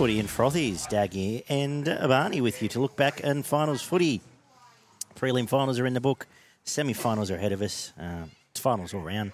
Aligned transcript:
footy 0.00 0.18
and 0.18 0.30
frothies, 0.30 0.88
Daggy 0.88 1.44
and 1.50 1.84
Barney 1.84 2.40
with 2.40 2.62
you 2.62 2.68
to 2.68 2.80
look 2.80 2.96
back 2.96 3.20
and 3.22 3.44
finals 3.44 3.82
footy. 3.82 4.22
Prelim 5.14 5.46
finals 5.46 5.78
are 5.78 5.84
in 5.84 5.92
the 5.92 6.00
book. 6.00 6.26
Semi 6.64 6.94
finals 6.94 7.30
are 7.30 7.34
ahead 7.34 7.52
of 7.52 7.60
us. 7.60 7.92
Uh, 8.00 8.24
it's 8.50 8.60
finals 8.60 8.94
all 8.94 9.02
round. 9.02 9.32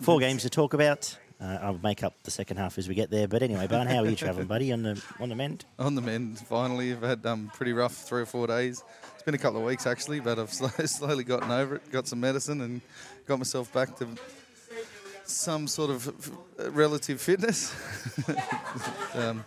Four 0.00 0.18
games 0.18 0.42
to 0.42 0.50
talk 0.50 0.74
about. 0.74 1.16
Uh, 1.40 1.58
I'll 1.62 1.78
make 1.84 2.02
up 2.02 2.14
the 2.24 2.32
second 2.32 2.56
half 2.56 2.78
as 2.78 2.88
we 2.88 2.96
get 2.96 3.12
there. 3.12 3.28
But 3.28 3.44
anyway, 3.44 3.68
Barn, 3.68 3.86
how 3.86 4.02
are 4.02 4.08
you 4.08 4.16
travelling, 4.16 4.48
buddy, 4.48 4.72
on 4.72 4.82
the 4.82 5.00
on 5.20 5.28
the 5.28 5.36
mend? 5.36 5.64
On 5.78 5.94
the 5.94 6.02
mend, 6.02 6.40
finally. 6.40 6.90
I've 6.90 7.02
had 7.02 7.24
um, 7.24 7.52
pretty 7.54 7.72
rough 7.72 7.94
three 7.94 8.22
or 8.22 8.26
four 8.26 8.48
days. 8.48 8.82
It's 9.14 9.22
been 9.22 9.36
a 9.36 9.38
couple 9.38 9.60
of 9.60 9.66
weeks 9.66 9.86
actually, 9.86 10.18
but 10.18 10.40
I've 10.40 10.52
slowly, 10.52 10.88
slowly 10.88 11.22
gotten 11.22 11.52
over 11.52 11.76
it. 11.76 11.92
Got 11.92 12.08
some 12.08 12.18
medicine 12.18 12.60
and 12.62 12.80
got 13.28 13.38
myself 13.38 13.72
back 13.72 13.94
to 13.98 14.08
some 15.22 15.68
sort 15.68 15.90
of 15.90 16.32
relative 16.74 17.20
fitness. 17.20 17.72
um, 19.14 19.44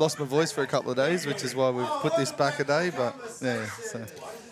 lost 0.00 0.18
my 0.18 0.24
voice 0.24 0.50
for 0.50 0.62
a 0.62 0.66
couple 0.66 0.90
of 0.90 0.96
days, 0.96 1.26
which 1.26 1.44
is 1.44 1.54
why 1.54 1.70
we've 1.70 1.86
put 2.00 2.16
this 2.16 2.32
back 2.32 2.58
a 2.58 2.64
day. 2.64 2.90
But 2.90 3.14
yeah, 3.40 3.66
so 3.66 4.04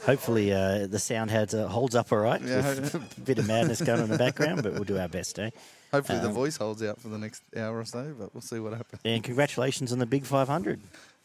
Hopefully, 0.05 0.53
uh, 0.53 0.87
the 0.87 0.99
sound 0.99 1.31
has, 1.31 1.53
uh, 1.55 1.67
holds 1.69 1.95
up 1.95 2.13
all 2.13 2.19
right. 2.19 2.41
Yeah. 2.41 2.67
A 2.95 3.21
bit 3.21 3.39
of 3.39 3.47
madness 3.47 3.83
going 3.83 3.99
on 3.99 4.05
in 4.05 4.11
the 4.11 4.17
background, 4.19 4.63
but 4.63 4.73
we'll 4.75 4.85
do 4.85 4.97
our 4.99 5.09
best, 5.09 5.39
eh? 5.39 5.51
hopefully 5.93 6.19
the 6.21 6.29
Um, 6.29 6.35
voice 6.35 6.57
holds 6.57 6.83
out 6.83 7.01
for 7.01 7.09
the 7.09 7.19
next 7.19 7.43
hour 7.57 7.79
or 7.79 7.85
so. 7.85 8.15
But 8.19 8.33
we'll 8.35 8.41
see 8.43 8.59
what 8.59 8.73
happens. 8.75 9.03
And 9.05 9.23
congratulations 9.25 9.93
on 9.93 9.99
the 9.99 10.07
big 10.07 10.25
500. 10.25 10.81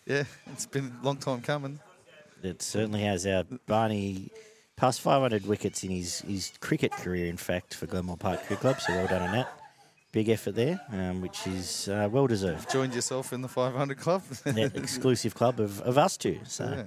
Yeah, 0.06 0.24
it's 0.52 0.66
been 0.66 0.92
a 1.02 1.06
long 1.06 1.18
time 1.18 1.42
coming. 1.42 1.80
It 2.42 2.62
certainly 2.62 3.02
has. 3.04 3.26
Our 3.26 3.46
Barney 3.68 4.32
passed 4.76 5.00
500 5.02 5.46
wickets 5.46 5.84
in 5.84 5.92
his, 5.92 6.20
his 6.22 6.52
cricket 6.60 6.92
career, 6.92 7.28
in 7.28 7.38
fact, 7.38 7.74
for 7.76 7.86
Glenmore 7.86 8.18
Park 8.18 8.40
Cricket 8.42 8.60
Club. 8.60 8.82
So 8.82 8.94
well 8.94 9.08
done 9.08 9.22
on 9.22 9.32
that. 9.34 9.60
Big 10.14 10.30
effort 10.30 10.54
there, 10.54 10.80
um, 10.92 11.22
which 11.22 11.46
is 11.48 11.90
uh, 11.90 12.08
well 12.10 12.28
deserved. 12.28 12.60
You've 12.66 12.72
Joined 12.72 12.94
yourself 12.94 13.34
in 13.34 13.42
the 13.42 13.48
500 13.50 13.98
club. 13.98 14.22
That 14.46 14.76
exclusive 14.78 15.34
club 15.34 15.60
of, 15.60 15.82
of 15.82 15.98
us 15.98 16.16
two. 16.18 16.40
So 16.46 16.66
Yeah. 16.66 16.84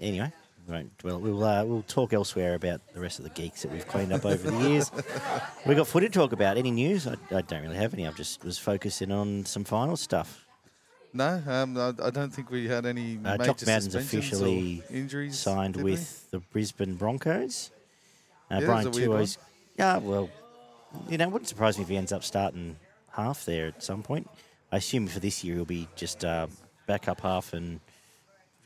anyway, 0.00 0.32
right, 0.68 0.86
well, 1.02 1.18
we'll 1.18 1.42
uh, 1.42 1.64
we'll 1.64 1.82
talk 1.82 2.12
elsewhere 2.12 2.54
about 2.54 2.80
the 2.94 3.00
rest 3.00 3.18
of 3.18 3.24
the 3.24 3.30
geeks 3.30 3.62
that 3.62 3.72
we've 3.72 3.86
cleaned 3.88 4.12
up 4.12 4.24
over 4.24 4.48
the 4.48 4.56
years. 4.68 4.92
we 5.66 5.74
got 5.74 5.88
footy 5.88 6.06
to 6.06 6.12
talk 6.12 6.30
about. 6.32 6.56
Any 6.56 6.70
news? 6.70 7.08
I, 7.08 7.16
I 7.34 7.42
don't 7.42 7.62
really 7.62 7.76
have 7.76 7.92
any. 7.94 8.06
I 8.06 8.12
just 8.12 8.44
was 8.44 8.58
focusing 8.58 9.10
on 9.10 9.44
some 9.44 9.64
final 9.64 9.96
stuff. 9.96 10.46
No, 11.12 11.42
um, 11.48 11.76
I, 11.76 11.92
I 12.00 12.10
don't 12.10 12.32
think 12.32 12.48
we 12.48 12.68
had 12.68 12.86
any 12.86 13.16
Uh, 13.24 13.36
major 13.38 13.44
Jock 13.46 13.66
Madden's 13.66 13.94
officially 13.96 14.82
injuries. 14.88 15.36
signed 15.36 15.74
did 15.74 15.82
we? 15.82 15.90
with 15.92 16.30
the 16.30 16.38
Brisbane 16.38 16.94
Broncos. 16.94 17.72
Uh, 18.50 18.58
Yeah, 18.60 18.66
Brian 18.66 18.86
it 18.86 18.88
was 18.90 18.96
a 18.98 19.00
weird 19.00 19.10
To'o's. 19.18 19.38
Yeah, 19.78 19.98
well, 19.98 20.28
you 21.08 21.18
know, 21.18 21.24
it 21.24 21.30
wouldn't 21.30 21.48
surprise 21.48 21.76
me 21.78 21.82
if 21.82 21.88
he 21.88 21.96
ends 21.96 22.12
up 22.12 22.24
starting 22.24 22.76
half 23.12 23.44
there 23.44 23.66
at 23.68 23.82
some 23.82 24.02
point. 24.02 24.28
I 24.72 24.78
assume 24.78 25.06
for 25.06 25.20
this 25.20 25.44
year 25.44 25.56
he'll 25.56 25.64
be 25.64 25.88
just 25.94 26.24
uh, 26.24 26.46
backup 26.86 27.20
half 27.20 27.52
and 27.52 27.80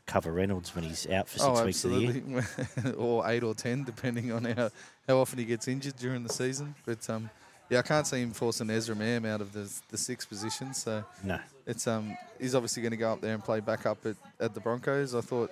cover 0.05 0.31
Reynolds 0.31 0.73
when 0.73 0.83
he's 0.83 1.07
out 1.07 1.27
for 1.29 1.37
six 1.39 1.59
Oh, 1.59 1.65
weeks 1.65 1.85
of 1.85 1.91
the 1.91 1.99
year. 1.99 2.95
or 2.97 3.29
eight 3.29 3.43
or 3.43 3.53
ten, 3.53 3.83
depending 3.83 4.31
on 4.31 4.43
how, 4.45 4.69
how 5.07 5.17
often 5.19 5.37
he 5.37 5.45
gets 5.45 5.67
injured 5.67 5.95
during 5.97 6.23
the 6.23 6.33
season. 6.33 6.73
But 6.85 7.07
um, 7.09 7.29
yeah, 7.69 7.79
I 7.79 7.81
can't 7.83 8.07
see 8.07 8.21
him 8.21 8.31
forcing 8.31 8.69
Ezra 8.71 8.95
Mam 8.95 9.25
out 9.25 9.41
of 9.41 9.53
the 9.53 9.71
the 9.89 9.97
sixth 9.97 10.27
position. 10.27 10.73
So 10.73 11.03
No. 11.23 11.39
it's 11.67 11.85
um, 11.85 12.17
he's 12.39 12.55
obviously 12.55 12.81
going 12.81 12.91
to 12.91 12.97
go 12.97 13.13
up 13.13 13.21
there 13.21 13.35
and 13.35 13.43
play 13.43 13.59
backup 13.59 14.03
at, 14.07 14.15
at 14.39 14.53
the 14.55 14.59
Broncos. 14.59 15.13
I 15.13 15.21
thought 15.21 15.51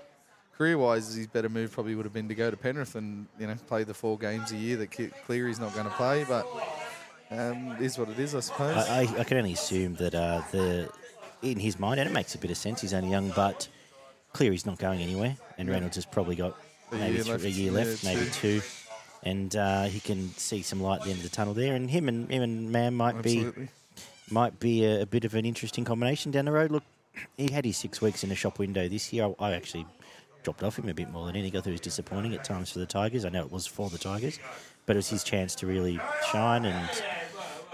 career-wise, 0.58 1.14
his 1.14 1.28
better 1.28 1.50
move 1.50 1.72
probably 1.72 1.96
would 1.96 2.06
have 2.06 2.14
been 2.14 2.28
to 2.28 2.36
go 2.36 2.50
to 2.50 2.58
Penrith 2.58 2.96
and 2.96 3.28
you 3.40 3.48
know 3.48 3.56
play 3.68 3.84
the 3.84 3.94
four 3.94 4.18
games 4.18 4.52
a 4.52 4.58
year 4.58 4.78
that 4.78 4.92
Cleary's 5.26 5.60
not 5.60 5.74
going 5.74 5.86
to 5.86 5.92
play. 5.92 6.26
But 6.28 6.48
um, 7.32 7.74
it 7.74 7.82
is 7.82 7.98
what 7.98 8.10
it 8.10 8.20
is, 8.20 8.34
I 8.36 8.40
suppose. 8.40 8.76
I, 8.76 9.02
I, 9.02 9.20
I 9.20 9.24
can 9.24 9.38
only 9.38 9.54
assume 9.54 9.96
that 9.96 10.16
uh, 10.16 10.42
the 10.52 10.90
in 11.42 11.60
his 11.60 11.80
mind, 11.80 12.00
and 12.00 12.10
it 12.10 12.14
makes 12.14 12.36
a 12.36 12.38
bit 12.38 12.52
of 12.52 12.58
sense. 12.58 12.82
He's 12.82 12.94
only 12.94 13.10
young, 13.10 13.30
but 13.36 13.68
Cleary's 14.34 14.66
not 14.66 14.80
going 14.80 15.02
anywhere, 15.02 15.38
and 15.58 15.70
Reynolds 15.70 15.96
has 15.96 16.06
probably 16.06 16.36
got 16.36 16.56
A 16.92 16.96
maybe 16.96 17.16
year 17.16 17.24
left, 17.24 17.44
a 17.44 17.50
year 17.50 17.72
yeah, 17.72 17.78
left, 17.78 18.04
maybe 18.04 18.26
two, 18.32 18.62
and 19.24 19.56
uh, 19.56 19.84
he 19.84 20.00
can 20.00 20.30
see 20.38 20.62
some 20.62 20.82
light 20.82 21.00
at 21.00 21.06
the 21.06 21.12
end 21.12 21.20
of 21.20 21.24
the 21.24 21.36
tunnel 21.36 21.54
there. 21.54 21.76
And 21.76 21.90
him 21.90 22.08
and 22.10 22.30
him 22.32 22.42
and 22.42 22.72
Mam 22.72 22.96
might 22.96 23.16
Absolutely. 23.16 23.64
be 23.64 23.70
might 24.30 24.60
be 24.60 24.86
a, 24.86 25.02
a 25.02 25.06
bit 25.06 25.24
of 25.24 25.36
an 25.36 25.46
interesting 25.46 25.86
combination 25.86 26.32
down 26.32 26.46
the 26.46 26.52
road. 26.52 26.72
Look, 26.72 26.84
he 27.38 27.52
had 27.52 27.66
his 27.66 27.78
six 27.78 28.02
weeks 28.02 28.24
in 28.24 28.30
the 28.30 28.36
shop 28.36 28.60
window 28.60 28.88
this 28.88 29.14
year. 29.14 29.30
I, 29.40 29.48
I 29.48 29.52
actually 29.54 29.86
dropped 30.48 30.64
off 30.64 30.80
him 30.80 30.88
a 30.88 30.94
bit 30.94 31.10
more 31.12 31.26
than 31.26 31.36
anything. 31.36 31.58
I 31.58 31.62
thought 31.62 31.72
it 31.72 31.72
was 31.74 31.82
disappointing 31.82 32.34
at 32.34 32.46
times 32.46 32.72
for 32.72 32.80
the 32.80 32.86
Tigers. 32.86 33.26
I 33.26 33.30
know 33.30 33.42
it 33.42 33.52
was 33.52 33.68
for 33.68 33.90
the 33.90 33.98
Tigers, 33.98 34.40
but 34.86 34.96
it 34.96 35.00
was 35.00 35.10
his 35.10 35.22
chance 35.22 35.54
to 35.56 35.68
really 35.68 36.00
shine. 36.32 36.64
And 36.64 36.90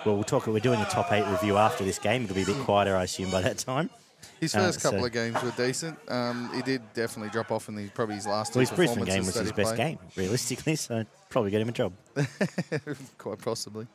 well, 0.04 0.16
we'll 0.16 0.24
talk. 0.24 0.48
We're 0.48 0.58
doing 0.60 0.82
a 0.82 0.86
top 0.86 1.12
eight 1.12 1.24
review 1.28 1.58
after 1.58 1.84
this 1.84 2.00
game. 2.00 2.24
It'll 2.24 2.36
be 2.36 2.42
a 2.42 2.46
bit 2.48 2.58
quieter, 2.66 2.96
I 2.96 3.04
assume, 3.04 3.30
by 3.30 3.42
that 3.42 3.60
time. 3.60 3.92
His 4.40 4.56
Uh, 4.56 4.60
first 4.60 4.82
couple 4.82 5.02
so- 5.02 5.06
of 5.06 5.12
games 5.12 5.40
were 5.44 5.52
decent. 5.52 6.00
Um, 6.08 6.50
he 6.56 6.64
did 6.64 6.82
definitely 6.96 7.30
drop 7.30 7.52
off 7.52 7.70
in 7.70 7.76
the 7.76 7.90
probably 7.90 8.16
his 8.16 8.26
last 8.26 8.54
two 8.54 8.58
Well, 8.58 8.62
his 8.62 8.72
Brisbane 8.72 9.06
game 9.06 9.24
was 9.24 9.36
his 9.36 9.52
best 9.52 9.76
played. 9.76 9.78
game, 9.78 10.00
realistically. 10.16 10.76
So 10.76 11.06
probably 11.30 11.52
get 11.52 11.62
him 11.62 11.70
a 11.70 11.74
job. 11.74 11.94
Quite 13.20 13.40
possibly. 13.40 13.86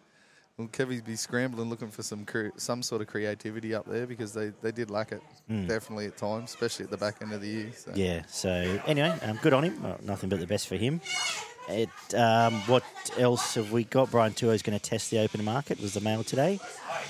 Well, 0.58 0.66
Kevy's 0.66 1.02
be 1.02 1.14
scrambling 1.14 1.70
looking 1.70 1.88
for 1.88 2.02
some 2.02 2.24
cre- 2.24 2.48
some 2.56 2.82
sort 2.82 3.00
of 3.00 3.06
creativity 3.06 3.74
up 3.74 3.86
there 3.86 4.08
because 4.08 4.32
they, 4.32 4.48
they 4.60 4.72
did 4.72 4.90
lack 4.90 5.12
it 5.12 5.22
definitely 5.68 6.06
at 6.06 6.16
times, 6.16 6.50
especially 6.50 6.84
at 6.84 6.90
the 6.90 6.96
back 6.96 7.22
end 7.22 7.32
of 7.32 7.40
the 7.40 7.46
year. 7.48 7.70
So. 7.72 7.92
Yeah. 7.94 8.22
So 8.26 8.50
anyway, 8.84 9.16
um, 9.22 9.38
good 9.40 9.52
on 9.52 9.62
him. 9.62 9.80
Well, 9.80 9.98
nothing 10.02 10.28
but 10.28 10.40
the 10.40 10.48
best 10.48 10.66
for 10.66 10.74
him. 10.74 11.00
It, 11.68 11.90
um, 12.14 12.54
what 12.62 12.82
else 13.18 13.54
have 13.54 13.70
we 13.72 13.84
got? 13.84 14.10
Brian 14.10 14.32
To'o 14.32 14.50
is 14.50 14.62
going 14.62 14.76
to 14.76 14.82
test 14.82 15.10
the 15.10 15.18
open 15.18 15.44
market. 15.44 15.80
Was 15.80 15.94
the 15.94 16.00
mail 16.00 16.24
today? 16.24 16.58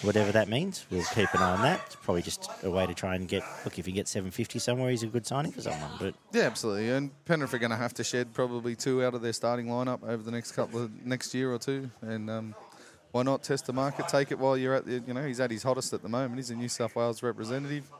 Whatever 0.02 0.32
that 0.32 0.48
means, 0.48 0.84
we'll 0.90 1.04
keep 1.04 1.32
an 1.32 1.40
eye 1.40 1.52
on 1.52 1.62
that. 1.62 1.80
It's 1.86 1.96
probably 1.96 2.22
just 2.22 2.50
a 2.62 2.70
way 2.70 2.84
to 2.86 2.92
try 2.92 3.14
and 3.14 3.26
get. 3.28 3.42
Look, 3.64 3.78
if 3.78 3.86
he 3.86 3.92
gets 3.92 4.10
750 4.10 4.58
somewhere, 4.58 4.90
he's 4.90 5.04
a 5.04 5.06
good 5.06 5.26
signing 5.26 5.52
for 5.52 5.62
someone. 5.62 5.90
But 5.98 6.14
Yeah, 6.32 6.42
absolutely. 6.42 6.90
And 6.90 7.10
Penrith 7.24 7.54
are 7.54 7.58
going 7.58 7.70
to 7.70 7.76
have 7.76 7.94
to 7.94 8.04
shed 8.04 8.34
probably 8.34 8.74
two 8.74 9.04
out 9.04 9.14
of 9.14 9.22
their 9.22 9.32
starting 9.32 9.66
lineup 9.66 10.02
over 10.02 10.22
the 10.22 10.32
next 10.32 10.52
couple 10.52 10.82
of 10.82 11.06
next 11.06 11.34
year 11.34 11.52
or 11.52 11.58
two. 11.58 11.90
And 12.02 12.28
um, 12.28 12.54
why 13.12 13.22
not 13.22 13.42
test 13.42 13.66
the 13.66 13.72
market? 13.72 14.08
Take 14.08 14.30
it 14.32 14.38
while 14.38 14.56
you're 14.56 14.74
at 14.74 14.84
the. 14.86 15.02
You 15.06 15.14
know, 15.14 15.24
he's 15.26 15.40
at 15.40 15.50
his 15.50 15.62
hottest 15.62 15.92
at 15.92 16.02
the 16.02 16.08
moment. 16.08 16.36
He's 16.36 16.50
a 16.50 16.54
New 16.54 16.68
South 16.68 16.94
Wales 16.96 17.22
representative. 17.22 17.90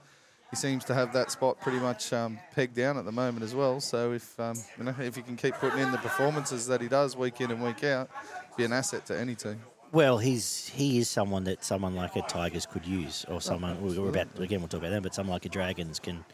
He 0.50 0.56
seems 0.56 0.84
to 0.86 0.94
have 0.94 1.12
that 1.12 1.30
spot 1.30 1.60
pretty 1.60 1.78
much 1.78 2.10
um, 2.12 2.38
pegged 2.54 2.74
down 2.74 2.96
at 2.96 3.04
the 3.04 3.12
moment 3.12 3.42
as 3.44 3.54
well. 3.54 3.80
So 3.80 4.12
if 4.12 4.38
um, 4.40 4.56
you 4.78 4.84
know 4.84 4.94
if 5.00 5.14
he 5.16 5.22
can 5.22 5.36
keep 5.36 5.54
putting 5.54 5.78
in 5.80 5.92
the 5.92 5.98
performances 5.98 6.66
that 6.68 6.80
he 6.80 6.88
does 6.88 7.16
week 7.16 7.40
in 7.40 7.50
and 7.50 7.62
week 7.62 7.84
out, 7.84 8.08
be 8.56 8.64
an 8.64 8.72
asset 8.72 9.04
to 9.06 9.18
any 9.18 9.34
team. 9.34 9.60
well, 9.92 10.16
he's 10.18 10.68
he 10.68 10.98
is 10.98 11.08
someone 11.08 11.44
that 11.44 11.64
someone 11.64 11.94
like 11.94 12.16
a 12.16 12.22
Tigers 12.22 12.64
could 12.66 12.86
use, 12.86 13.24
or 13.28 13.40
someone 13.40 13.80
we- 13.82 13.98
we're 13.98 14.08
about 14.08 14.28
again. 14.38 14.60
We'll 14.60 14.68
talk 14.68 14.80
about 14.80 14.90
them, 14.90 15.02
but 15.02 15.14
someone 15.14 15.34
like 15.34 15.44
a 15.44 15.50
Dragons 15.50 15.98
can. 15.98 16.24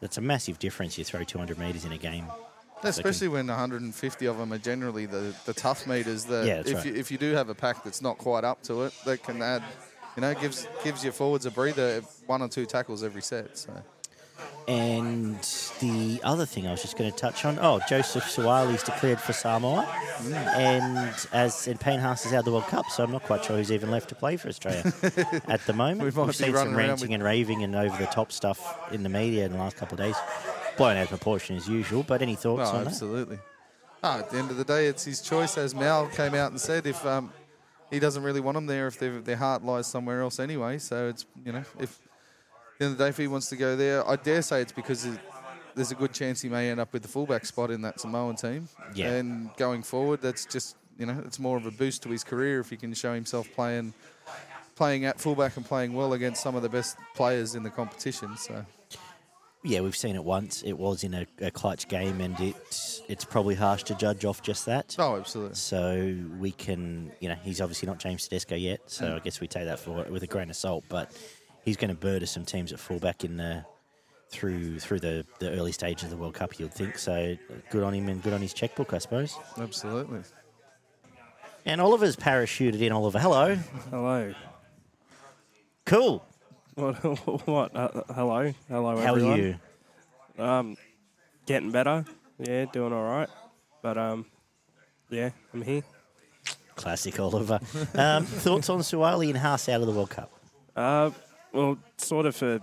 That's 0.00 0.16
a 0.18 0.22
massive 0.22 0.58
difference. 0.58 0.96
You 0.96 1.04
throw 1.04 1.22
200 1.24 1.58
meters 1.58 1.84
in 1.84 1.92
a 1.92 1.98
game. 1.98 2.26
Especially 2.82 3.28
when 3.28 3.46
150 3.46 4.26
of 4.26 4.38
them 4.38 4.52
are 4.52 4.58
generally 4.58 5.06
the, 5.06 5.34
the 5.44 5.52
tough 5.52 5.86
meters 5.86 6.24
that 6.24 6.46
Yeah, 6.46 6.62
if, 6.64 6.74
right. 6.74 6.86
you, 6.86 6.94
if 6.94 7.10
you 7.10 7.18
do 7.18 7.32
have 7.32 7.48
a 7.48 7.54
pack 7.54 7.84
that's 7.84 8.00
not 8.00 8.18
quite 8.18 8.44
up 8.44 8.62
to 8.64 8.82
it, 8.82 8.94
that 9.04 9.22
can 9.22 9.42
add, 9.42 9.62
you 10.16 10.22
know, 10.22 10.34
gives 10.34 10.66
gives 10.82 11.04
your 11.04 11.12
forwards 11.12 11.46
a 11.46 11.50
breather, 11.50 12.00
one 12.26 12.42
or 12.42 12.48
two 12.48 12.66
tackles 12.66 13.02
every 13.04 13.22
set. 13.22 13.58
So 13.58 13.72
And 14.68 15.40
the 15.80 16.20
other 16.22 16.46
thing 16.46 16.66
I 16.66 16.70
was 16.70 16.82
just 16.82 16.96
going 16.96 17.10
to 17.10 17.16
touch 17.16 17.44
on, 17.44 17.58
oh, 17.60 17.80
Joseph 17.88 18.24
Suaalii's 18.24 18.82
declared 18.82 19.20
for 19.20 19.32
Samoa, 19.32 19.84
mm. 20.18 20.32
and 20.32 21.28
as 21.32 21.66
and 21.66 21.80
Payne 21.80 21.98
Haas 21.98 22.24
is 22.24 22.32
out 22.32 22.40
of 22.40 22.44
the 22.44 22.52
World 22.52 22.66
Cup, 22.66 22.86
so 22.86 23.02
I'm 23.02 23.10
not 23.10 23.24
quite 23.24 23.44
sure 23.44 23.56
who's 23.56 23.72
even 23.72 23.90
left 23.90 24.08
to 24.10 24.14
play 24.14 24.36
for 24.36 24.48
Australia 24.48 24.84
at 25.48 25.66
the 25.66 25.72
moment. 25.72 26.02
We've 26.02 26.14
be 26.14 26.32
seen 26.32 26.54
some 26.54 26.76
ranting 26.76 27.14
and 27.14 27.22
raving 27.22 27.62
and 27.64 27.74
over 27.74 27.96
the 27.96 28.06
top 28.06 28.30
stuff 28.30 28.92
in 28.92 29.02
the 29.02 29.08
media 29.08 29.44
in 29.44 29.52
the 29.52 29.58
last 29.58 29.76
couple 29.76 30.00
of 30.00 30.06
days, 30.06 30.16
blown 30.80 30.96
out 30.96 31.04
of 31.04 31.08
proportion 31.10 31.56
as 31.56 31.68
usual. 31.68 32.02
But 32.02 32.22
any 32.22 32.34
thoughts 32.34 32.58
well, 32.58 32.76
on 32.76 32.84
that? 32.84 32.90
absolutely. 32.90 33.38
Ah, 34.02 34.20
at 34.20 34.30
the 34.30 34.38
end 34.38 34.50
of 34.50 34.56
the 34.56 34.64
day, 34.64 34.86
it's 34.86 35.04
his 35.04 35.20
choice. 35.20 35.58
As 35.58 35.74
Mal 35.74 36.08
came 36.08 36.34
out 36.34 36.50
and 36.50 36.60
said, 36.60 36.86
if 36.86 37.04
um, 37.04 37.32
he 37.90 37.98
doesn't 37.98 38.22
really 38.22 38.40
want 38.40 38.54
them 38.54 38.66
there, 38.66 38.86
if 38.86 38.98
their 38.98 39.20
their 39.20 39.36
heart 39.36 39.62
lies 39.62 39.86
somewhere 39.86 40.22
else 40.22 40.40
anyway. 40.40 40.78
So 40.78 41.08
it's 41.08 41.26
you 41.44 41.52
know 41.52 41.64
if 41.78 42.00
at 42.00 42.78
the 42.78 42.84
end 42.86 42.92
of 42.92 42.98
the 42.98 43.04
day, 43.04 43.08
if 43.10 43.16
he 43.18 43.26
wants 43.26 43.48
to 43.50 43.56
go 43.56 43.76
there, 43.76 44.08
I 44.08 44.16
dare 44.16 44.40
say 44.40 44.62
it's 44.62 44.72
because 44.72 45.04
it, 45.04 45.20
there's 45.74 45.92
a 45.92 45.94
good 45.94 46.12
chance 46.12 46.40
he 46.40 46.48
may 46.48 46.70
end 46.70 46.80
up 46.80 46.92
with 46.92 47.02
the 47.02 47.08
fullback 47.08 47.44
spot 47.44 47.70
in 47.70 47.82
that 47.82 48.00
Samoan 48.00 48.36
team. 48.36 48.68
Yeah. 48.94 49.10
And 49.12 49.54
going 49.56 49.82
forward, 49.82 50.22
that's 50.22 50.46
just 50.46 50.76
you 50.98 51.04
know 51.04 51.22
it's 51.26 51.38
more 51.38 51.58
of 51.58 51.66
a 51.66 51.70
boost 51.70 52.02
to 52.04 52.08
his 52.08 52.24
career 52.24 52.60
if 52.60 52.70
he 52.70 52.78
can 52.78 52.94
show 52.94 53.12
himself 53.12 53.48
playing 53.54 53.92
playing 54.76 55.04
at 55.04 55.20
fullback 55.20 55.58
and 55.58 55.66
playing 55.66 55.92
well 55.92 56.14
against 56.14 56.42
some 56.42 56.54
of 56.56 56.62
the 56.62 56.70
best 56.70 56.96
players 57.14 57.54
in 57.54 57.62
the 57.64 57.70
competition. 57.70 58.34
So 58.38 58.64
Yeah, 59.62 59.80
we've 59.80 59.96
seen 59.96 60.16
it 60.16 60.24
once. 60.24 60.62
It 60.62 60.72
was 60.72 61.04
in 61.04 61.12
a, 61.12 61.26
a 61.42 61.50
clutch 61.50 61.86
game, 61.88 62.20
and 62.22 62.38
it's 62.40 63.02
it's 63.08 63.24
probably 63.26 63.54
harsh 63.54 63.82
to 63.84 63.94
judge 63.94 64.24
off 64.24 64.40
just 64.42 64.64
that. 64.66 64.96
oh, 64.98 65.16
absolutely. 65.18 65.54
So 65.54 66.16
we 66.38 66.50
can, 66.52 67.12
you 67.20 67.28
know, 67.28 67.34
he's 67.42 67.60
obviously 67.60 67.86
not 67.86 67.98
James 67.98 68.26
Tedesco 68.26 68.54
yet, 68.56 68.80
so 68.86 69.04
Mm. 69.04 69.16
I 69.16 69.18
guess 69.18 69.40
we 69.40 69.46
take 69.48 69.66
that 69.66 69.78
for 69.78 70.04
with 70.04 70.22
a 70.22 70.26
grain 70.26 70.48
of 70.48 70.56
salt. 70.56 70.84
But 70.88 71.10
he's 71.62 71.76
going 71.76 71.90
to 71.90 71.94
burden 71.96 72.26
some 72.26 72.44
teams 72.46 72.72
at 72.72 72.80
fullback 72.80 73.22
in 73.22 73.36
the 73.36 73.64
through 74.30 74.78
through 74.78 75.00
the, 75.00 75.26
the 75.40 75.50
early 75.50 75.72
stages 75.72 76.04
of 76.04 76.10
the 76.10 76.16
World 76.16 76.32
Cup. 76.34 76.58
You'd 76.58 76.72
think 76.72 76.96
so. 76.96 77.36
Good 77.70 77.82
on 77.82 77.92
him 77.92 78.08
and 78.08 78.22
good 78.22 78.32
on 78.32 78.40
his 78.40 78.54
checkbook, 78.54 78.94
I 78.94 78.98
suppose. 78.98 79.36
Absolutely. 79.58 80.20
And 81.66 81.82
Oliver's 81.82 82.16
parachuted 82.16 82.80
in. 82.80 82.92
Oliver, 82.92 83.18
hello. 83.18 83.56
Hello. 83.90 84.32
Cool. 85.84 86.24
What? 86.80 86.96
what? 87.46 87.76
Uh, 87.76 88.02
hello, 88.14 88.54
hello, 88.68 88.90
everyone. 88.90 89.06
How 89.06 89.14
everyone. 89.14 89.40
are 89.40 89.42
you? 90.38 90.42
Um, 90.42 90.76
getting 91.44 91.70
better. 91.70 92.06
Yeah, 92.38 92.64
doing 92.72 92.94
all 92.94 93.04
right. 93.04 93.28
But 93.82 93.98
um, 93.98 94.24
yeah, 95.10 95.30
I'm 95.52 95.60
here. 95.60 95.82
Classic 96.76 97.20
Oliver. 97.20 97.60
Um, 97.94 98.24
thoughts 98.24 98.70
on 98.70 98.80
Suaalii 98.80 99.28
and 99.28 99.36
Haas 99.36 99.68
out 99.68 99.82
of 99.82 99.86
the 99.88 99.92
World 99.92 100.08
Cup? 100.08 100.32
Uh, 100.74 101.10
well, 101.52 101.76
sort 101.98 102.24
of 102.24 102.34
for 102.34 102.60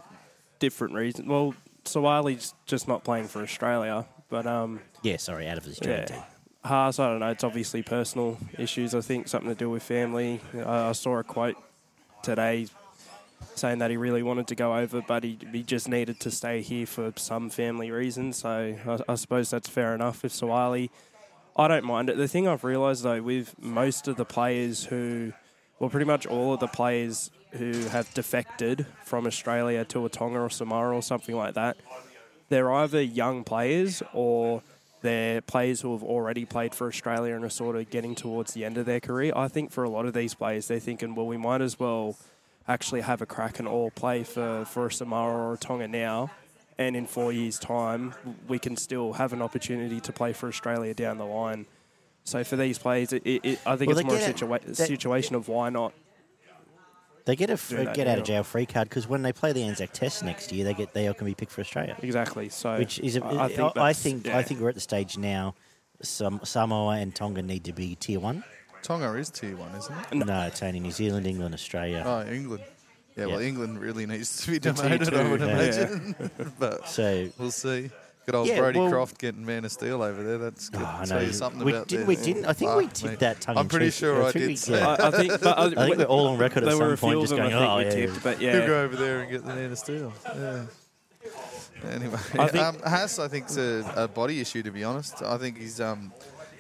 different 0.58 0.96
reasons. 0.96 1.28
Well, 1.28 1.54
Suaalii's 1.86 2.56
just 2.66 2.88
not 2.88 3.04
playing 3.04 3.28
for 3.28 3.44
Australia, 3.44 4.08
but 4.30 4.48
um, 4.48 4.80
Yeah, 5.04 5.18
sorry, 5.18 5.48
out 5.48 5.60
of 5.60 5.68
Australian 5.68 6.02
yeah. 6.02 6.06
team. 6.08 6.24
Haas, 6.66 6.98
I 6.98 7.10
don't 7.10 7.20
know. 7.20 7.30
It's 7.30 7.44
obviously 7.44 7.84
personal 7.84 8.40
issues. 8.58 8.96
I 8.96 9.02
think 9.02 9.28
something 9.28 9.50
to 9.50 9.56
do 9.56 9.70
with 9.70 9.84
family. 9.84 10.42
I, 10.56 10.90
I 10.90 10.92
saw 10.94 11.20
a 11.20 11.24
quote 11.24 11.56
today 12.24 12.66
saying 13.56 13.80
that 13.80 13.90
he 13.92 13.98
really 13.98 14.24
wanted 14.24 14.48
to 14.48 14.56
go 14.56 14.76
over, 14.76 15.02
but 15.02 15.24
he, 15.24 15.38
he 15.52 15.64
just 15.64 15.88
needed 15.88 16.20
to 16.22 16.32
stay 16.32 16.62
here 16.62 16.86
for 16.86 17.14
some 17.16 17.50
family 17.50 17.92
reasons. 17.92 18.38
So 18.38 18.76
I, 18.86 19.12
I 19.12 19.16
suppose 19.16 19.50
that's 19.50 19.70
fair 19.70 19.96
enough 19.96 20.24
with 20.24 20.34
Suaalii. 20.34 20.90
I 21.56 21.68
don't 21.68 21.86
mind 21.86 22.10
it. 22.10 22.18
The 22.18 22.28
thing 22.28 22.48
I've 22.48 22.64
realised 22.64 23.04
though, 23.04 23.22
with 23.22 23.56
most 23.62 24.08
of 24.08 24.16
the 24.16 24.26
players 24.26 24.86
who, 24.86 25.34
well, 25.80 25.90
pretty 25.90 26.06
much 26.06 26.26
all 26.26 26.54
of 26.54 26.60
the 26.60 26.68
players 26.68 27.32
who 27.52 27.74
have 27.88 28.14
defected 28.14 28.86
from 29.04 29.26
Australia 29.26 29.84
to 29.86 30.06
a 30.06 30.10
Tonga 30.10 30.40
or 30.40 30.50
Samoa 30.50 30.94
or 30.94 31.02
something 31.02 31.36
like 31.36 31.56
that, 31.56 31.78
they're 32.50 32.72
either 32.72 33.02
young 33.02 33.44
players 33.44 34.04
or 34.14 34.62
they're 35.02 35.42
players 35.42 35.82
who 35.82 35.94
have 35.94 36.04
already 36.04 36.46
played 36.46 36.74
for 36.74 36.88
Australia 36.88 37.36
and 37.36 37.44
are 37.44 37.50
sort 37.50 37.76
of 37.76 37.90
getting 37.90 38.16
towards 38.16 38.54
the 38.54 38.66
end 38.66 38.78
of 38.78 38.86
their 38.86 39.00
career. 39.00 39.32
I 39.36 39.48
think 39.48 39.72
for 39.72 39.84
a 39.84 39.90
lot 39.90 40.06
of 40.06 40.14
these 40.14 40.34
players, 40.34 40.68
they're 40.68 40.80
thinking, 40.80 41.16
well, 41.16 41.28
we 41.28 41.38
might 41.38 41.62
as 41.62 41.80
well 41.80 42.18
actually 42.68 43.02
have 43.02 43.22
a 43.22 43.26
crack 43.26 43.60
and 43.60 43.68
all 43.68 43.92
play 43.92 44.24
for, 44.24 44.66
for 44.66 44.88
a 44.88 44.92
Samoa 44.92 45.32
or 45.32 45.54
a 45.54 45.58
Tonga 45.58 45.88
now. 45.88 46.32
And 46.78 46.96
in 46.96 47.08
four 47.08 47.32
years' 47.32 47.58
time, 47.58 48.14
we 48.48 48.60
can 48.60 48.78
still 48.78 49.14
have 49.14 49.34
an 49.34 49.42
opportunity 49.42 50.00
to 50.02 50.14
play 50.14 50.34
for 50.34 50.48
Australia 50.48 50.94
down 50.94 51.18
the 51.18 51.26
line. 51.26 51.66
So 52.24 52.44
for 52.44 52.56
these 52.56 52.78
players, 52.78 53.14
it, 53.14 53.24
it, 53.26 53.60
I 53.66 53.76
think 53.78 53.90
Well, 53.90 54.00
it's 54.00 54.08
more 54.08 54.18
a 54.18 54.20
situa- 54.20 54.76
situation 54.76 55.34
of 55.34 55.48
why 55.48 55.70
not. 55.70 55.94
They 57.26 57.36
get 57.36 57.50
a 57.50 57.58
get 57.94 58.08
out 58.08 58.20
of 58.20 58.24
jail 58.24 58.44
free 58.44 58.66
card 58.66 58.88
because 58.88 59.06
when 59.06 59.22
they 59.22 59.34
play 59.34 59.52
the 59.52 59.62
Anzac 59.64 59.92
Test 59.92 60.24
next 60.24 60.50
year, 60.54 60.64
they 60.64 60.74
get 60.74 60.94
they 60.94 61.08
all 61.10 61.14
can 61.14 61.26
be 61.26 61.34
picked 61.34 61.52
for 61.52 61.60
Australia. 61.60 61.98
Exactly. 62.02 62.48
So 62.48 62.78
Which 62.78 63.00
is 63.00 63.18
a, 63.18 63.26
I, 63.26 63.44
I 63.44 63.48
think 63.50 63.78
I 63.78 63.94
think 63.94 64.28
yeah. 64.28 64.38
I 64.38 64.44
think 64.44 64.62
we're 64.62 64.70
at 64.70 64.76
the 64.76 64.82
stage 64.82 65.18
now. 65.18 65.54
Some 66.02 66.40
Samoa 66.46 66.98
and 66.98 67.14
Tonga 67.14 67.42
need 67.42 67.66
to 67.66 67.74
be 67.74 67.96
tier 67.96 68.22
one. 68.22 68.46
Tonga 68.88 69.14
is 69.16 69.30
tier 69.30 69.56
one, 69.58 69.76
isn't 69.76 69.94
it? 69.94 70.16
No. 70.16 70.26
No, 70.26 70.42
it's 70.48 70.64
only 70.64 70.80
New 70.80 70.92
Zealand, 70.92 71.28
England, 71.28 71.54
Australia. 71.54 72.04
Oh, 72.06 72.22
England. 72.26 72.64
Yeah, 73.18 73.26
well, 73.26 73.42
Yeah. 73.42 73.48
England 73.50 73.80
really 73.82 74.06
needs 74.06 74.46
to 74.46 74.52
be 74.52 74.60
The 74.60 74.72
tier 74.72 74.84
demoted, 74.98 75.14
I 75.14 75.24
two, 75.24 75.30
would 75.32 75.42
yeah. 75.42 75.48
imagine. 75.48 76.32
but 76.60 76.88
So 76.88 77.30
we'll 77.38 77.52
see. 77.52 77.90
Good 78.26 78.36
old 78.36 78.48
Yeah, 78.48 78.60
Brodie 78.60 78.80
well- 78.80 78.90
Croft 78.90 79.18
getting 79.20 79.46
Man 79.46 79.66
of 79.66 79.72
Steel 79.74 80.02
over 80.02 80.24
there. 80.24 80.38
That's 80.38 80.70
good. 80.70 80.82
Oh, 80.82 80.98
I 81.02 81.04
Tell 81.06 81.20
know. 81.20 81.26
you 81.26 81.34
something 81.34 81.64
we 81.66 81.74
about 81.74 81.88
didn't. 81.90 82.08
this. 82.08 82.18
We 82.20 82.24
didn't. 82.34 82.46
I 82.46 82.54
think 82.54 82.76
we 82.78 82.84
Fuck 82.86 82.94
tipped 82.94 83.12
me. 83.12 83.16
that 83.18 83.42
tongue. 83.42 83.58
I'm 83.58 83.62
in 83.64 83.70
pretty 83.70 83.86
cheek. 83.88 83.94
sure 83.96 84.22
I 84.24 84.32
think 84.32 84.34
did 84.34 84.48
we- 84.48 84.56
say 84.56 84.80
yeah. 84.80 84.88
I, 84.88 85.08
I 85.08 85.12
think, 85.12 85.42
but 85.42 85.58
I, 85.58 85.64
I 85.66 85.70
think 85.88 85.98
we're 85.98 86.04
all 86.06 86.28
on 86.28 86.38
record 86.38 86.64
at 86.64 86.66
there 86.66 86.78
some 86.78 86.88
were 86.88 86.94
a 86.94 86.98
point 86.98 87.12
few 87.14 87.18
of 87.20 87.24
just 87.24 87.36
them 87.36 87.50
going, 87.50 87.54
I 87.54 87.60
think 87.60 87.70
"Oh, 87.72 87.78
we 87.78 87.84
yeah, 87.84 88.08
tipped, 88.08 88.24
but 88.24 88.38
He'll 88.40 88.60
yeah, 88.60 88.68
go 88.68 88.82
over 88.84 88.96
there 88.96 89.20
and 89.22 89.32
get 89.32 89.44
the 89.46 89.54
Man 89.56 89.72
of 89.72 89.78
Steel. 89.78 90.14
Yeah. 90.26 90.64
Anyway, 91.92 92.14
I 92.40 92.48
think- 92.48 92.64
um, 92.64 92.78
Haas, 92.86 93.20
I 93.20 93.28
think, 93.28 93.50
is 93.50 93.58
a, 93.58 93.94
a 93.96 94.08
body 94.08 94.40
issue, 94.42 94.64
to 94.64 94.72
be 94.72 94.84
honest. 94.86 95.22
I 95.22 95.38
think 95.38 95.58
he's. 95.58 95.82
Um, 95.82 96.12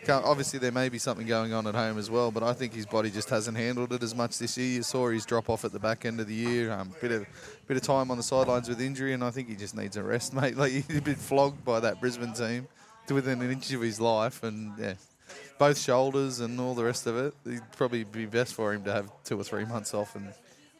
can't, 0.07 0.23
obviously, 0.25 0.57
there 0.57 0.71
may 0.71 0.87
be 0.87 0.97
something 0.97 1.27
going 1.27 1.51
on 1.53 1.67
at 1.67 1.75
home 1.75 1.97
as 1.97 2.09
well, 2.09 2.31
but 2.31 2.41
I 2.41 2.53
think 2.53 2.73
his 2.73 2.85
body 2.85 3.11
just 3.11 3.29
hasn't 3.29 3.57
handled 3.57 3.91
it 3.91 4.01
as 4.01 4.15
much 4.15 4.39
this 4.39 4.57
year. 4.57 4.75
You 4.75 4.83
saw 4.83 5.09
his 5.09 5.25
drop 5.25 5.49
off 5.49 5.65
at 5.65 5.73
the 5.73 5.79
back 5.79 6.05
end 6.05 6.21
of 6.21 6.27
the 6.27 6.33
year. 6.33 6.71
Um, 6.71 6.93
bit 7.01 7.11
of 7.11 7.27
bit 7.67 7.75
of 7.75 7.83
time 7.83 8.09
on 8.09 8.15
the 8.15 8.23
sidelines 8.23 8.69
with 8.69 8.79
injury, 8.79 9.11
and 9.11 9.21
I 9.21 9.31
think 9.31 9.49
he 9.49 9.55
just 9.55 9.75
needs 9.75 9.97
a 9.97 10.03
rest, 10.03 10.33
mate. 10.41 10.55
Like 10.55 10.71
he's 10.71 11.01
been 11.01 11.15
flogged 11.15 11.65
by 11.65 11.81
that 11.81 11.99
Brisbane 11.99 12.33
team 12.33 12.67
to 13.07 13.15
within 13.15 13.41
an 13.41 13.51
inch 13.51 13.71
of 13.73 13.81
his 13.81 13.99
life, 13.99 14.43
and 14.43 14.71
yeah, 14.79 14.93
both 15.59 15.77
shoulders 15.77 16.39
and 16.39 16.57
all 16.57 16.73
the 16.73 16.85
rest 16.85 17.05
of 17.05 17.17
it. 17.17 17.33
It'd 17.45 17.71
probably 17.73 18.05
be 18.05 18.25
best 18.25 18.53
for 18.53 18.73
him 18.73 18.85
to 18.85 18.93
have 18.93 19.11
two 19.25 19.37
or 19.37 19.43
three 19.43 19.65
months 19.65 19.93
off 19.93 20.15
and 20.15 20.33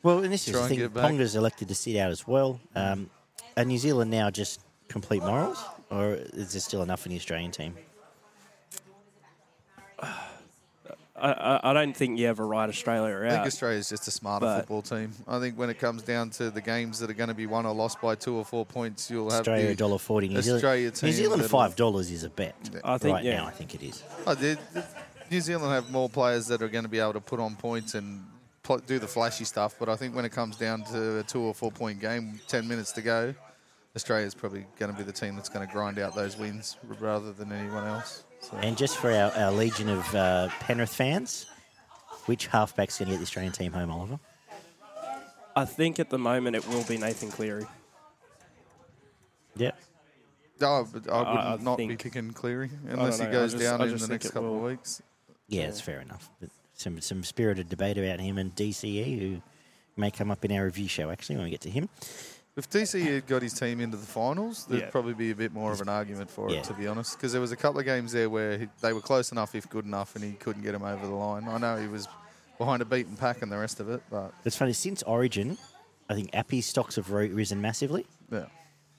Well, 0.03 0.23
and 0.23 0.31
this 0.31 0.47
is 0.47 0.53
the 0.53 0.67
thing. 0.67 0.89
Tonga's 0.89 1.35
elected 1.35 1.67
to 1.67 1.75
sit 1.75 1.97
out 1.97 2.11
as 2.11 2.25
well. 2.25 2.61
Um, 2.75 3.09
are 3.57 3.65
New 3.65 3.77
Zealand 3.77 4.09
now 4.09 4.29
just 4.29 4.61
complete 4.87 5.21
morals, 5.21 5.61
or 5.89 6.13
is 6.13 6.53
there 6.53 6.61
still 6.61 6.81
enough 6.81 7.05
in 7.05 7.11
the 7.11 7.17
Australian 7.17 7.51
team? 7.51 7.75
I, 9.99 11.31
I, 11.31 11.71
I 11.71 11.73
don't 11.73 11.97
think 11.97 12.19
you 12.19 12.27
ever 12.27 12.45
write 12.45 12.69
Australia 12.69 13.15
around. 13.15 13.31
I 13.31 13.35
think. 13.37 13.47
Australia's 13.47 13.89
just 13.89 14.07
a 14.07 14.11
smarter 14.11 14.45
But- 14.45 14.59
football 14.59 14.81
team. 14.83 15.11
I 15.27 15.39
think 15.39 15.57
when 15.57 15.69
it 15.69 15.79
comes 15.79 16.03
down 16.03 16.29
to 16.31 16.51
the 16.51 16.61
games 16.61 16.99
that 16.99 17.09
are 17.09 17.13
going 17.15 17.29
to 17.29 17.35
be 17.35 17.47
won 17.47 17.65
or 17.65 17.73
lost 17.73 17.99
by 18.01 18.15
two 18.15 18.35
or 18.35 18.45
four 18.45 18.65
points, 18.65 19.09
you'll 19.09 19.31
have 19.31 19.39
Australia 19.39 19.69
the, 19.69 19.75
dollar 19.75 19.97
forty. 19.97 20.27
New 20.27 20.41
Zealand. 20.41 20.57
Australia 20.63 20.91
New 21.01 21.11
Zealand 21.11 21.45
five 21.45 21.75
dollars 21.75 22.11
is 22.11 22.23
a 22.23 22.29
bet. 22.29 22.55
I 22.83 22.97
think 22.99 23.15
right 23.15 23.23
yeah. 23.23 23.37
now, 23.37 23.47
I 23.47 23.51
think 23.51 23.73
it 23.73 23.81
is. 23.83 24.03
Oh, 24.27 24.35
the- 24.35 24.59
the- 24.73 24.85
New 25.29 25.41
Zealand 25.41 25.73
have 25.73 25.91
more 25.91 26.07
players 26.07 26.47
that 26.47 26.61
are 26.61 26.69
going 26.69 26.85
to 26.85 26.89
be 26.89 26.99
able 26.99 27.11
to 27.13 27.19
put 27.19 27.39
on 27.39 27.55
points 27.57 27.95
and 27.95 28.23
pl- 28.63 28.77
do 28.77 28.97
the 28.97 29.07
flashy 29.07 29.43
stuff. 29.43 29.75
But 29.77 29.89
I 29.89 29.95
think 29.97 30.15
when 30.15 30.23
it 30.23 30.31
comes 30.31 30.55
down 30.55 30.83
to 30.85 31.19
a 31.19 31.23
two 31.23 31.41
or 31.41 31.53
four 31.53 31.71
point 31.71 31.99
game, 31.99 32.39
ten 32.47 32.65
minutes 32.67 32.93
to 32.93 33.01
go, 33.01 33.33
Australia's 33.95 34.35
probably 34.35 34.65
going 34.79 34.91
to 34.91 34.97
be 34.97 35.03
the 35.03 35.11
team 35.11 35.35
that's 35.35 35.49
going 35.49 35.67
to 35.67 35.73
grind 35.73 35.99
out 35.99 36.15
those 36.15 36.37
wins 36.37 36.77
rather 36.99 37.33
than 37.33 37.51
anyone 37.51 37.83
else. 37.85 38.23
So. 38.39 38.55
And 38.57 38.77
just 38.77 38.97
for 38.97 39.11
our, 39.11 39.31
our 39.31 39.51
legion 39.51 39.89
of 39.89 40.15
uh, 40.15 40.49
Penrith 40.59 40.93
fans, 40.93 41.47
which 42.25 42.47
halfback's 42.47 42.97
going 42.99 43.07
to 43.07 43.13
get 43.13 43.17
the 43.17 43.23
Australian 43.23 43.51
team 43.53 43.73
home, 43.73 43.91
Oliver? 43.91 44.19
I 45.55 45.65
think 45.65 45.99
at 45.99 46.09
the 46.09 46.19
moment 46.19 46.55
it 46.55 46.67
will 46.67 46.83
be 46.83 46.97
Nathan 46.97 47.29
Cleary. 47.31 47.65
Yep. 49.55 49.79
Oh, 50.61 50.87
but 50.91 51.09
I 51.09 51.17
would 51.17 51.27
I- 51.27 51.53
I 51.53 51.57
not 51.57 51.77
be 51.77 51.87
think- 51.87 52.01
picking 52.03 52.31
Cleary 52.31 52.69
unless 52.87 53.19
he 53.19 53.25
goes 53.25 53.53
just- 53.53 53.63
down 53.63 53.81
in 53.81 53.97
the 53.97 54.07
next 54.07 54.29
couple 54.31 54.49
will. 54.49 54.57
of 54.57 54.63
weeks. 54.71 55.01
Yeah, 55.47 55.63
it's 55.63 55.81
fair 55.81 56.01
enough. 56.01 56.29
But 56.39 56.49
some 56.73 56.99
some 57.01 57.23
spirited 57.23 57.69
debate 57.69 57.97
about 57.97 58.19
him 58.19 58.37
and 58.37 58.53
DCE, 58.55 59.17
who 59.19 59.41
may 59.95 60.11
come 60.11 60.29
up 60.29 60.43
in 60.45 60.51
our 60.51 60.65
review 60.65 60.87
show 60.87 61.09
actually 61.09 61.37
when 61.37 61.45
we 61.45 61.51
get 61.51 61.61
to 61.61 61.69
him. 61.69 61.89
If 62.57 62.69
DC 62.69 62.99
had 63.05 63.27
got 63.27 63.43
his 63.43 63.53
team 63.53 63.79
into 63.79 63.97
the 63.97 64.05
finals, 64.05 64.65
there'd 64.65 64.81
Yeah. 64.83 64.89
probably 64.89 65.13
be 65.13 65.29
a 65.31 65.35
bit 65.35 65.53
more 65.53 65.71
of 65.71 65.79
an 65.79 65.87
argument 65.89 66.31
for 66.31 66.49
Yeah. 66.49 66.57
it, 66.57 66.63
to 66.65 66.73
be 66.73 66.87
honest. 66.87 67.15
Because 67.15 67.31
there 67.31 67.39
was 67.39 67.51
a 67.51 67.55
couple 67.55 67.79
of 67.79 67.85
games 67.85 68.11
there 68.11 68.29
where 68.29 68.57
he, 68.57 68.67
they 68.81 68.93
were 68.93 69.01
close 69.01 69.31
enough, 69.31 69.53
if 69.53 69.69
good 69.69 69.85
enough, 69.85 70.15
and 70.15 70.23
he 70.25 70.31
couldn't 70.33 70.63
get 70.63 70.71
them 70.71 70.81
over 70.83 71.05
the 71.05 71.13
line. 71.13 71.47
I 71.47 71.57
know 71.59 71.77
he 71.77 71.87
was 71.87 72.07
behind 72.57 72.81
a 72.81 72.85
beaten 72.85 73.15
pack 73.15 73.43
and 73.43 73.51
the 73.51 73.57
rest 73.59 73.79
of 73.79 73.89
it, 73.89 74.01
but 74.09 74.33
It's 74.43 74.55
funny 74.57 74.73
since 74.73 75.03
Origin, 75.03 75.57
I 76.09 76.15
think 76.15 76.31
Appy's 76.33 76.65
stocks 76.65 76.95
have 76.95 77.11
ro- 77.11 77.27
risen 77.27 77.61
massively. 77.61 78.05
yeah. 78.31 78.45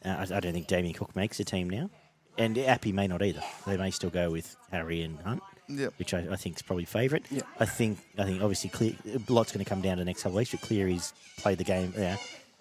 Uh, 0.04 0.10
I, 0.30 0.36
I 0.36 0.40
don't 0.40 0.52
think 0.52 0.68
Damien 0.68 0.94
Cook 0.94 1.16
makes 1.16 1.38
the 1.38 1.44
team 1.44 1.68
now, 1.68 1.90
and 2.38 2.56
Appy 2.56 2.92
may 2.92 3.08
not 3.08 3.20
either. 3.20 3.42
They 3.66 3.76
may 3.76 3.90
still 3.90 4.10
go 4.10 4.30
with 4.30 4.54
Harry 4.70 5.02
and 5.02 5.18
Hunt, 5.22 5.42
Yep. 5.68 5.94
which 5.98 6.14
I, 6.14 6.20
I 6.30 6.36
think 6.36 6.54
is 6.54 6.62
probably 6.62 6.84
favourite. 6.84 7.26
Yeah. 7.32 7.42
I 7.58 7.64
think 7.64 7.98
I 8.16 8.22
think 8.22 8.40
obviously 8.40 8.70
Clear, 8.70 8.92
a 9.12 9.32
lot's 9.32 9.50
going 9.50 9.64
to 9.64 9.68
come 9.68 9.80
down 9.80 9.96
to 9.96 10.02
the 10.02 10.04
next 10.04 10.22
couple 10.22 10.36
of 10.38 10.42
weeks. 10.42 10.52
But 10.52 10.60
Cleary's 10.60 11.12
played 11.38 11.58
the 11.58 11.64
game, 11.64 11.92
yeah, 11.98 12.16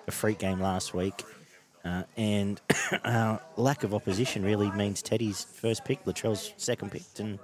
a 0.07 0.11
freak 0.11 0.39
game 0.39 0.59
last 0.59 0.93
week, 0.93 1.23
uh, 1.85 2.03
and 2.15 2.61
uh, 3.03 3.37
lack 3.57 3.83
of 3.83 3.93
opposition 3.93 4.43
really 4.43 4.71
means 4.71 5.01
Teddy's 5.01 5.43
first 5.43 5.83
pick, 5.85 6.03
Latrell's 6.05 6.53
second 6.57 6.91
pick, 6.91 7.03
and 7.19 7.39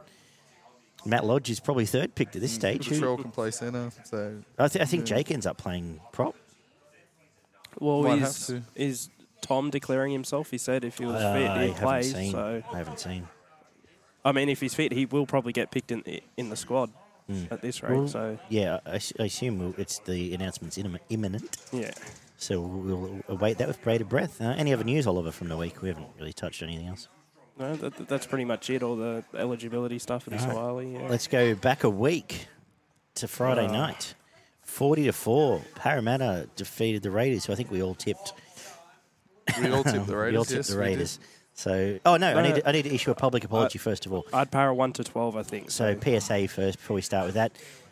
Matt 1.05 1.25
Lodge 1.25 1.49
is 1.49 1.59
probably 1.59 1.85
third 1.85 2.15
pick 2.15 2.35
at 2.35 2.41
this 2.41 2.53
stage. 2.53 2.87
who- 2.87 2.95
Patrol 2.95 3.17
can 3.17 3.31
play 3.31 3.51
centre, 3.51 3.91
so 4.05 4.41
I, 4.57 4.67
th- 4.67 4.81
I 4.81 4.85
think 4.85 5.05
Jake 5.05 5.31
ends 5.31 5.45
up 5.45 5.57
playing 5.57 5.99
prop. 6.11 6.35
Well, 7.79 8.03
Might 8.03 8.19
have 8.19 8.29
is, 8.29 8.47
to. 8.47 8.63
is 8.75 9.09
Tom 9.41 9.69
declaring 9.71 10.11
himself? 10.13 10.51
He 10.51 10.57
said 10.59 10.83
if 10.85 10.99
he 10.99 11.05
was 11.05 11.15
Uh, 11.15 11.33
fit, 11.33 11.41
he'd 11.41 11.73
haven't 11.73 11.75
play. 11.83 12.01
seen. 12.03 12.31
So 12.31 12.63
I 12.71 12.77
haven't 12.77 12.99
seen. 12.99 13.27
I 14.23 14.31
mean, 14.31 14.47
if 14.47 14.61
he's 14.61 14.73
fit, 14.75 14.93
he 14.93 15.05
will 15.05 15.25
probably 15.25 15.51
get 15.53 15.71
picked 15.71 15.91
in 15.91 16.03
in 16.37 16.49
the 16.49 16.55
squad 16.55 16.91
at 17.51 17.61
this 17.61 17.81
rate. 17.83 17.97
Well, 17.97 18.07
so 18.07 18.37
yeah, 18.47 18.79
I 18.85 18.99
assume 19.23 19.73
it's 19.77 19.99
the 19.99 20.33
announcement's 20.35 20.77
imminent, 21.09 21.57
yeah, 21.73 21.91
so 22.43 22.59
we'll 22.61 23.21
await 23.27 23.57
that 23.59 23.67
with 23.67 23.83
bated 23.83 24.09
breath. 24.09 24.41
Uh, 24.41 24.53
any 24.57 24.73
other 24.73 24.83
news, 24.83 25.07
Oliver, 25.07 25.31
from 25.31 25.49
the 25.49 25.57
week? 25.57 25.81
We 25.81 25.87
haven't 25.89 26.07
really 26.19 26.33
touched 26.33 26.61
anything 26.61 26.87
else. 26.87 27.07
no, 27.57 27.75
that, 27.75 28.07
that's 28.07 28.25
pretty 28.25 28.45
much 28.45 28.69
it. 28.69 28.83
All 28.83 28.95
the 28.95 29.23
eligibility 29.37 29.99
stuff 29.99 30.23
for 30.23 30.29
the 30.31 30.39
All 30.39 30.47
right. 30.47 30.55
Suaalii. 30.87 30.93
Yeah. 31.01 31.07
Let's 31.09 31.27
go 31.27 31.55
back 31.55 31.83
a 31.83 31.89
week 31.89 32.47
to 33.15 33.27
Friday 33.27 33.67
Ah. 33.67 33.71
night. 33.71 34.15
40 34.63 35.05
to 35.05 35.13
4. 35.13 35.61
Parramatta 35.75 36.49
defeated 36.55 37.03
the 37.03 37.11
Raiders, 37.11 37.45
who 37.45 37.53
I 37.53 37.55
think 37.55 37.69
we 37.69 37.83
all 37.83 37.93
tipped. 37.95 38.33
we 39.61 39.69
all 39.69 39.83
tipped 39.83 40.07
the 40.07 40.15
Raiders. 40.17 40.31
we 40.31 40.37
all 40.37 40.45
tipped 40.45 40.57
yes, 40.57 40.67
the. 40.69 40.77
Raiders. 40.79 41.19
So, 41.55 41.99
oh 42.05 42.17
no, 42.17 42.33
I 42.35 42.41
need 42.41 42.55
to, 42.55 42.67
I 42.67 42.71
need 42.71 42.81
to 42.83 42.93
issue 42.95 43.11
a 43.11 43.15
public 43.15 43.43
apology 43.43 43.77
first 43.77 44.07
of 44.07 44.13
all. 44.13 44.25
I'd 44.33 44.49
para 44.49 44.73
one 44.73 44.91
to 44.93 45.03
twelve, 45.03 45.35
I 45.37 45.43
think. 45.43 45.69
So 45.69 45.95
PSA 45.99 46.47
first 46.47 46.79
before 46.79 46.95
we 46.95 47.01
start 47.01 47.25
with 47.27 47.35
that. 47.35 47.51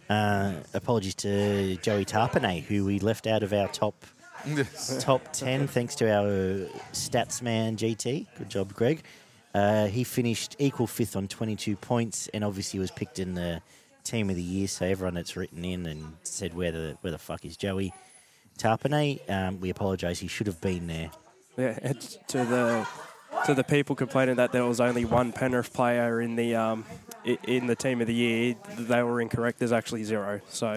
Uh, 0.10 0.54
apologies 0.74 1.14
to 1.16 1.76
Joey 1.78 2.04
Tapine, 2.06 2.64
who 2.64 2.84
we 2.86 2.98
left 3.00 3.28
out 3.28 3.44
of 3.44 3.54
our 3.54 3.68
top 3.68 3.94
Yes. 4.04 4.21
Top 5.00 5.32
10 5.34 5.68
thanks 5.68 5.96
to 5.96 6.12
our 6.12 6.68
stats 6.94 7.42
man 7.42 7.78
GT. 7.78 8.28
Good 8.38 8.50
job, 8.50 8.74
Greg. 8.74 9.04
Uh, 9.54 9.88
he 9.88 10.04
finished 10.04 10.56
equal 10.60 10.88
fifth 10.88 11.16
on 11.16 11.28
22 11.28 11.76
points 11.76 12.30
and 12.34 12.44
obviously 12.44 12.80
was 12.80 12.92
picked 12.92 13.20
in 13.20 13.36
the 13.36 13.62
team 14.04 14.30
of 14.30 14.36
the 14.36 14.42
year. 14.42 14.68
So 14.68 14.86
everyone 14.86 15.14
that's 15.14 15.36
written 15.36 15.64
in 15.66 15.86
and 15.86 16.14
said, 16.24 16.54
Where 16.54 16.72
the, 16.72 16.98
where 17.02 17.12
the 17.12 17.18
fuck 17.18 17.46
is 17.46 17.58
Joey? 17.58 17.94
Tapine. 18.58 19.20
Um, 19.30 19.60
we 19.60 19.70
apologise. 19.70 20.20
He 20.20 20.28
should 20.28 20.48
have 20.48 20.62
been 20.62 20.88
there. 20.88 21.12
Yeah, 21.58 21.78
and 21.82 22.00
to 22.28 22.46
the 22.46 22.88
to 23.46 23.54
the 23.54 23.64
people 23.64 23.96
complaining 23.96 24.36
that 24.36 24.52
there 24.52 24.66
was 24.66 24.80
only 24.80 25.06
one 25.06 25.32
Penrith 25.32 25.74
player 25.74 26.22
in 26.22 26.36
the 26.36 26.56
um, 26.56 26.86
in 27.26 27.68
the 27.68 27.76
team 27.76 28.02
of 28.02 28.08
the 28.08 28.14
year, 28.14 28.56
they 28.78 29.04
were 29.04 29.22
incorrect. 29.22 29.60
There's 29.60 29.72
actually 29.72 30.04
zero. 30.04 30.42
So, 30.50 30.76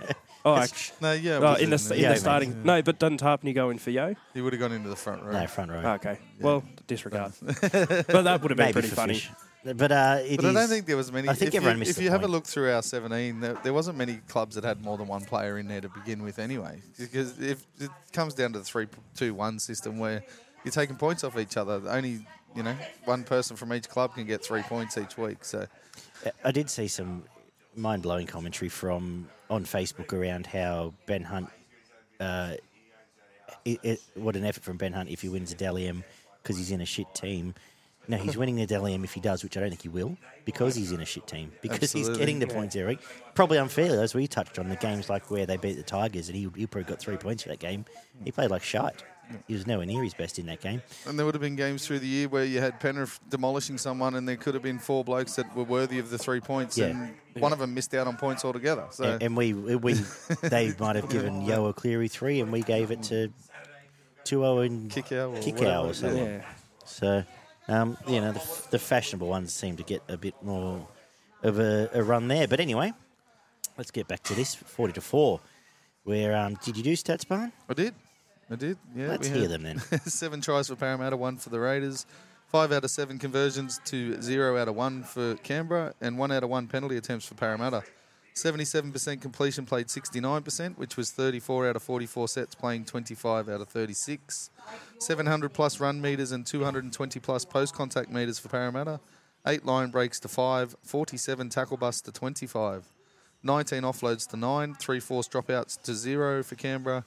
oh, 0.44 0.56
actually, 0.56 0.96
No, 1.00 1.12
yeah. 1.12 1.36
it 1.36 1.42
oh, 1.42 1.54
in 1.54 1.70
the 1.70 1.76
in 1.76 1.92
in. 1.92 1.98
Yeah, 1.98 2.08
the 2.08 2.14
mate. 2.14 2.18
starting. 2.18 2.62
No, 2.64 2.82
but 2.82 2.98
doesn't 2.98 3.20
Tapine 3.20 3.54
go 3.54 3.70
in 3.70 3.78
for 3.78 3.90
Yeo? 3.90 4.14
He 4.34 4.40
would 4.40 4.52
have 4.52 4.60
gone 4.60 4.72
into 4.72 4.88
the 4.88 4.96
front 4.96 5.22
row. 5.22 5.32
No, 5.32 5.46
front 5.46 5.70
row. 5.70 5.78
Okay, 5.94 6.18
well, 6.40 6.64
disregard. 6.86 7.32
but 7.42 7.60
that 8.22 8.42
would 8.42 8.50
have 8.50 8.56
been 8.56 8.56
Maybe 8.56 8.72
pretty 8.72 8.88
funny. 8.88 9.14
Fish. 9.14 9.30
But 9.64 9.92
uh, 9.92 10.18
it 10.22 10.36
But 10.36 10.46
I 10.46 10.52
don't 10.52 10.68
think 10.68 10.86
there 10.86 10.96
was 10.96 11.12
many. 11.12 11.28
I 11.28 11.34
think 11.34 11.50
if 11.50 11.56
everyone 11.56 11.76
you, 11.76 11.80
missed 11.80 11.90
If 11.92 11.96
the 11.98 12.02
you 12.04 12.10
have 12.10 12.24
a 12.24 12.28
look 12.28 12.46
through 12.46 12.72
our 12.72 12.82
17, 12.82 13.38
there, 13.38 13.56
there 13.62 13.72
wasn't 13.72 13.96
many 13.96 14.20
clubs 14.26 14.56
that 14.56 14.64
had 14.64 14.82
more 14.82 14.98
than 14.98 15.06
one 15.06 15.24
player 15.24 15.58
in 15.58 15.68
there 15.68 15.80
to 15.80 15.88
begin 15.88 16.22
with, 16.24 16.40
anyway. 16.40 16.82
Because 16.98 17.38
if 17.38 17.64
it 17.78 17.90
comes 18.12 18.34
down 18.34 18.52
to 18.54 18.58
the 18.58 18.64
three-two-one 18.64 19.60
system 19.60 19.98
where 19.98 20.24
you're 20.64 20.72
taking 20.72 20.96
points 20.96 21.22
off 21.22 21.38
each 21.38 21.56
other, 21.56 21.80
only 21.88 22.26
you 22.56 22.64
know 22.64 22.76
one 23.04 23.22
person 23.22 23.56
from 23.56 23.72
each 23.72 23.88
club 23.88 24.14
can 24.14 24.26
get 24.26 24.44
three 24.44 24.62
points 24.62 24.98
each 24.98 25.16
week. 25.16 25.44
So 25.44 25.66
I 26.44 26.50
did 26.50 26.68
see 26.68 26.88
some 26.88 27.22
mind 27.76 28.02
blowing 28.02 28.26
commentary 28.26 28.68
from 28.68 29.28
on 29.50 29.64
Facebook 29.64 30.12
around 30.12 30.46
how 30.46 30.94
Ben 31.06 31.22
Hunt. 31.22 31.48
Uh, 32.20 32.54
it, 33.64 33.80
it, 33.82 34.00
what 34.14 34.36
an 34.36 34.44
effort 34.44 34.62
from 34.64 34.76
Ben 34.76 34.92
Hunt 34.92 35.08
if 35.08 35.20
he 35.20 35.28
wins 35.28 35.52
a 35.52 35.54
Dally 35.54 35.86
M 35.86 36.04
because 36.42 36.56
he's 36.56 36.70
in 36.70 36.80
a 36.80 36.86
shit 36.86 37.12
team. 37.14 37.54
No, 38.08 38.16
he's 38.16 38.36
winning 38.36 38.56
the 38.56 38.66
Dally 38.66 38.94
M 38.94 39.04
if 39.04 39.12
he 39.12 39.20
does, 39.20 39.44
which 39.44 39.56
I 39.56 39.60
don't 39.60 39.68
think 39.68 39.82
he 39.82 39.88
will, 39.88 40.16
because 40.44 40.74
he's 40.74 40.90
in 40.90 41.00
a 41.00 41.04
shit 41.04 41.24
team. 41.28 41.52
Because 41.62 41.92
he's 41.92 42.08
getting 42.08 42.40
the 42.40 42.48
Yeah. 42.48 42.54
points, 42.54 42.74
Eric. 42.74 42.98
Probably 43.34 43.58
unfairly, 43.58 43.98
as 43.98 44.12
we 44.12 44.26
touched 44.26 44.58
on 44.58 44.68
the 44.68 44.74
games 44.76 45.08
like 45.08 45.30
where 45.30 45.46
they 45.46 45.56
beat 45.56 45.74
the 45.76 45.84
Tigers, 45.84 46.28
and 46.28 46.36
he, 46.36 46.50
he 46.56 46.66
probably 46.66 46.88
got 46.88 46.98
three 46.98 47.16
points 47.16 47.44
for 47.44 47.50
that 47.50 47.60
game. 47.60 47.84
He 48.24 48.32
played 48.32 48.50
like 48.50 48.64
shite. 48.64 49.04
He 49.48 49.54
was 49.54 49.66
nowhere 49.66 49.86
near 49.86 50.02
his 50.02 50.14
best 50.14 50.38
in 50.38 50.46
that 50.46 50.60
game. 50.60 50.82
And 51.06 51.18
there 51.18 51.26
would 51.26 51.34
have 51.34 51.42
been 51.42 51.56
games 51.56 51.86
through 51.86 52.00
the 52.00 52.06
year 52.06 52.28
where 52.28 52.44
you 52.44 52.60
had 52.60 52.80
Penrith 52.80 53.20
demolishing 53.28 53.78
someone, 53.78 54.14
and 54.14 54.28
there 54.28 54.36
could 54.36 54.54
have 54.54 54.62
been 54.62 54.78
four 54.78 55.04
blokes 55.04 55.34
that 55.36 55.54
were 55.56 55.64
worthy 55.64 55.98
of 55.98 56.10
the 56.10 56.18
three 56.18 56.40
points, 56.40 56.78
Yeah. 56.78 56.86
and 56.86 57.14
one 57.34 57.52
of 57.52 57.58
them 57.58 57.74
missed 57.74 57.94
out 57.94 58.06
on 58.06 58.16
points 58.16 58.44
altogether. 58.44 58.86
So 58.90 59.04
And, 59.04 59.22
and 59.22 59.36
we, 59.36 59.52
we 59.54 59.92
they 60.42 60.74
might 60.78 60.96
have 60.96 61.08
given 61.08 61.42
Yeo 61.42 61.72
Cleary 61.72 62.08
three, 62.08 62.40
and 62.40 62.52
we 62.52 62.62
gave 62.62 62.90
it 62.90 63.02
to 63.04 63.32
To'o 64.24 64.58
and 64.60 64.90
Kikau, 64.90 65.36
or 65.36 65.40
Kikau 65.40 65.88
or 65.90 65.94
something. 65.94 66.24
Yeah. 66.24 66.44
So, 66.84 67.24
um, 67.68 67.96
you 68.06 68.20
know, 68.20 68.32
the, 68.32 68.66
the 68.72 68.78
fashionable 68.78 69.28
ones 69.28 69.52
seem 69.52 69.76
to 69.76 69.82
get 69.82 70.02
a 70.08 70.16
bit 70.16 70.34
more 70.42 70.86
of 71.42 71.58
a, 71.58 71.90
a 71.92 72.02
run 72.02 72.28
there. 72.28 72.46
But 72.46 72.60
anyway, 72.60 72.92
let's 73.76 73.90
get 73.90 74.08
back 74.08 74.22
to 74.24 74.34
this 74.34 74.54
40 74.54 74.94
to 74.94 75.00
4. 75.00 75.40
Where 76.04 76.36
um, 76.36 76.56
did 76.64 76.76
you 76.76 76.82
do 76.82 76.92
stats, 76.94 77.26
Barn? 77.26 77.52
I 77.68 77.74
did, 77.74 77.94
I 78.52 78.56
did. 78.56 78.76
Yeah, 78.94 79.08
Let's 79.08 79.30
we 79.30 79.38
hear 79.38 79.48
them 79.48 79.62
then. 79.62 79.78
seven 80.04 80.40
tries 80.42 80.68
for 80.68 80.76
Parramatta, 80.76 81.16
one 81.16 81.38
for 81.38 81.48
the 81.48 81.58
Raiders, 81.58 82.04
five 82.48 82.70
out 82.70 82.84
of 82.84 82.90
seven 82.90 83.18
conversions 83.18 83.80
to 83.86 84.20
zero 84.20 84.58
out 84.58 84.68
of 84.68 84.74
one 84.74 85.02
for 85.04 85.36
Canberra, 85.36 85.94
and 86.02 86.18
one 86.18 86.30
out 86.30 86.42
of 86.42 86.50
one 86.50 86.68
penalty 86.68 86.96
attempts 86.98 87.24
for 87.24 87.34
Parramatta. 87.34 87.82
77% 88.34 89.20
completion 89.20 89.66
played 89.66 89.88
69%, 89.88 90.78
which 90.78 90.96
was 90.96 91.10
34 91.10 91.68
out 91.68 91.76
of 91.76 91.82
44 91.82 92.28
sets 92.28 92.54
playing 92.54 92.84
25 92.84 93.48
out 93.48 93.60
of 93.60 93.68
36. 93.68 94.50
700 94.98 95.52
plus 95.52 95.80
run 95.80 96.00
meters 96.00 96.32
and 96.32 96.46
220 96.46 97.20
plus 97.20 97.44
post 97.44 97.74
contact 97.74 98.10
meters 98.10 98.38
for 98.38 98.48
Parramatta. 98.48 99.00
Eight 99.46 99.66
line 99.66 99.90
breaks 99.90 100.20
to 100.20 100.28
five, 100.28 100.76
47 100.82 101.48
tackle 101.48 101.76
busts 101.76 102.02
to 102.02 102.12
25. 102.12 102.86
19 103.42 103.82
offloads 103.82 104.28
to 104.30 104.36
9, 104.36 104.74
3 104.74 105.00
forced 105.00 105.32
dropouts 105.32 105.80
to 105.82 105.94
0 105.94 106.42
for 106.42 106.54
Canberra, 106.54 107.04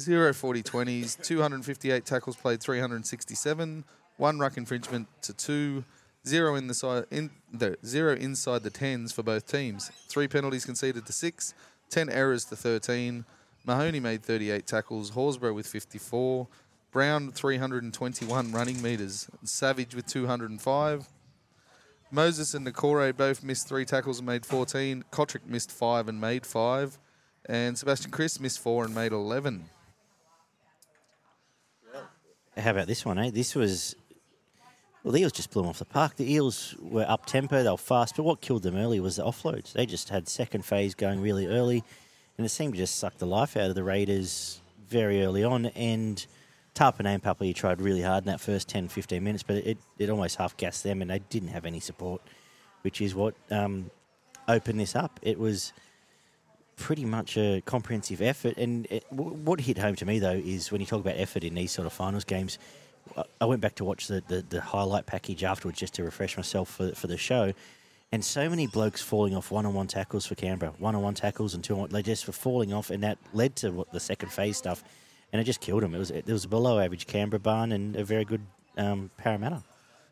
0 0.00 0.32
40 0.32 0.62
20s, 0.62 1.22
258 1.22 2.04
tackles 2.04 2.36
played 2.36 2.60
367, 2.60 3.84
1 4.16 4.38
ruck 4.38 4.56
infringement 4.56 5.08
to 5.22 5.32
2, 5.32 5.84
0 6.26 6.54
in 6.54 6.66
the 6.66 6.74
side 6.74 7.04
in 7.10 7.30
the 7.52 7.76
0 7.84 8.16
inside 8.16 8.62
the 8.62 8.70
10s 8.70 9.12
for 9.12 9.22
both 9.22 9.46
teams. 9.46 9.90
3 10.08 10.28
penalties 10.28 10.64
conceded 10.64 11.06
to 11.06 11.12
6, 11.12 11.54
10 11.90 12.08
errors 12.08 12.44
to 12.46 12.56
13. 12.56 13.24
Mahoney 13.66 14.00
made 14.00 14.22
38 14.22 14.66
tackles, 14.66 15.10
Horsburgh 15.12 15.54
with 15.54 15.66
54, 15.66 16.48
Brown 16.90 17.30
321 17.30 18.52
running 18.52 18.82
meters, 18.82 19.28
Savage 19.44 19.94
with 19.94 20.06
205. 20.06 21.08
Moses 22.10 22.54
and 22.54 22.66
Nakore 22.66 23.16
both 23.16 23.44
missed 23.44 23.68
three 23.68 23.84
tackles 23.84 24.18
and 24.18 24.26
made 24.26 24.44
14. 24.44 25.04
Cotric 25.12 25.46
missed 25.46 25.70
five 25.70 26.08
and 26.08 26.20
made 26.20 26.44
five. 26.44 26.98
And 27.46 27.78
Sebastian 27.78 28.10
Kris 28.10 28.40
missed 28.40 28.58
four 28.58 28.84
and 28.84 28.94
made 28.94 29.12
11. 29.12 29.64
How 32.60 32.72
about 32.72 32.86
this 32.86 33.04
one, 33.04 33.18
eh? 33.18 33.30
This 33.30 33.54
was. 33.54 33.96
Well, 35.02 35.12
the 35.12 35.22
Eels 35.22 35.32
just 35.32 35.50
blew 35.50 35.62
them 35.62 35.70
off 35.70 35.78
the 35.78 35.86
park. 35.86 36.16
The 36.16 36.30
Eels 36.30 36.74
were 36.78 37.06
up 37.08 37.24
tempo, 37.24 37.62
they 37.62 37.70
were 37.70 37.78
fast, 37.78 38.16
but 38.16 38.24
what 38.24 38.42
killed 38.42 38.62
them 38.62 38.76
early 38.76 39.00
was 39.00 39.16
the 39.16 39.24
offloads. 39.24 39.72
They 39.72 39.86
just 39.86 40.10
had 40.10 40.28
second 40.28 40.66
phase 40.66 40.94
going 40.94 41.22
really 41.22 41.46
early, 41.46 41.82
and 42.36 42.44
it 42.44 42.50
seemed 42.50 42.74
to 42.74 42.78
just 42.78 42.96
suck 42.96 43.16
the 43.16 43.26
life 43.26 43.56
out 43.56 43.70
of 43.70 43.74
the 43.74 43.82
Raiders 43.82 44.60
very 44.88 45.24
early 45.24 45.42
on. 45.42 45.66
And 45.66 46.24
Tapine 46.74 47.06
and 47.06 47.22
Papali'i 47.22 47.54
tried 47.54 47.80
really 47.80 48.02
hard 48.02 48.24
in 48.24 48.28
that 48.28 48.42
first 48.42 48.68
10, 48.68 48.88
15 48.88 49.24
minutes, 49.24 49.42
but 49.42 49.56
it, 49.56 49.78
it 49.98 50.10
almost 50.10 50.36
half 50.36 50.54
gassed 50.58 50.84
them, 50.84 51.00
and 51.00 51.10
they 51.10 51.20
didn't 51.30 51.48
have 51.48 51.64
any 51.64 51.80
support, 51.80 52.20
which 52.82 53.00
is 53.00 53.14
what 53.14 53.34
um, 53.50 53.90
opened 54.48 54.78
this 54.78 54.94
up. 54.94 55.18
It 55.22 55.38
was 55.38 55.72
pretty 56.80 57.04
much 57.04 57.36
a 57.36 57.60
comprehensive 57.66 58.20
effort. 58.20 58.56
And 58.56 58.86
it, 58.90 59.04
what 59.12 59.60
hit 59.60 59.78
home 59.78 59.94
to 59.96 60.06
me, 60.06 60.18
though, 60.18 60.40
is 60.56 60.72
when 60.72 60.80
you 60.80 60.86
talk 60.86 61.00
about 61.00 61.16
effort 61.16 61.44
in 61.44 61.54
these 61.54 61.70
sort 61.70 61.86
of 61.86 61.92
finals 61.92 62.24
games, 62.24 62.58
I- 63.16 63.24
I 63.42 63.44
went 63.44 63.60
back 63.60 63.74
to 63.76 63.84
watch 63.84 64.08
the, 64.08 64.22
the, 64.26 64.42
the 64.48 64.60
highlight 64.60 65.06
package 65.06 65.44
afterwards 65.44 65.78
just 65.78 65.94
to 65.94 66.02
refresh 66.04 66.36
myself 66.36 66.68
for, 66.70 66.92
for 66.92 67.06
the 67.06 67.16
show. 67.16 67.52
And 68.12 68.24
so 68.24 68.48
many 68.50 68.66
blokes 68.66 69.00
falling 69.00 69.36
off 69.36 69.52
one 69.52 69.66
on 69.66 69.74
one 69.74 69.86
tackles 69.86 70.26
for 70.26 70.34
Canberra, 70.34 70.72
one 70.78 70.96
on 70.96 71.02
one 71.02 71.14
tackles 71.14 71.54
and 71.54 71.62
two 71.62 71.78
on 71.78 71.90
they 71.90 72.02
just 72.02 72.26
were 72.26 72.32
falling 72.32 72.72
off, 72.72 72.90
and 72.90 73.04
that 73.04 73.18
led 73.32 73.54
to 73.56 73.70
what 73.70 73.92
the 73.92 74.00
second 74.00 74.32
phase 74.32 74.56
stuff, 74.56 74.82
and 75.32 75.40
it 75.40 75.44
just 75.44 75.60
killed 75.60 75.84
them. 75.84 75.94
It 75.94 75.98
was 75.98 76.10
it 76.10 76.26
was 76.26 76.44
a 76.44 76.48
below 76.48 76.80
average 76.80 77.06
Canberra 77.06 77.38
barn 77.38 77.70
and 77.70 77.94
a 77.94 78.02
very 78.02 78.24
good 78.24 78.40
um, 78.76 79.10
Parramatta. 79.16 79.62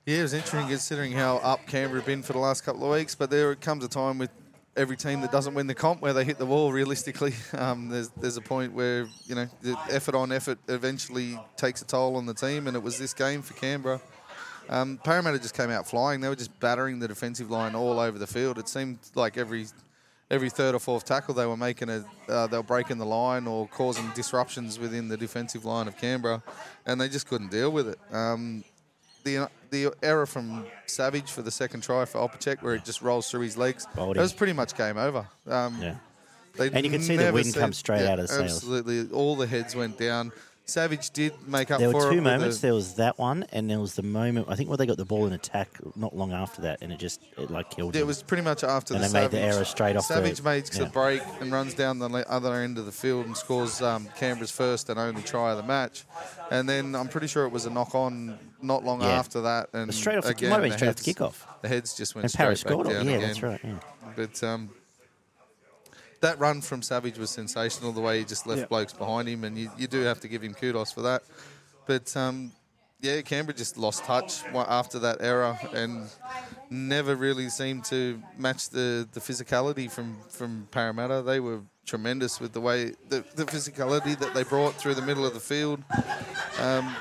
Yeah, 0.07 0.19
it 0.19 0.23
was 0.23 0.33
interesting 0.33 0.69
considering 0.69 1.11
how 1.13 1.39
up 1.39 1.67
Canberra 1.67 1.99
have 2.01 2.07
been 2.07 2.23
for 2.23 2.35
the 2.35 2.39
last 2.39 2.61
couple 2.65 2.85
of 2.85 2.97
weeks. 2.97 3.17
But 3.17 3.31
there 3.31 3.53
comes 3.57 3.85
a 3.85 3.89
time 3.89 4.17
with 4.17 4.31
every 4.79 4.97
team 4.97 5.21
that 5.21 5.33
doesn't 5.33 5.55
win 5.55 5.67
the 5.67 5.75
comp 5.75 6.01
where 6.01 6.13
they 6.13 6.25
hit 6.25 6.39
the 6.39 6.47
wall. 6.47 6.73
Realistically, 6.73 7.35
um, 7.53 7.89
there's 7.89 8.09
there's 8.11 8.37
a 8.37 8.41
point 8.41 8.73
where 8.73 9.07
you 9.27 9.35
know 9.35 9.49
the 9.61 9.77
effort 9.91 10.15
on 10.15 10.33
effort 10.33 10.59
eventually 10.69 11.39
takes 11.57 11.83
a 11.83 11.85
toll 11.85 12.17
on 12.17 12.25
the 12.25 12.35
team, 12.35 12.67
and 12.67 12.77
it 12.77 12.83
was 12.83 12.99
this 12.99 13.13
game 13.13 13.43
for 13.43 13.55
Canberra. 13.55 14.01
Um, 14.71 14.99
Parramatta 15.03 15.39
just 15.39 15.57
came 15.57 15.71
out 15.71 15.89
flying. 15.89 16.21
They 16.21 16.29
were 16.29 16.37
just 16.37 16.59
battering 16.61 16.99
the 16.99 17.09
defensive 17.09 17.51
line 17.51 17.75
all 17.75 17.99
over 17.99 18.19
the 18.19 18.27
field. 18.27 18.59
It 18.59 18.69
seemed 18.69 18.99
like 19.15 19.37
every 19.37 19.67
every 20.31 20.51
third 20.51 20.75
or 20.75 20.79
fourth 20.79 21.05
tackle 21.05 21.35
they 21.35 21.47
were 21.47 21.57
making 21.57 21.89
a 21.89 22.05
uh, 22.29 22.47
they 22.47 22.57
were 22.57 22.63
breaking 22.63 22.99
the 22.99 23.07
line 23.07 23.47
or 23.47 23.67
causing 23.69 24.11
disruptions 24.15 24.79
within 24.79 25.09
the 25.09 25.17
defensive 25.17 25.65
line 25.65 25.89
of 25.89 25.97
Canberra, 25.97 26.43
and 26.87 27.01
they 27.01 27.09
just 27.09 27.27
couldn't 27.27 27.51
deal 27.51 27.71
with 27.71 27.89
it. 27.89 27.99
Um, 28.13 28.65
the 29.37 29.51
the 29.71 29.93
error 30.03 30.27
from 30.27 30.65
Savage 30.87 31.31
for 31.31 31.43
the 31.43 31.51
second 31.51 31.83
try 31.83 32.05
for 32.07 32.19
Opacek, 32.27 32.63
where 32.63 32.75
it 32.75 32.85
just 32.85 33.03
rolls 33.03 33.31
through 33.31 33.43
his 33.43 33.57
legs, 33.57 33.87
that 33.95 34.07
was 34.17 34.33
pretty 34.33 34.53
much 34.55 34.75
game 34.77 34.97
over. 34.97 35.27
Um, 35.47 35.81
Yeah. 35.81 35.95
And 36.59 36.85
you 36.85 36.91
can 36.91 37.03
see 37.03 37.17
the 37.17 37.33
wind 37.33 37.55
come 37.55 37.73
straight 37.73 38.05
out 38.07 38.19
of 38.19 38.27
the 38.27 38.35
sails. 38.35 38.55
Absolutely, 38.57 39.11
all 39.13 39.37
the 39.37 39.47
heads 39.47 39.77
went 39.77 39.97
down. 39.99 40.33
Savage 40.69 41.11
did 41.11 41.33
make 41.49 41.71
up 41.71 41.79
There 41.81 41.91
for 41.91 41.97
were 41.97 42.11
it. 42.11 42.13
two 42.13 42.19
a- 42.19 42.23
moments. 42.23 42.61
There 42.61 42.75
was 42.75 42.95
that 42.97 43.19
one, 43.19 43.45
and 43.53 43.71
there 43.71 43.81
was 43.81 43.95
the 43.95 44.03
moment. 44.03 44.49
I 44.51 44.55
think 44.55 44.69
where 44.69 44.77
they 44.77 44.85
got 44.87 44.99
the 44.99 45.05
ball 45.05 45.27
in 45.27 45.33
attack 45.33 45.69
not 45.97 46.15
long 46.15 46.33
after 46.33 46.63
that, 46.63 46.83
and 46.83 46.93
it 46.93 46.99
just 46.99 47.21
it 47.39 47.51
like 47.51 47.71
killed 47.71 47.97
It 47.97 48.01
them. 48.01 48.07
was 48.09 48.23
pretty 48.23 48.43
much 48.43 48.63
after 48.65 48.93
And 48.95 49.03
the 49.03 49.09
they 49.09 49.13
made 49.15 49.21
Savage. 49.25 49.31
the 49.33 49.41
error 49.41 49.65
straight 49.65 49.97
off 49.97 50.07
the- 50.09 50.15
Savage 50.15 50.43
makes 50.43 50.77
yeah. 50.77 50.85
the 50.85 50.91
break 50.91 51.23
and 51.41 51.51
runs 51.51 51.73
down 51.75 51.99
the 51.99 52.07
other 52.31 52.55
end 52.55 52.77
of 52.79 52.85
the 52.87 52.93
field 52.93 53.27
and 53.27 53.37
scores 53.37 53.81
um, 53.81 54.09
Canberra's 54.17 54.51
first 54.51 54.91
and 54.91 54.99
only 55.01 55.23
try 55.23 55.53
of 55.53 55.57
the 55.57 55.63
match. 55.63 56.05
And 56.51 56.69
then 56.69 56.95
I'm 56.95 57.09
pretty 57.09 57.29
sure 57.29 57.47
it 57.47 57.53
was 57.53 57.65
a 57.67 57.71
knock 57.71 57.95
on 57.95 58.39
not 58.61 58.85
long 58.85 59.01
Yeah. 59.01 59.09
after 59.09 59.41
that. 59.43 59.71
And 59.73 59.95
straight 59.95 60.19
off 60.19 60.25
the- 60.25 60.31
again, 60.31 60.51
might 60.51 60.57
have 60.57 60.63
been 60.65 60.71
the 60.73 60.77
straight 60.77 60.89
off 60.91 60.97
the 60.97 61.05
heads- 61.05 61.19
kickoff. 61.19 61.61
The 61.63 61.69
heads 61.69 61.95
just 61.97 62.15
went 62.15 62.25
and 62.25 62.31
straight 62.31 62.45
Paris 62.45 62.63
back 62.63 62.73
scored 62.73 62.87
it. 62.89 62.93
Yeah, 62.93 63.01
again. 63.01 63.21
that's 63.23 63.43
right. 63.43 63.61
Yeah. 63.65 63.75
But 64.17 64.45
um, 64.45 64.71
that 66.21 66.39
run 66.39 66.61
from 66.61 66.83
Savage 66.83 67.19
was 67.19 67.31
sensational. 67.31 67.93
The 67.93 68.01
way 68.01 68.19
he 68.19 68.25
just 68.25 68.47
left 68.47 68.61
Yeah. 68.61 68.67
blokes 68.67 68.93
behind 68.93 69.29
him, 69.29 69.45
and 69.45 69.57
you, 69.57 69.71
you 69.79 69.87
do 69.87 70.01
have 70.03 70.21
to 70.21 70.29
give 70.29 70.43
him 70.43 70.55
kudos 70.55 70.93
for 70.93 71.03
that. 71.03 71.23
But 71.87 72.15
um, 72.17 72.53
yeah, 73.01 73.21
Canberra 73.23 73.57
just 73.57 73.79
lost 73.79 74.05
touch 74.05 74.43
after 74.55 74.99
that 75.01 75.19
error 75.21 75.57
and 75.73 76.09
never 76.71 77.15
really 77.17 77.49
seemed 77.49 77.85
to 77.87 78.21
match 78.37 78.69
the, 78.71 79.09
the 79.13 79.21
physicality 79.21 79.91
from, 79.91 80.17
from 80.29 80.67
Parramatta. 80.71 81.23
They 81.23 81.41
were 81.41 81.61
tremendous 81.87 82.41
with 82.41 82.53
the 82.53 82.61
way 82.61 82.93
the, 83.09 83.25
the 83.35 83.45
physicality 83.45 84.19
that 84.19 84.35
they 84.35 84.43
brought 84.43 84.75
through 84.75 84.95
the 84.95 85.03
middle 85.03 85.25
of 85.25 85.33
the 85.33 85.41
field. 85.41 85.83
Um, 86.61 86.95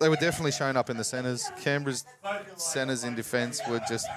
they 0.00 0.08
were 0.08 0.16
definitely 0.16 0.52
showing 0.52 0.76
up 0.76 0.90
in 0.90 0.96
the 0.96 1.04
centres. 1.04 1.50
Canberra's 1.62 2.04
centres 2.56 3.04
in 3.04 3.14
defence 3.14 3.60
were 3.68 3.80
just 3.88 4.08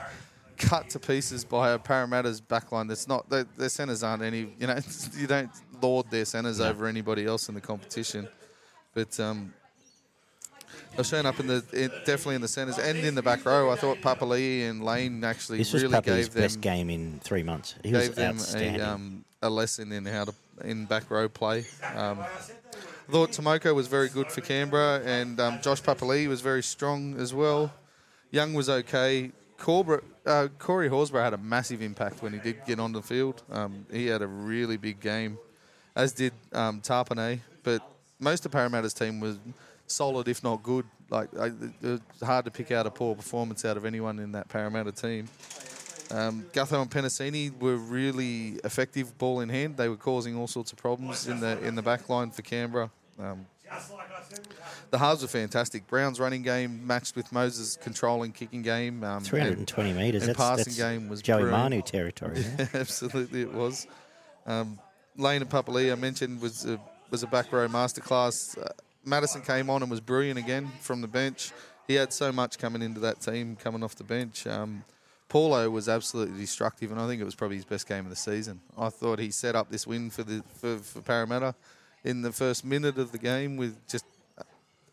cut 0.58 0.90
to 0.92 1.00
pieces 1.00 1.46
by 1.46 1.72
a 1.72 1.80
Parramatta's 1.80 2.42
backline. 2.42 2.88
That's 2.88 3.08
not 3.08 3.30
their, 3.30 3.44
their 3.58 3.70
centres 3.70 4.04
aren't 4.04 4.24
any. 4.24 4.54
You 4.60 4.68
know, 4.68 4.80
you 5.18 5.28
don't 5.28 5.52
lord 5.82 6.10
their 6.10 6.26
centres 6.26 6.60
over 6.60 6.88
anybody 6.88 7.26
else 7.26 7.50
in 7.50 7.56
the 7.56 7.62
competition. 7.62 8.28
But 8.94 9.20
um, 9.20 9.54
they've 10.96 11.06
shown 11.06 11.26
up 11.26 11.40
in 11.40 11.48
the 11.48 11.64
in, 11.74 11.90
definitely 12.06 12.36
in 12.36 12.42
the 12.42 12.48
centres 12.48 12.78
and 12.78 12.98
in 13.00 13.16
the 13.16 13.22
back 13.22 13.46
row. 13.46 13.72
I 13.72 13.76
thought 13.76 14.00
Papali'i 14.02 14.70
and 14.70 14.84
Lane 14.84 15.24
actually 15.24 15.60
This 15.60 15.74
was 15.74 15.84
really 15.84 16.02
gave 16.02 16.32
them 16.32 16.44
best 16.44 16.62
game 16.62 16.90
in 16.90 17.20
three 17.24 17.44
months. 17.44 17.76
He 17.84 17.92
was 17.92 18.08
gave 18.08 18.16
them 18.16 18.38
a, 18.56 18.80
um, 18.80 19.26
a 19.42 19.50
lesson 19.50 19.92
in 19.92 20.06
how 20.06 20.26
to 20.26 20.34
in 20.64 20.86
back 20.86 21.12
row 21.12 21.28
play. 21.28 21.66
Um, 21.96 22.20
I 23.08 23.12
thought 23.12 23.32
Tomoko 23.32 23.76
was 23.76 23.88
very 23.88 24.10
good 24.10 24.32
for 24.32 24.42
Canberra, 24.42 25.02
and 25.06 25.40
um, 25.40 25.62
Josh 25.62 25.82
Papali'i 25.82 26.28
was 26.28 26.42
very 26.42 26.64
strong 26.64 27.20
as 27.20 27.34
well. 27.34 27.72
Young 28.32 28.54
was 28.54 28.68
okay. 28.68 29.32
Corbra, 29.66 30.04
uh, 30.28 30.48
Corey 30.60 30.90
Horsburgh 30.90 31.24
had 31.24 31.34
a 31.34 31.40
massive 31.40 31.82
impact 31.82 32.22
when 32.22 32.34
he 32.34 32.38
did 32.38 32.64
get 32.68 32.80
on 32.80 32.92
the 32.92 33.02
field. 33.02 33.42
Um, 33.52 33.88
he 33.92 34.06
had 34.06 34.22
a 34.22 34.28
really 34.28 34.78
big 34.78 35.00
game, 35.00 35.40
as 35.96 36.14
did 36.14 36.34
um. 36.54 36.84
But 37.64 37.82
most 38.20 38.46
of 38.46 38.52
Parramatta's 38.52 38.94
team 38.94 39.20
was 39.20 39.40
solid, 39.88 40.28
if 40.28 40.44
not 40.44 40.62
good. 40.62 40.86
Like 41.10 41.30
I, 41.36 41.48
it 41.48 41.82
was 41.82 42.00
hard 42.22 42.46
to 42.46 42.52
pick 42.52 42.70
out 42.70 42.86
a 42.86 42.92
poor 42.92 43.16
performance 43.16 43.66
out 43.66 43.76
of 43.76 43.86
anyone 43.86 44.20
in 44.20 44.34
that 44.34 44.50
Parramatta 44.50 44.92
team. 44.92 45.28
Um, 46.12 46.46
Gutho 46.54 46.80
and 46.84 46.92
Penisini 46.92 47.60
were 47.60 47.78
really 47.78 48.60
effective 48.64 49.18
ball 49.18 49.40
in 49.40 49.50
hand. 49.50 49.78
They 49.78 49.90
were 49.90 49.98
causing 49.98 50.36
all 50.36 50.48
sorts 50.48 50.74
of 50.74 50.78
problems 50.78 51.28
in 51.28 51.40
the 51.40 51.60
in 51.66 51.74
the 51.74 51.82
back 51.82 52.08
line 52.08 52.30
for 52.30 52.44
Canberra. 52.44 52.92
Um, 53.20 53.48
the 54.92 54.98
halves 54.98 55.22
were 55.22 55.28
fantastic. 55.28 55.88
Brown's 55.88 56.20
running 56.20 56.42
game 56.42 56.86
matched 56.86 57.16
with 57.16 57.32
Moses' 57.32 57.78
controlling 57.82 58.32
kicking 58.32 58.62
game. 58.62 59.04
Um, 59.04 59.18
and- 59.18 59.26
320 59.26 59.94
metres. 59.94 60.24
and 60.24 60.30
That's, 60.30 60.38
passing 60.38 60.64
that's 60.66 60.78
game 60.78 61.10
was 61.10 61.22
Joey 61.22 61.44
brilliant. 61.44 61.64
Manu 61.64 61.82
territory. 61.82 62.44
yeah. 62.58 62.68
Absolutely, 62.74 63.42
it 63.42 63.54
was. 63.54 63.88
Um, 64.46 64.80
Lane 65.18 65.42
and 65.42 65.50
Papali'i, 65.50 65.92
I 65.92 65.96
mentioned, 65.96 66.42
was 66.42 66.66
a, 66.66 66.80
was 67.10 67.24
a 67.24 67.28
back 67.28 67.52
row 67.52 67.68
masterclass. 67.68 68.58
Uh, 68.62 68.70
Matterson 69.04 69.42
came 69.42 69.70
on 69.70 69.82
and 69.82 69.90
was 69.92 70.02
brilliant 70.02 70.40
again 70.40 70.72
from 70.82 71.02
the 71.02 71.08
bench. 71.08 71.52
He 71.88 71.94
had 71.96 72.12
so 72.12 72.32
much 72.32 72.58
coming 72.58 72.82
into 72.82 73.00
that 73.02 73.22
team, 73.22 73.56
coming 73.56 73.84
off 73.84 73.96
the 73.96 74.04
bench. 74.04 74.48
Um, 74.48 74.84
Paulo 75.30 75.70
was 75.70 75.88
absolutely 75.90 76.40
destructive, 76.40 76.92
and 76.92 77.00
I 77.00 77.08
think 77.08 77.22
it 77.22 77.26
was 77.26 77.36
probably 77.36 77.58
his 77.58 77.66
best 77.66 77.88
game 77.88 78.04
of 78.06 78.10
the 78.10 78.16
season. 78.16 78.60
I 78.78 78.90
thought 78.90 79.20
he 79.20 79.32
set 79.32 79.56
up 79.56 79.70
this 79.70 79.86
win 79.88 80.10
for 80.10 80.24
the 80.24 80.44
for, 80.56 80.78
for 80.78 81.02
Parramatta 81.02 81.56
in 82.06 82.22
the 82.22 82.32
first 82.32 82.64
minute 82.64 82.98
of 82.98 83.12
the 83.12 83.18
game 83.18 83.58
with 83.58 83.76
just 83.88 84.06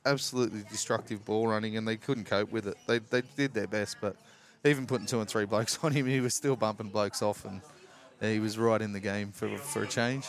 absolutely 0.04 0.64
destructive 0.68 1.24
ball 1.24 1.46
running, 1.46 1.76
and 1.76 1.86
they 1.86 1.96
couldn't 1.96 2.24
cope 2.24 2.50
with 2.50 2.66
it. 2.66 2.76
They 2.88 2.98
they 2.98 3.22
did 3.36 3.54
their 3.54 3.68
best, 3.68 3.98
but 4.00 4.16
even 4.64 4.86
putting 4.86 5.06
two 5.06 5.20
and 5.20 5.28
three 5.28 5.44
blokes 5.44 5.78
on 5.82 5.92
him, 5.92 6.06
he 6.06 6.20
was 6.20 6.34
still 6.34 6.56
bumping 6.56 6.88
blokes 6.88 7.22
off, 7.22 7.44
and 7.44 7.60
he 8.20 8.40
was 8.40 8.58
right 8.58 8.80
in 8.82 8.92
the 8.92 9.00
game 9.00 9.30
for 9.30 9.56
for 9.58 9.84
a 9.84 9.86
change. 9.86 10.26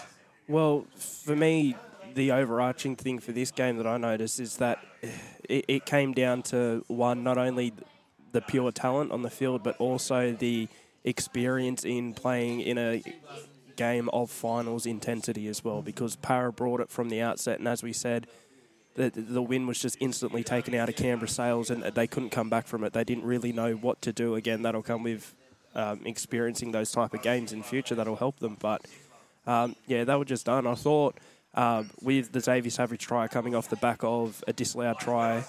Well, 0.48 0.86
for 0.98 1.36
me, 1.36 1.75
the 2.13 2.34
overarching 2.34 2.98
thing 2.98 3.20
for 3.20 3.32
this 3.32 3.50
game 3.50 3.78
that 3.78 3.88
I 3.88 3.98
noticed 3.98 4.42
is 4.42 4.58
that 4.58 4.80
it, 5.48 5.66
it 5.68 5.86
came 5.86 6.12
down 6.12 6.44
to 6.44 6.84
one, 6.88 7.24
not 7.24 7.38
only 7.38 7.74
the 8.34 8.42
pure 8.42 8.72
talent 8.72 9.12
on 9.12 9.22
the 9.22 9.30
field, 9.30 9.63
but 9.63 9.78
also 9.78 10.34
the 10.34 10.68
experience 11.06 11.86
in 11.86 12.13
playing 12.13 12.62
in 12.62 12.78
a 12.78 13.02
game 13.75 14.10
of 14.10 14.30
finals 14.30 14.86
intensity 14.86 15.48
as 15.48 15.63
well. 15.63 15.82
Because 15.82 16.15
Para 16.15 16.52
brought 16.52 16.80
it 16.80 16.89
from 16.89 17.10
the 17.10 17.21
outset, 17.21 17.60
and 17.60 17.67
as 17.67 17.84
we 17.84 17.93
said, 17.93 18.28
the, 18.95 19.10
the 19.10 19.41
win 19.41 19.65
was 19.65 19.80
just 19.80 19.97
instantly 20.00 20.43
taken 20.43 20.76
out 20.76 20.89
of 20.89 20.95
Canberra 20.95 21.28
sails, 21.28 21.69
and 21.69 21.84
they 21.84 22.08
couldn't 22.08 22.30
come 22.30 22.50
back 22.50 22.67
from 22.67 22.84
it. 22.84 22.93
They 22.93 23.04
didn't 23.04 23.26
really 23.26 23.52
know 23.52 23.74
what 23.74 24.02
to 24.04 24.13
do. 24.13 24.36
Again, 24.36 24.62
that'll 24.62 24.84
come 24.84 25.04
with 25.04 25.34
um, 25.76 26.02
experiencing 26.06 26.71
those 26.71 26.91
type 26.91 27.13
of 27.13 27.21
games 27.21 27.54
in 27.54 27.63
future. 27.63 27.95
That'll 27.95 28.15
help 28.15 28.39
them, 28.39 28.58
but 28.60 28.86
um, 29.47 29.76
yeah, 29.88 30.04
they 30.04 30.15
were 30.15 30.26
just 30.26 30.45
done. 30.45 30.67
I 30.67 30.76
thought 30.76 31.17
um, 31.56 31.89
with 32.02 32.32
the 32.32 32.39
Xavier 32.39 32.69
Savage 32.69 33.02
try 33.02 33.28
coming 33.28 33.56
off 33.56 33.69
the 33.69 33.76
back 33.78 34.00
of 34.04 34.43
a 34.47 34.54
disallowed 34.54 35.00
try 35.00 35.43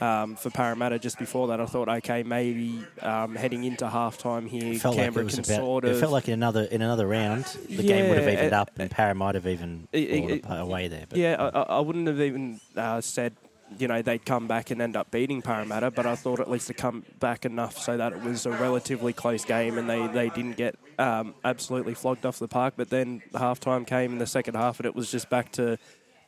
um, 0.00 0.36
for 0.36 0.50
Parramatta 0.50 0.98
just 0.98 1.18
before 1.18 1.48
that, 1.48 1.60
I 1.60 1.66
thought, 1.66 1.88
okay, 1.88 2.22
maybe 2.22 2.84
um, 3.02 3.34
heading 3.36 3.64
into 3.64 3.86
halftime 3.86 4.48
here, 4.48 4.72
It 4.74 4.80
felt 4.80 4.96
like 4.96 5.04
Canberra 5.04 5.26
it 5.26 5.30
can 5.30 5.38
about. 5.40 5.56
sort 5.56 5.84
it 5.84 5.96
felt 5.96 6.12
like 6.12 6.28
in 6.28 6.34
another 6.34 6.62
in 6.64 6.82
another 6.82 7.06
round, 7.06 7.44
the 7.68 7.82
game 7.82 8.08
would 8.08 8.18
have 8.18 8.28
evened 8.32 8.52
up, 8.54 8.70
and 8.78 8.90
Para 8.90 9.14
might 9.14 9.34
have 9.34 9.46
even 9.46 9.88
it- 9.92 9.98
it- 9.98 10.20
brought 10.20 10.30
it- 10.30 10.58
it 10.58 10.60
away 10.62 10.88
there. 10.88 11.04
But 11.08 11.18
yeah, 11.18 11.36
I, 11.54 11.60
I 11.76 11.80
wouldn't 11.80 12.06
have 12.06 12.20
even 12.20 12.60
uh, 12.76 13.00
said, 13.00 13.34
you 13.78 13.86
know, 13.88 14.02
they'd 14.02 14.24
come 14.24 14.48
back 14.48 14.70
and 14.70 14.80
end 14.82 14.96
up 14.96 15.10
beating 15.10 15.42
Parramatta, 15.42 15.90
but 15.90 16.06
I 16.06 16.16
thought 16.16 16.40
at 16.40 16.50
least 16.50 16.66
to 16.68 16.74
come 16.74 17.04
back 17.20 17.44
enough 17.44 17.78
so 17.78 17.96
that 17.96 18.12
it 18.12 18.22
was 18.22 18.46
a 18.46 18.50
relatively 18.50 19.12
close 19.12 19.44
game 19.44 19.78
and 19.78 19.88
they, 19.88 20.06
they 20.08 20.28
didn't 20.30 20.56
get 20.56 20.74
um, 20.98 21.34
absolutely 21.44 21.94
flogged 21.94 22.26
off 22.26 22.38
the 22.40 22.48
park. 22.48 22.74
But 22.76 22.90
then 22.90 23.22
the 23.30 23.38
halftime 23.38 23.86
came 23.86 24.12
in 24.12 24.18
the 24.18 24.26
second 24.26 24.54
half 24.56 24.80
and 24.80 24.86
it 24.86 24.94
was 24.96 25.10
just 25.10 25.30
back 25.30 25.52
to 25.52 25.78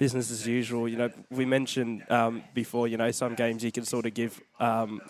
business 0.02 0.32
as 0.32 0.48
usual. 0.48 0.88
You 0.88 0.96
know, 0.96 1.10
we 1.30 1.44
mentioned 1.44 2.02
um, 2.10 2.42
before, 2.54 2.88
you 2.88 2.96
know, 2.96 3.12
some 3.12 3.36
games 3.36 3.62
you 3.62 3.70
can 3.70 3.84
sort 3.84 4.04
of 4.04 4.14
give 4.14 4.40
um, 4.58 5.00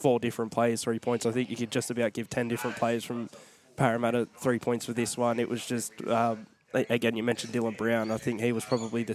four 0.00 0.18
different 0.18 0.50
players 0.50 0.82
three 0.82 0.98
points. 0.98 1.26
I 1.26 1.30
think 1.30 1.48
you 1.48 1.54
could 1.54 1.70
just 1.70 1.92
about 1.92 2.12
give 2.12 2.28
10 2.28 2.48
different 2.48 2.76
players 2.76 3.04
from 3.04 3.30
Parramatta 3.76 4.26
three 4.36 4.58
points 4.58 4.84
for 4.84 4.94
this 4.94 5.16
one. 5.16 5.38
It 5.38 5.48
was 5.48 5.64
just, 5.64 5.92
um, 6.08 6.44
again, 6.74 7.14
you 7.14 7.22
mentioned 7.22 7.52
Dylan 7.52 7.76
Brown. 7.76 8.10
I 8.10 8.16
think 8.16 8.40
he 8.40 8.50
was 8.50 8.64
probably 8.64 9.04
the 9.04 9.12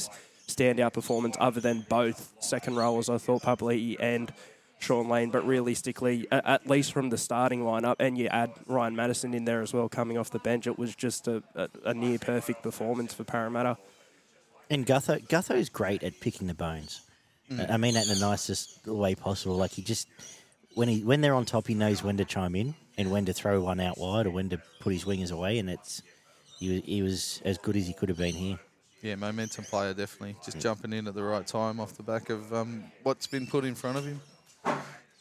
standout 0.47 0.93
performance 0.93 1.35
other 1.41 1.59
than 1.59 1.85
both 1.89 2.31
second 2.39 2.77
rowers, 2.77 3.09
I 3.09 3.17
thought, 3.17 3.41
Papali'i 3.41 3.97
and 3.99 4.31
Shaun 4.79 5.09
Lane. 5.09 5.29
But 5.29 5.45
realistically, 5.45 6.25
at 6.31 6.69
least 6.69 6.93
from 6.93 7.09
the 7.09 7.17
starting 7.17 7.63
lineup, 7.63 7.97
and 7.99 8.17
you 8.17 8.27
add 8.27 8.51
Ryan 8.65 8.95
Matterson 8.95 9.33
in 9.33 9.43
there 9.43 9.61
as 9.61 9.73
well 9.73 9.89
coming 9.89 10.17
off 10.17 10.29
the 10.29 10.39
bench, 10.39 10.67
it 10.67 10.79
was 10.79 10.95
just 10.95 11.27
a, 11.27 11.43
a, 11.53 11.67
a 11.87 11.93
near 11.93 12.17
perfect 12.17 12.63
performance 12.63 13.13
for 13.13 13.25
Parramatta. 13.25 13.75
And 14.71 14.85
Gutho, 14.85 15.21
Gutho's 15.27 15.69
great 15.69 16.01
at 16.01 16.19
picking 16.21 16.47
the 16.47 16.53
bones. 16.53 17.01
Mm. 17.51 17.69
I 17.69 17.77
mean 17.77 17.93
that 17.95 18.07
in 18.07 18.13
the 18.13 18.25
nicest 18.25 18.87
way 18.87 19.15
possible. 19.15 19.57
Like 19.57 19.71
he 19.71 19.81
just 19.81 20.07
when 20.75 20.87
he 20.87 21.03
when 21.03 21.19
they're 21.19 21.35
on 21.35 21.45
top, 21.45 21.67
he 21.67 21.73
knows 21.73 22.01
when 22.01 22.17
to 22.17 22.25
chime 22.25 22.55
in 22.55 22.73
and 22.97 23.11
when 23.11 23.25
to 23.25 23.33
throw 23.33 23.61
one 23.61 23.81
out 23.81 23.97
wide 23.97 24.25
or 24.25 24.31
when 24.31 24.49
to 24.49 24.61
put 24.79 24.93
his 24.93 25.03
wingers 25.03 25.31
away. 25.31 25.59
And 25.59 25.69
it's 25.69 26.01
he 26.57 26.69
was, 26.69 26.81
he 26.85 27.01
was 27.01 27.41
as 27.43 27.57
good 27.57 27.75
as 27.75 27.85
he 27.85 27.93
could 27.93 28.09
have 28.09 28.17
been 28.17 28.33
here. 28.33 28.59
Yeah, 29.01 29.15
momentum 29.15 29.65
player 29.65 29.93
definitely. 29.93 30.37
Just 30.45 30.59
jumping 30.59 30.93
in 30.93 31.07
at 31.07 31.15
the 31.15 31.23
right 31.23 31.45
time 31.45 31.79
off 31.79 31.97
the 31.97 32.03
back 32.03 32.29
of 32.29 32.53
um, 32.53 32.83
what's 33.03 33.27
been 33.27 33.47
put 33.47 33.65
in 33.65 33.75
front 33.75 33.97
of 33.97 34.05
him. 34.05 34.21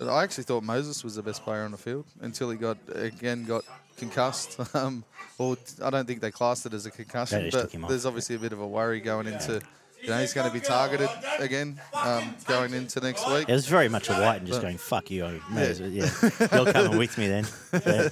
But 0.01 0.09
I 0.09 0.23
actually 0.25 0.45
thought 0.45 0.65
Moses 0.65 1.05
was 1.05 1.15
the 1.15 1.23
best 1.23 1.45
player 1.45 1.63
on 1.63 1.71
the 1.73 1.77
field 1.77 2.07
until 2.23 2.49
he 2.51 2.57
got 2.57 2.79
again 2.95 3.45
got 3.45 3.65
concussed. 3.99 4.59
Um, 4.75 5.05
or 5.39 5.57
I 5.85 5.91
don't 5.91 6.07
think 6.07 6.21
they 6.23 6.31
classed 6.31 6.65
it 6.67 6.73
as 6.75 6.87
a 6.87 6.91
concussion, 6.91 7.49
but 7.53 7.61
took 7.63 7.73
him 7.73 7.85
off. 7.85 7.91
there's 7.91 8.07
obviously 8.07 8.37
a 8.37 8.39
bit 8.39 8.53
of 8.53 8.61
a 8.61 8.67
worry 8.67 9.01
going 9.01 9.27
into. 9.27 9.61
You 10.03 10.09
know, 10.09 10.19
he's 10.19 10.33
going 10.33 10.47
to 10.47 10.53
be 10.53 10.61
targeted 10.61 11.11
again 11.39 11.79
um, 11.93 12.35
going 12.47 12.73
into 12.73 13.01
next 13.01 13.29
week. 13.31 13.47
It 13.47 13.53
was 13.53 13.67
very 13.67 13.91
much 13.91 14.09
a 14.09 14.15
white 14.15 14.37
and 14.37 14.47
just 14.47 14.63
going 14.63 14.79
fuck 14.79 15.11
you. 15.11 15.27
I 15.27 15.39
may 15.53 15.63
as 15.69 15.81
well- 15.83 15.91
yeah. 15.91 16.11
You're 16.51 16.73
coming 16.73 16.97
with 16.99 17.19
me 17.19 17.29
then. 17.29 17.47
Yeah. 17.87 18.09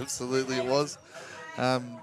Absolutely, 0.00 0.56
it 0.56 0.64
was. 0.66 0.98
Um, 1.56 1.98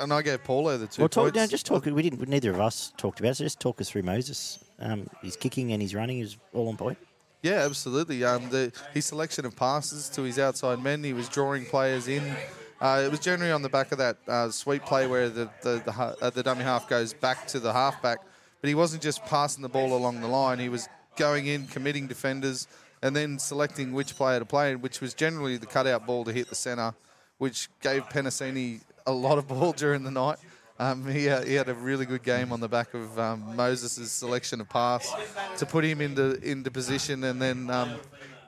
and 0.00 0.12
I 0.12 0.22
gave 0.22 0.42
Paulo 0.42 0.76
the 0.78 0.88
two 0.88 1.02
Well, 1.02 1.08
talk, 1.08 1.24
points. 1.24 1.36
no, 1.36 1.46
just 1.46 1.66
talk. 1.66 1.84
We 1.84 2.02
didn't. 2.02 2.28
Neither 2.28 2.50
of 2.50 2.60
us 2.60 2.92
talked 2.96 3.20
about 3.20 3.30
it. 3.30 3.34
So 3.36 3.44
just 3.44 3.60
talk 3.60 3.80
us 3.80 3.88
through 3.90 4.02
Moses. 4.02 4.58
Um, 4.80 5.08
his 5.22 5.36
kicking 5.36 5.72
and 5.72 5.80
he's 5.82 5.94
running 5.94 6.18
He's 6.18 6.36
all 6.52 6.68
on 6.68 6.76
point. 6.76 6.98
Yeah, 7.42 7.64
absolutely. 7.64 8.24
Um, 8.24 8.50
the, 8.50 8.72
his 8.92 9.06
selection 9.06 9.46
of 9.46 9.54
passes 9.54 10.08
to 10.10 10.22
his 10.22 10.38
outside 10.38 10.82
men, 10.82 11.04
he 11.04 11.12
was 11.12 11.28
drawing 11.28 11.64
players 11.66 12.08
in. 12.08 12.22
Uh, 12.80 13.02
it 13.04 13.10
was 13.10 13.20
generally 13.20 13.52
on 13.52 13.62
the 13.62 13.68
back 13.68 13.92
of 13.92 13.98
that 13.98 14.16
uh, 14.26 14.50
sweep 14.50 14.84
play 14.84 15.06
where 15.06 15.28
the 15.28 15.48
the, 15.62 15.82
the, 15.84 15.92
uh, 15.92 16.30
the 16.30 16.42
dummy 16.42 16.62
half 16.62 16.88
goes 16.88 17.12
back 17.12 17.46
to 17.48 17.58
the 17.60 17.72
halfback, 17.72 18.18
but 18.60 18.68
he 18.68 18.74
wasn't 18.74 19.02
just 19.02 19.24
passing 19.24 19.62
the 19.62 19.68
ball 19.68 19.96
along 19.96 20.20
the 20.20 20.28
line. 20.28 20.58
He 20.58 20.68
was 20.68 20.88
going 21.16 21.46
in, 21.46 21.66
committing 21.66 22.06
defenders, 22.06 22.68
and 23.02 23.14
then 23.14 23.38
selecting 23.38 23.92
which 23.92 24.16
player 24.16 24.38
to 24.38 24.44
play, 24.44 24.76
which 24.76 25.00
was 25.00 25.14
generally 25.14 25.56
the 25.56 25.66
cutout 25.66 26.06
ball 26.06 26.24
to 26.24 26.32
hit 26.32 26.48
the 26.48 26.54
centre, 26.54 26.94
which 27.38 27.68
gave 27.80 28.04
Penisini 28.08 28.80
a 29.06 29.12
lot 29.12 29.38
of 29.38 29.48
ball 29.48 29.72
during 29.76 30.04
the 30.04 30.10
night. 30.10 30.38
Um, 30.80 31.06
he, 31.06 31.28
uh, 31.28 31.42
he 31.44 31.54
had 31.54 31.68
a 31.68 31.74
really 31.74 32.06
good 32.06 32.22
game 32.22 32.52
on 32.52 32.60
the 32.60 32.68
back 32.68 32.94
of 32.94 33.18
um, 33.18 33.56
Moses' 33.56 34.12
selection 34.12 34.60
of 34.60 34.68
pass 34.68 35.12
to 35.58 35.66
put 35.66 35.84
him 35.84 36.00
into 36.00 36.38
into 36.42 36.70
position, 36.70 37.24
and 37.24 37.42
then 37.42 37.68
um, 37.68 37.94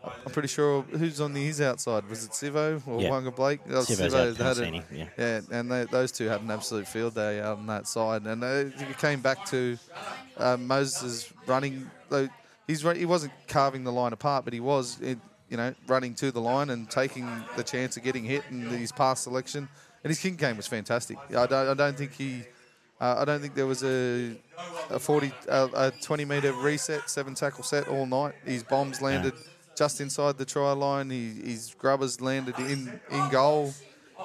I'm 0.04 0.30
pretty 0.32 0.46
sure 0.48 0.82
who's 0.82 1.20
on 1.20 1.32
the 1.34 1.44
his 1.44 1.60
outside 1.60 2.08
was 2.08 2.24
it 2.24 2.30
Sivo 2.30 2.80
or 2.86 3.02
Yeah. 3.02 3.10
Waqa 3.10 3.34
Blake? 3.34 3.60
Oh, 3.68 3.80
Sivo's 3.80 4.14
Sivo 4.14 4.36
had 4.36 4.58
a- 4.58 4.84
yeah. 4.96 5.04
yeah, 5.18 5.40
and 5.50 5.70
they, 5.70 5.84
those 5.86 6.12
two 6.12 6.28
had 6.28 6.40
an 6.40 6.50
absolute 6.52 6.86
field 6.86 7.14
day 7.16 7.40
out 7.40 7.58
on 7.58 7.66
that 7.66 7.88
side, 7.88 8.22
and 8.22 8.44
uh, 8.44 8.46
it 8.46 8.98
came 8.98 9.20
back 9.20 9.44
to 9.46 9.76
uh, 10.36 10.56
Moses 10.56 11.32
running. 11.46 11.90
Like, 12.10 12.30
he's 12.68 12.82
he 12.82 13.06
wasn't 13.06 13.32
carving 13.48 13.82
the 13.82 13.92
line 13.92 14.12
apart, 14.12 14.44
but 14.44 14.52
he 14.54 14.60
was, 14.60 15.00
it, 15.00 15.18
you 15.48 15.56
know, 15.56 15.74
running 15.88 16.14
to 16.14 16.30
the 16.30 16.40
line 16.40 16.70
and 16.70 16.88
taking 16.88 17.28
the 17.56 17.64
chance 17.64 17.96
of 17.96 18.04
getting 18.04 18.22
hit 18.24 18.44
in 18.50 18.62
his 18.70 18.92
pass 18.92 19.20
selection. 19.22 19.68
And 20.02 20.10
his 20.10 20.18
king 20.18 20.36
game 20.36 20.56
was 20.56 20.66
fantastic. 20.66 21.18
I 21.30 21.46
don't, 21.46 21.68
I 21.68 21.74
don't 21.74 21.96
think 21.96 22.12
he. 22.14 22.42
Uh, 23.00 23.16
I 23.18 23.24
don't 23.24 23.40
think 23.40 23.54
there 23.54 23.66
was 23.66 23.82
a 23.82 24.36
a 24.90 24.98
40, 24.98 25.32
uh, 25.48 25.68
a 25.74 25.90
20 25.90 26.24
metre 26.26 26.52
reset, 26.52 27.08
seven 27.08 27.34
tackle 27.34 27.64
set 27.64 27.88
all 27.88 28.04
night. 28.06 28.34
His 28.44 28.62
bombs 28.62 29.00
landed 29.00 29.32
just 29.76 30.00
inside 30.02 30.36
the 30.36 30.44
try 30.44 30.72
line. 30.72 31.08
He, 31.08 31.30
his 31.30 31.74
grubbers 31.78 32.20
landed 32.20 32.58
in, 32.58 33.00
in 33.10 33.28
goal. 33.30 33.72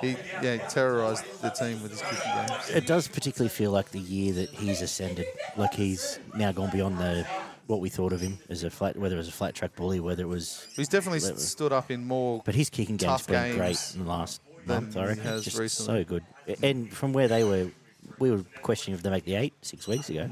he 0.01 0.17
yeah 0.43 0.57
terrorised 0.67 1.23
the 1.41 1.49
team 1.51 1.81
with 1.81 1.91
his 1.91 2.01
kicking 2.01 2.31
game. 2.33 2.77
It 2.77 2.85
does 2.85 3.07
particularly 3.07 3.47
feel 3.49 3.71
like 3.71 3.91
the 3.91 3.99
year 3.99 4.33
that 4.33 4.49
he's 4.49 4.81
ascended, 4.81 5.25
like 5.55 5.73
he's 5.73 6.19
now 6.35 6.51
gone 6.51 6.69
beyond 6.71 6.97
the 6.97 7.25
what 7.67 7.79
we 7.79 7.89
thought 7.89 8.11
of 8.11 8.19
him 8.21 8.37
as 8.49 8.63
a 8.63 8.69
flat, 8.69 8.97
whether 8.97 9.15
it 9.15 9.19
was 9.19 9.29
a 9.29 9.31
flat 9.31 9.55
track 9.55 9.75
bully, 9.75 10.01
whether 10.01 10.23
it 10.23 10.27
was. 10.27 10.67
He's 10.75 10.89
definitely 10.89 11.21
stood 11.21 11.71
up 11.71 11.89
in 11.89 12.05
more. 12.05 12.41
But 12.45 12.55
his 12.55 12.69
kicking 12.69 12.97
game's 12.97 13.25
been 13.25 13.55
great 13.55 13.79
in 13.95 14.03
the 14.03 14.09
last 14.09 14.41
than 14.65 14.91
reckon 14.93 15.23
has 15.23 15.43
just 15.43 15.57
recently. 15.57 16.03
so 16.03 16.07
good. 16.07 16.23
And 16.63 16.91
from 16.91 17.13
where 17.13 17.27
they 17.27 17.43
were, 17.43 17.71
we 18.19 18.31
were 18.31 18.43
questioning 18.61 18.97
if 18.97 19.03
they 19.03 19.09
make 19.09 19.25
the 19.25 19.35
eight 19.35 19.53
six 19.61 19.87
weeks 19.87 20.09
ago. 20.09 20.29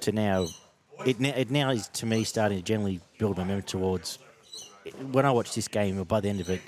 To 0.00 0.12
now, 0.12 0.46
it 1.04 1.20
now, 1.20 1.30
it 1.30 1.50
now 1.50 1.70
is 1.70 1.88
to 1.88 2.06
me 2.06 2.24
starting 2.24 2.58
to 2.58 2.64
generally 2.64 3.00
build 3.18 3.38
momentum 3.38 3.66
towards. 3.66 4.18
When 5.10 5.24
I 5.24 5.30
watch 5.32 5.54
this 5.54 5.68
game, 5.68 5.98
or 5.98 6.04
by 6.04 6.20
the 6.20 6.28
end 6.28 6.40
of 6.40 6.48
it, 6.48 6.60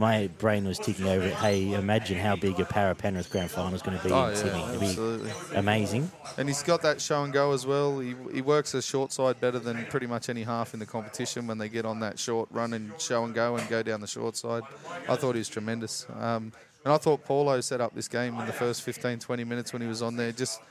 my 0.00 0.28
brain 0.38 0.66
was 0.66 0.78
ticking 0.78 1.06
over 1.06 1.26
it. 1.26 1.34
Hey, 1.34 1.74
imagine 1.74 2.16
how 2.16 2.34
big 2.34 2.58
a 2.58 2.64
Para 2.64 2.94
Penrith 2.94 3.28
grand 3.28 3.50
final 3.50 3.74
is 3.74 3.82
going 3.82 3.98
to 3.98 4.02
be 4.02 4.10
Oh 4.10 4.24
in 4.24 4.30
yeah, 4.30 4.34
Sydney. 4.34 4.62
It'd 4.62 4.80
be 4.80 4.86
absolutely. 4.86 5.30
amazing. 5.54 6.10
And 6.38 6.48
he's 6.48 6.62
got 6.62 6.80
that 6.80 7.02
show 7.02 7.22
and 7.22 7.34
go 7.34 7.52
as 7.52 7.66
well. 7.66 7.98
He, 7.98 8.14
he 8.32 8.40
works 8.40 8.72
a 8.72 8.80
short 8.80 9.12
side 9.12 9.38
better 9.42 9.58
than 9.58 9.84
pretty 9.90 10.06
much 10.06 10.30
any 10.30 10.42
half 10.42 10.72
in 10.72 10.80
the 10.80 10.86
competition 10.86 11.46
when 11.46 11.58
they 11.58 11.68
get 11.68 11.84
on 11.84 12.00
that 12.00 12.18
short 12.18 12.48
run 12.50 12.72
and 12.72 12.98
show 12.98 13.24
and 13.24 13.34
go 13.34 13.56
and 13.56 13.68
go 13.68 13.82
down 13.82 14.00
the 14.00 14.06
short 14.06 14.38
side. 14.38 14.62
I 15.06 15.16
thought 15.16 15.34
he 15.34 15.40
was 15.40 15.50
tremendous. 15.50 16.06
Um, 16.18 16.50
and 16.82 16.94
I 16.94 16.96
thought 16.96 17.22
Paulo 17.26 17.60
set 17.60 17.82
up 17.82 17.94
this 17.94 18.08
game 18.08 18.40
in 18.40 18.46
the 18.46 18.54
first 18.54 18.80
15, 18.80 19.18
20 19.18 19.44
minutes 19.44 19.74
when 19.74 19.82
he 19.82 19.88
was 19.88 20.00
on 20.00 20.16
there. 20.16 20.32
Just 20.32 20.62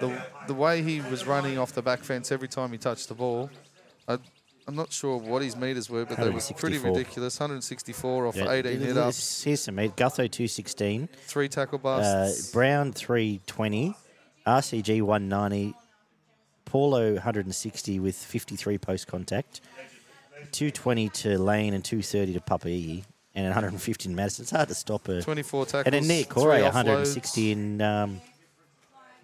the, 0.00 0.18
the 0.46 0.54
way 0.54 0.82
he 0.82 1.02
was 1.02 1.26
running 1.26 1.58
off 1.58 1.72
the 1.72 1.82
back 1.82 1.98
fence 1.98 2.32
every 2.32 2.48
time 2.48 2.72
he 2.72 2.78
touched 2.78 3.08
the 3.08 3.14
ball. 3.14 3.50
I, 4.08 4.16
I'm 4.68 4.76
not 4.76 4.92
sure 4.92 5.16
what 5.16 5.40
his 5.40 5.56
meters 5.56 5.88
were, 5.88 6.04
but 6.04 6.18
they 6.18 6.28
were 6.28 6.40
pretty 6.56 6.76
ridiculous. 6.76 7.40
164 7.40 8.26
off 8.26 8.36
Yeah, 8.36 8.50
18 8.50 8.80
hit 8.80 8.96
ups, 8.98 9.42
Here's 9.42 9.62
some 9.62 9.76
mate. 9.76 9.96
Gutho 9.96 10.30
two 10.30 10.46
sixteen. 10.46 11.08
three 11.26 11.48
tackle 11.48 11.78
Uh, 11.78 11.82
busts. 12.26 12.52
Brown 12.52 12.92
320, 12.92 13.94
RCG 14.46 15.00
190, 15.00 15.74
Paulo 16.66 17.14
160 17.14 17.98
with 17.98 18.14
53 18.14 18.76
post 18.76 19.06
contact, 19.06 19.62
220 20.52 21.08
to 21.08 21.38
Lane 21.38 21.72
and 21.72 21.82
230 21.82 22.34
to 22.34 22.40
Papai, 22.40 23.04
and 23.34 23.44
150 23.46 24.08
in 24.08 24.14
Matterson. 24.14 24.42
It's 24.42 24.50
hard 24.50 24.68
to 24.68 24.74
stop 24.74 25.08
a. 25.08 25.22
24 25.22 25.64
tackles. 25.64 25.84
And 25.86 25.94
then 25.94 26.06
Nick 26.06 26.28
Corey 26.28 26.60
offloads. 26.60 26.74
160 26.74 27.52
in. 27.52 27.80
Um, 27.80 28.20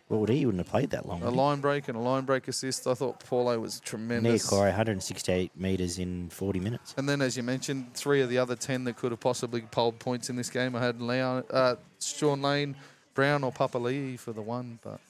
what 0.08 0.20
would 0.20 0.28
he? 0.28 0.38
He 0.38 0.46
wouldn't 0.46 0.60
have 0.64 0.70
played 0.70 0.90
that 0.90 1.06
long. 1.06 1.22
A 1.22 1.30
line 1.30 1.60
break 1.60 1.88
and 1.88 1.96
a 1.96 2.00
line 2.00 2.24
break 2.24 2.46
assist. 2.48 2.86
I 2.86 2.94
thought 2.94 3.24
Paulo 3.24 3.58
was 3.58 3.76
Nick 3.76 3.84
tremendous. 3.84 4.46
Corey 4.48 4.68
168 4.68 5.52
metres 5.56 5.98
in 5.98 6.28
40 6.30 6.60
minutes. 6.60 6.94
And 6.96 7.08
then, 7.08 7.22
as 7.22 7.36
you 7.36 7.42
mentioned, 7.42 7.94
three 7.94 8.20
of 8.20 8.28
the 8.28 8.38
other 8.38 8.54
ten 8.56 8.84
that 8.84 8.96
could 8.96 9.12
have 9.12 9.20
possibly 9.20 9.62
polled 9.62 9.98
points 9.98 10.28
in 10.30 10.36
this 10.36 10.50
game. 10.50 10.76
I 10.76 10.80
had 10.80 11.00
Leon, 11.00 11.44
uh, 11.50 11.76
Shaun 12.00 12.42
Lane, 12.42 12.76
Brown, 13.14 13.44
or 13.44 13.52
Papali'i 13.52 14.18
for 14.18 14.32
the 14.32 14.42
one, 14.42 14.78
but 14.82 15.00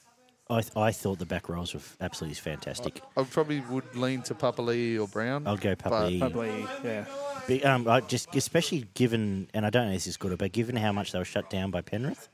I, 0.49 0.61
th- 0.61 0.77
I 0.77 0.91
thought 0.91 1.17
the 1.19 1.25
back 1.25 1.49
rows 1.49 1.73
were 1.73 1.79
f- 1.79 1.97
absolutely 1.99 2.35
fantastic. 2.35 3.01
I 3.17 3.23
probably 3.23 3.61
would 3.61 3.95
lean 3.95 4.21
to 4.23 4.35
Papali'i 4.35 5.01
or 5.01 5.07
Brown. 5.07 5.47
I'll 5.47 5.57
go 5.57 5.75
Papai. 5.75 6.19
Probably, 6.19 6.65
yeah. 6.83 7.05
Be- 7.47 7.63
Um, 7.65 7.87
I 7.87 7.99
just 8.01 8.33
especially 8.35 8.85
given, 8.93 9.47
and 9.55 9.65
I 9.65 9.69
don't 9.71 9.85
know 9.87 9.91
if 9.93 9.97
this 9.97 10.07
is 10.07 10.17
good, 10.17 10.37
but 10.37 10.51
given 10.51 10.75
how 10.75 10.91
much 10.91 11.11
they 11.11 11.17
were 11.19 11.25
shut 11.25 11.49
down 11.49 11.71
by 11.71 11.81
Penrith, 11.81 12.29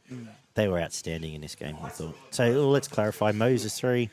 they 0.54 0.68
were 0.68 0.80
outstanding 0.80 1.34
in 1.34 1.42
this 1.42 1.56
game. 1.56 1.78
I 1.82 1.90
thought. 1.90 2.16
So 2.32 2.52
well, 2.52 2.72
let's 2.72 2.88
clarify: 2.88 3.32
Moses 3.32 3.78
three, 3.80 4.10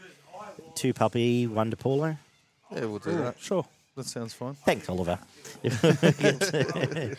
two 0.74 0.92
puppy, 0.92 1.46
one 1.46 1.70
to 1.70 1.76
Paulo. 1.76 2.16
Yeah, 2.72 2.84
we'll 2.84 2.98
do 2.98 3.16
that. 3.18 3.40
Sure. 3.40 3.64
That 3.96 4.06
sounds 4.06 4.32
fine. 4.32 4.54
Thanks, 4.54 4.88
Oliver. 4.88 5.18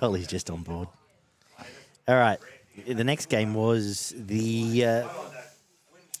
Ollie's 0.00 0.26
just 0.26 0.50
on 0.50 0.62
board. 0.62 0.88
All 2.06 2.16
right. 2.16 2.38
The 2.86 3.04
next 3.04 3.30
game 3.30 3.54
was 3.54 4.12
the 4.16 4.84
uh, 4.84 5.08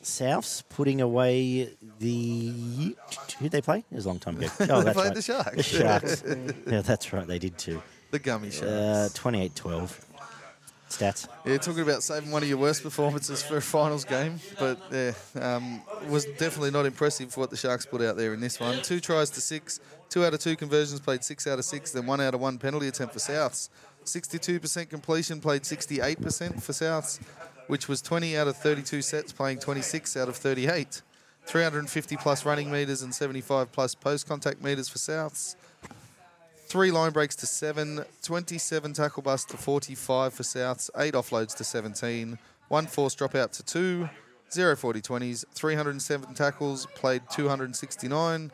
Souths 0.02 0.62
putting 0.70 1.00
away 1.00 1.70
the. 1.98 2.96
Who'd 3.38 3.50
they 3.50 3.60
play? 3.60 3.84
It 3.90 3.94
was 3.94 4.06
a 4.06 4.08
long 4.08 4.18
time 4.18 4.36
ago. 4.38 4.48
Oh, 4.60 4.82
that's 4.82 4.96
played 4.96 5.06
right. 5.06 5.14
the 5.14 5.22
Sharks. 5.22 5.56
The 5.56 5.62
Sharks. 5.62 6.24
yeah, 6.66 6.80
that's 6.80 7.12
right. 7.12 7.26
They 7.26 7.38
did 7.38 7.58
too. 7.58 7.82
The 8.10 8.18
Gummy 8.18 8.50
Sharks. 8.50 8.62
Uh, 8.64 9.08
28 9.14 9.54
12. 9.54 10.06
Stats. 10.90 11.28
Yeah, 11.44 11.56
talking 11.58 11.82
about 11.82 12.02
saving 12.02 12.30
one 12.30 12.42
of 12.42 12.48
your 12.48 12.58
worst 12.58 12.82
performances 12.82 13.42
for 13.42 13.56
a 13.56 13.62
finals 13.62 14.04
game, 14.04 14.40
but 14.58 14.78
yeah, 14.90 15.12
um, 15.40 15.80
was 16.08 16.24
definitely 16.24 16.72
not 16.72 16.84
impressive 16.84 17.32
for 17.32 17.40
what 17.40 17.50
the 17.50 17.56
Sharks 17.56 17.86
put 17.86 18.02
out 18.02 18.16
there 18.16 18.34
in 18.34 18.40
this 18.40 18.58
one. 18.58 18.82
Two 18.82 19.00
tries 19.00 19.30
to 19.30 19.40
six, 19.40 19.80
two 20.08 20.24
out 20.24 20.34
of 20.34 20.40
two 20.40 20.56
conversions 20.56 21.00
played 21.00 21.22
six 21.22 21.46
out 21.46 21.58
of 21.58 21.64
six, 21.64 21.92
then 21.92 22.06
one 22.06 22.20
out 22.20 22.34
of 22.34 22.40
one 22.40 22.58
penalty 22.58 22.88
attempt 22.88 23.14
for 23.14 23.20
Souths. 23.20 23.68
62% 24.04 24.88
completion 24.88 25.40
played 25.40 25.62
68% 25.62 26.62
for 26.62 26.72
Souths, 26.72 27.20
which 27.68 27.88
was 27.88 28.02
20 28.02 28.36
out 28.36 28.48
of 28.48 28.56
32 28.56 29.02
sets 29.02 29.32
playing 29.32 29.58
26 29.58 30.16
out 30.16 30.28
of 30.28 30.36
38. 30.36 31.02
350 31.46 32.16
plus 32.16 32.44
running 32.44 32.70
meters 32.70 33.02
and 33.02 33.14
75 33.14 33.72
plus 33.72 33.94
post 33.94 34.28
contact 34.28 34.62
meters 34.62 34.88
for 34.88 34.98
Souths. 34.98 35.56
Three 36.70 36.92
line 36.92 37.10
breaks 37.10 37.34
to 37.34 37.46
seven, 37.46 38.04
27 38.22 38.92
tackle 38.92 39.24
busts 39.24 39.50
to 39.50 39.56
45 39.56 40.32
for 40.32 40.44
Souths, 40.44 40.88
eight 40.98 41.14
offloads 41.14 41.52
to 41.56 41.64
17, 41.64 42.38
one 42.68 42.86
forced 42.86 43.18
dropout 43.18 43.50
to 43.54 43.64
two, 43.64 44.08
zero 44.52 44.76
40 44.76 45.00
20s, 45.00 45.44
307 45.52 46.32
tackles, 46.32 46.86
played 46.94 47.22
269, 47.28 48.52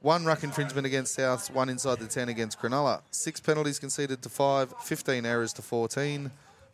one 0.00 0.24
ruck 0.24 0.42
infringement 0.42 0.86
against 0.86 1.18
Souths, 1.18 1.50
one 1.50 1.68
inside 1.68 1.98
the 1.98 2.06
10 2.06 2.30
against 2.30 2.58
Cronulla, 2.58 3.02
six 3.10 3.40
penalties 3.40 3.78
conceded 3.78 4.22
to 4.22 4.30
five, 4.30 4.72
15 4.80 5.26
errors 5.26 5.52
to 5.52 5.60
14. 5.60 6.30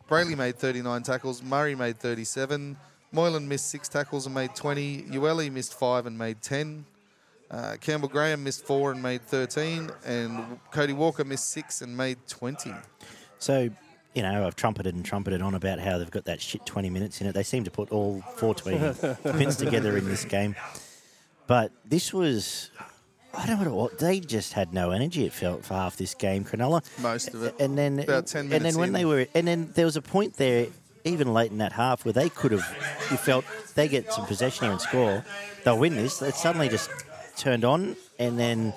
Brailey 0.09 0.37
made 0.37 0.55
39 0.55 1.03
tackles, 1.03 1.43
Murray 1.43 1.75
made 1.75 1.99
37, 1.99 2.77
Moylan 3.11 3.45
missed 3.45 3.69
six 3.69 3.89
tackles 3.89 4.25
and 4.25 4.33
made 4.33 4.55
20, 4.55 5.01
Ueli 5.09 5.51
missed 5.51 5.77
five 5.77 6.05
and 6.05 6.17
made 6.17 6.41
10. 6.41 6.85
Uh, 7.51 7.75
Campbell 7.81 8.07
Graham 8.07 8.43
missed 8.45 8.65
four 8.65 8.91
and 8.93 9.03
made 9.03 9.21
13, 9.23 9.89
and 10.05 10.57
Cody 10.71 10.93
Walker 10.93 11.25
missed 11.25 11.49
six 11.49 11.81
and 11.81 11.95
made 11.97 12.17
20. 12.29 12.71
So, 13.39 13.69
you 14.13 14.21
know, 14.21 14.47
I've 14.47 14.55
trumpeted 14.55 14.95
and 14.95 15.03
trumpeted 15.03 15.41
on 15.41 15.53
about 15.53 15.79
how 15.79 15.97
they've 15.97 16.09
got 16.09 16.23
that 16.25 16.39
shit 16.39 16.65
20 16.65 16.89
minutes 16.89 17.19
in 17.19 17.27
it. 17.27 17.33
They 17.33 17.43
seem 17.43 17.65
to 17.65 17.71
put 17.71 17.91
all 17.91 18.21
14 18.37 18.95
minutes 19.25 19.57
together 19.57 19.97
in 19.97 20.05
this 20.05 20.23
game. 20.23 20.55
But 21.45 21.73
this 21.83 22.13
was, 22.13 22.71
I 23.33 23.45
don't 23.45 23.61
know 23.65 23.75
what, 23.75 23.99
they 23.99 24.21
just 24.21 24.53
had 24.53 24.73
no 24.73 24.91
energy, 24.91 25.25
it 25.25 25.33
felt, 25.33 25.65
for 25.65 25.73
half 25.73 25.97
this 25.97 26.13
game, 26.15 26.45
Cronulla. 26.45 26.83
Most 27.01 27.33
of 27.33 27.43
it. 27.43 27.55
And 27.59 27.77
then, 27.77 27.99
About 27.99 28.27
10 28.27 28.47
minutes. 28.47 28.55
and 28.55 28.65
then 28.65 28.79
when 28.79 28.89
in. 28.89 28.93
they 28.93 29.03
were, 29.03 29.27
and 29.35 29.45
then 29.45 29.71
there 29.75 29.85
was 29.85 29.97
a 29.97 30.01
point 30.01 30.35
there, 30.35 30.67
even 31.03 31.33
late 31.33 31.51
in 31.51 31.57
that 31.57 31.73
half, 31.73 32.05
where 32.05 32.13
they 32.13 32.29
could 32.29 32.53
have, 32.53 32.65
you 33.11 33.17
felt 33.17 33.43
they 33.75 33.89
get 33.89 34.13
some 34.13 34.25
possession 34.25 34.65
here 34.65 34.71
and 34.71 34.79
score, 34.79 35.25
they'll 35.65 35.77
win 35.77 35.95
this. 35.97 36.21
It 36.21 36.35
suddenly 36.35 36.69
just 36.69 36.89
turned 37.41 37.65
on, 37.65 37.95
and 38.19 38.39
then 38.39 38.73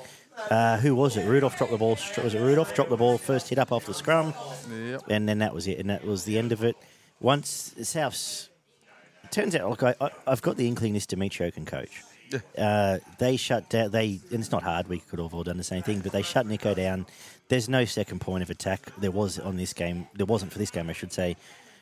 uh, 0.50 0.78
who 0.78 0.94
was 0.94 1.16
it? 1.16 1.26
Rudolf 1.26 1.56
dropped 1.56 1.72
the 1.72 1.78
ball. 1.78 1.98
Was 2.22 2.34
it 2.34 2.40
Rudolf 2.40 2.74
dropped 2.74 2.90
the 2.90 2.96
ball 2.96 3.18
first 3.18 3.48
hit 3.48 3.58
up 3.58 3.70
off 3.70 3.84
the 3.86 3.94
scrum? 3.94 4.34
Yep. 4.70 5.02
and 5.08 5.28
then 5.28 5.38
that 5.38 5.54
was 5.54 5.66
it, 5.66 5.78
and 5.78 5.90
that 5.90 6.04
was 6.04 6.24
the 6.24 6.38
end 6.38 6.52
of 6.52 6.64
it. 6.64 6.76
Once 7.20 7.74
Souths, 7.80 8.48
it 9.22 9.30
turns 9.30 9.54
out, 9.54 9.70
look, 9.70 9.82
I, 9.82 9.94
I've 10.26 10.42
got 10.42 10.56
the 10.56 10.66
inkling 10.66 10.94
this 10.94 11.06
Demetriou 11.06 11.52
can 11.52 11.64
coach. 11.64 12.02
Uh, 12.58 12.98
they 13.18 13.36
shut 13.36 13.70
down. 13.70 13.90
They 13.90 14.18
and 14.30 14.40
it's 14.40 14.50
not 14.50 14.62
hard. 14.62 14.88
We 14.88 14.98
could 14.98 15.20
have 15.20 15.34
all 15.34 15.44
done 15.44 15.56
the 15.56 15.62
same 15.62 15.82
thing, 15.82 16.00
but 16.00 16.10
they 16.10 16.22
shut 16.22 16.46
Nicho 16.46 16.74
down. 16.74 17.06
There's 17.48 17.68
no 17.68 17.84
second 17.84 18.20
point 18.20 18.42
of 18.42 18.50
attack. 18.50 18.80
There 18.98 19.10
was 19.12 19.38
on 19.38 19.56
this 19.56 19.72
game. 19.72 20.08
There 20.14 20.26
wasn't 20.26 20.52
for 20.52 20.58
this 20.58 20.70
game, 20.70 20.90
I 20.90 20.94
should 20.94 21.12
say. 21.12 21.36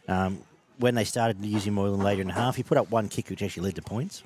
Um, 0.08 0.40
when 0.78 0.94
they 0.94 1.04
started 1.04 1.42
using 1.42 1.72
Moylan 1.72 2.00
later 2.00 2.20
in 2.20 2.26
the 2.26 2.34
half, 2.34 2.56
he 2.56 2.62
put 2.62 2.76
up 2.76 2.90
one 2.90 3.08
kick 3.08 3.30
which 3.30 3.42
actually 3.42 3.64
led 3.66 3.76
to 3.76 3.82
points. 3.82 4.22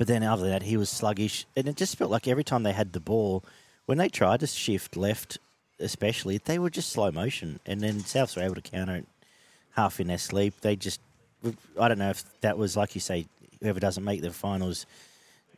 But 0.00 0.06
then 0.06 0.22
other 0.22 0.44
than 0.44 0.52
that, 0.52 0.62
he 0.62 0.78
was 0.78 0.88
sluggish, 0.88 1.44
and 1.54 1.68
it 1.68 1.76
just 1.76 1.98
felt 1.98 2.10
like 2.10 2.26
every 2.26 2.42
time 2.42 2.62
they 2.62 2.72
had 2.72 2.94
the 2.94 3.00
ball, 3.00 3.44
when 3.84 3.98
they 3.98 4.08
tried 4.08 4.40
to 4.40 4.46
shift 4.46 4.96
left, 4.96 5.36
especially, 5.78 6.38
they 6.38 6.58
were 6.58 6.70
just 6.70 6.88
slow 6.88 7.10
motion, 7.10 7.60
and 7.66 7.82
then 7.82 8.00
Souths 8.00 8.34
were 8.34 8.42
able 8.42 8.54
to 8.54 8.62
counter 8.62 8.96
it 8.96 9.06
half 9.72 10.00
in 10.00 10.06
their 10.06 10.16
sleep. 10.16 10.54
They 10.62 10.74
just, 10.74 11.02
I 11.78 11.88
don't 11.88 11.98
know 11.98 12.08
if 12.08 12.24
that 12.40 12.56
was 12.56 12.78
like 12.78 12.94
you 12.94 13.02
say, 13.02 13.26
whoever 13.60 13.78
doesn't 13.78 14.02
make 14.02 14.22
the 14.22 14.30
finals, 14.30 14.86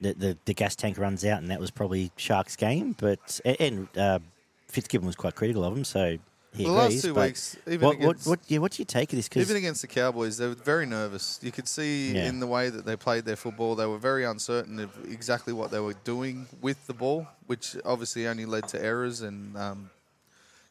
the 0.00 0.12
the, 0.14 0.38
the 0.44 0.54
gas 0.54 0.74
tank 0.74 0.98
runs 0.98 1.24
out, 1.24 1.40
and 1.40 1.48
that 1.52 1.60
was 1.60 1.70
probably 1.70 2.10
Sharks' 2.16 2.56
game. 2.56 2.96
But 2.98 3.40
and 3.60 3.86
uh, 3.96 4.18
Fitzgibbon 4.66 5.06
was 5.06 5.14
quite 5.14 5.36
critical 5.36 5.62
of 5.62 5.72
them, 5.72 5.84
so 5.84 6.18
he 6.54 6.64
The 6.64 6.70
agrees. 6.70 6.94
last 6.94 7.04
two 7.04 7.14
weeks, 7.14 7.56
even 7.66 7.80
what, 7.86 7.96
against, 7.96 8.26
what, 8.26 8.40
yeah, 8.48 8.58
what 8.58 8.78
you 8.78 8.84
take 8.84 9.12
of 9.12 9.16
this? 9.16 9.28
'Cause 9.28 9.40
even 9.42 9.56
against 9.56 9.80
the 9.82 9.86
Cowboys, 9.88 10.36
they 10.36 10.46
were 10.46 10.54
very 10.54 10.84
nervous. 10.86 11.38
You 11.42 11.50
could 11.52 11.66
see 11.68 12.12
Yeah. 12.14 12.28
in 12.28 12.40
the 12.40 12.46
way 12.46 12.68
that 12.70 12.84
they 12.84 12.96
played 12.96 13.24
their 13.24 13.36
football, 13.36 13.74
they 13.74 13.86
were 13.86 13.98
very 13.98 14.24
uncertain 14.24 14.78
of 14.78 14.90
exactly 15.10 15.52
what 15.52 15.70
they 15.70 15.80
were 15.80 15.94
doing 16.04 16.46
with 16.60 16.86
the 16.86 16.94
ball, 16.94 17.26
which 17.46 17.76
obviously 17.84 18.26
only 18.26 18.44
led 18.46 18.68
to 18.68 18.82
errors 18.82 19.22
and 19.22 19.56
um, 19.56 19.90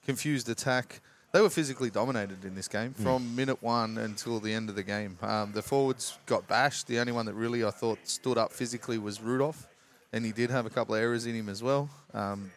confused 0.05 0.49
attack. 0.49 1.01
They 1.31 1.39
were 1.41 1.49
physically 1.49 1.89
dominated 1.89 2.43
in 2.43 2.55
this 2.55 2.67
game 2.67 2.93
Hmm. 2.93 3.03
from 3.03 3.35
minute 3.35 3.63
one 3.63 3.97
until 3.97 4.39
the 4.41 4.53
end 4.53 4.69
of 4.69 4.75
the 4.75 4.83
game. 4.83 5.17
Um, 5.21 5.53
the 5.53 5.61
forwards 5.61 6.17
got 6.25 6.47
bashed. 6.47 6.87
The 6.87 6.99
only 6.99 7.13
one 7.13 7.25
that 7.25 7.33
really 7.33 7.63
I 7.63 7.71
thought 7.71 7.99
stood 8.03 8.37
up 8.37 8.51
physically 8.51 8.97
was 8.97 9.21
Rudolf, 9.21 9.67
and 10.11 10.25
he 10.25 10.33
did 10.33 10.49
have 10.49 10.65
a 10.65 10.69
couple 10.69 10.93
of 10.95 11.01
errors 11.01 11.25
in 11.25 11.33
him 11.35 11.47
as 11.47 11.63
well. 11.63 11.89
Um, 12.13 12.51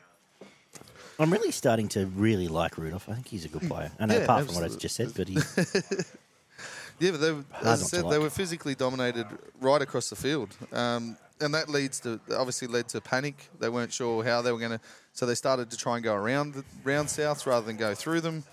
I'm 1.19 1.31
really 1.33 1.51
starting 1.53 1.89
to 1.91 2.07
really 2.07 2.49
like 2.49 2.77
Rudolf. 2.79 3.09
I 3.09 3.15
think 3.15 3.29
he's 3.29 3.45
a 3.45 3.49
good 3.49 3.63
player. 3.69 3.91
And 3.99 4.11
Yeah, 4.11 4.19
apart 4.19 4.47
from 4.47 4.55
what 4.57 4.63
I 4.63 4.67
absolutely. 4.67 4.81
just 4.81 4.97
said, 4.97 5.13
but 5.15 5.29
he, 5.29 5.37
Yeah, 7.01 7.11
but 7.11 7.21
they, 7.21 7.33
were- 7.33 7.45
as 7.61 7.67
I 7.67 7.71
not 7.71 7.79
to 7.79 7.85
said, 7.85 7.99
they 8.01 8.09
like. 8.09 8.21
were 8.21 8.31
physically 8.31 8.75
dominated 8.75 9.27
right 9.61 9.83
across 9.83 10.11
the 10.11 10.17
field, 10.17 10.57
um, 10.73 11.17
and 11.41 11.53
that 11.53 11.69
leads 11.69 11.99
to 12.01 12.21
obviously 12.37 12.69
led 12.69 12.89
to 12.91 13.01
panic. 13.01 13.49
They 13.59 13.69
weren't 13.69 13.93
sure 13.93 14.23
how 14.23 14.43
they 14.43 14.53
were 14.53 14.59
going 14.61 14.71
to, 14.73 14.81
so 15.13 15.27
they 15.27 15.35
started 15.35 15.71
to 15.73 15.77
try 15.77 15.97
and 15.97 16.05
go 16.05 16.15
around 16.15 16.55
the 16.55 16.65
round 16.85 17.09
Souths 17.09 17.47
rather 17.47 17.67
than 17.67 17.77
go 17.77 17.95
through 17.95 18.21
them. 18.21 18.45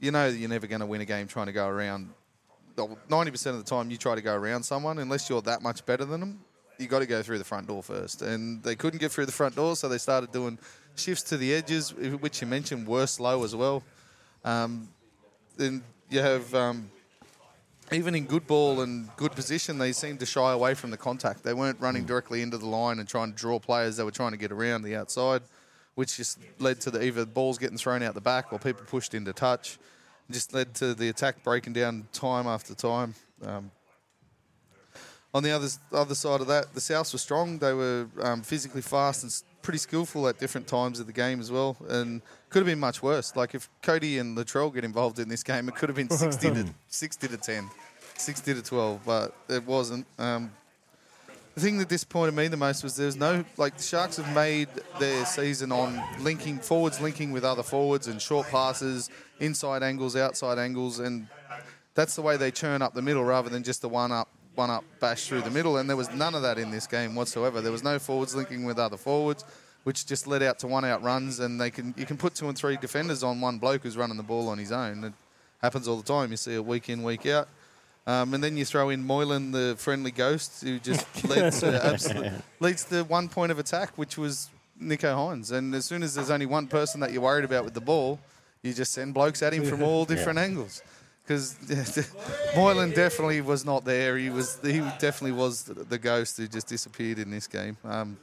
You 0.00 0.10
know, 0.10 0.30
that 0.30 0.36
you're 0.36 0.48
never 0.50 0.66
going 0.66 0.80
to 0.80 0.86
win 0.86 1.00
a 1.00 1.04
game 1.04 1.28
trying 1.28 1.46
to 1.46 1.52
go 1.52 1.68
around. 1.68 2.10
Ninety 3.08 3.30
percent 3.30 3.56
of 3.56 3.64
the 3.64 3.70
time, 3.70 3.88
you 3.90 3.96
try 3.96 4.16
to 4.16 4.20
go 4.20 4.34
around 4.34 4.64
someone 4.64 4.98
unless 4.98 5.30
you're 5.30 5.40
that 5.42 5.62
much 5.62 5.86
better 5.86 6.04
than 6.04 6.18
them. 6.20 6.40
You 6.78 6.88
got 6.88 6.98
to 6.98 7.06
go 7.06 7.22
through 7.22 7.38
the 7.38 7.44
front 7.44 7.68
door 7.68 7.82
first, 7.84 8.20
and 8.20 8.62
they 8.64 8.74
couldn't 8.74 8.98
get 8.98 9.12
through 9.12 9.26
the 9.26 9.32
front 9.32 9.54
door, 9.54 9.76
so 9.76 9.88
they 9.88 9.96
started 9.98 10.32
doing 10.32 10.58
shifts 10.98 11.22
to 11.24 11.36
the 11.36 11.54
edges, 11.54 11.94
which 11.94 12.40
you 12.40 12.46
mentioned 12.46 12.86
were 12.86 13.06
slow 13.06 13.44
as 13.44 13.54
well. 13.54 13.82
Um, 14.44 14.88
then 15.56 15.82
you 16.10 16.20
have 16.20 16.54
um, 16.54 16.90
even 17.92 18.14
in 18.14 18.24
good 18.24 18.46
ball 18.46 18.80
and 18.80 19.08
good 19.16 19.32
position, 19.32 19.78
they 19.78 19.92
seemed 19.92 20.20
to 20.20 20.26
shy 20.26 20.52
away 20.52 20.74
from 20.74 20.90
the 20.90 20.96
contact. 20.96 21.44
They 21.44 21.54
weren't 21.54 21.80
running 21.80 22.04
directly 22.04 22.42
into 22.42 22.58
the 22.58 22.66
line 22.66 22.98
and 22.98 23.08
trying 23.08 23.32
to 23.32 23.36
draw 23.36 23.58
players. 23.58 23.96
They 23.96 24.04
were 24.04 24.10
trying 24.10 24.32
to 24.32 24.36
get 24.36 24.50
around 24.50 24.82
the 24.82 24.96
outside, 24.96 25.42
which 25.94 26.16
just 26.16 26.38
led 26.58 26.80
to 26.82 26.90
the, 26.90 27.04
either 27.04 27.24
balls 27.24 27.58
getting 27.58 27.78
thrown 27.78 28.02
out 28.02 28.14
the 28.14 28.20
back 28.20 28.52
or 28.52 28.58
people 28.58 28.84
pushed 28.86 29.14
into 29.14 29.32
touch. 29.32 29.78
It 30.28 30.32
just 30.32 30.52
led 30.52 30.74
to 30.76 30.94
the 30.94 31.08
attack 31.08 31.44
breaking 31.44 31.74
down 31.74 32.08
time 32.12 32.46
after 32.46 32.74
time. 32.74 33.14
Um, 33.44 33.70
on 35.32 35.42
the 35.42 35.50
other 35.50 35.68
other 35.92 36.14
side 36.14 36.40
of 36.40 36.46
that, 36.46 36.72
the 36.72 36.80
Souths 36.80 37.12
were 37.12 37.18
strong. 37.18 37.58
They 37.58 37.74
were 37.74 38.08
um, 38.22 38.42
physically 38.42 38.80
fast 38.80 39.22
and 39.22 39.42
pretty 39.66 39.78
skillful 39.78 40.28
at 40.28 40.38
different 40.38 40.68
times 40.68 41.00
of 41.00 41.08
the 41.08 41.12
game 41.12 41.40
as 41.40 41.50
well, 41.50 41.76
and 41.88 42.22
could 42.50 42.60
have 42.60 42.66
been 42.66 42.78
much 42.78 43.02
worse. 43.02 43.34
Like 43.34 43.52
if 43.52 43.68
Cody 43.82 44.18
and 44.18 44.38
Latrell 44.38 44.72
get 44.72 44.84
involved 44.84 45.18
in 45.18 45.28
this 45.28 45.42
game, 45.42 45.68
it 45.68 45.74
could 45.74 45.88
have 45.88 45.96
been 45.96 46.08
sixty 46.24 46.50
to 46.50 46.66
sixty 46.86 47.26
to 47.26 47.36
10, 47.36 47.68
60 48.16 48.54
to 48.54 48.62
twelve, 48.62 49.00
but 49.04 49.34
it 49.48 49.66
wasn't. 49.66 50.06
Um, 50.20 50.52
the 51.56 51.60
thing 51.60 51.78
that 51.78 51.88
disappointed 51.88 52.36
me 52.36 52.46
the 52.46 52.56
most 52.56 52.84
was 52.84 52.94
there's 52.94 53.16
no 53.16 53.44
like 53.56 53.76
the 53.76 53.82
Sharks 53.82 54.18
have 54.18 54.32
made 54.36 54.68
their 55.00 55.26
season 55.26 55.72
on 55.72 56.00
linking 56.20 56.60
forwards, 56.60 57.00
linking 57.00 57.32
with 57.32 57.44
other 57.44 57.64
forwards, 57.64 58.06
and 58.06 58.22
short 58.22 58.46
passes, 58.46 59.10
inside 59.40 59.82
angles, 59.82 60.14
outside 60.14 60.60
angles, 60.60 61.00
and 61.00 61.26
that's 61.94 62.14
the 62.14 62.22
way 62.22 62.36
they 62.36 62.52
churn 62.52 62.82
up 62.82 62.94
the 62.94 63.02
middle 63.02 63.24
rather 63.24 63.50
than 63.50 63.64
just 63.64 63.82
the 63.82 63.88
one 63.88 64.12
up 64.12 64.28
one 64.56 64.70
up 64.70 64.84
bash 65.00 65.28
through 65.28 65.42
the 65.42 65.50
middle 65.50 65.76
and 65.76 65.88
there 65.88 65.96
was 65.96 66.12
none 66.12 66.34
of 66.34 66.42
that 66.42 66.58
in 66.58 66.70
this 66.70 66.86
game 66.86 67.14
whatsoever. 67.14 67.60
There 67.60 67.72
was 67.72 67.84
no 67.84 67.98
forwards 67.98 68.34
linking 68.34 68.64
with 68.64 68.78
other 68.78 68.96
forwards 68.96 69.44
which 69.84 70.06
just 70.06 70.26
led 70.26 70.42
out 70.42 70.58
to 70.60 70.66
one 70.66 70.84
out 70.84 71.02
runs 71.02 71.38
and 71.38 71.60
they 71.60 71.70
can 71.70 71.94
you 71.96 72.06
can 72.06 72.16
put 72.16 72.34
two 72.34 72.48
and 72.48 72.56
three 72.56 72.76
defenders 72.76 73.22
on 73.22 73.40
one 73.40 73.58
bloke 73.58 73.82
who's 73.82 73.96
running 73.96 74.16
the 74.16 74.22
ball 74.22 74.48
on 74.48 74.58
his 74.58 74.72
own. 74.72 75.04
It 75.04 75.12
happens 75.62 75.86
all 75.86 75.96
the 75.96 76.02
time. 76.02 76.30
You 76.30 76.36
see 76.36 76.54
it 76.54 76.64
week 76.64 76.88
in 76.88 77.02
week 77.02 77.26
out. 77.26 77.48
Um, 78.06 78.34
and 78.34 78.42
then 78.42 78.56
you 78.56 78.64
throw 78.64 78.90
in 78.90 79.04
Moylan, 79.04 79.50
the 79.50 79.74
friendly 79.78 80.12
ghost, 80.12 80.62
who 80.62 80.78
just 80.78 81.24
leads 81.28 81.60
to, 81.60 81.84
absolute, 81.84 82.32
leads 82.60 82.84
to 82.84 83.02
one 83.02 83.28
point 83.28 83.50
of 83.50 83.58
attack, 83.58 83.98
which 83.98 84.16
was 84.16 84.48
Nicho 84.80 85.14
Hynes. 85.14 85.50
And 85.50 85.74
as 85.74 85.86
soon 85.86 86.04
as 86.04 86.14
there's 86.14 86.30
only 86.30 86.46
one 86.46 86.68
person 86.68 87.00
that 87.00 87.12
you're 87.12 87.22
worried 87.22 87.44
about 87.44 87.64
with 87.64 87.74
the 87.74 87.80
ball, 87.80 88.20
you 88.62 88.72
just 88.72 88.92
send 88.92 89.12
blokes 89.12 89.42
at 89.42 89.52
him 89.52 89.64
from 89.64 89.82
all 89.82 90.04
different 90.14 90.38
angles. 90.38 90.82
Because 91.26 91.56
Moylan 92.56 92.90
definitely 92.90 93.40
was 93.40 93.64
not 93.64 93.84
there. 93.84 94.16
He 94.16 94.30
was 94.30 94.58
he 94.62 94.78
definitely 94.78 95.32
was 95.32 95.64
the, 95.64 95.98
ghost 95.98 96.36
who 96.36 96.46
just 96.46 96.68
disappeared 96.68 97.18
in 97.18 97.30
this 97.30 97.48
game. 97.48 97.76
Um, 97.84 98.16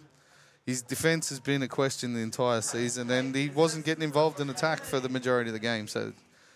his 0.66 0.82
defence 0.82 1.28
has 1.30 1.42
been 1.42 1.62
a 1.64 1.68
question 1.68 2.14
the 2.14 2.22
entire 2.22 2.62
season, 2.62 3.12
and 3.12 3.36
he 3.36 3.50
wasn't 3.50 3.84
getting 3.84 4.04
involved 4.04 4.40
in 4.40 4.50
attack 4.50 4.80
for 4.82 5.02
the 5.02 5.10
majority 5.10 5.50
of 5.50 5.54
the 5.54 5.60
game. 5.60 5.88
So 5.88 6.14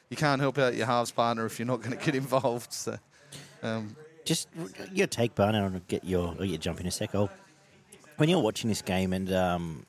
you 0.09 0.15
can't 0.15 0.39
help 0.39 0.57
out 0.57 0.75
your 0.75 0.85
halves 0.85 1.11
partner 1.11 1.45
if 1.45 1.59
you're 1.59 1.65
not 1.65 1.81
going 1.81 1.97
to 1.97 2.03
get 2.05 2.15
involved. 2.23 2.71
So 2.71 2.97
um, 3.61 3.95
just 4.23 4.47
your 4.93 5.07
take, 5.07 5.35
Barney, 5.35 5.57
and 5.57 5.85
get 5.87 6.05
your, 6.05 6.35
I'll 6.39 6.47
jump 6.57 6.79
in 6.79 6.87
a 6.87 6.91
sec. 6.91 7.13
Oh, 7.13 7.29
when 8.17 8.29
you're 8.29 8.41
watching 8.41 8.69
this 8.69 8.81
game 8.81 9.13
and 9.13 9.31
um, 9.33 9.85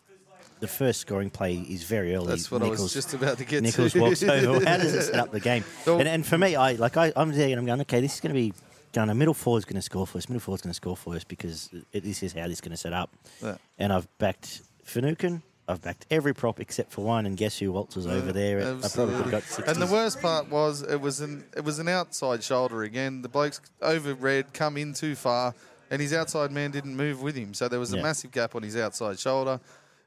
the 0.61 0.68
first 0.68 1.01
scoring 1.01 1.31
play 1.31 1.55
is 1.55 1.85
very 1.85 2.14
early. 2.14 2.27
that's 2.29 2.51
what 2.51 2.62
I 2.62 2.68
was 2.68 2.92
just 2.92 3.14
about 3.14 3.38
to 3.38 3.44
get 3.44 3.62
Nichols 3.62 3.92
to. 3.92 4.01
walks 4.01 4.23
over. 4.23 4.64
How 4.66 4.77
does 4.77 4.94
it 4.94 5.03
set 5.05 5.16
up 5.16 5.31
the 5.33 5.40
game? 5.40 5.64
So- 5.85 5.99
And, 5.99 6.09
and 6.09 6.27
for 6.27 6.38
me, 6.38 6.57
I 6.57 6.73
like 6.73 6.97
I, 6.97 7.12
I'm 7.16 7.33
there 7.33 7.49
and 7.51 7.59
I'm 7.59 7.66
going, 7.66 7.81
okay, 7.83 8.01
this 8.01 8.14
is 8.14 8.21
going 8.21 8.35
to 8.35 8.40
be 8.40 8.53
going. 8.92 9.09
A 9.11 9.14
middle 9.14 9.35
four 9.35 9.59
is 9.59 9.64
going 9.64 9.77
to 9.77 9.83
score 9.83 10.07
for 10.07 10.18
us. 10.18 10.29
Middle 10.29 10.55
is 10.55 10.61
going 10.61 10.71
to 10.71 10.75
score 10.75 10.97
for 10.97 11.14
us 11.14 11.25
because 11.25 11.71
it, 11.92 12.03
this 12.05 12.23
is 12.23 12.33
how 12.33 12.42
this 12.44 12.53
is 12.55 12.61
going 12.61 12.71
to 12.73 12.77
set 12.77 12.92
up. 12.92 13.11
Yeah. 13.42 13.57
And 13.79 13.92
I've 13.92 14.09
backed 14.18 14.62
Finucane. 14.85 15.42
I've 15.71 15.83
backed 15.83 16.07
every 16.11 16.35
prop 16.35 16.61
except 16.61 16.92
for 16.92 17.05
one, 17.05 17.27
and 17.27 17.37
guess 17.37 17.59
who 17.59 17.71
Walters 17.73 18.07
over 18.07 18.33
there? 18.33 18.61
I 18.83 18.88
probably 18.88 19.23
could 19.23 19.31
got 19.31 19.42
60s. 19.42 19.68
And 19.68 19.83
the 19.83 19.87
worst 19.92 20.18
part 20.23 20.49
was 20.51 20.81
it 20.81 20.99
was 20.99 21.21
an 21.21 21.44
it 21.55 21.62
was 21.62 21.79
an 21.79 21.88
outside 21.88 22.42
shoulder 22.42 22.85
again. 22.85 23.21
The 23.21 23.29
blokes 23.29 23.61
over 23.83 24.14
red 24.14 24.55
come 24.55 24.79
in 24.79 24.94
too 24.94 25.14
far, 25.14 25.55
and 25.90 26.01
his 26.01 26.14
outside 26.14 26.53
man 26.53 26.71
didn't 26.71 26.97
move 26.97 27.21
with 27.21 27.37
him. 27.37 27.53
So 27.53 27.68
there 27.68 27.79
was 27.79 27.92
a 27.92 27.97
Yeah. 27.99 28.03
massive 28.03 28.31
gap 28.33 28.55
on 28.55 28.62
his 28.62 28.79
outside 28.79 29.18
shoulder. 29.18 29.61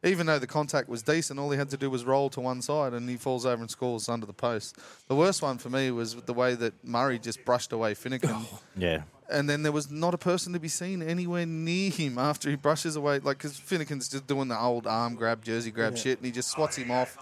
Even 0.03 0.25
though 0.25 0.39
the 0.39 0.47
contact 0.47 0.89
was 0.89 1.03
decent, 1.03 1.39
all 1.39 1.51
he 1.51 1.57
had 1.59 1.69
to 1.69 1.77
do 1.77 1.89
was 1.89 2.03
roll 2.05 2.29
to 2.31 2.41
one 2.41 2.61
side, 2.63 2.93
and 2.93 3.07
he 3.07 3.17
falls 3.17 3.45
over 3.45 3.61
and 3.61 3.69
scores 3.69 4.09
under 4.09 4.25
the 4.25 4.33
post. 4.33 4.75
The 5.07 5.15
worst 5.15 5.43
one 5.43 5.59
for 5.59 5.69
me 5.69 5.91
was 5.91 6.15
the 6.15 6.33
way 6.33 6.55
that 6.55 6.73
Murray 6.83 7.19
just 7.19 7.45
brushed 7.45 7.71
away 7.71 7.93
Finucane. 7.93 8.31
Oh, 8.33 8.59
yeah. 8.75 9.03
and 9.29 9.47
then 9.47 9.61
there 9.61 9.71
was 9.71 9.91
not 9.91 10.15
a 10.15 10.17
person 10.17 10.53
to 10.53 10.59
be 10.59 10.67
seen 10.67 11.03
anywhere 11.03 11.45
near 11.45 11.91
him 11.91 12.17
after 12.17 12.49
he 12.49 12.55
brushes 12.55 12.95
away. 12.95 13.19
Like, 13.19 13.37
because 13.37 13.57
Finucane's 13.57 14.09
just 14.09 14.25
doing 14.25 14.47
the 14.47 14.59
old 14.59 14.87
arm 14.87 15.13
grab, 15.15 15.43
jersey 15.43 15.69
grab 15.69 15.95
shit, 15.97 16.17
and 16.17 16.25
he 16.25 16.31
just 16.31 16.49
swats 16.49 16.77
him 16.77 16.89
off. 16.89 17.17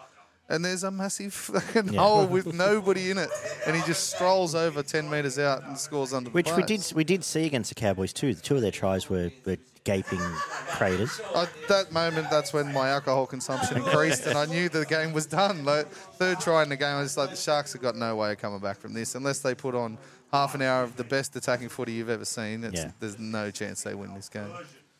And 0.49 0.65
there's 0.65 0.83
a 0.83 0.89
massive 0.91 1.33
fucking 1.33 1.93
Yeah. 1.93 2.01
hole 2.01 2.25
with 2.25 2.53
nobody 2.53 3.11
in 3.11 3.17
it, 3.19 3.29
and 3.67 3.75
he 3.75 3.81
just 3.83 4.09
strolls 4.13 4.55
over 4.55 4.81
ten 4.81 5.09
meters 5.09 5.37
out 5.37 5.63
and 5.63 5.77
scores 5.77 6.13
under 6.13 6.31
Which 6.31 6.47
the 6.49 6.55
we 6.55 6.63
did 6.63 6.91
we 6.95 7.03
did 7.03 7.23
see 7.23 7.45
against 7.45 7.69
the 7.69 7.75
Cowboys 7.75 8.13
too. 8.13 8.33
Two 8.33 8.55
of 8.55 8.61
their 8.61 8.71
tries 8.71 9.09
were, 9.09 9.29
were 9.45 9.57
gaping 9.83 10.19
craters. 10.67 11.21
At 11.35 11.49
that 11.67 11.91
moment, 11.91 12.29
that's 12.31 12.51
when 12.51 12.73
my 12.73 12.89
alcohol 12.89 13.27
consumption 13.27 13.77
increased, 13.77 14.25
and 14.25 14.37
I 14.37 14.45
knew 14.45 14.69
the 14.69 14.85
game 14.85 15.13
was 15.13 15.25
done. 15.27 15.65
Like 15.65 15.87
third 15.87 16.39
try 16.39 16.63
in 16.63 16.69
the 16.69 16.77
game, 16.77 16.95
I 16.95 17.01
was 17.01 17.15
like, 17.15 17.29
the 17.29 17.35
Sharks 17.35 17.73
have 17.73 17.81
got 17.81 17.95
no 17.95 18.15
way 18.15 18.31
of 18.31 18.39
coming 18.39 18.59
back 18.59 18.77
from 18.77 18.93
this 18.93 19.13
unless 19.15 19.39
they 19.39 19.53
put 19.53 19.75
on 19.75 19.97
half 20.31 20.55
an 20.55 20.61
hour 20.63 20.83
of 20.83 20.95
the 20.95 21.03
best 21.03 21.35
attacking 21.35 21.69
footy 21.69 21.91
you've 21.93 22.09
ever 22.09 22.25
seen. 22.25 22.63
It's, 22.63 22.75
Yeah. 22.79 22.91
There's 22.99 23.19
no 23.19 23.51
chance 23.51 23.83
they 23.83 23.93
win 23.95 24.13
this 24.15 24.29
game. 24.29 24.49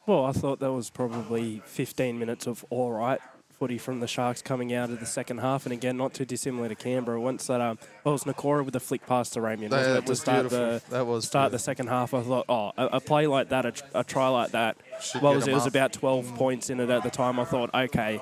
Well, 0.06 0.26
I 0.26 0.32
thought 0.32 0.60
that 0.60 0.72
was 0.72 0.90
probably 0.90 1.62
15 1.66 2.18
minutes 2.20 2.48
of 2.48 2.64
all 2.70 2.92
right 2.92 3.20
footy 3.60 3.78
from 3.78 4.00
the 4.00 4.08
Sharks 4.08 4.42
coming 4.42 4.74
out 4.74 4.90
of 4.90 5.02
the 5.02 5.06
second 5.06 5.40
half, 5.40 5.66
and 5.66 5.74
again, 5.74 5.98
not 5.98 6.14
too 6.14 6.24
dissimilar 6.24 6.70
to 6.70 6.76
Canberra. 6.76 7.20
Once 7.20 7.48
that, 7.48 7.60
um, 7.60 7.78
well, 8.04 8.14
it 8.14 8.24
was 8.24 8.24
Nikora 8.24 8.64
with 8.64 8.76
a 8.76 8.80
flick 8.80 9.06
pass 9.06 9.30
to 9.32 9.42
Ramian, 9.42 9.70
That 9.70 9.78
wasn't 9.78 10.06
to 10.06 10.12
was 10.12 10.22
start 10.22 10.50
the. 10.50 10.82
That 10.90 11.06
was 11.06 11.28
start 11.28 11.52
the 11.52 11.60
second 11.60 11.88
half. 11.88 12.14
I 12.14 12.22
thought, 12.22 12.46
oh, 12.48 12.72
a, 12.78 12.86
a 12.94 13.00
play 13.02 13.28
like 13.28 13.50
that, 13.50 13.66
a, 13.66 14.00
a 14.00 14.04
try 14.04 14.30
like 14.30 14.52
that. 14.52 14.78
Should 15.02 15.22
well, 15.22 15.34
get 15.34 15.50
it 15.50 15.54
was, 15.54 15.66
was 15.66 15.68
about 15.68 15.92
12 15.94 16.36
points 16.36 16.70
in 16.70 16.80
it 16.80 16.90
at 16.90 17.04
the 17.04 17.10
time. 17.10 17.40
I 17.40 17.44
thought, 17.44 17.70
okay. 17.74 18.22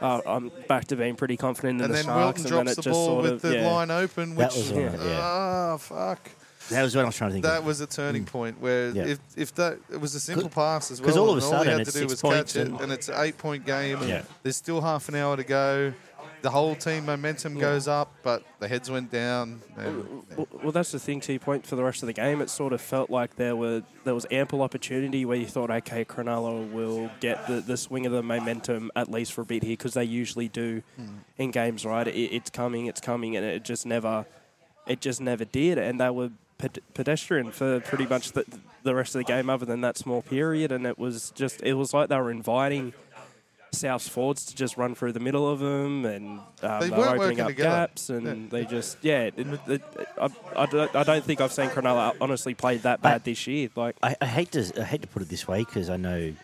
Uh, 0.00 0.20
I'm 0.26 0.50
back 0.68 0.86
to 0.86 0.96
being 0.96 1.14
pretty 1.14 1.36
confident 1.36 1.78
in 1.78 1.84
and 1.84 1.92
the 1.92 1.96
then 1.98 2.04
Sharks, 2.06 2.42
Wilton 2.42 2.58
and 2.58 2.58
then 2.58 2.64
drops 2.64 2.72
it 2.72 2.76
the 2.76 2.82
just 2.82 2.94
ball 2.94 3.22
with 3.22 3.32
of 3.32 3.42
the 3.42 3.56
yeah. 3.56 3.70
line 3.70 3.90
open, 3.90 4.34
That 4.34 4.48
which 4.50 4.56
was 4.56 4.72
one 4.72 4.84
of 4.86 4.94
yeah. 4.94 5.20
ah 5.20 5.76
fuck. 5.76 6.30
That 6.70 6.82
was 6.82 6.94
what 6.96 7.02
I 7.02 7.06
was 7.06 7.16
trying 7.16 7.30
to 7.30 7.32
think 7.34 7.44
That 7.44 7.58
of. 7.58 7.66
was 7.66 7.80
a 7.80 7.86
turning 7.86 8.24
mm. 8.24 8.28
point 8.28 8.60
where 8.60 8.90
Yeah. 8.90 9.04
if, 9.04 9.18
if 9.36 9.54
that 9.56 9.78
it 9.90 10.00
was 10.00 10.14
a 10.14 10.20
simple 10.20 10.48
pass 10.48 10.90
as 10.90 11.00
well, 11.00 11.08
'cause 11.10 11.16
all 11.16 11.30
of 11.30 11.36
a 11.36 11.40
and 11.40 11.42
sudden 11.42 11.66
he 11.66 11.70
had 11.72 11.80
it's 11.82 11.92
to 11.92 11.98
do 11.98 12.08
six 12.08 12.10
was 12.12 12.20
points 12.22 12.52
catch 12.54 12.62
it, 12.62 12.68
and- 12.68 12.80
and 12.80 12.92
it's 12.92 13.08
an 13.08 13.14
eight 13.18 13.38
point 13.38 13.66
game. 13.66 13.98
And 14.00 14.08
Yeah. 14.08 14.22
There's 14.42 14.56
still 14.56 14.80
half 14.80 15.08
an 15.08 15.14
hour 15.14 15.36
to 15.36 15.44
go. 15.44 15.92
The 16.42 16.50
whole 16.50 16.74
team 16.74 17.06
momentum 17.06 17.56
goes 17.56 17.86
up, 17.86 18.12
but 18.24 18.42
the 18.58 18.66
heads 18.66 18.90
went 18.90 19.12
down. 19.12 19.62
And, 19.76 20.24
Well, 20.36 20.48
well, 20.60 20.72
that's 20.72 20.90
the 20.90 20.98
thing. 20.98 21.20
To 21.20 21.32
your 21.32 21.38
point, 21.38 21.64
for 21.64 21.76
the 21.76 21.84
rest 21.84 22.02
of 22.02 22.08
the 22.08 22.12
game, 22.12 22.40
it 22.40 22.50
sort 22.50 22.72
of 22.72 22.80
felt 22.80 23.10
like 23.10 23.36
there 23.36 23.54
were 23.54 23.82
there 24.02 24.14
was 24.14 24.26
ample 24.28 24.60
opportunity 24.60 25.24
where 25.24 25.36
you 25.36 25.46
thought, 25.46 25.70
okay, 25.70 26.04
Cronulla 26.04 26.68
will 26.72 27.12
get 27.20 27.46
the, 27.46 27.60
the 27.60 27.76
swing 27.76 28.06
of 28.06 28.12
the 28.12 28.24
momentum 28.24 28.90
at 28.96 29.08
least 29.08 29.32
for 29.32 29.42
a 29.42 29.44
bit 29.44 29.62
here 29.62 29.74
because 29.74 29.94
they 29.94 30.02
usually 30.02 30.48
do 30.48 30.82
mm. 31.00 31.18
in 31.38 31.52
games, 31.52 31.84
right? 31.86 32.08
It, 32.08 32.16
it's 32.34 32.50
coming, 32.50 32.86
it's 32.86 33.00
coming, 33.00 33.36
and 33.36 33.46
it 33.46 33.62
just 33.62 33.86
never, 33.86 34.26
it 34.88 35.00
just 35.00 35.20
never 35.20 35.44
did, 35.44 35.78
and 35.78 36.00
they 36.00 36.10
were 36.10 36.30
ped- 36.30 36.32
pedestrian 36.94 37.50
for 37.50 37.80
pretty 37.80 38.06
much 38.06 38.32
the, 38.32 38.44
the 38.82 38.94
rest 38.94 39.14
of 39.14 39.20
the 39.20 39.24
game, 39.24 39.48
other 39.50 39.66
than 39.66 39.80
that 39.82 39.96
small 39.96 40.22
period, 40.22 40.72
and 40.72 40.86
it 40.86 40.98
was 40.98 41.30
just 41.34 41.62
it 41.62 41.74
was 41.74 41.92
like 41.94 42.08
they 42.08 42.16
were 42.16 42.30
inviting. 42.30 42.92
South's 43.74 44.06
forwards 44.06 44.44
to 44.44 44.54
just 44.54 44.76
run 44.76 44.94
through 44.94 45.12
the 45.12 45.20
middle 45.20 45.48
of 45.48 45.58
them, 45.58 46.04
and 46.04 46.40
um, 46.60 46.80
They 46.80 46.90
they, 46.90 46.96
were 46.96 47.08
opening 47.08 47.40
up 47.40 47.48
together. 47.48 47.86
gaps, 47.86 48.10
and 48.10 48.50
they 48.50 48.66
just 48.66 48.98
yeah. 49.00 49.30
It, 49.34 49.46
it, 49.66 49.82
I, 50.20 50.28
I, 50.54 50.66
don't, 50.66 50.94
I 50.94 51.02
don't 51.04 51.24
think 51.24 51.40
I've 51.40 51.52
seen 51.54 51.70
Cronulla 51.70 52.14
honestly 52.20 52.52
played 52.52 52.82
that 52.82 53.00
bad 53.00 53.24
this 53.24 53.46
year. 53.46 53.70
Like 53.74 53.96
I, 54.02 54.14
I 54.20 54.26
hate 54.26 54.52
to 54.52 54.70
I 54.78 54.84
hate 54.84 55.00
to 55.00 55.08
put 55.08 55.22
it 55.22 55.30
this 55.30 55.48
way 55.48 55.60
because 55.60 55.88
I 55.88 55.96
know 55.96 56.34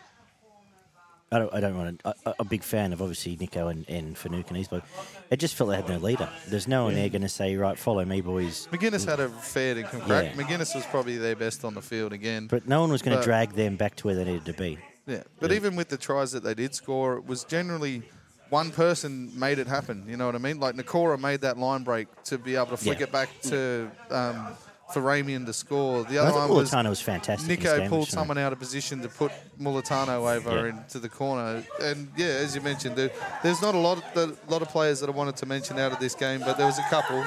I 1.31 1.39
don't 1.39 1.53
I 1.53 1.61
don't 1.61 1.77
want 1.77 1.99
to. 2.01 2.09
I, 2.09 2.13
I'm 2.31 2.35
a 2.39 2.45
big 2.45 2.63
fan 2.63 2.93
of 2.93 3.03
obviously 3.03 3.37
Nicho 3.37 3.71
and 3.71 3.89
and 3.89 4.17
Fanuc 4.17 4.51
and 4.51 4.69
but 4.71 4.83
it 5.31 5.39
just 5.39 5.55
felt 5.55 5.71
they 5.71 5.77
had 5.77 5.89
no 5.89 5.99
leader. 5.99 6.29
There's 6.49 6.67
no 6.67 6.85
one 6.85 6.95
there 6.95 7.09
going 7.11 7.23
to 7.23 7.29
say 7.29 7.55
right, 7.57 7.79
follow 7.79 8.05
me, 8.05 8.21
boys. 8.23 8.67
McInnes 8.73 9.07
had 9.07 9.21
a 9.21 9.29
fair 9.29 9.77
income 9.77 10.01
crack. 10.03 10.35
Yeah. 10.37 10.43
McInnes 10.43 10.75
was 10.75 10.87
probably 10.87 11.19
their 11.19 11.37
best 11.37 11.65
on 11.65 11.75
the 11.75 11.83
field 11.83 12.13
again. 12.15 12.47
But 12.47 12.67
no 12.67 12.81
one 12.81 12.91
was 12.91 13.03
going 13.03 13.17
to 13.19 13.23
drag 13.23 13.53
them 13.53 13.77
back 13.77 13.97
to 13.97 14.07
where 14.07 14.15
they 14.17 14.25
needed 14.25 14.47
to 14.47 14.55
be. 14.55 14.79
Yeah, 15.07 15.23
but 15.41 15.51
Yeah. 15.51 15.57
even 15.57 15.77
with 15.77 15.89
the 15.91 15.99
tries 15.99 16.33
that 16.33 16.43
they 16.45 16.55
did 16.55 16.75
score, 16.75 17.17
it 17.19 17.27
was 17.27 17.45
generally 17.45 18.03
one 18.49 18.71
person 18.71 19.31
made 19.39 19.59
it 19.59 19.67
happen. 19.67 20.05
You 20.09 20.17
know 20.17 20.25
what 20.27 20.35
I 20.35 20.39
mean? 20.39 20.59
Like 20.61 20.77
Nikora 20.77 21.19
made 21.21 21.43
that 21.43 21.59
line 21.59 21.83
break 21.83 22.09
to 22.25 22.39
be 22.39 22.57
able 22.57 22.69
to 22.69 22.77
flick 22.79 23.01
Yeah. 23.01 23.05
it 23.05 23.13
back 23.13 23.29
to 23.43 23.91
um, 24.11 24.49
for 24.93 25.03
Ramien 25.03 25.45
to 25.47 25.53
score. 25.53 26.05
The 26.05 26.19
other 26.19 26.33
one 26.33 26.49
was 26.49 26.71
Mulitalo 26.71 26.89
was 26.89 27.01
fantastic. 27.01 27.61
Nicho 27.61 27.79
game, 27.79 27.89
pulled 27.91 28.09
someone 28.09 28.39
out 28.39 28.53
of 28.55 28.59
position 28.59 29.03
to 29.03 29.09
put 29.09 29.33
Mulitalo 29.61 30.35
over 30.37 30.67
Yeah. 30.67 30.79
into 30.83 30.99
the 30.99 31.09
corner. 31.09 31.63
And 31.83 32.11
yeah, 32.17 32.27
as 32.27 32.55
you 32.55 32.61
mentioned, 32.63 32.97
there, 32.97 33.11
there's 33.43 33.61
not 33.61 33.75
a 33.75 33.79
lot 33.79 33.99
of 33.99 34.05
the, 34.15 34.37
lot 34.51 34.63
of 34.63 34.69
players 34.69 35.01
that 35.01 35.09
I 35.09 35.13
wanted 35.13 35.37
to 35.37 35.47
mention 35.47 35.79
out 35.79 35.93
of 35.93 35.99
this 36.01 36.15
game, 36.15 36.41
but 36.41 36.57
there 36.57 36.67
was 36.67 36.79
a 36.79 36.85
couple. 36.89 37.23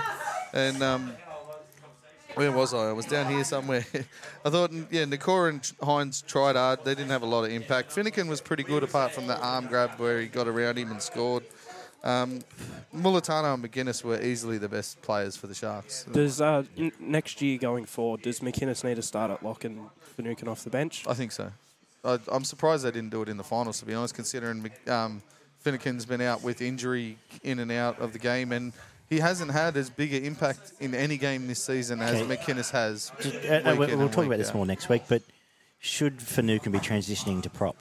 And 0.54 0.82
um, 0.82 1.14
where 2.36 2.52
was 2.52 2.74
I? 2.74 2.90
I 2.90 2.94
was 2.94 3.06
down 3.06 3.32
here 3.32 3.44
somewhere. 3.44 3.86
I 4.46 4.50
thought, 4.50 4.72
yeah, 4.90 5.04
Nikora 5.06 5.50
and 5.50 5.62
Hynes 5.82 6.26
tried 6.26 6.56
hard. 6.56 6.84
They 6.84 6.96
didn't 6.96 7.12
have 7.12 7.24
a 7.24 7.28
lot 7.28 7.44
of 7.44 7.52
impact. 7.52 7.92
Finucane 7.92 8.28
was 8.28 8.42
pretty 8.42 8.64
good 8.64 8.84
apart 8.84 9.12
from 9.12 9.28
the 9.28 9.38
arm 9.38 9.68
grab 9.68 9.92
where 10.00 10.20
he 10.20 10.28
got 10.28 10.48
around 10.48 10.78
him 10.78 10.92
and 10.92 11.02
scored. 11.02 11.44
Um, 12.04 12.40
Mulitalo 12.96 13.54
and 13.54 13.64
McInnes 13.64 14.04
were 14.04 14.20
easily 14.22 14.58
the 14.58 14.68
best 14.70 15.02
players 15.02 15.36
for 15.36 15.48
the 15.48 15.54
Sharks. 15.54 16.04
Does 16.12 16.42
uh, 16.42 16.64
n- 16.78 16.92
next 17.00 17.42
year 17.42 17.58
going 17.58 17.86
forward, 17.86 18.24
does 18.24 18.40
McInnes 18.40 18.84
need 18.84 18.96
to 18.96 19.02
start 19.02 19.30
at 19.32 19.44
lock 19.44 19.64
and 19.64 19.88
Finucane 20.16 20.50
off 20.50 20.64
the 20.64 20.70
bench? 20.70 21.06
I 21.08 21.14
think 21.14 21.32
so. 21.32 21.52
I, 22.04 22.18
I'm 22.32 22.44
surprised 22.44 22.84
they 22.84 22.92
didn't 22.92 23.12
do 23.12 23.22
it 23.22 23.30
in 23.30 23.38
the 23.38 23.44
finals, 23.44 23.80
to 23.80 23.86
be 23.86 23.94
honest, 23.94 24.16
considering 24.16 24.64
Mc- 24.64 24.90
um, 24.90 25.22
Finucane's 25.60 26.06
been 26.06 26.22
out 26.22 26.42
with 26.42 26.62
injury 26.62 27.18
in 27.44 27.60
and 27.60 27.72
out 27.72 28.00
of 28.00 28.14
the 28.14 28.20
game, 28.20 28.52
and 28.52 28.74
he 29.08 29.20
hasn't 29.20 29.52
had 29.52 29.78
as 29.78 29.90
big 29.92 30.12
an 30.14 30.26
impact 30.26 30.74
in 30.80 30.96
any 30.96 31.18
game 31.18 31.46
this 31.48 31.64
season 31.64 32.02
as 32.02 32.20
Okay. 32.22 32.36
McInnes 32.38 32.72
has. 32.72 33.12
Uh, 33.24 33.70
uh, 33.70 33.76
we'll 33.78 33.98
we'll 33.98 34.10
talk 34.10 34.18
week 34.20 34.28
about 34.28 34.38
this 34.40 34.54
more 34.54 34.66
next 34.66 34.90
week, 34.90 35.04
but 35.08 35.22
should 35.80 36.20
Finucane 36.20 36.74
be 36.74 36.80
transitioning 36.80 37.44
to 37.44 37.50
prop? 37.52 37.76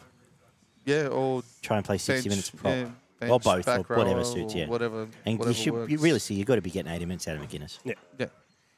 Yeah, 0.84 1.06
or 1.08 1.42
Try 1.62 1.76
and 1.78 1.86
play 1.86 1.96
60 1.98 2.12
bench, 2.12 2.26
minutes 2.30 2.52
of 2.52 2.60
prop? 2.60 2.74
yeah, 2.74 2.84
or 3.22 3.40
bench, 3.40 3.42
both, 3.44 3.68
or 3.68 3.78
back 3.78 3.90
whatever 3.90 4.16
rower, 4.16 4.24
suits, 4.24 4.54
or 4.54 4.58
yeah. 4.58 4.66
Whatever, 4.68 5.08
And 5.26 5.38
whatever 5.38 5.56
you 5.56 5.62
should, 5.64 5.72
works. 5.74 5.90
you 5.92 5.98
really 5.98 6.18
see, 6.18 6.34
you've 6.34 6.46
got 6.46 6.54
to 6.56 6.62
be 6.62 6.70
getting 6.70 6.90
80 6.92 7.04
minutes 7.06 7.28
out 7.28 7.36
of 7.36 7.42
McInnes. 7.42 7.78
Yeah. 7.84 7.94
Yeah, 8.18 8.26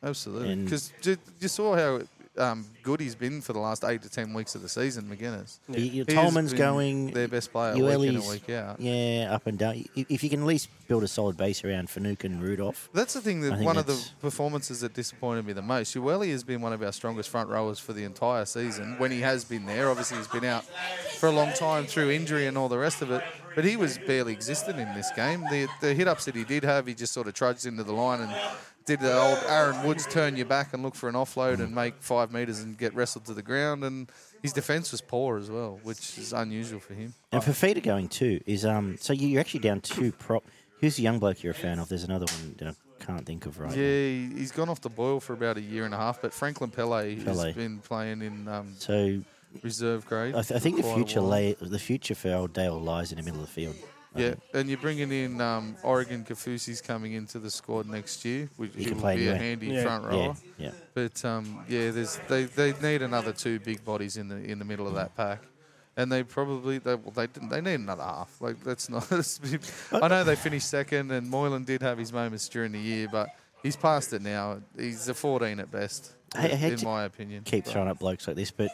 absolutely. 0.02 0.56
Because 0.56 0.92
you 1.40 1.48
saw 1.48 1.76
how 1.76 2.00
um, 2.38 2.64
good 2.82 2.98
he's 3.00 3.14
been 3.14 3.42
for 3.42 3.52
the 3.52 3.58
last 3.58 3.84
eight 3.84 4.00
to 4.02 4.08
ten 4.08 4.32
weeks 4.32 4.54
of 4.54 4.62
the 4.62 4.68
season, 4.68 5.04
McInnes. 5.04 5.58
Y- 5.68 5.76
your 5.76 6.06
He 6.08 6.14
has 6.14 6.24
Tolman's 6.24 6.52
been 6.52 6.58
going. 6.58 7.10
their 7.10 7.28
best 7.28 7.52
player 7.52 7.74
week 7.74 8.08
in 8.08 8.16
and 8.16 8.26
week 8.26 8.48
out. 8.48 8.80
Yeah, 8.80 9.28
up 9.34 9.46
and 9.46 9.58
down. 9.58 9.84
If 9.94 10.24
you 10.24 10.30
can 10.30 10.40
at 10.40 10.46
least 10.46 10.70
build 10.88 11.02
a 11.04 11.08
solid 11.08 11.36
base 11.36 11.62
around 11.62 11.90
Finucane 11.90 12.32
and 12.32 12.42
Rudolf, 12.42 12.88
That's 12.94 13.12
the 13.12 13.20
thing 13.20 13.42
that 13.42 13.58
one 13.60 13.76
of 13.76 13.84
the 13.84 14.02
performances 14.22 14.80
that 14.80 14.94
disappointed 14.94 15.44
me 15.46 15.52
the 15.52 15.60
most. 15.60 15.94
Uele 15.94 16.30
has 16.30 16.42
been 16.42 16.62
one 16.62 16.72
of 16.72 16.82
our 16.82 16.92
strongest 16.92 17.28
front 17.28 17.50
rowers 17.50 17.78
for 17.78 17.92
the 17.92 18.04
entire 18.04 18.46
season 18.46 18.98
when 18.98 19.10
he 19.10 19.20
has 19.20 19.44
been 19.44 19.66
there. 19.66 19.90
Obviously, 19.90 20.16
he's 20.16 20.26
been 20.28 20.44
out 20.46 20.64
for 21.18 21.26
a 21.28 21.32
long 21.32 21.52
time 21.52 21.84
through 21.84 22.10
injury 22.10 22.46
and 22.46 22.56
all 22.56 22.70
the 22.70 22.78
rest 22.78 23.02
of 23.02 23.10
it, 23.10 23.22
but 23.54 23.64
he 23.64 23.76
was 23.76 23.98
barely 23.98 24.32
existent 24.32 24.78
in 24.78 24.92
this 24.94 25.10
game. 25.16 25.42
The, 25.50 25.68
the 25.80 25.94
hit 25.94 26.08
ups 26.08 26.24
that 26.26 26.34
he 26.34 26.44
did 26.44 26.64
have, 26.64 26.86
he 26.86 26.94
just 26.94 27.12
sort 27.12 27.26
of 27.28 27.34
trudged 27.34 27.66
into 27.66 27.84
the 27.84 27.92
line 27.92 28.20
and 28.20 28.34
did 28.84 29.00
the 29.00 29.16
old 29.16 29.38
Aaron 29.46 29.86
Woods 29.86 30.06
turn 30.06 30.36
you 30.36 30.44
back 30.44 30.72
and 30.74 30.82
look 30.82 30.94
for 30.94 31.08
an 31.08 31.14
offload 31.14 31.60
and 31.60 31.74
make 31.74 31.94
five 32.00 32.32
metres 32.32 32.60
and 32.60 32.76
get 32.76 32.94
wrestled 32.94 33.24
to 33.26 33.34
the 33.34 33.42
ground. 33.42 33.84
And 33.84 34.10
his 34.42 34.52
defence 34.52 34.90
was 34.90 35.00
poor 35.00 35.38
as 35.38 35.50
well, 35.50 35.78
which 35.84 36.18
is 36.18 36.32
unusual 36.32 36.80
for 36.80 36.94
him. 36.94 37.14
and 37.30 37.44
for 37.44 37.52
Feeder 37.52 37.80
going 37.80 38.08
too 38.08 38.40
is 38.46 38.64
um. 38.64 38.96
So 39.00 39.12
you- 39.12 39.28
you're 39.28 39.40
actually 39.40 39.60
down 39.60 39.80
two 39.80 40.10
prop. 40.12 40.42
Who's 40.80 40.96
the 40.96 41.02
young 41.04 41.20
bloke 41.20 41.44
you're 41.44 41.52
a 41.52 41.54
fan 41.54 41.78
of? 41.78 41.88
There's 41.88 42.02
another 42.02 42.26
one 42.40 42.56
that 42.58 42.68
I 43.00 43.04
can't 43.04 43.24
think 43.24 43.46
of 43.46 43.60
right. 43.60 43.70
Yeah, 43.70 43.76
he- 43.84 44.32
he's 44.38 44.50
gone 44.50 44.68
off 44.68 44.80
the 44.80 44.88
boil 44.88 45.20
for 45.20 45.32
about 45.34 45.56
a 45.58 45.60
year 45.60 45.84
and 45.84 45.94
a 45.94 45.96
half, 45.96 46.20
but 46.20 46.32
Franklin 46.34 46.70
Pele, 46.70 47.14
Pele. 47.22 47.46
has 47.46 47.54
been 47.54 47.78
playing 47.78 48.20
in 48.22 48.48
um. 48.48 48.74
So 48.78 49.20
reserve 49.62 50.06
grade. 50.06 50.34
I, 50.34 50.42
th- 50.42 50.52
I 50.56 50.58
think 50.60 50.76
the 50.76 50.82
for 50.82 50.88
quite 50.88 50.92
a 51.02 51.04
future 51.04 51.20
lay, 51.20 51.52
the 51.60 51.78
future 51.78 52.14
for 52.14 52.32
old 52.32 52.52
Dale 52.52 52.78
lies 52.80 53.12
in 53.12 53.18
the 53.18 53.24
middle 53.24 53.40
of 53.40 53.46
the 53.46 53.52
field. 53.52 53.76
Yeah, 54.14 54.30
think. 54.30 54.40
and 54.54 54.68
you're 54.68 54.78
bringing 54.78 55.10
in 55.10 55.40
um, 55.40 55.74
Oregon 55.82 56.22
Kaufusi's 56.22 56.82
coming 56.82 57.14
into 57.14 57.38
the 57.38 57.50
squad 57.50 57.86
next 57.86 58.24
year, 58.26 58.50
which 58.58 58.72
He 58.74 58.80
he 58.80 58.84
can 58.86 58.94
will 58.96 59.00
play 59.00 59.16
be 59.16 59.28
a 59.28 59.34
handy 59.36 59.68
Yeah. 59.68 59.82
front 59.84 60.04
rower. 60.04 60.36
Yeah, 60.58 60.66
yeah. 60.66 60.70
But 60.92 61.24
um, 61.24 61.64
yeah, 61.66 61.90
there's 61.90 62.18
they, 62.28 62.44
they 62.44 62.74
need 62.82 63.00
another 63.00 63.32
two 63.32 63.58
big 63.60 63.82
bodies 63.84 64.18
in 64.18 64.28
the 64.28 64.36
in 64.36 64.58
the 64.58 64.66
middle 64.66 64.86
of 64.86 64.94
that 64.96 65.16
pack, 65.16 65.40
and 65.96 66.12
they 66.12 66.24
probably 66.24 66.76
they 66.76 66.94
well, 66.94 67.12
they 67.12 67.26
didn't, 67.26 67.48
they 67.48 67.62
need 67.62 67.74
another 67.80 68.02
half. 68.02 68.38
Like 68.38 68.62
that's 68.62 68.90
not. 68.90 69.10
I 70.02 70.08
know 70.08 70.24
they 70.24 70.36
finished 70.36 70.68
second, 70.68 71.10
and 71.10 71.30
Moylan 71.30 71.64
did 71.64 71.80
have 71.80 71.96
his 71.96 72.12
moments 72.12 72.46
during 72.50 72.72
the 72.72 72.80
year, 72.80 73.08
but 73.10 73.30
he's 73.62 73.76
past 73.76 74.12
it 74.12 74.20
now. 74.20 74.60
He's 74.76 75.08
a 75.08 75.14
14 75.14 75.58
at 75.58 75.70
best, 75.70 76.12
Hey, 76.36 76.52
I 76.52 76.66
in 76.74 76.84
my 76.84 77.04
opinion. 77.04 77.44
Keep 77.44 77.64
But- 77.64 77.72
throwing 77.72 77.88
up 77.88 77.98
blokes 77.98 78.26
like 78.26 78.36
this, 78.36 78.50
but 78.50 78.68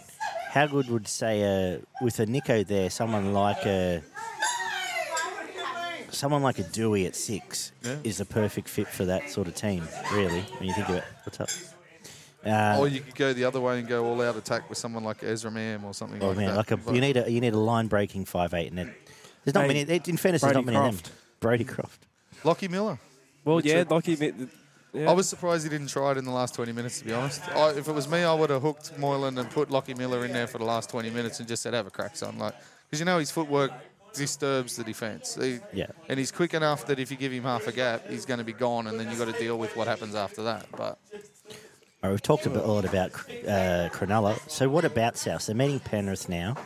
how 0.48 0.66
good 0.66 0.88
would 0.90 1.06
say 1.08 1.42
uh, 1.74 1.78
with 2.02 2.18
a 2.20 2.26
Nicho 2.26 2.66
there, 2.66 2.90
someone 2.90 3.32
like 3.32 3.64
a 3.66 4.02
someone 6.10 6.42
like 6.42 6.58
a 6.58 6.62
Dewey 6.64 7.06
at 7.06 7.14
six 7.14 7.72
Yeah. 7.84 7.96
is 8.04 8.18
the 8.18 8.24
perfect 8.24 8.68
fit 8.68 8.88
for 8.88 9.04
that 9.04 9.30
sort 9.30 9.46
of 9.48 9.54
team. 9.54 9.86
Really, 10.12 10.40
when 10.58 10.68
you 10.68 10.74
think 10.74 10.88
about 10.88 11.04
what's 11.24 11.40
up. 11.40 11.48
Uh, 12.46 12.76
Or 12.78 12.88
you 12.88 13.00
could 13.00 13.14
go 13.14 13.32
the 13.32 13.44
other 13.44 13.60
way 13.60 13.78
and 13.78 13.88
go 13.88 14.04
all 14.06 14.22
out 14.22 14.36
attack 14.36 14.68
with 14.68 14.78
someone 14.78 15.04
like 15.04 15.22
Ezra 15.22 15.50
Mam 15.50 15.84
or 15.84 15.92
something 15.92 16.22
oh 16.22 16.28
like 16.28 16.36
man, 16.38 16.46
that. 16.48 16.56
like 16.56 16.70
a 16.70 16.76
But- 16.76 16.94
you 16.94 17.00
need 17.00 17.16
a 17.16 17.30
you 17.30 17.40
need 17.40 17.52
a 17.52 17.58
line 17.58 17.88
breaking 17.88 18.24
five 18.24 18.54
eight, 18.54 18.70
and 18.70 18.78
it, 18.80 18.88
there's 19.44 19.54
not 19.54 19.62
Hey, 19.62 19.84
many 19.84 20.00
in 20.06 20.16
fairness. 20.16 20.42
There's 20.42 20.54
not 20.54 20.64
many 20.64 20.76
of 20.76 20.82
Croft. 20.84 21.04
them. 21.04 21.14
Brodie 21.40 21.64
Croft. 21.64 22.06
Lockie 22.44 22.68
Miller. 22.68 22.98
Well, 23.44 23.56
Which 23.56 23.66
yeah, 23.66 23.80
are- 23.80 23.84
Lockie. 23.84 24.14
Yeah. 24.98 25.10
I 25.10 25.12
was 25.12 25.28
surprised 25.28 25.64
he 25.64 25.70
didn't 25.70 25.88
try 25.88 26.10
it 26.12 26.16
in 26.18 26.24
the 26.24 26.30
last 26.32 26.54
20 26.54 26.72
minutes, 26.72 26.98
to 27.00 27.04
be 27.04 27.12
honest. 27.12 27.46
I, 27.50 27.70
if 27.70 27.86
it 27.88 27.92
was 27.92 28.08
me, 28.08 28.22
I 28.24 28.34
would 28.34 28.50
have 28.50 28.62
hooked 28.62 28.98
Moylan 28.98 29.38
and 29.38 29.48
put 29.50 29.70
Lockie 29.70 29.94
Miller 29.94 30.24
in 30.24 30.32
there 30.32 30.46
for 30.46 30.58
the 30.58 30.64
last 30.64 30.90
20 30.90 31.10
minutes 31.10 31.38
and 31.38 31.48
just 31.48 31.62
said, 31.62 31.74
have 31.74 31.86
a 31.86 31.90
crack, 31.90 32.16
son. 32.16 32.38
Like, 32.38 32.54
Because 32.88 32.98
you 33.00 33.06
know 33.06 33.18
his 33.18 33.30
footwork 33.30 33.70
disturbs 34.14 34.76
the 34.76 34.84
defence. 34.84 35.36
He- 35.40 35.60
Yeah. 35.72 35.86
And 36.08 36.18
he's 36.18 36.32
quick 36.32 36.54
enough 36.54 36.86
that 36.86 36.98
if 36.98 37.10
you 37.10 37.16
give 37.16 37.32
him 37.32 37.44
half 37.44 37.66
a 37.66 37.72
gap, 37.72 38.08
he's 38.08 38.24
going 38.26 38.38
to 38.38 38.44
be 38.44 38.52
gone, 38.52 38.86
and 38.88 38.98
then 38.98 39.08
you've 39.08 39.18
got 39.18 39.32
to 39.32 39.38
deal 39.38 39.58
with 39.58 39.76
what 39.76 39.86
happens 39.86 40.14
after 40.14 40.42
that. 40.44 40.66
But 40.72 40.98
All 42.02 42.04
right, 42.04 42.10
we've 42.10 42.22
talked 42.22 42.46
a, 42.46 42.50
bit, 42.50 42.62
a 42.62 42.66
lot 42.66 42.84
about 42.84 43.12
uh, 43.14 43.88
Cronulla. 43.92 44.38
So 44.50 44.68
what 44.68 44.84
about 44.84 45.16
South? 45.16 45.46
They're 45.46 45.54
meeting 45.54 45.80
Penrith 45.80 46.28
now. 46.28 46.56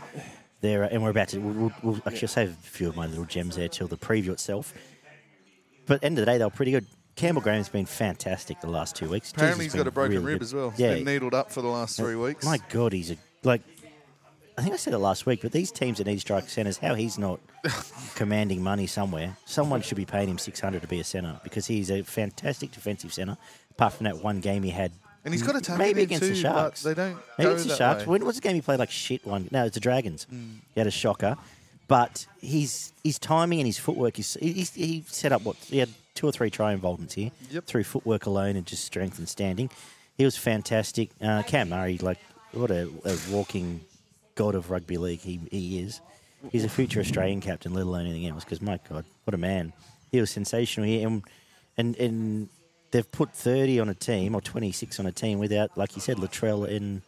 They're, 0.60 0.84
and 0.84 1.02
we're 1.02 1.10
about 1.10 1.28
to. 1.30 1.38
We'll, 1.40 1.54
we'll, 1.54 1.72
we'll 1.82 2.02
actually 2.06 2.28
save 2.28 2.50
a 2.50 2.52
few 2.52 2.88
of 2.88 2.96
my 2.96 3.06
little 3.06 3.24
gems 3.24 3.56
there 3.56 3.68
till 3.68 3.88
the 3.88 3.96
preview 3.96 4.28
itself. 4.30 4.72
But 5.86 6.04
end 6.04 6.16
of 6.18 6.24
the 6.24 6.30
day, 6.30 6.38
they 6.38 6.44
were 6.44 6.50
pretty 6.50 6.70
good. 6.70 6.86
Campbell 7.16 7.42
Graham's 7.42 7.68
been 7.68 7.86
fantastic 7.86 8.60
the 8.60 8.70
last 8.70 8.96
two 8.96 9.08
weeks. 9.08 9.32
apparently 9.32 9.64
Jesus 9.66 9.74
he's 9.74 9.80
got 9.80 9.86
a 9.88 9.90
broken 9.90 10.14
really 10.16 10.24
rib 10.24 10.38
good. 10.40 10.44
as 10.44 10.54
well. 10.54 10.72
Yeah, 10.76 10.88
He's 10.94 11.04
been 11.04 11.12
needled 11.14 11.34
up 11.34 11.50
for 11.50 11.60
the 11.62 11.68
last 11.68 11.96
three 11.96 12.14
uh, 12.14 12.18
weeks. 12.18 12.44
My 12.44 12.58
God, 12.70 12.92
he's 12.92 13.10
a 13.10 13.16
like. 13.44 13.60
I 14.58 14.60
think 14.62 14.74
I 14.74 14.76
said 14.76 14.92
it 14.92 14.98
last 14.98 15.24
week, 15.24 15.40
but 15.40 15.50
these 15.52 15.72
teams 15.72 15.96
that 15.98 16.06
need 16.06 16.20
strike 16.20 16.46
centres, 16.48 16.76
how 16.76 16.94
he's 16.94 17.16
not 17.18 17.40
commanding 18.14 18.62
money 18.62 18.86
somewhere. 18.86 19.34
Someone 19.46 19.80
should 19.82 19.96
be 19.96 20.04
paying 20.04 20.28
him 20.28 20.38
six 20.38 20.60
hundred 20.60 20.82
to 20.82 20.88
be 20.88 21.00
a 21.00 21.04
centre 21.04 21.40
because 21.42 21.66
he's 21.66 21.90
a 21.90 22.02
fantastic 22.02 22.70
defensive 22.72 23.12
centre. 23.12 23.36
Apart 23.70 23.94
from 23.94 24.04
that 24.04 24.22
one 24.22 24.40
game 24.40 24.62
he 24.62 24.70
had, 24.70 24.92
And 25.24 25.32
he's 25.32 25.42
got 25.42 25.56
a 25.56 25.60
tackle 25.60 25.78
maybe 25.78 26.02
against 26.02 26.24
too, 26.24 26.34
the 26.34 26.36
Sharks. 26.36 26.82
they 26.82 26.92
don't 26.92 27.16
Maybe 27.38 27.50
it's 27.52 27.64
the 27.64 27.74
Sharks. 27.76 28.02
way. 28.02 28.10
When 28.12 28.26
was 28.26 28.36
the 28.36 28.42
game 28.42 28.54
he 28.54 28.60
played 28.60 28.78
like 28.78 28.90
shit 28.90 29.24
one? 29.26 29.48
No, 29.50 29.64
it's 29.64 29.74
the 29.74 29.80
Dragons. 29.80 30.26
Mm. 30.30 30.56
He 30.74 30.80
had 30.80 30.86
a 30.86 30.90
shocker, 30.90 31.38
but 31.88 32.26
his 32.42 32.92
his 33.02 33.18
timing 33.18 33.60
and 33.60 33.66
his 33.66 33.78
footwork 33.78 34.18
is 34.18 34.36
he, 34.40 34.52
he 34.74 35.04
set 35.06 35.32
up 35.32 35.42
what 35.42 35.56
he 35.56 35.78
had 35.78 35.88
two 36.14 36.26
or 36.26 36.32
three 36.32 36.50
try 36.50 36.72
involvements 36.72 37.14
here 37.14 37.30
Yep. 37.50 37.64
through 37.66 37.84
footwork 37.84 38.26
alone 38.26 38.56
and 38.56 38.66
just 38.66 38.84
strength 38.84 39.18
and 39.18 39.28
standing. 39.28 39.70
He 40.16 40.24
was 40.24 40.36
fantastic. 40.36 41.10
Uh, 41.20 41.42
Cam 41.42 41.70
Murray, 41.70 41.98
like 41.98 42.18
what 42.52 42.70
a, 42.70 42.88
a 43.04 43.16
walking 43.30 43.80
god 44.34 44.54
of 44.54 44.70
rugby 44.70 44.98
league 44.98 45.20
he, 45.20 45.40
he 45.50 45.80
is. 45.80 46.00
He's 46.50 46.64
a 46.64 46.68
future 46.68 47.00
Australian 47.00 47.40
captain, 47.40 47.72
let 47.72 47.84
alone 47.86 48.06
anything 48.06 48.26
else. 48.26 48.44
Because 48.44 48.60
my 48.60 48.78
God, 48.90 49.04
what 49.24 49.32
a 49.34 49.38
man! 49.38 49.72
He 50.10 50.20
was 50.20 50.28
sensational 50.30 50.86
here, 50.88 51.06
and 51.06 51.22
and 51.78 51.96
and 51.96 52.48
they've 52.90 53.10
put 53.10 53.32
thirty 53.32 53.78
on 53.78 53.88
a 53.88 53.94
team 53.94 54.34
or 54.34 54.40
twenty 54.40 54.72
six 54.72 54.98
on 54.98 55.06
a 55.06 55.12
team 55.12 55.38
without, 55.38 55.78
like 55.78 55.94
you 55.94 56.02
said, 56.02 56.16
Latrell 56.18 56.68
and 56.68 57.00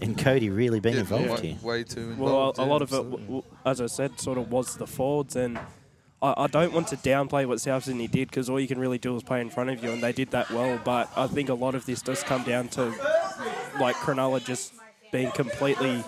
and 0.00 0.16
Cody 0.16 0.48
really 0.50 0.80
being 0.80 0.94
Yeah, 0.94 1.00
involved 1.02 1.42
way, 1.42 1.48
here. 1.50 1.56
way 1.62 1.84
too 1.84 2.10
involved. 2.12 2.58
Well, 2.58 2.66
a, 2.66 2.68
a 2.68 2.70
lot 2.70 2.80
of 2.80 2.90
it, 2.92 2.96
w- 2.96 3.18
w- 3.18 3.42
as 3.66 3.80
I 3.82 3.86
said, 3.86 4.18
sort 4.18 4.38
of 4.38 4.50
was 4.50 4.76
the 4.76 4.86
forwards, 4.86 5.36
and 5.36 5.58
I, 6.24 6.44
I 6.44 6.46
don't 6.46 6.72
want 6.72 6.88
to 6.88 6.96
downplay 6.96 7.46
what 7.46 7.60
South 7.60 7.84
Sydney 7.84 8.08
did 8.08 8.28
because 8.28 8.48
all 8.48 8.58
you 8.58 8.66
can 8.66 8.78
really 8.78 8.98
do 8.98 9.14
is 9.14 9.22
play 9.22 9.40
in 9.42 9.50
front 9.50 9.70
of 9.70 9.84
you, 9.84 9.90
and 9.90 10.02
they 10.02 10.12
did 10.12 10.30
that 10.30 10.50
well. 10.50 10.80
But 10.82 11.10
I 11.16 11.26
think 11.26 11.50
a 11.50 11.54
lot 11.54 11.74
of 11.74 11.84
this 11.84 12.00
does 12.00 12.22
come 12.22 12.42
down 12.42 12.68
to 12.68 12.86
like 13.78 13.96
Cronulla 13.96 14.42
just 14.42 14.72
being 15.12 15.30
completely 15.32 16.02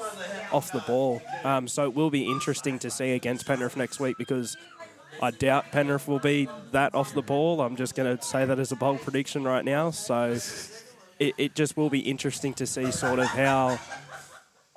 off 0.53 0.73
the 0.73 0.83
ball. 0.87 1.21
Um, 1.45 1.69
so 1.69 1.85
it 1.85 1.95
will 1.95 2.11
be 2.11 2.31
interesting 2.31 2.79
to 2.81 2.91
see 2.91 3.12
against 3.12 3.47
Penrith 3.47 3.77
next 3.77 4.01
week 4.01 4.17
because. 4.19 4.57
I 5.23 5.31
doubt 5.31 5.73
Penrith 5.73 6.07
will 6.07 6.19
be 6.19 6.47
that 6.73 6.95
off 6.95 7.14
the 7.14 7.23
ball. 7.23 7.62
I'm 7.62 7.75
just 7.75 7.95
going 7.95 8.19
to 8.19 8.23
say 8.23 8.45
that 8.45 8.59
as 8.59 8.71
a 8.71 8.77
bold 8.77 9.01
prediction 9.01 9.45
right 9.45 9.64
now. 9.64 9.91
So 9.91 10.37
it, 11.19 11.35
it 11.39 11.55
just 11.55 11.75
will 11.75 11.89
be 11.89 12.01
interesting 12.01 12.53
to 12.53 12.67
see 12.67 12.91
sort 12.91 13.19
of 13.19 13.29
how 13.29 13.79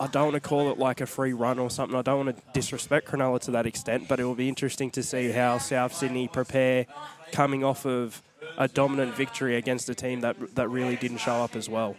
I 0.01 0.07
don't 0.07 0.23
want 0.31 0.35
to 0.35 0.39
call 0.39 0.71
it 0.71 0.77
like 0.77 1.01
a 1.01 1.05
free 1.05 1.33
run 1.33 1.59
or 1.59 1.69
something. 1.69 1.97
I 1.97 2.01
don't 2.01 2.25
want 2.25 2.37
to 2.37 2.43
disrespect 2.53 3.07
Cronulla 3.07 3.39
to 3.41 3.51
that 3.51 3.65
extent, 3.65 4.07
but 4.07 4.19
it 4.19 4.23
will 4.23 4.35
be 4.35 4.47
interesting 4.47 4.89
to 4.91 5.03
see 5.03 5.29
how 5.31 5.57
South 5.57 5.93
Sydney 5.93 6.27
prepare 6.29 6.85
coming 7.33 7.63
off 7.65 7.85
of 7.85 8.21
a 8.57 8.67
dominant 8.69 9.13
victory 9.15 9.57
against 9.57 9.89
a 9.89 9.95
team 9.95 10.21
that 10.21 10.55
that 10.55 10.69
really 10.69 10.95
didn't 10.95 11.17
show 11.17 11.33
up 11.43 11.55
as 11.55 11.67
well. 11.69 11.95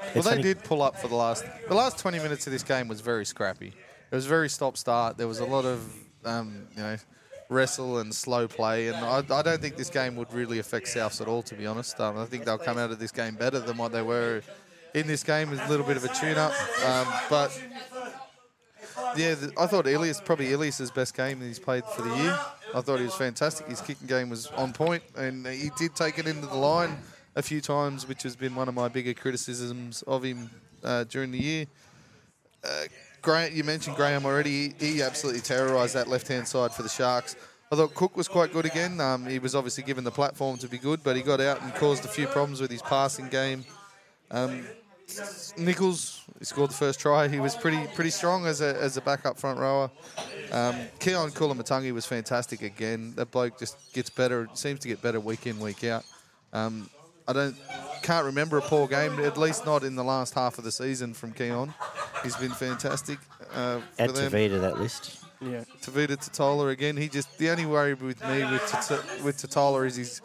Well, 0.00 0.10
It's 0.14 0.24
they 0.24 0.30
funny- 0.30 0.42
did 0.42 0.64
pull 0.64 0.82
up 0.82 0.96
for 0.96 1.08
the 1.08 1.14
last 1.14 1.44
the 1.68 1.74
last 1.74 1.98
20 1.98 2.18
minutes 2.20 2.46
of 2.46 2.52
this 2.52 2.62
game 2.62 2.88
was 2.88 3.00
very 3.02 3.24
scrappy. 3.26 3.68
It 4.10 4.14
was 4.14 4.26
very 4.26 4.48
stop 4.48 4.76
start. 4.76 5.16
There 5.18 5.28
was 5.28 5.40
a 5.40 5.46
lot 5.46 5.64
of 5.66 5.80
um, 6.24 6.66
you 6.76 6.82
know 6.82 6.96
wrestle 7.50 7.98
and 7.98 8.14
slow 8.14 8.48
play. 8.48 8.88
And 8.88 8.96
I, 8.96 9.18
I 9.30 9.42
don't 9.42 9.60
think 9.60 9.76
this 9.76 9.90
game 9.90 10.16
would 10.16 10.32
really 10.32 10.58
affect 10.58 10.86
Souths 10.86 11.20
at 11.20 11.28
all, 11.28 11.42
to 11.42 11.54
be 11.54 11.66
honest. 11.66 12.00
Um, 12.00 12.16
I 12.16 12.24
think 12.24 12.46
they'll 12.46 12.56
come 12.56 12.78
out 12.78 12.90
of 12.90 12.98
this 12.98 13.12
game 13.12 13.34
better 13.34 13.60
than 13.60 13.76
what 13.76 13.92
they 13.92 14.00
were 14.00 14.40
in 14.94 15.06
this 15.06 15.22
game 15.22 15.52
a 15.52 15.68
little 15.68 15.86
bit 15.86 15.96
of 15.96 16.04
a 16.04 16.08
tune-up. 16.08 16.52
Um, 16.84 17.06
but 17.30 17.62
yeah, 19.16 19.34
the, 19.34 19.52
I 19.58 19.66
thought 19.66 19.86
Ilias 19.86 20.20
probably 20.20 20.52
Ilias's 20.52 20.90
best 20.90 21.16
game 21.16 21.40
that 21.40 21.46
he's 21.46 21.58
played 21.58 21.84
for 21.84 22.02
the 22.02 22.14
year. 22.16 22.38
I 22.74 22.80
thought 22.80 22.98
he 22.98 23.04
was 23.04 23.14
fantastic. 23.14 23.66
His 23.66 23.80
kicking 23.80 24.06
game 24.06 24.30
was 24.30 24.46
on 24.48 24.72
point, 24.72 25.02
and 25.16 25.46
he 25.46 25.70
did 25.76 25.94
take 25.94 26.18
it 26.18 26.26
into 26.26 26.46
the 26.46 26.56
line 26.56 26.96
a 27.36 27.42
few 27.42 27.60
times, 27.60 28.06
which 28.06 28.22
has 28.22 28.36
been 28.36 28.54
one 28.54 28.68
of 28.68 28.74
my 28.74 28.88
bigger 28.88 29.14
criticisms 29.14 30.02
of 30.02 30.22
him 30.22 30.50
uh, 30.84 31.04
during 31.04 31.30
the 31.30 31.38
year. 31.38 31.66
Uh, 32.64 32.84
Graham, 33.22 33.54
you 33.54 33.64
mentioned 33.64 33.96
Graham 33.96 34.24
already. 34.26 34.74
He, 34.78 34.94
he 34.94 35.02
absolutely 35.02 35.40
terrorised 35.40 35.94
that 35.94 36.08
left-hand 36.08 36.46
side 36.46 36.72
for 36.72 36.82
the 36.82 36.88
Sharks. 36.88 37.36
I 37.70 37.76
thought 37.76 37.94
Cook 37.94 38.16
was 38.16 38.28
quite 38.28 38.52
good 38.52 38.66
again. 38.66 39.00
Um, 39.00 39.24
he 39.26 39.38
was 39.38 39.54
obviously 39.54 39.84
given 39.84 40.04
the 40.04 40.10
platform 40.10 40.58
to 40.58 40.68
be 40.68 40.76
good, 40.76 41.02
but 41.02 41.16
he 41.16 41.22
got 41.22 41.40
out 41.40 41.62
and 41.62 41.74
caused 41.74 42.04
a 42.04 42.08
few 42.08 42.26
problems 42.26 42.60
with 42.60 42.70
his 42.70 42.82
passing 42.82 43.28
game. 43.28 43.64
Um, 44.30 44.66
Nichols, 45.56 46.22
he 46.38 46.44
scored 46.44 46.70
the 46.70 46.74
first 46.74 47.00
try. 47.00 47.28
He 47.28 47.40
was 47.40 47.54
pretty 47.54 47.86
pretty 47.94 48.10
strong 48.10 48.46
as 48.46 48.60
a, 48.60 48.76
as 48.80 48.96
a 48.96 49.00
backup 49.00 49.38
front 49.38 49.58
rower. 49.58 49.90
Um, 50.50 50.74
Keaon 51.00 51.32
Koloamatangi 51.32 51.92
was 51.92 52.06
fantastic 52.06 52.62
again. 52.62 53.14
That 53.16 53.30
bloke 53.30 53.58
just 53.58 53.92
gets 53.92 54.10
better, 54.10 54.48
seems 54.54 54.80
to 54.80 54.88
get 54.88 55.02
better 55.02 55.20
week 55.20 55.46
in, 55.46 55.58
week 55.60 55.84
out. 55.84 56.04
Um, 56.52 56.90
I 57.26 57.32
don't 57.32 57.56
can't 58.02 58.26
remember 58.26 58.58
a 58.58 58.62
poor 58.62 58.88
game, 58.88 59.20
at 59.20 59.38
least 59.38 59.64
not 59.64 59.84
in 59.84 59.94
the 59.94 60.04
last 60.04 60.34
half 60.34 60.58
of 60.58 60.64
the 60.64 60.72
season 60.72 61.14
from 61.14 61.32
Keon. 61.32 61.72
He's 62.22 62.36
been 62.36 62.50
fantastic. 62.50 63.18
Uh, 63.54 63.80
Add. 63.98 64.10
Tavita 64.10 64.60
that 64.60 64.78
list. 64.78 65.24
Yeah. 65.40 65.64
Tevita 65.80 66.16
Tatola 66.16 66.70
again. 66.70 66.96
He 66.96 67.08
just 67.08 67.38
the 67.38 67.50
only 67.50 67.66
worry 67.66 67.94
with 67.94 68.22
me 68.28 68.44
with 68.44 69.22
with 69.24 69.36
Totola 69.38 69.86
is 69.86 69.96
he's 69.96 70.22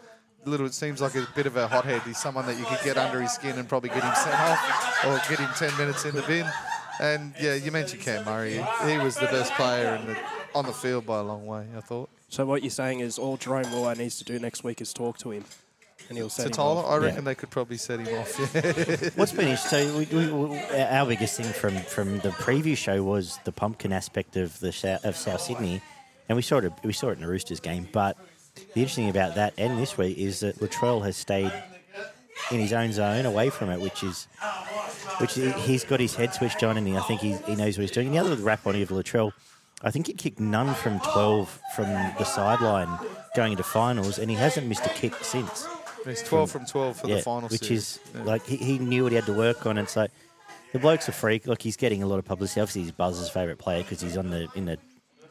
little. 0.48 0.66
It 0.66 0.74
seems 0.74 1.00
like 1.00 1.14
a 1.14 1.26
bit 1.34 1.46
of 1.46 1.56
a 1.56 1.68
hothead. 1.68 2.02
He's 2.02 2.18
someone 2.18 2.46
that 2.46 2.58
you 2.58 2.64
could 2.64 2.80
get 2.84 2.96
under 2.96 3.20
his 3.20 3.32
skin 3.32 3.58
and 3.58 3.68
probably 3.68 3.90
get 3.90 4.02
him 4.02 4.14
sent 4.14 4.34
off 4.40 5.04
or 5.04 5.20
get 5.28 5.38
him 5.38 5.50
ten 5.56 5.76
minutes 5.78 6.04
in 6.04 6.14
the 6.14 6.22
bin. 6.22 6.46
And 7.00 7.32
yeah, 7.40 7.54
you 7.54 7.70
mentioned 7.70 8.02
Cam 8.02 8.24
Murray. 8.24 8.54
He, 8.84 8.90
he 8.92 8.98
was 8.98 9.14
the 9.16 9.26
best 9.26 9.52
player 9.52 9.94
in 9.96 10.06
the, 10.08 10.16
on 10.54 10.66
the 10.66 10.72
field 10.72 11.06
by 11.06 11.18
a 11.20 11.22
long 11.22 11.46
way. 11.46 11.64
I 11.76 11.80
thought. 11.80 12.08
So 12.28 12.44
what 12.44 12.62
you're 12.62 12.70
saying 12.70 13.00
is 13.00 13.18
all 13.18 13.36
Jerome 13.36 13.70
Willow 13.70 13.94
needs 13.94 14.18
to 14.18 14.24
do 14.24 14.38
next 14.38 14.64
week 14.64 14.80
is 14.80 14.92
talk 14.92 15.16
to 15.18 15.30
him, 15.30 15.44
and 16.08 16.18
he'll 16.18 16.28
set 16.28 16.46
him 16.46 16.52
Tatola, 16.52 16.78
off. 16.84 16.90
I 16.90 16.96
reckon 16.96 17.18
Yeah. 17.18 17.30
they 17.30 17.34
could 17.36 17.50
probably 17.50 17.76
set 17.76 18.00
him 18.00 18.18
off. 18.18 18.38
Yeah. 18.54 19.10
What's 19.14 19.32
been 19.32 19.48
interesting? 19.48 19.88
So 19.88 19.98
we, 19.98 20.26
we, 20.26 20.32
we, 20.48 20.58
our 20.80 21.06
biggest 21.06 21.36
thing 21.36 21.46
from, 21.52 21.76
from 21.76 22.18
the 22.18 22.30
preview 22.30 22.76
show 22.76 23.02
was 23.02 23.38
the 23.44 23.52
pumpkin 23.52 23.92
aspect 23.92 24.36
of 24.36 24.58
the 24.60 24.72
South, 24.72 25.04
of 25.04 25.16
South 25.16 25.40
Sydney, 25.40 25.80
and 26.28 26.36
we 26.36 26.42
saw 26.42 26.58
it. 26.58 26.72
We 26.82 26.92
saw 26.92 27.08
it 27.08 27.12
in 27.12 27.20
the 27.20 27.28
Roosters 27.28 27.60
game. 27.60 27.88
But 27.92 28.18
the 28.74 28.80
interesting 28.80 29.04
thing 29.04 29.10
about 29.10 29.34
that 29.36 29.54
and 29.58 29.78
this 29.78 29.96
week 29.98 30.16
is 30.18 30.40
that 30.40 30.56
Latrell 30.60 31.04
has 31.04 31.16
stayed 31.16 31.52
in 32.50 32.60
his 32.60 32.72
own 32.72 32.92
zone, 32.92 33.26
away 33.26 33.50
from 33.50 33.70
it, 33.70 33.80
which 33.80 34.02
is 34.02 34.26
which 35.18 35.34
he- 35.34 35.50
he's 35.52 35.84
got 35.84 36.00
his 36.00 36.14
head 36.14 36.32
switched 36.34 36.62
on, 36.62 36.76
and 36.76 36.96
I 36.96 37.00
think 37.02 37.20
he, 37.20 37.32
he 37.46 37.56
knows 37.56 37.76
what 37.76 37.82
he's 37.82 37.90
doing. 37.90 38.06
And 38.08 38.16
the 38.16 38.20
other 38.20 38.36
rap 38.42 38.66
on 38.66 38.76
you 38.76 38.82
of 38.84 38.90
Latrell, 38.90 39.32
I 39.82 39.90
think 39.90 40.06
he 40.06 40.12
kicked 40.12 40.38
none 40.40 40.74
from 40.74 41.00
twelve 41.00 41.60
from 41.74 41.86
the 41.86 42.24
sideline 42.24 42.88
going 43.34 43.52
into 43.52 43.64
finals, 43.64 44.18
and 44.18 44.30
he 44.30 44.36
hasn't 44.36 44.66
missed 44.66 44.86
a 44.86 44.90
kick 44.90 45.14
since 45.22 45.66
He's 46.04 46.22
12 46.22 46.50
from 46.50 46.64
12 46.64 46.96
for 47.00 47.06
the 47.08 47.20
finals, 47.20 47.50
which 47.52 47.62
series. 47.64 47.80
is 47.96 48.00
Yeah. 48.14 48.22
like 48.22 48.46
he, 48.46 48.56
he 48.56 48.78
knew 48.78 49.02
what 49.02 49.12
he 49.12 49.16
had 49.16 49.26
to 49.26 49.32
work 49.34 49.66
on. 49.66 49.76
And 49.76 49.88
so 49.88 50.06
the 50.72 50.78
bloke's 50.78 51.06
a 51.08 51.12
freak. 51.12 51.46
Look, 51.46 51.60
he's 51.60 51.76
getting 51.76 52.02
a 52.02 52.06
lot 52.06 52.18
of 52.18 52.24
publicity. 52.24 52.60
Obviously, 52.60 52.82
he's 52.82 52.92
Buzz's 52.92 53.28
favourite 53.28 53.58
player 53.58 53.82
because 53.82 54.00
he's 54.00 54.16
on 54.16 54.30
the 54.30 54.48
in 54.54 54.64
the. 54.66 54.78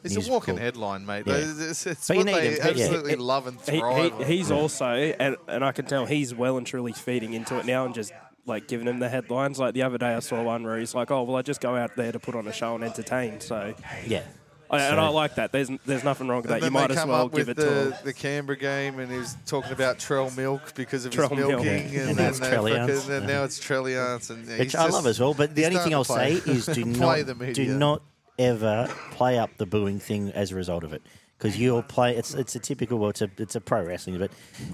It's 0.04 0.14
a 0.16 0.20
walking 0.30 0.54
report. 0.54 0.60
headline, 0.62 1.06
mate. 1.06 1.24
Yeah. 1.26 1.34
It's, 1.36 1.86
it's 1.86 2.08
what 2.08 2.24
they 2.26 2.54
him, 2.56 2.60
absolutely 2.62 3.12
It- 3.14 3.18
love 3.18 3.46
and 3.46 3.60
thrive 3.60 4.04
he, 4.04 4.10
on. 4.12 4.24
he's 4.24 4.50
also, 4.50 4.86
and, 4.86 5.36
and 5.48 5.64
I 5.64 5.72
can 5.72 5.86
tell 5.86 6.06
he's 6.06 6.34
well 6.34 6.56
and 6.56 6.66
truly 6.66 6.92
feeding 6.92 7.34
into 7.34 7.58
it 7.58 7.66
now 7.66 7.84
and 7.84 7.94
just 7.94 8.12
like 8.46 8.68
giving 8.68 8.86
him 8.86 8.98
the 9.00 9.08
headlines. 9.08 9.58
Like 9.58 9.74
the 9.74 9.82
other 9.82 9.98
day, 9.98 10.14
I 10.14 10.20
saw 10.20 10.42
one 10.42 10.62
where 10.62 10.78
he's 10.78 10.94
like, 10.94 11.10
"Oh, 11.10 11.22
well, 11.24 11.36
I 11.36 11.42
just 11.42 11.60
go 11.60 11.74
out 11.76 11.96
there 11.96 12.12
to 12.12 12.18
put 12.18 12.34
on 12.34 12.46
a 12.46 12.52
show 12.52 12.74
and 12.74 12.82
entertain." 12.84 13.40
So, 13.40 13.74
Yeah, 14.06 14.22
I, 14.70 14.80
and 14.84 14.98
I 15.00 15.08
like 15.08 15.34
that. 15.34 15.52
There's 15.52 15.68
there's 15.84 16.04
nothing 16.04 16.28
wrong 16.28 16.42
with 16.42 16.50
that. 16.50 16.62
You 16.62 16.70
might 16.70 16.90
as 16.90 16.96
come 16.96 17.08
well 17.10 17.26
up 17.26 17.32
give 17.34 17.48
with 17.48 17.58
it 17.58 17.62
to 17.62 17.68
the, 17.68 17.82
him. 17.90 17.94
the 18.04 18.12
Canberra 18.14 18.56
game, 18.56 18.98
and 19.00 19.10
he's 19.12 19.36
talking 19.46 19.72
about 19.72 19.98
Trell 19.98 20.34
milk 20.36 20.74
because 20.74 21.04
of 21.04 21.12
Trell 21.12 21.28
his 21.28 21.38
milking, 21.46 21.66
Yeah. 21.66 21.80
and, 21.80 21.94
And 21.94 22.06
now 22.08 22.14
then 22.14 22.28
it's 22.30 22.38
they 22.40 22.48
Trelliance. 22.48 23.08
and 23.08 23.26
now 23.26 23.44
it's 23.44 23.58
Trelliance, 23.58 24.30
and 24.30 24.46
which 24.46 24.74
I 24.76 24.84
just- 24.84 24.92
love 24.94 25.06
as 25.06 25.20
well. 25.20 25.34
But 25.34 25.54
the 25.54 25.66
only 25.66 25.78
thing 25.78 25.92
I'll 25.92 26.04
say 26.04 26.32
is 26.34 26.66
do 26.66 26.84
not 26.86 27.26
do 27.52 27.66
not 27.76 28.02
ever 28.38 28.88
play 29.12 29.38
up 29.38 29.56
the 29.56 29.66
booing 29.66 29.98
thing 29.98 30.30
as 30.32 30.52
a 30.52 30.54
result 30.56 30.84
of 30.84 30.92
it. 30.92 31.02
Because 31.38 31.56
you'll 31.58 31.82
play, 31.84 32.16
it's 32.16 32.34
it's 32.34 32.56
a 32.56 32.58
typical, 32.58 32.98
well, 32.98 33.10
it's 33.10 33.22
a 33.22 33.30
it's 33.38 33.54
a 33.54 33.60
pro 33.60 33.84
wrestling, 33.84 34.18
but, 34.18 34.30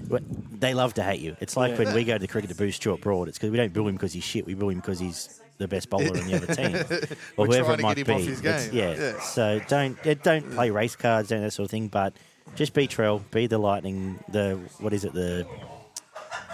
but 0.09 0.23
they 0.59 0.73
love 0.73 0.95
to 0.95 1.03
hate 1.03 1.19
you. 1.21 1.37
It's 1.39 1.55
like 1.55 1.73
Yeah. 1.77 1.83
when 1.85 1.93
we 1.93 2.03
go 2.03 2.13
to 2.13 2.19
the 2.19 2.27
cricket 2.27 2.49
to 2.49 2.55
boo 2.55 2.71
Stuart 2.71 3.01
Broad. 3.01 3.27
It's 3.27 3.37
because 3.37 3.51
we 3.51 3.57
don't 3.57 3.71
boo 3.71 3.87
him 3.87 3.93
because 3.95 4.13
he's 4.13 4.23
shit. 4.23 4.47
We 4.47 4.55
boo 4.55 4.69
him 4.69 4.79
because 4.79 4.99
he's 4.99 5.41
the 5.59 5.67
best 5.67 5.89
bowler 5.91 6.17
in 6.17 6.25
the 6.27 6.35
other 6.35 6.53
team, 6.55 6.75
or 7.37 7.45
whoever 7.45 7.73
it 7.73 7.81
might 7.81 7.95
be. 7.97 8.01
him 8.03 8.11
off 8.15 8.21
his 8.23 8.39
It's- 8.39 8.67
game. 8.69 8.75
yeah. 8.77 8.95
Yeah. 8.95 9.19
So 9.21 9.61
don't 9.67 9.97
don't 10.23 10.51
play 10.53 10.71
race 10.71 10.95
cards, 10.95 11.29
don't 11.29 11.41
that 11.41 11.51
sort 11.51 11.65
of 11.65 11.71
thing. 11.71 11.87
But 11.87 12.13
just 12.55 12.73
be 12.73 12.87
Trell, 12.87 13.21
be 13.29 13.45
the 13.45 13.59
lightning. 13.59 14.17
The 14.29 14.59
what 14.79 14.91
is 14.91 15.05
it? 15.05 15.13
The 15.13 15.45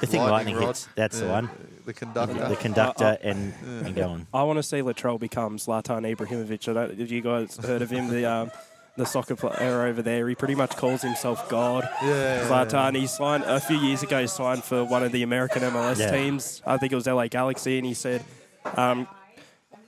the 0.01 0.07
thing 0.07 0.21
lightning, 0.23 0.55
rod. 0.57 0.67
hits. 0.67 0.89
That's 0.95 1.21
the 1.21 1.27
one. 1.27 1.49
The 1.93 2.05
conductor. 2.05 2.47
The 2.49 2.55
conductor 2.55 3.03
Uh, 3.05 3.17
and 3.29 3.53
and 3.85 3.95
go 3.95 4.09
on. 4.09 4.27
I 4.33 4.43
want 4.43 4.57
to 4.57 4.63
see 4.63 4.77
Latrell 4.77 5.19
become 5.19 5.57
Zlatan 5.57 6.03
Ibrahimovic. 6.15 6.67
I 6.69 6.73
don't, 6.73 6.99
have 6.99 7.11
you 7.11 7.21
guys 7.21 7.57
heard 7.57 7.81
of 7.81 7.89
him? 7.89 8.07
The 8.09 8.25
um, 8.25 8.51
the 8.97 9.05
soccer 9.05 9.35
player 9.35 9.83
over 9.87 10.01
there. 10.01 10.27
He 10.27 10.35
pretty 10.35 10.55
much 10.55 10.75
calls 10.75 11.01
himself 11.01 11.47
God. 11.49 11.87
Yeah. 12.03 12.47
Zlatan. 12.47 12.95
He 12.97 13.07
signed 13.07 13.43
a 13.45 13.59
few 13.59 13.77
years 13.77 14.03
ago. 14.03 14.21
He 14.21 14.27
signed 14.27 14.63
for 14.63 14.83
one 14.83 15.03
of 15.03 15.11
the 15.11 15.23
American 15.23 15.61
MLS 15.63 15.99
Yeah. 15.99 16.11
teams. 16.11 16.61
I 16.65 16.77
think 16.77 16.91
it 16.91 16.95
was 16.95 17.07
LA 17.07 17.27
Galaxy, 17.27 17.77
and 17.77 17.85
he 17.85 17.93
said. 17.93 18.23
Um, 18.75 19.07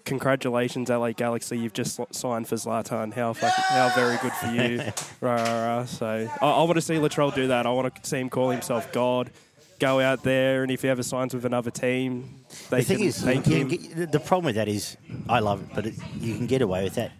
Congratulations, 0.05 0.89
LA 0.89 1.13
Galaxy! 1.13 1.57
You've 1.57 1.71
just 1.71 1.97
signed 2.11 2.45
for 2.49 2.55
Zlatan. 2.55 3.13
How 3.13 3.31
fucking, 3.31 3.63
how 3.69 3.89
very 3.95 4.17
good 4.17 4.33
for 4.33 4.47
you. 4.47 4.81
rah, 5.21 5.35
rah, 5.35 5.65
rah. 5.77 5.85
So 5.85 6.27
I, 6.41 6.45
I 6.45 6.63
want 6.63 6.75
to 6.75 6.81
see 6.81 6.95
Latrell 6.95 7.33
do 7.33 7.47
that. 7.47 7.65
I 7.65 7.69
want 7.69 7.95
to 7.95 8.09
see 8.09 8.19
him 8.19 8.29
call 8.29 8.49
himself 8.49 8.91
God. 8.91 9.31
Go 9.83 9.99
out 9.99 10.23
there, 10.23 10.63
and 10.63 10.71
if 10.71 10.81
he 10.83 10.87
ever 10.89 11.03
signs 11.03 11.33
with 11.33 11.43
another 11.45 11.69
team, 11.71 12.45
they 12.69 12.77
the 12.77 12.83
thing 12.83 12.97
can 12.99 13.07
is, 13.07 13.21
can 13.21 13.43
him. 13.43 13.67
get, 13.67 14.11
the 14.13 14.19
problem 14.19 14.45
with 14.45 14.55
that 14.55 14.69
is, 14.69 14.95
I 15.27 15.39
love 15.39 15.61
it, 15.61 15.69
but 15.75 15.85
it, 15.87 15.95
you 16.19 16.35
can 16.35 16.47
get 16.47 16.61
away 16.61 16.83
with 16.85 16.95
that 16.95 17.11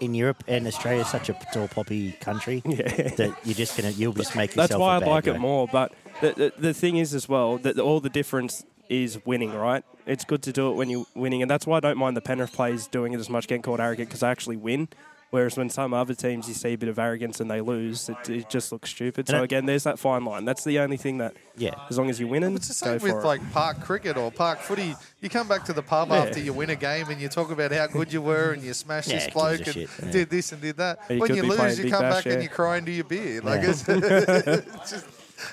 in 0.00 0.12
Europe 0.14 0.42
and 0.48 0.66
Australia. 0.66 1.02
is 1.02 1.08
Such 1.08 1.28
a 1.28 1.38
tall 1.52 1.68
poppy 1.68 2.12
country 2.12 2.60
Yeah. 2.66 2.82
that 3.20 3.36
you're 3.44 3.54
just 3.54 3.76
gonna 3.76 3.90
you'll 3.90 4.12
just 4.12 4.34
make 4.34 4.50
yourself. 4.50 4.68
That's 4.70 4.78
why 4.80 4.96
I 4.96 4.98
like 4.98 5.24
guy. 5.24 5.34
it 5.34 5.38
more. 5.38 5.68
But 5.70 5.92
the, 6.20 6.32
the, 6.32 6.52
the 6.58 6.74
thing 6.74 6.96
is, 6.96 7.14
as 7.14 7.28
well, 7.28 7.58
that 7.58 7.78
all 7.78 8.00
the 8.00 8.10
difference 8.10 8.64
is 8.88 9.24
winning, 9.24 9.52
right? 9.54 9.84
It's 10.06 10.24
good 10.24 10.42
to 10.42 10.52
do 10.52 10.70
it 10.70 10.74
when 10.74 10.90
you're 10.90 11.06
winning, 11.14 11.40
and 11.42 11.50
that's 11.50 11.66
why 11.66 11.76
I 11.76 11.80
don't 11.80 11.98
mind 11.98 12.16
the 12.16 12.20
Penrith 12.20 12.52
players 12.52 12.86
doing 12.88 13.12
it 13.12 13.20
as 13.20 13.30
much, 13.30 13.46
getting 13.48 13.62
called 13.62 13.80
arrogant, 13.80 14.08
because 14.08 14.20
they 14.20 14.28
actually 14.28 14.56
win. 14.56 14.88
Whereas 15.30 15.56
when 15.56 15.68
some 15.70 15.92
other 15.92 16.14
teams 16.14 16.46
you 16.46 16.54
see 16.54 16.74
a 16.74 16.78
bit 16.78 16.88
of 16.88 16.98
arrogance 17.00 17.40
and 17.40 17.50
they 17.50 17.60
lose, 17.60 18.08
it, 18.08 18.30
it 18.30 18.48
just 18.48 18.70
looks 18.70 18.90
stupid. 18.90 19.26
So 19.28 19.38
it- 19.38 19.42
again, 19.44 19.66
there's 19.66 19.82
that 19.82 19.98
fine 19.98 20.24
line. 20.24 20.44
That's 20.44 20.62
the 20.62 20.78
only 20.78 20.96
thing 20.96 21.18
that, 21.18 21.34
Yeah. 21.56 21.74
as 21.90 21.98
long 21.98 22.08
as 22.08 22.20
you're 22.20 22.28
winning, 22.28 22.54
It's 22.54 22.68
the 22.68 22.84
go 22.84 22.90
same 22.92 23.00
for 23.00 23.06
with 23.16 23.24
it. 23.24 23.26
like 23.26 23.52
park 23.52 23.80
cricket 23.80 24.16
or 24.16 24.30
park 24.30 24.60
footy. 24.60 24.94
You 25.20 25.28
come 25.28 25.48
back 25.48 25.64
to 25.64 25.72
the 25.72 25.82
pub 25.82 26.08
Yeah. 26.10 26.18
after 26.22 26.38
you 26.38 26.52
win 26.52 26.70
a 26.70 26.76
game 26.76 27.08
and 27.10 27.20
you 27.20 27.28
talk 27.28 27.50
about 27.50 27.72
how 27.72 27.88
good 27.88 28.12
you 28.12 28.22
were 28.22 28.52
and 28.52 28.62
you 28.62 28.72
smashed 28.72 29.08
Yeah, 29.08 29.16
this 29.16 29.24
who 29.26 29.30
bloke 29.32 29.58
gives 29.64 29.76
a 29.76 29.80
and 29.80 29.88
shit, 29.90 30.04
yeah. 30.06 30.10
did 30.12 30.30
this 30.30 30.52
and 30.52 30.62
did 30.62 30.76
that. 30.76 31.00
You 31.10 31.18
when 31.18 31.26
could 31.28 31.36
you 31.36 31.42
be 31.42 31.48
lose, 31.48 31.58
playing 31.58 31.76
you 31.78 31.82
Big 31.82 31.92
come 31.92 32.02
Bash, 32.02 32.24
back 32.24 32.32
and 32.32 32.42
you 32.44 32.48
cry 32.48 32.78
into 32.78 32.92
your 32.92 33.04
beer. 33.04 33.40
Like 33.42 33.62
Yeah. 33.62 33.70
it's, 33.70 33.84
it's 33.88 34.90
just, 34.92 35.06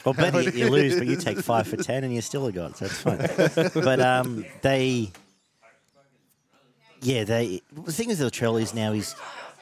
Well, 0.06 0.14
better 0.14 0.42
yet, 0.42 0.54
you 0.54 0.70
lose, 0.70 0.96
but 0.98 1.08
you 1.08 1.16
take 1.18 1.40
five 1.40 1.68
for 1.68 1.78
ten, 1.78 2.04
and 2.04 2.14
you're 2.14 2.22
still 2.22 2.46
a 2.46 2.52
god, 2.52 2.78
so 2.78 2.86
it's 2.86 2.94
fine. 3.02 3.18
but 3.84 4.00
um, 4.00 4.46
they, 4.62 5.12
yeah, 7.02 7.24
they. 7.24 7.62
The 7.74 7.92
thing 7.92 8.08
with 8.10 8.20
Latrell 8.20 8.62
is 8.62 8.74
now 8.74 8.94
he's 8.94 9.14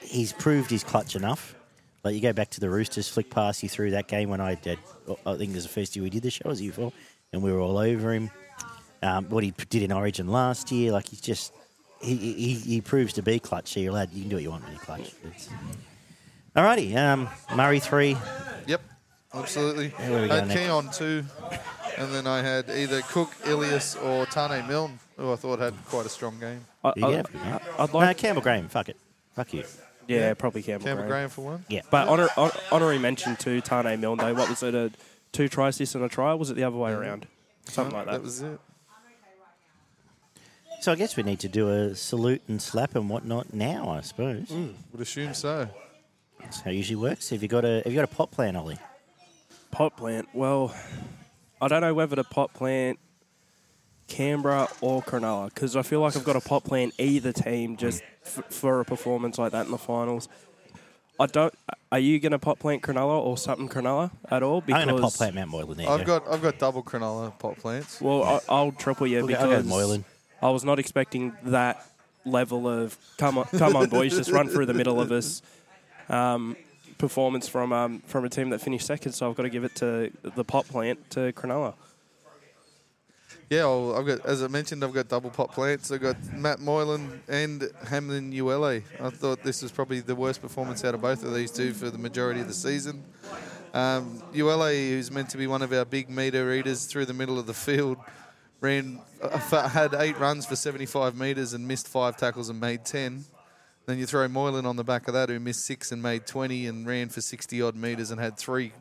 he's 0.02 0.34
proved 0.34 0.70
he's 0.70 0.84
clutch 0.84 1.16
enough. 1.16 1.56
Like 2.04 2.16
you 2.16 2.22
go 2.22 2.34
back 2.34 2.49
to 2.52 2.60
the 2.60 2.70
Roosters 2.70 3.08
flick 3.08 3.30
pass 3.30 3.60
he 3.60 3.68
threw 3.68 3.91
that 3.91 4.08
game 4.08 4.30
when 4.30 4.41
I 4.41 4.56
did. 4.56 4.80
I 5.26 5.36
think 5.36 5.52
it 5.52 5.56
was 5.56 5.64
the 5.64 5.70
first 5.70 5.95
year 5.95 6.04
we 6.04 6.10
did 6.10 6.24
the 6.24 6.32
show 6.32 6.49
as 6.49 6.62
you 6.62 6.72
for, 6.72 6.91
and 7.32 7.43
we 7.43 7.52
were 7.52 7.60
all 7.60 7.78
over 7.78 8.14
him. 8.14 8.32
Um, 9.04 9.26
what 9.30 9.43
he 9.43 9.52
did 9.70 9.84
in 9.84 9.91
Origin 9.91 10.28
last 10.28 10.72
year, 10.72 10.91
like 10.91 11.10
he's 11.10 11.22
just 11.22 11.54
he 12.02 12.16
he, 12.16 12.54
he 12.56 12.82
proves 12.82 13.14
to 13.14 13.22
be 13.22 13.39
clutch. 13.39 13.74
So 13.74 13.80
you're 13.80 13.91
allowed, 13.91 14.12
you 14.14 14.22
can 14.22 14.30
do 14.30 14.36
what 14.38 14.43
you 14.43 14.49
want 14.52 14.64
when 14.64 14.74
you're 14.74 14.82
clutch. 14.82 15.12
It's, 15.26 15.49
alrighty, 16.56 16.95
um, 16.95 17.30
Murray 17.56 17.80
three. 17.80 18.18
yep, 18.68 18.82
absolutely. 19.34 19.89
Where 19.89 20.20
are 20.20 20.22
we 20.24 20.30
I 20.32 20.36
had 20.36 20.47
going 20.47 20.47
next? 20.47 20.62
Keaon 20.62 20.97
two, 20.97 21.24
and 21.97 22.12
then 22.14 22.28
I 22.28 22.41
had 22.41 22.70
either 22.70 23.02
Cook, 23.04 23.32
Ilias, 23.45 23.95
or 23.95 24.26
Taane 24.26 24.68
Milne, 24.68 24.99
who 25.18 25.32
I 25.32 25.36
thought 25.36 25.60
had 25.60 25.74
quite 25.86 26.06
a 26.06 26.10
strong 26.10 26.39
game. 26.39 26.66
I, 26.84 26.93
You 26.95 27.06
I, 27.06 27.12
have, 27.14 27.30
yeah. 27.34 27.60
I'd 27.78 27.93
No, 27.93 27.99
like, 27.99 28.18
Campbell 28.18 28.41
Graham. 28.41 28.68
Fuck 28.70 28.89
it. 28.89 28.97
Fuck 29.36 29.54
you. 29.54 29.64
Yeah, 30.20 30.34
probably 30.34 30.64
Campbell. 30.64 30.86
Campbell 30.86 31.03
Graham. 31.03 31.09
Graham 31.09 31.30
for 31.30 31.41
one. 31.41 31.66
Yeah. 31.70 31.82
But 31.89 32.07
honor, 32.07 32.28
hon- 32.36 32.51
honorary 32.72 32.99
mention 32.99 33.36
to 33.38 33.62
Taane 33.62 33.99
Milne. 33.99 34.18
though. 34.18 34.34
What 34.34 34.49
was 34.49 34.64
it? 34.64 34.76
A 34.76 34.91
two 35.32 35.47
tries 35.47 35.78
this 35.78 35.95
and 35.95 36.03
a 36.03 36.09
try? 36.09 36.34
Was 36.34 36.49
it 36.49 36.55
the 36.55 36.64
other 36.64 36.78
way 36.78 36.91
mm-hmm. 36.91 37.01
around? 37.01 37.28
Something 37.66 37.95
like 37.95 38.05
that. 38.05 38.14
That 38.14 38.24
was 38.24 38.41
it. 38.41 38.59
So 40.82 40.91
I 40.91 40.95
guess 40.95 41.16
we 41.16 41.22
need 41.22 41.39
to 41.41 41.47
do 41.47 41.70
a 41.70 41.95
salute 41.95 42.41
and 42.47 42.59
slap 42.59 42.95
and 42.95 43.07
whatnot 43.07 43.53
now, 43.53 43.89
I 43.89 44.01
suppose. 44.01 44.47
Mm, 44.47 44.74
would 44.91 45.01
assume 45.01 45.36
so. 45.36 45.70
That's 46.39 46.62
how 46.62 46.72
it 46.72 46.76
usually 46.76 46.95
works. 46.95 47.30
Have 47.30 47.43
you 47.43 47.47
got 47.47 47.64
a 47.66 47.84
Have 47.84 47.93
you 47.93 47.95
got 47.95 48.12
a 48.12 48.16
pot 48.16 48.32
plan, 48.32 48.55
Ollie? 48.55 48.80
Pot 49.70 49.95
plant. 49.95 50.28
Well, 50.34 50.74
I 51.62 51.68
don't 51.68 51.82
know 51.82 51.93
whether 51.93 52.16
to 52.16 52.24
pot 52.24 52.53
plant 52.53 52.97
Canberra 54.12 54.68
or 54.82 55.01
Cronulla 55.01 55.45
because 55.53 55.78
I 55.78 55.84
feel 55.84 56.01
like 56.01 56.18
I've 56.18 56.26
got 56.26 56.36
a 56.36 56.41
pot 56.41 56.66
plant 56.66 56.93
either 56.99 57.32
team 57.32 57.78
just 57.78 58.03
f- 58.26 58.43
for 58.49 58.82
a 58.82 58.86
performance 58.86 59.38
like 59.38 59.53
that 59.53 59.66
in 59.68 59.72
the 59.72 59.78
finals. 59.78 60.28
I 61.18 61.28
don't. 61.28 61.53
Are 61.93 61.99
you 61.99 62.20
going 62.20 62.34
to 62.34 62.39
pot 62.39 62.59
plant 62.59 62.82
Cronulla 62.82 63.20
or 63.20 63.38
something 63.38 63.70
Cronulla 63.70 64.12
at 64.30 64.43
all? 64.43 64.64
I'm 64.68 64.86
going 64.86 64.88
to 64.97 65.01
pot 65.01 65.14
plant 65.14 65.36
Matt 65.36 65.47
Moylan 65.47 65.78
there. 65.78 65.89
I've 65.89 66.05
go. 66.05 66.20
got 66.20 66.30
I've 66.30 66.41
got 66.41 66.59
double 66.59 66.84
Cronulla 66.84 67.38
pot 67.39 67.57
plants. 67.57 68.01
Well, 68.01 68.24
I, 68.24 68.39
I'll 68.49 68.74
triple 68.74 69.07
you 69.07 69.20
We'll 69.20 69.28
go- 69.28 69.34
I'll 69.36 69.41
go 69.43 69.49
because 69.49 69.66
Moylan. 69.66 70.05
I 70.41 70.49
was 70.49 70.66
not 70.66 70.78
expecting 70.78 71.34
that 71.43 71.86
level 72.26 72.68
of 72.68 72.97
come 73.18 73.38
on, 73.38 73.45
come 73.45 73.76
on, 73.78 73.88
boys, 73.89 74.18
just 74.18 74.32
run 74.32 74.49
through 74.49 74.66
the 74.66 74.74
middle 74.74 74.99
of 74.99 75.12
us. 75.12 75.41
Um, 76.09 76.57
performance 76.97 77.47
from 77.47 77.72
um, 77.72 77.99
from 78.07 78.26
a 78.26 78.30
team 78.30 78.49
that 78.49 78.59
finished 78.59 78.86
second, 78.86 79.14
so 79.14 79.30
I've 79.30 79.38
got 79.38 79.43
to 79.43 79.49
give 79.49 79.64
it 79.64 79.76
to 79.76 80.12
the 80.36 80.43
pot 80.43 80.68
plant 80.68 81.09
to 81.12 81.32
Cronulla. 81.32 81.76
Yeah, 83.52 83.66
well, 83.66 83.97
I've 83.97 84.06
got 84.06 84.26
as 84.26 84.41
I 84.41 84.47
mentioned, 84.47 84.82
I've 84.82 84.93
got 84.93 85.10
double 85.10 85.30
pot 85.30 85.52
plants. 85.52 85.91
I've 85.91 85.99
got 85.99 86.16
Matt 86.32 86.62
Moylan 86.62 87.22
and 87.28 87.70
Hamlin 87.86 88.32
Uele. 88.32 88.82
I 88.97 89.10
thought 89.10 89.43
this 89.43 89.62
was 89.62 89.74
probably 89.74 89.99
the 89.99 90.16
worst 90.16 90.41
performance 90.41 90.86
out 90.86 90.95
of 90.95 91.02
both 91.02 91.26
of 91.26 91.34
these 91.34 91.52
two 91.52 91.74
for 91.74 91.89
the 91.89 91.97
majority 91.97 92.39
of 92.39 92.47
the 92.47 92.54
season. 92.54 93.04
Um, 93.74 94.24
Uele, 94.32 94.91
who's 94.91 95.12
meant 95.12 95.32
to 95.32 95.38
be 95.38 95.47
one 95.47 95.62
of 95.62 95.74
our 95.74 95.84
big 95.84 96.10
meter 96.10 96.54
eaters 96.54 96.86
through 96.86 97.08
the 97.08 97.14
middle 97.14 97.38
of 97.38 97.45
the 97.45 97.54
field, 97.54 97.97
ran 98.62 99.02
uh, 99.22 99.68
had 99.68 99.95
eight 99.95 100.18
runs 100.18 100.45
for 100.45 100.56
75 100.56 101.18
meters 101.18 101.52
and 101.52 101.68
missed 101.68 101.89
five 101.89 102.16
tackles 102.16 102.47
and 102.47 102.58
made 102.58 102.86
10. 102.86 103.26
Then 103.86 103.97
you 103.97 104.06
throw 104.06 104.30
Moylan 104.30 104.66
on 104.66 104.78
the 104.78 104.86
back 104.86 105.10
of 105.10 105.14
that, 105.14 105.28
who 105.28 105.41
missed 105.41 105.66
six 105.66 105.91
and 105.91 106.02
made 106.02 106.26
20 106.26 106.68
and 106.68 106.88
ran 106.88 107.10
for 107.10 107.20
60 107.20 107.62
odd 107.62 107.76
meters 107.76 108.12
and 108.12 108.22
had 108.22 108.38
three, 108.38 108.72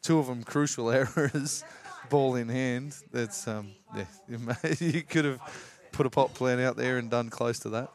two 0.00 0.20
of 0.20 0.28
them 0.28 0.44
crucial 0.44 0.90
errors, 0.92 1.64
ball 2.08 2.36
in 2.36 2.48
hand. 2.48 2.94
That's 3.10 3.48
um, 3.48 3.72
yeah, 3.96 4.04
you 4.80 5.02
could 5.02 5.24
have 5.24 5.40
put 5.92 6.06
a 6.06 6.10
pot 6.10 6.34
plan 6.34 6.60
out 6.60 6.76
there 6.76 6.98
and 6.98 7.10
done 7.10 7.30
close 7.30 7.58
to 7.60 7.70
that. 7.70 7.90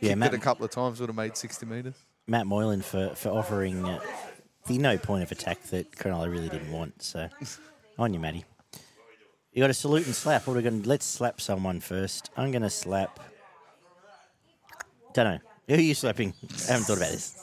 Yeah, 0.00 0.10
Kicked 0.10 0.18
Matt, 0.18 0.34
it 0.34 0.36
a 0.36 0.40
couple 0.40 0.64
of 0.64 0.70
times 0.70 1.00
would 1.00 1.08
have 1.08 1.16
made 1.16 1.36
60 1.36 1.66
meters. 1.66 1.94
Matt 2.26 2.46
Moylan 2.46 2.82
for, 2.82 3.14
for 3.14 3.30
offering 3.30 3.84
uh, 3.84 4.00
the 4.66 4.78
no 4.78 4.98
point 4.98 5.22
of 5.22 5.32
attack 5.32 5.62
that 5.64 5.92
Cronulla 5.92 6.30
really 6.30 6.48
didn't 6.48 6.70
want. 6.70 7.02
So, 7.02 7.28
on 7.98 8.12
you, 8.12 8.20
Matty. 8.20 8.44
You 9.52 9.62
got 9.62 9.68
to 9.68 9.74
salute 9.74 10.04
and 10.04 10.14
slap. 10.14 10.46
What 10.46 10.54
are 10.54 10.56
we 10.56 10.62
going? 10.62 10.82
Let's 10.82 11.06
slap 11.06 11.40
someone 11.40 11.80
first. 11.80 12.30
I'm 12.36 12.50
going 12.50 12.62
to 12.62 12.70
slap. 12.70 13.18
Don't 15.14 15.24
know. 15.24 15.38
Who 15.68 15.74
are 15.74 15.80
you 15.80 15.94
slapping? 15.94 16.34
I 16.68 16.72
haven't 16.72 16.84
thought 16.84 16.98
about 16.98 17.12
this. 17.12 17.42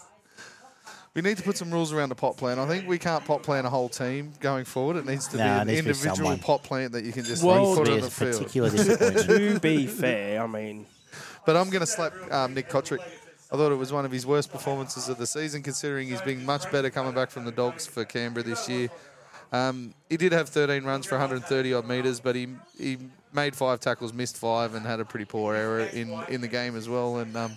We 1.16 1.22
need 1.22 1.38
to 1.38 1.44
put 1.44 1.58
some 1.58 1.70
rules 1.70 1.94
around 1.94 2.10
the 2.10 2.16
pot 2.16 2.38
plan. 2.38 2.58
I 2.58 2.66
think 2.66 2.88
we 2.88 2.98
can't 2.98 3.24
pot 3.24 3.44
plan 3.44 3.66
a 3.66 3.70
whole 3.70 3.88
team 3.90 4.34
going 4.40 4.66
forward. 4.66 4.98
It 4.98 5.06
needs 5.06 5.28
to 5.28 5.38
Nah, 5.38 5.44
be 5.44 5.50
it 5.50 5.62
an 5.62 5.68
needs 5.68 5.80
to 5.80 5.84
be 5.84 5.90
individual 5.90 6.16
someone. 6.16 6.40
pot 6.40 6.64
plant 6.64 6.92
that 6.94 7.04
you 7.04 7.12
can 7.12 7.24
just 7.24 7.44
Well, 7.44 7.76
put 7.76 7.88
on 7.88 8.00
There's 8.00 8.06
the 8.06 8.10
field. 8.12 8.34
particular 8.38 8.70
disappointment. 8.72 9.28
to 9.54 9.60
be 9.60 9.86
fair, 9.86 10.42
I 10.42 10.48
mean, 10.48 10.88
But 11.46 11.56
I'm 11.56 11.70
going 11.70 11.82
to 11.82 11.86
slap 11.88 12.14
um, 12.32 12.56
Nick 12.56 12.68
Cotric. 12.70 13.00
I 13.52 13.56
thought 13.58 13.72
it 13.72 13.76
was 13.76 13.92
one 13.94 14.06
of 14.06 14.12
his 14.12 14.26
worst 14.26 14.52
performances 14.52 15.08
of 15.10 15.20
the 15.20 15.28
season, 15.28 15.62
considering 15.62 16.08
he's 16.08 16.22
been 16.22 16.44
much 16.44 16.72
better 16.72 16.90
coming 16.90 17.14
back 17.14 17.30
from 17.30 17.46
the 17.46 17.52
Dogs 17.52 17.86
for 17.86 18.04
Canberra 18.06 18.44
this 18.44 18.68
year. 18.68 18.90
Um, 19.52 19.94
he 20.10 20.18
did 20.18 20.32
have 20.32 20.50
13 20.50 20.84
runs 20.84 21.06
for 21.06 21.14
130 21.14 21.74
odd 21.76 21.88
metres, 21.88 22.20
but 22.20 22.36
he 22.36 22.48
he 22.76 22.98
made 23.32 23.56
five 23.56 23.80
tackles, 23.80 24.12
missed 24.12 24.38
five, 24.38 24.74
and 24.74 24.84
had 24.84 25.00
a 25.00 25.06
pretty 25.06 25.26
poor 25.26 25.54
error 25.54 25.82
in, 25.82 26.12
in 26.30 26.42
the 26.42 26.48
game 26.48 26.76
as 26.76 26.90
well, 26.90 27.18
and 27.18 27.38
um, 27.38 27.56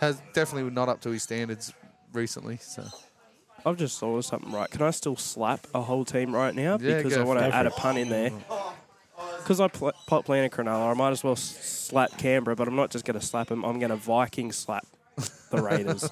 has 0.00 0.22
definitely 0.32 0.70
not 0.70 0.88
up 0.88 1.02
to 1.02 1.10
his 1.10 1.22
standards 1.22 1.74
recently. 2.14 2.58
So 2.58 2.84
I've 3.66 3.76
just 3.76 3.98
thought 3.98 4.16
of 4.16 4.24
something 4.24 4.52
right. 4.52 4.70
Can 4.70 4.82
I 4.82 4.90
still 4.90 5.16
slap 5.16 5.66
a 5.74 5.82
whole 5.82 6.04
team 6.04 6.34
right 6.34 6.54
now? 6.54 6.78
Yeah, 6.80 6.96
because 6.98 7.14
go 7.14 7.22
I 7.22 7.24
want 7.24 7.40
to 7.40 7.46
add 7.54 7.66
a 7.66 7.70
pun 7.70 7.96
in 7.96 8.08
there. 8.08 8.30
Because 9.38 9.60
I 9.60 9.68
pl- 9.68 9.92
pot 10.06 10.28
a 10.28 10.48
Cronulla, 10.48 10.90
I 10.90 10.94
might 10.94 11.10
as 11.10 11.22
well 11.22 11.34
s- 11.34 11.40
slap 11.64 12.16
Canberra, 12.18 12.56
but 12.56 12.66
I'm 12.66 12.76
not 12.76 12.90
just 12.90 13.04
going 13.04 13.18
to 13.18 13.24
slap 13.24 13.48
them. 13.48 13.64
I'm 13.64 13.78
going 13.78 13.90
to 13.90 13.96
Viking 13.96 14.52
slap 14.52 14.86
the 15.50 15.62
Raiders 15.62 16.10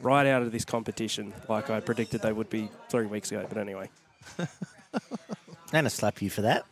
right 0.00 0.26
out 0.26 0.42
of 0.42 0.52
this 0.52 0.64
competition, 0.64 1.32
like 1.48 1.70
I 1.70 1.80
predicted 1.80 2.22
they 2.22 2.32
would 2.32 2.50
be 2.50 2.70
three 2.88 3.06
weeks 3.06 3.30
ago. 3.30 3.46
But 3.48 3.58
anyway, 3.58 3.90
And 4.38 4.48
I'm 4.92 5.70
going 5.72 5.84
to 5.84 5.90
slap 5.90 6.22
you 6.22 6.30
for 6.30 6.42
that. 6.42 6.64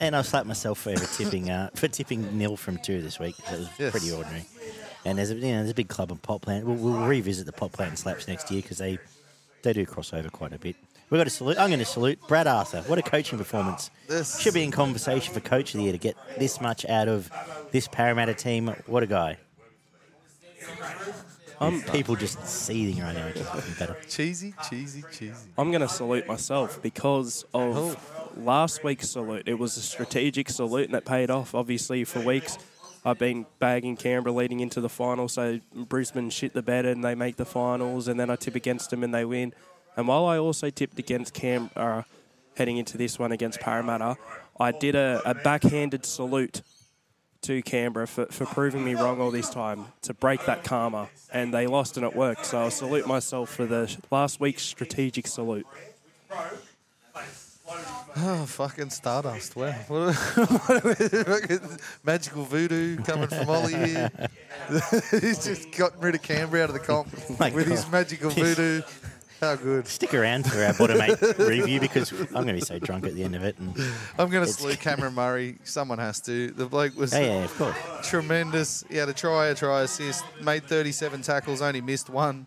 And 0.00 0.14
I'll 0.14 0.22
slap 0.24 0.46
myself 0.46 0.78
for 0.78 0.94
tipping 0.94 1.50
uh, 1.50 1.70
for 1.74 1.88
tipping 1.88 2.38
nil 2.38 2.56
from 2.56 2.78
two 2.78 3.02
this 3.02 3.18
week. 3.18 3.36
That 3.50 3.58
was 3.58 3.68
Yes. 3.78 3.90
pretty 3.90 4.12
ordinary. 4.12 4.44
And 5.04 5.18
there's 5.18 5.30
a, 5.30 5.34
you 5.34 5.40
know, 5.52 5.58
there's 5.58 5.70
a 5.70 5.74
big 5.74 5.88
club 5.88 6.10
in 6.10 6.18
pot 6.18 6.42
plant. 6.42 6.66
We'll, 6.66 6.76
we'll 6.76 7.06
revisit 7.06 7.46
the 7.46 7.52
pot 7.52 7.72
plant 7.72 7.98
slaps 7.98 8.26
next 8.28 8.50
year 8.50 8.62
because 8.62 8.78
they 8.78 8.98
they 9.62 9.72
do 9.72 9.86
cross 9.86 10.12
over 10.12 10.28
quite 10.28 10.52
a 10.52 10.58
bit. 10.58 10.76
We've 11.10 11.18
got 11.18 11.24
to 11.24 11.30
salute. 11.30 11.58
I'm 11.58 11.68
going 11.70 11.78
to 11.78 11.84
salute 11.86 12.18
Brad 12.28 12.46
Arthur. 12.46 12.82
What 12.82 12.98
a 12.98 13.02
coaching 13.02 13.38
performance! 13.38 13.90
This- 14.08 14.38
Should 14.40 14.54
be 14.54 14.62
in 14.62 14.70
conversation 14.70 15.32
for 15.32 15.40
coach 15.40 15.72
of 15.74 15.78
the 15.78 15.84
year 15.84 15.92
to 15.92 15.98
get 15.98 16.16
this 16.38 16.60
much 16.60 16.84
out 16.86 17.08
of 17.08 17.30
this 17.72 17.88
Parramatta 17.88 18.34
team. 18.34 18.68
What 18.86 19.02
a 19.02 19.06
guy! 19.06 19.38
I'm 21.60 21.82
People 21.82 22.14
just 22.14 22.46
seething 22.46 23.02
right 23.02 23.14
now. 23.16 23.26
It's 23.28 23.40
just 23.40 23.54
looking 23.54 23.74
better. 23.78 23.96
cheesy, 24.08 24.54
cheesy, 24.70 25.02
cheesy. 25.12 25.32
I'm 25.56 25.70
going 25.72 25.80
to 25.80 25.88
salute 25.88 26.28
myself 26.28 26.80
because 26.82 27.44
of 27.52 27.76
Oh. 27.96 27.96
last 28.40 28.84
week's 28.84 29.10
salute. 29.10 29.42
It 29.46 29.58
was 29.58 29.76
a 29.76 29.80
strategic 29.82 30.50
salute 30.50 30.86
and 30.86 30.94
it 30.94 31.04
paid 31.04 31.30
off. 31.30 31.56
Obviously, 31.56 32.04
for 32.04 32.20
weeks, 32.20 32.58
I've 33.04 33.18
been 33.18 33.46
bagging 33.58 33.96
Canberra 33.96 34.34
leading 34.34 34.60
into 34.60 34.80
the 34.80 34.88
final. 34.88 35.28
So 35.28 35.60
Brisbane 35.74 36.30
shit 36.30 36.52
the 36.52 36.62
bed 36.62 36.86
and 36.86 37.04
they 37.04 37.14
make 37.14 37.36
the 37.36 37.44
finals, 37.44 38.08
and 38.08 38.18
then 38.18 38.30
I 38.30 38.36
tip 38.36 38.54
against 38.54 38.90
them 38.90 39.02
and 39.02 39.14
they 39.14 39.24
win. 39.24 39.52
And 39.96 40.06
while 40.06 40.26
I 40.26 40.38
also 40.38 40.70
tipped 40.70 40.98
against 40.98 41.34
Canberra 41.34 42.06
heading 42.56 42.76
into 42.76 42.98
this 42.98 43.18
one 43.18 43.32
against 43.32 43.60
Parramatta, 43.60 44.16
I 44.60 44.72
did 44.72 44.94
a, 44.94 45.22
a 45.24 45.34
backhanded 45.34 46.04
salute 46.04 46.62
to 47.42 47.62
Canberra 47.62 48.06
for, 48.06 48.26
for 48.26 48.46
proving 48.46 48.84
me 48.84 48.94
wrong 48.94 49.20
all 49.20 49.30
this 49.30 49.48
time 49.48 49.86
to 50.02 50.12
break 50.12 50.44
that 50.46 50.64
karma. 50.64 51.08
And 51.32 51.54
they 51.54 51.66
lost 51.66 51.96
and 51.96 52.04
it 52.04 52.14
worked. 52.14 52.46
So 52.46 52.66
I 52.66 52.68
salute 52.68 53.06
myself 53.06 53.50
for 53.50 53.66
the 53.66 53.96
last 54.10 54.40
week's 54.40 54.62
strategic 54.62 55.26
salute. 55.26 55.66
Oh, 58.16 58.44
fucking 58.46 58.90
Stardust. 58.90 59.54
Wow. 59.56 59.72
What 59.88 60.84
a- 61.00 61.78
magical 62.04 62.44
voodoo 62.44 62.96
coming 63.02 63.28
from 63.28 63.48
Ollie 63.48 63.74
here. 63.74 64.10
He's 65.10 65.44
just 65.44 65.70
gotten 65.76 66.00
rid 66.00 66.14
of 66.14 66.22
Canberra 66.22 66.64
out 66.64 66.70
of 66.70 66.74
the 66.74 66.80
comp 66.80 67.08
oh 67.30 67.36
My 67.38 67.50
with 67.50 67.66
his 67.66 67.88
magical 67.90 68.30
voodoo. 68.30 68.82
How 69.40 69.54
good. 69.54 69.86
Stick 69.86 70.14
around 70.14 70.50
for 70.50 70.62
our 70.64 70.74
bottom 70.74 71.00
eight 71.00 71.20
review 71.38 71.78
because 71.78 72.10
I'm 72.10 72.26
going 72.26 72.46
to 72.48 72.52
be 72.54 72.60
so 72.60 72.78
drunk 72.80 73.06
at 73.06 73.14
the 73.14 73.22
end 73.22 73.36
of 73.36 73.44
it. 73.44 73.56
And 73.58 73.72
I'm 74.18 74.30
going 74.30 74.44
to 74.44 74.52
salute 74.52 74.80
Cameron 74.80 75.14
Murray. 75.14 75.58
Someone 75.62 75.98
has 75.98 76.20
to. 76.22 76.50
The 76.50 76.66
bloke 76.66 76.96
was 76.96 77.12
yeah, 77.12 77.44
of 77.44 77.54
course. 77.56 77.76
tremendous. 78.02 78.82
He 78.90 78.96
had 78.96 79.08
a 79.08 79.12
try, 79.12 79.46
a 79.46 79.54
try 79.54 79.82
assist, 79.82 80.24
made 80.42 80.64
37 80.64 81.22
tackles, 81.22 81.62
only 81.62 81.80
missed 81.80 82.10
one. 82.10 82.46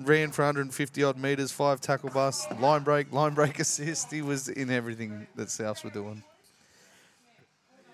Ran 0.00 0.30
for 0.30 0.42
150 0.42 1.04
odd 1.04 1.18
metres, 1.18 1.52
five 1.52 1.80
tackle 1.80 2.10
bust, 2.10 2.50
line 2.58 2.82
break, 2.82 3.12
line 3.12 3.34
break 3.34 3.58
assist. 3.60 4.10
He 4.10 4.22
was 4.22 4.48
in 4.48 4.70
everything 4.70 5.26
that 5.36 5.48
Souths 5.48 5.84
were 5.84 5.90
doing. 5.90 6.22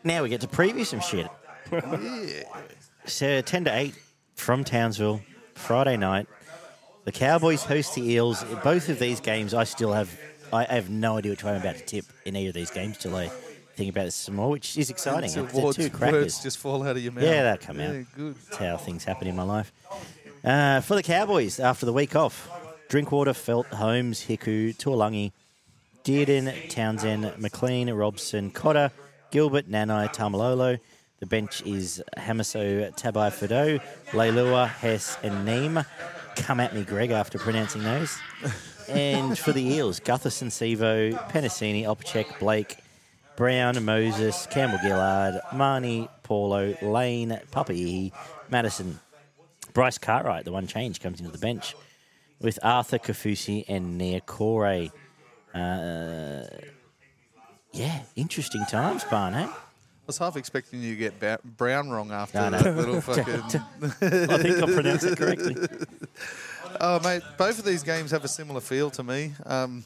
Now 0.05 0.22
we 0.22 0.28
get 0.28 0.40
to 0.42 0.49
preview 0.49 0.86
some 0.86 1.01
shit. 1.01 1.28
Yeah. 1.72 2.44
So 3.05 3.40
10 3.40 3.64
to 3.64 3.74
8 3.74 3.94
from 4.34 4.64
Townsville, 4.64 5.20
Friday 5.55 5.96
night. 5.96 6.26
The 7.05 7.12
Cowboys 7.12 7.64
host 7.64 7.94
the 7.94 8.03
Eels. 8.03 8.44
Both 8.62 8.88
of 8.88 8.99
these 8.99 9.20
games, 9.20 9.55
I 9.55 9.64
still 9.64 9.92
have, 9.92 10.16
I 10.53 10.64
have 10.64 10.90
no 10.90 11.18
idea 11.18 11.32
which 11.32 11.42
way 11.42 11.53
I'm 11.53 11.61
about 11.61 11.76
to 11.76 11.84
tip 11.84 12.05
in 12.24 12.36
either 12.36 12.51
of 12.51 12.55
these 12.55 12.70
games 12.70 12.99
till 12.99 13.16
I 13.16 13.30
think 13.76 13.90
about 13.90 14.05
this 14.05 14.14
some 14.14 14.34
more, 14.36 14.51
which 14.51 14.76
is 14.76 14.90
exciting. 14.90 15.30
Words, 15.55 15.76
two 15.76 15.90
words 15.99 16.42
just 16.42 16.59
fall 16.59 16.82
out 16.82 16.96
of 16.96 17.03
your 17.03 17.12
mouth. 17.12 17.24
Yeah, 17.24 17.44
that'll 17.44 17.66
come 17.66 17.78
yeah, 17.78 17.90
out. 17.90 18.05
good. 18.14 18.34
That's 18.34 18.57
how 18.57 18.76
things 18.76 19.05
happen 19.05 19.28
in 19.28 19.36
my 19.36 19.44
life. 19.44 19.72
Uh, 20.45 20.80
for 20.80 20.95
the 20.95 21.03
Cowboys, 21.03 21.59
after 21.59 21.84
the 21.84 21.93
week 21.93 22.14
off, 22.14 22.49
Drinkwater, 22.89 23.32
Feldt, 23.32 23.66
Holmes, 23.66 24.24
Hiku, 24.26 24.74
Taulagi, 24.76 25.32
Dearden, 26.05 26.70
Townsend, 26.70 27.32
McLean, 27.39 27.91
Robson, 27.91 28.51
Cotter, 28.51 28.91
Gilbert, 29.30 29.68
Nanai, 29.68 30.14
Taumalolo. 30.14 30.78
The 31.18 31.26
bench 31.26 31.62
is 31.66 32.03
Hamaso, 32.16 32.95
Tabai 32.97 33.32
Fido, 33.32 33.78
Leilua, 34.12 34.68
Hess, 34.68 35.18
and 35.22 35.47
Neame. 35.47 35.84
Come 36.36 36.61
at 36.61 36.74
me, 36.74 36.84
Greg, 36.84 37.11
after 37.11 37.39
pronouncing 37.39 37.82
those. 37.82 38.16
and 38.89 39.36
for 39.36 39.53
the 39.53 39.62
Eels, 39.62 39.99
Gutherson, 40.01 40.49
Sivo, 40.49 41.12
Penisini, 41.30 41.84
Opacic, 41.84 42.39
Blake, 42.39 42.78
Brown, 43.36 43.84
Moses, 43.84 44.47
Campbell 44.51 44.78
Gillard, 44.82 45.41
Mahoney, 45.53 46.09
Paulo, 46.22 46.74
Lane, 46.80 47.41
Papali'i, 47.53 48.12
Matterson, 48.51 48.99
Bryce 49.73 49.99
Cartwright, 49.99 50.45
the 50.45 50.53
one 50.53 50.66
change, 50.66 51.01
comes 51.01 51.21
into 51.21 51.33
the 51.33 51.39
bench 51.39 51.75
with 52.41 52.59
Arthur 52.62 52.99
Kaufusi 52.99 53.64
and 53.69 53.99
Nia 53.99 54.21
Corey. 54.21 54.91
Uh, 55.55 56.45
yeah, 57.73 58.01
interesting 58.16 58.64
times, 58.66 59.05
Barn, 59.05 59.35
eh? 59.35 59.47
I 59.49 59.53
was 60.07 60.19
half 60.19 60.37
expecting 60.37 60.83
you 60.83 60.93
to 60.95 60.97
get 60.99 61.21
ba- 61.21 61.39
Brown 61.45 61.91
wrong 61.91 62.11
after 62.12 62.39
No, 62.39 62.49
no. 62.51 62.59
that 62.61 62.77
little 62.77 63.01
fucking. 63.03 63.25
I 63.35 64.39
think 64.39 64.62
I 64.62 64.66
pronounced 64.73 65.05
it 65.05 65.19
correctly. 65.19 65.55
Oh, 66.81 67.01
mate, 67.01 67.23
both 67.39 67.59
of 67.59 67.64
these 67.64 67.83
games 67.83 68.11
have 68.11 68.25
a 68.25 68.29
similar 68.29 68.61
feel 68.61 68.91
to 68.91 69.03
me. 69.03 69.33
Um, 69.47 69.85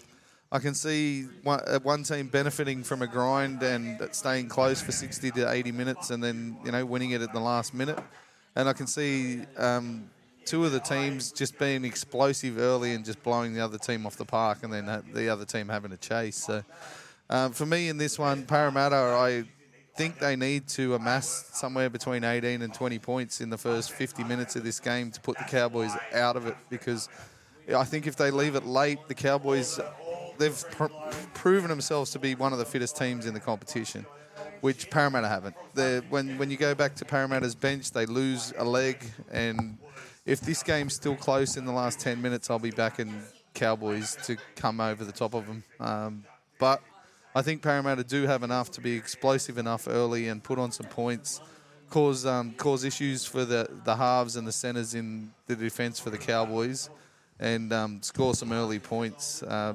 I 0.51 0.59
can 0.59 0.75
see 0.75 1.23
one, 1.45 1.61
uh, 1.67 1.79
one 1.79 2.03
team 2.03 2.27
benefiting 2.27 2.83
from 2.83 3.03
a 3.03 3.07
grind 3.07 3.63
and 3.63 4.07
staying 4.13 4.49
close 4.49 4.83
for 4.83 4.91
60 4.93 5.31
to 5.31 5.51
80 5.51 5.71
minutes 5.73 6.11
and 6.11 6.23
then, 6.23 6.57
you 6.65 6.73
know, 6.73 6.85
winning 6.85 7.13
it 7.13 7.23
at 7.23 7.33
the 7.33 7.41
last 7.41 7.73
minute. 7.73 7.99
And 8.55 8.69
I 8.69 8.73
can 8.73 8.87
see 8.87 9.43
um, 9.57 10.11
two 10.45 10.65
of 10.65 10.73
the 10.73 10.81
teams 10.81 11.33
just 11.33 11.59
being 11.59 11.85
explosive 11.85 12.59
early 12.59 12.93
and 12.95 13.05
just 13.05 13.23
blowing 13.23 13.55
the 13.55 13.61
other 13.61 13.79
team 13.79 14.07
off 14.07 14.17
the 14.17 14.25
park 14.25 14.59
and 14.63 14.73
then 14.73 15.03
the 15.13 15.29
other 15.29 15.45
team 15.45 15.69
having 15.69 15.93
a 15.93 15.97
chase. 15.97 16.37
So 16.37 16.63
um, 17.31 17.53
for 17.53 17.67
me 17.67 17.89
in 17.89 17.97
this 17.97 18.19
one, 18.19 18.45
Parramatta, 18.45 18.97
I 18.97 19.45
think 19.97 20.19
they 20.19 20.37
need 20.37 20.69
to 20.69 20.95
amass 20.95 21.51
somewhere 21.53 21.91
between 21.91 22.25
18 22.25 22.63
and 22.63 22.73
20 22.73 22.99
points 22.99 23.41
in 23.41 23.51
the 23.51 23.59
first 23.59 23.93
50 23.93 24.25
minutes 24.25 24.57
of 24.57 24.65
this 24.65 24.81
game 24.81 25.11
to 25.11 25.21
put 25.21 25.39
the 25.39 25.45
Cowboys 25.45 25.93
out 26.15 26.37
of 26.37 26.47
it 26.47 26.57
because 26.71 27.09
I 27.75 27.85
think 27.85 28.07
if 28.07 28.17
they 28.17 28.31
leave 28.31 28.55
it 28.55 28.65
late, 28.65 28.99
the 29.09 29.15
Cowboys 29.15 29.79
they've 30.39 30.65
pr- 30.73 30.87
proven 31.35 31.69
themselves 31.69 32.11
to 32.13 32.19
be 32.19 32.35
one 32.35 32.53
of 32.53 32.59
the 32.59 32.65
fittest 32.65 32.97
teams 32.97 33.27
in 33.27 33.35
the 33.35 33.41
competition, 33.41 34.05
which 34.63 34.89
Parramatta 34.91 35.29
haven't. 35.29 35.57
They're, 35.75 36.01
when 36.03 36.39
when 36.39 36.51
you 36.51 36.57
go 36.57 36.75
back 36.75 36.95
to 36.97 37.05
Parramatta's 37.05 37.55
bench, 37.55 37.91
they 37.91 38.07
lose 38.07 38.55
a 38.57 38.65
leg, 38.65 39.05
and 39.31 39.77
if 40.25 40.41
this 40.41 40.63
game's 40.63 40.95
still 40.95 41.17
close 41.17 41.57
in 41.57 41.67
the 41.67 41.73
last 41.73 41.99
10 42.01 42.23
minutes, 42.23 42.49
I'll 42.49 42.61
be 42.61 42.71
backing 42.71 43.23
Cowboys 43.55 44.17
to 44.27 44.37
come 44.55 44.81
over 44.81 45.05
the 45.05 45.13
top 45.13 45.35
of 45.35 45.47
them. 45.47 45.65
Um, 45.81 46.25
but 46.61 46.81
I 47.35 47.43
think 47.43 47.61
Parramatta 47.61 48.05
do 48.05 48.23
have 48.27 48.45
enough 48.45 48.71
to 48.73 48.81
be 48.81 48.95
explosive 48.95 49.59
enough 49.59 49.89
early 49.89 50.29
and 50.29 50.43
put 50.43 50.59
on 50.59 50.71
some 50.71 50.87
points. 50.87 51.41
Cause 51.91 52.25
um, 52.25 52.53
cause 52.53 52.85
issues 52.85 53.27
for 53.27 53.45
the, 53.45 53.69
the 53.85 53.97
halves 53.97 54.37
and 54.37 54.47
the 54.47 54.53
centres 54.53 54.95
in 54.95 55.31
the 55.47 55.57
defence 55.57 56.01
for 56.01 56.09
the 56.09 56.17
Cowboys, 56.17 56.89
and 57.39 57.71
um, 57.71 58.01
score 58.01 58.35
some 58.35 58.51
early 58.51 58.79
points. 58.79 59.43
Uh, 59.43 59.75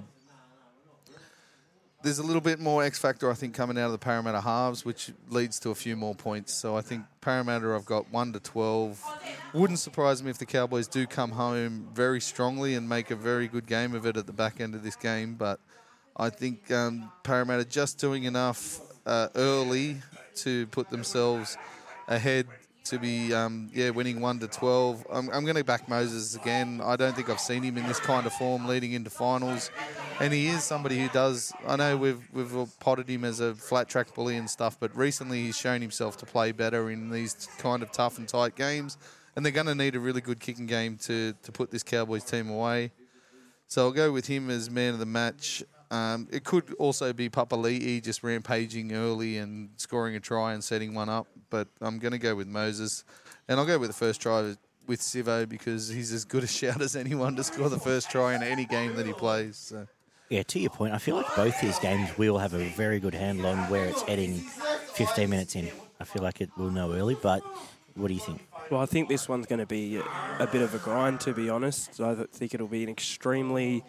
there's 2.07 2.19
a 2.19 2.23
little 2.23 2.41
bit 2.41 2.57
more 2.61 2.85
X 2.85 2.97
factor, 2.97 3.29
I 3.29 3.33
think, 3.33 3.53
coming 3.53 3.77
out 3.77 3.87
of 3.87 3.91
the 3.91 3.97
Parramatta 3.97 4.39
halves, 4.39 4.85
which 4.85 5.11
leads 5.29 5.59
to 5.59 5.71
a 5.71 5.75
few 5.75 5.97
more 5.97 6.15
points. 6.15 6.53
So 6.53 6.77
I 6.77 6.81
think 6.81 7.03
Parramatta, 7.19 7.75
I've 7.75 7.85
got 7.85 8.09
one 8.13 8.31
to 8.31 8.39
twelve. 8.39 9.03
Wouldn't 9.53 9.79
surprise 9.79 10.23
me 10.23 10.29
if 10.29 10.37
the 10.37 10.45
Cowboys 10.45 10.87
do 10.87 11.05
come 11.05 11.31
home 11.31 11.89
very 11.93 12.21
strongly 12.21 12.75
and 12.75 12.87
make 12.87 13.11
a 13.11 13.15
very 13.17 13.49
good 13.49 13.67
game 13.67 13.93
of 13.93 14.05
it 14.05 14.15
at 14.15 14.25
the 14.25 14.31
back 14.31 14.61
end 14.61 14.73
of 14.73 14.83
this 14.83 14.95
game. 14.95 15.35
But 15.35 15.59
I 16.15 16.29
think 16.29 16.71
um, 16.71 17.11
Parramatta 17.23 17.65
just 17.65 17.99
doing 17.99 18.23
enough 18.23 18.79
uh, 19.05 19.27
early 19.35 19.97
to 20.35 20.65
put 20.67 20.89
themselves 20.89 21.57
ahead 22.07 22.47
to 22.89 22.99
be 22.99 23.33
um, 23.33 23.69
yeah 23.73 23.89
winning 23.89 24.21
one 24.21 24.39
to 24.39 24.47
twelve. 24.47 25.05
I'm, 25.11 25.29
I'm 25.29 25.43
going 25.43 25.55
to 25.55 25.63
back 25.63 25.87
Moses 25.87 26.35
again. 26.35 26.81
I 26.83 26.95
don't 26.95 27.15
think 27.15 27.29
I've 27.29 27.39
seen 27.39 27.63
him 27.63 27.77
in 27.77 27.85
this 27.87 27.99
kind 27.99 28.25
of 28.25 28.33
form 28.33 28.67
leading 28.67 28.93
into 28.93 29.09
finals, 29.09 29.71
and 30.19 30.33
he 30.33 30.47
is 30.47 30.63
somebody 30.63 30.99
who 30.99 31.09
does. 31.09 31.53
I 31.65 31.75
know 31.75 31.97
we've 31.97 32.21
we've 32.33 32.79
potted 32.79 33.09
him 33.09 33.23
as 33.23 33.39
a 33.39 33.55
flat 33.55 33.89
track 33.89 34.13
bully 34.13 34.37
and 34.37 34.49
stuff, 34.49 34.79
but 34.79 34.95
recently 34.95 35.43
he's 35.43 35.57
shown 35.57 35.81
himself 35.81 36.17
to 36.17 36.25
play 36.25 36.51
better 36.51 36.89
in 36.89 37.09
these 37.09 37.47
kind 37.57 37.83
of 37.83 37.91
tough 37.91 38.17
and 38.17 38.27
tight 38.27 38.55
games, 38.55 38.97
and 39.35 39.45
they're 39.45 39.51
going 39.51 39.67
to 39.67 39.75
need 39.75 39.95
a 39.95 39.99
really 39.99 40.21
good 40.21 40.39
kicking 40.39 40.65
game 40.65 40.97
to 40.97 41.33
to 41.43 41.51
put 41.51 41.71
this 41.71 41.83
Cowboys 41.83 42.23
team 42.23 42.49
away. 42.49 42.91
So 43.67 43.85
I'll 43.85 43.91
go 43.91 44.11
with 44.11 44.27
him 44.27 44.49
as 44.49 44.69
man 44.69 44.93
of 44.93 44.99
the 44.99 45.05
match. 45.05 45.63
Um, 45.89 46.27
it 46.31 46.43
could 46.43 46.73
also 46.79 47.13
be 47.13 47.29
Papali'i 47.29 48.03
just 48.03 48.23
rampaging 48.23 48.93
early 48.93 49.37
and 49.37 49.69
scoring 49.77 50.15
a 50.15 50.19
try 50.19 50.53
and 50.53 50.63
setting 50.63 50.93
one 50.93 51.09
up, 51.09 51.27
but 51.49 51.67
I'm 51.81 51.99
going 51.99 52.11
to 52.11 52.17
go 52.17 52.35
with 52.35 52.47
Moses. 52.47 53.03
And 53.47 53.59
I'll 53.59 53.65
go 53.65 53.79
with 53.79 53.89
the 53.89 53.95
first 53.95 54.21
try 54.21 54.55
with 54.85 55.01
Sivo 55.01 55.47
because 55.47 55.89
he's 55.89 56.11
as 56.11 56.25
good 56.25 56.43
a 56.43 56.47
shout 56.47 56.81
as 56.81 56.95
anyone 56.95 57.35
to 57.35 57.43
score 57.43 57.69
the 57.69 57.79
first 57.79 58.09
try 58.09 58.35
in 58.35 58.43
any 58.43 58.65
game 58.65 58.95
that 58.95 59.05
he 59.05 59.13
plays. 59.13 59.57
So. 59.57 59.87
Yeah, 60.29 60.43
to 60.43 60.59
your 60.59 60.69
point, 60.71 60.93
I 60.93 60.97
feel 60.97 61.15
like 61.15 61.33
both 61.35 61.59
these 61.61 61.79
games 61.79 62.17
will 62.17 62.37
have 62.37 62.53
a 62.53 62.67
very 62.69 62.99
good 62.99 63.13
handle 63.13 63.45
on 63.45 63.57
where 63.69 63.85
it's 63.85 64.01
heading 64.01 64.35
15 64.93 65.29
minutes 65.29 65.55
in. 65.55 65.69
I 65.99 66.03
feel 66.03 66.21
like 66.21 66.41
it 66.41 66.49
will 66.57 66.69
know 66.69 66.91
early, 66.91 67.15
but 67.15 67.41
what 67.95 68.09
do 68.09 68.13
you 68.13 68.19
think? 68.19 68.45
Well, 68.69 68.81
I 68.81 68.85
think 68.85 69.07
this 69.07 69.29
one's 69.29 69.45
going 69.45 69.59
to 69.59 69.65
be 69.65 69.97
a 69.97 70.47
bit 70.51 70.61
of 70.61 70.75
a 70.75 70.79
grind, 70.79 71.21
to 71.21 71.33
be 71.33 71.49
honest. 71.49 72.01
I 72.01 72.15
think 72.31 72.53
it'll 72.53 72.67
be 72.67 72.83
an 72.83 72.89
extremely 72.89 73.83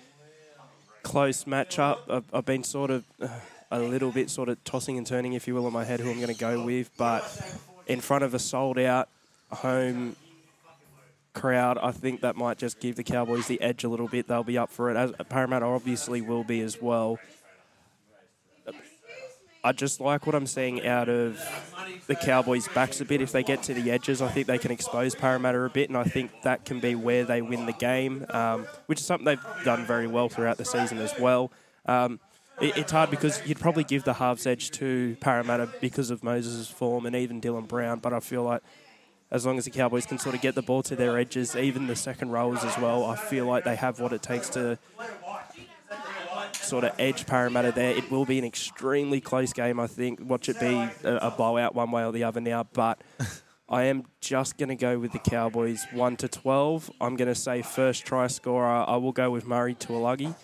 close 1.08 1.44
matchup. 1.44 2.00
I've, 2.10 2.24
I've 2.34 2.44
been 2.44 2.62
sort 2.62 2.90
of 2.90 3.02
uh, 3.20 3.28
a 3.70 3.80
little 3.80 4.10
bit 4.10 4.28
sort 4.28 4.50
of 4.50 4.62
tossing 4.62 4.98
and 4.98 5.06
turning, 5.06 5.32
if 5.32 5.48
you 5.48 5.54
will, 5.54 5.66
in 5.66 5.72
my 5.72 5.84
head 5.84 6.00
who 6.00 6.10
I'm 6.10 6.16
going 6.16 6.28
to 6.28 6.38
go 6.38 6.62
with. 6.62 6.90
But 6.98 7.24
in 7.86 8.02
front 8.02 8.24
of 8.24 8.34
a 8.34 8.38
sold 8.38 8.78
out 8.78 9.08
home 9.50 10.16
crowd, 11.32 11.78
I 11.78 11.92
think 11.92 12.20
that 12.20 12.36
might 12.36 12.58
just 12.58 12.78
give 12.78 12.96
the 12.96 13.04
Cowboys 13.04 13.46
the 13.46 13.58
edge 13.62 13.84
a 13.84 13.88
little 13.88 14.06
bit. 14.06 14.28
They'll 14.28 14.44
be 14.44 14.58
up 14.58 14.68
for 14.68 14.90
it. 14.90 14.98
As 14.98 15.12
Parramatta 15.30 15.64
obviously 15.64 16.20
will 16.20 16.44
be 16.44 16.60
as 16.60 16.82
well. 16.82 17.18
I 19.68 19.72
just 19.72 20.00
like 20.00 20.24
what 20.24 20.34
I'm 20.34 20.46
seeing 20.46 20.86
out 20.86 21.10
of 21.10 21.38
the 22.06 22.14
Cowboys' 22.14 22.68
backs 22.68 23.02
a 23.02 23.04
bit. 23.04 23.20
If 23.20 23.32
they 23.32 23.42
get 23.42 23.62
to 23.64 23.74
the 23.74 23.90
edges, 23.90 24.22
I 24.22 24.28
think 24.28 24.46
they 24.46 24.56
can 24.56 24.70
expose 24.70 25.14
Parramatta 25.14 25.60
a 25.60 25.68
bit, 25.68 25.90
and 25.90 25.98
I 25.98 26.04
think 26.04 26.30
that 26.40 26.64
can 26.64 26.80
be 26.80 26.94
where 26.94 27.24
they 27.26 27.42
win 27.42 27.66
the 27.66 27.74
game, 27.74 28.24
um, 28.30 28.66
which 28.86 28.98
is 28.98 29.04
something 29.04 29.26
they've 29.26 29.64
done 29.66 29.84
very 29.84 30.06
well 30.06 30.30
throughout 30.30 30.56
the 30.56 30.64
season 30.64 30.96
as 30.96 31.12
well. 31.20 31.52
Um, 31.84 32.18
it, 32.62 32.78
it's 32.78 32.92
hard 32.92 33.10
because 33.10 33.46
you'd 33.46 33.60
probably 33.60 33.84
give 33.84 34.04
the 34.04 34.14
halves 34.14 34.46
edge 34.46 34.70
to 34.70 35.18
Parramatta 35.20 35.68
because 35.82 36.08
of 36.10 36.24
Moses' 36.24 36.70
form 36.70 37.04
and 37.04 37.14
even 37.14 37.38
Dylan 37.38 37.68
Brown, 37.68 37.98
but 37.98 38.14
I 38.14 38.20
feel 38.20 38.44
like 38.44 38.62
as 39.30 39.44
long 39.44 39.58
as 39.58 39.66
the 39.66 39.70
Cowboys 39.70 40.06
can 40.06 40.16
sort 40.16 40.34
of 40.34 40.40
get 40.40 40.54
the 40.54 40.62
ball 40.62 40.82
to 40.84 40.96
their 40.96 41.18
edges, 41.18 41.54
even 41.54 41.88
the 41.88 41.96
second 41.96 42.30
rowers 42.30 42.64
as 42.64 42.78
well, 42.78 43.04
I 43.04 43.16
feel 43.16 43.44
like 43.44 43.64
they 43.64 43.76
have 43.76 44.00
what 44.00 44.14
it 44.14 44.22
takes 44.22 44.48
to 44.50 44.78
sort 46.68 46.84
of 46.84 46.92
edge 46.98 47.26
Parramatta 47.26 47.72
there. 47.72 47.90
It 47.90 48.10
will 48.10 48.26
be 48.26 48.38
an 48.38 48.44
extremely 48.44 49.20
close 49.20 49.52
game, 49.52 49.80
I 49.80 49.86
think. 49.86 50.20
Watch 50.22 50.48
it 50.48 50.60
be 50.60 50.74
a, 51.04 51.16
a 51.16 51.30
blowout 51.30 51.74
one 51.74 51.90
way 51.90 52.04
or 52.04 52.12
the 52.12 52.24
other 52.24 52.40
now, 52.40 52.66
but 52.72 53.00
I 53.68 53.84
am 53.84 54.04
just 54.20 54.56
going 54.58 54.68
to 54.68 54.76
go 54.76 54.98
with 54.98 55.12
the 55.12 55.18
Cowboys 55.18 55.86
1 55.92 56.16
to 56.18 56.28
12. 56.28 56.90
I'm 57.00 57.16
going 57.16 57.28
to 57.28 57.34
say 57.34 57.62
first 57.62 58.04
try 58.04 58.26
scorer. 58.26 58.66
I 58.66 58.96
will 58.96 59.12
go 59.12 59.30
with 59.30 59.46
Murray 59.46 59.74
Taulagi, 59.74 60.34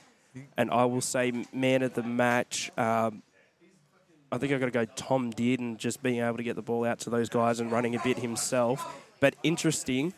and 0.57 0.71
I 0.71 0.85
will 0.87 1.01
say 1.01 1.33
man 1.53 1.83
of 1.83 1.95
the 1.95 2.03
match. 2.03 2.71
Um, 2.77 3.23
I 4.33 4.39
think 4.39 4.53
I've 4.53 4.61
got 4.61 4.67
to 4.67 4.73
go 4.73 4.85
Tom 4.85 5.33
Dearden, 5.33 5.77
just 5.77 6.03
being 6.03 6.21
able 6.21 6.39
to 6.39 6.43
get 6.43 6.57
the 6.57 6.63
ball 6.63 6.85
out 6.85 6.99
to 7.01 7.11
those 7.11 7.29
guys 7.29 7.61
and 7.61 7.71
running 7.71 7.95
a 7.95 8.01
bit 8.01 8.19
himself. 8.19 8.85
But 9.21 9.37
interesting, 9.43 10.13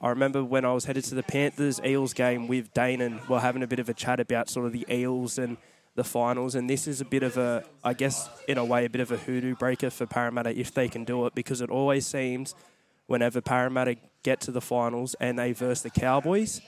I 0.00 0.08
remember 0.08 0.42
when 0.42 0.64
I 0.64 0.72
was 0.72 0.86
headed 0.86 1.04
to 1.04 1.14
the 1.14 1.22
Panthers 1.22 1.80
Eels 1.84 2.14
game 2.14 2.48
with 2.48 2.72
Dane 2.72 3.02
and 3.02 3.20
we're 3.28 3.40
having 3.40 3.62
a 3.62 3.66
bit 3.66 3.78
of 3.78 3.88
a 3.88 3.94
chat 3.94 4.18
about 4.18 4.48
sort 4.48 4.66
of 4.66 4.72
the 4.72 4.86
Eels 4.90 5.36
and 5.36 5.58
the 5.94 6.04
finals. 6.04 6.54
And 6.54 6.70
this 6.70 6.86
is 6.86 7.00
a 7.00 7.04
bit 7.04 7.22
of 7.22 7.36
a, 7.36 7.64
I 7.84 7.92
guess, 7.92 8.28
in 8.48 8.56
a 8.56 8.64
way, 8.64 8.86
a 8.86 8.90
bit 8.90 9.02
of 9.02 9.12
a 9.12 9.18
hoodoo 9.18 9.54
breaker 9.54 9.90
for 9.90 10.06
Parramatta 10.06 10.58
if 10.58 10.72
they 10.72 10.88
can 10.88 11.04
do 11.04 11.26
it 11.26 11.34
because 11.34 11.60
it 11.60 11.68
always 11.68 12.06
seems 12.06 12.54
whenever 13.06 13.40
Parramatta 13.40 13.96
get 14.22 14.40
to 14.40 14.50
the 14.50 14.60
finals 14.60 15.14
and 15.20 15.38
they 15.38 15.52
verse 15.52 15.82
the 15.82 15.90
Cowboys, 15.90 16.62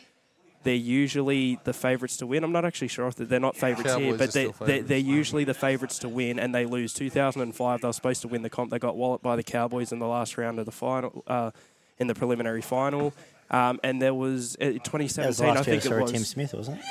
they're 0.64 0.74
usually 0.74 1.58
the 1.64 1.72
favourites 1.72 2.16
to 2.18 2.26
win. 2.26 2.44
I'm 2.44 2.52
not 2.52 2.64
actually 2.64 2.88
sure 2.88 3.08
if 3.08 3.16
they're 3.16 3.40
not 3.40 3.56
favourites 3.56 3.94
here, 3.94 4.16
but 4.16 4.32
they're, 4.32 4.52
still 4.52 4.66
they're, 4.66 4.82
they're 4.82 4.98
usually 4.98 5.44
the 5.44 5.54
favourites 5.54 5.98
to 6.00 6.08
win, 6.08 6.38
and 6.38 6.54
they 6.54 6.66
lose. 6.66 6.92
2005, 6.92 7.80
they 7.80 7.86
were 7.86 7.92
supposed 7.92 8.22
to 8.22 8.28
win 8.28 8.42
the 8.42 8.50
comp. 8.50 8.70
They 8.70 8.78
got 8.78 8.96
walloped 8.96 9.24
by 9.24 9.36
the 9.36 9.42
Cowboys 9.42 9.92
in 9.92 9.98
the 9.98 10.06
last 10.06 10.38
round 10.38 10.58
of 10.58 10.66
the 10.66 10.72
final, 10.72 11.24
uh, 11.26 11.50
in 11.98 12.06
the 12.06 12.14
preliminary 12.14 12.62
final. 12.62 13.12
Um, 13.50 13.80
and 13.84 14.00
there 14.00 14.14
was 14.14 14.56
uh, 14.56 14.64
That 14.64 14.72
was 14.74 14.82
2017, 14.84 15.46
last 15.46 15.60
I 15.60 15.62
think 15.62 15.84
it 15.84 16.00
was. 16.00 16.12
Tim 16.12 16.22
Smith, 16.24 16.54
wasn't 16.54 16.78
it? 16.78 16.84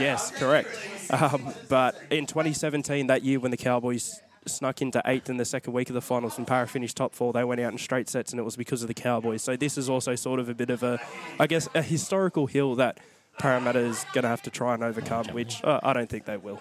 Yes, 0.00 0.30
correct. 0.30 0.68
Um, 1.10 1.52
but 1.68 2.00
in 2.10 2.26
2017, 2.26 3.08
that 3.08 3.22
year 3.22 3.38
when 3.38 3.50
the 3.50 3.56
Cowboys 3.56 4.20
snuck 4.46 4.80
into 4.80 5.02
eighth 5.04 5.28
in 5.28 5.36
the 5.36 5.44
second 5.44 5.72
week 5.72 5.90
of 5.90 5.94
the 5.94 6.00
finals 6.00 6.38
and 6.38 6.46
Para 6.46 6.66
finished 6.66 6.96
top 6.96 7.14
four, 7.14 7.32
they 7.32 7.44
went 7.44 7.60
out 7.60 7.72
in 7.72 7.78
straight 7.78 8.08
sets, 8.08 8.32
and 8.32 8.40
it 8.40 8.44
was 8.44 8.56
because 8.56 8.82
of 8.82 8.88
the 8.88 8.94
Cowboys. 8.94 9.42
So 9.42 9.56
this 9.56 9.76
is 9.76 9.90
also 9.90 10.14
sort 10.14 10.40
of 10.40 10.48
a 10.48 10.54
bit 10.54 10.70
of 10.70 10.82
a, 10.82 11.00
I 11.38 11.46
guess, 11.46 11.68
a 11.74 11.82
historical 11.82 12.46
hill 12.46 12.76
that 12.76 12.98
Parramatta 13.38 13.80
is 13.80 14.04
going 14.12 14.22
to 14.22 14.28
have 14.28 14.42
to 14.42 14.50
try 14.50 14.74
and 14.74 14.82
overcome, 14.82 15.26
which 15.28 15.62
uh, 15.64 15.80
I 15.82 15.92
don't 15.92 16.08
think 16.08 16.24
they 16.24 16.36
will. 16.36 16.60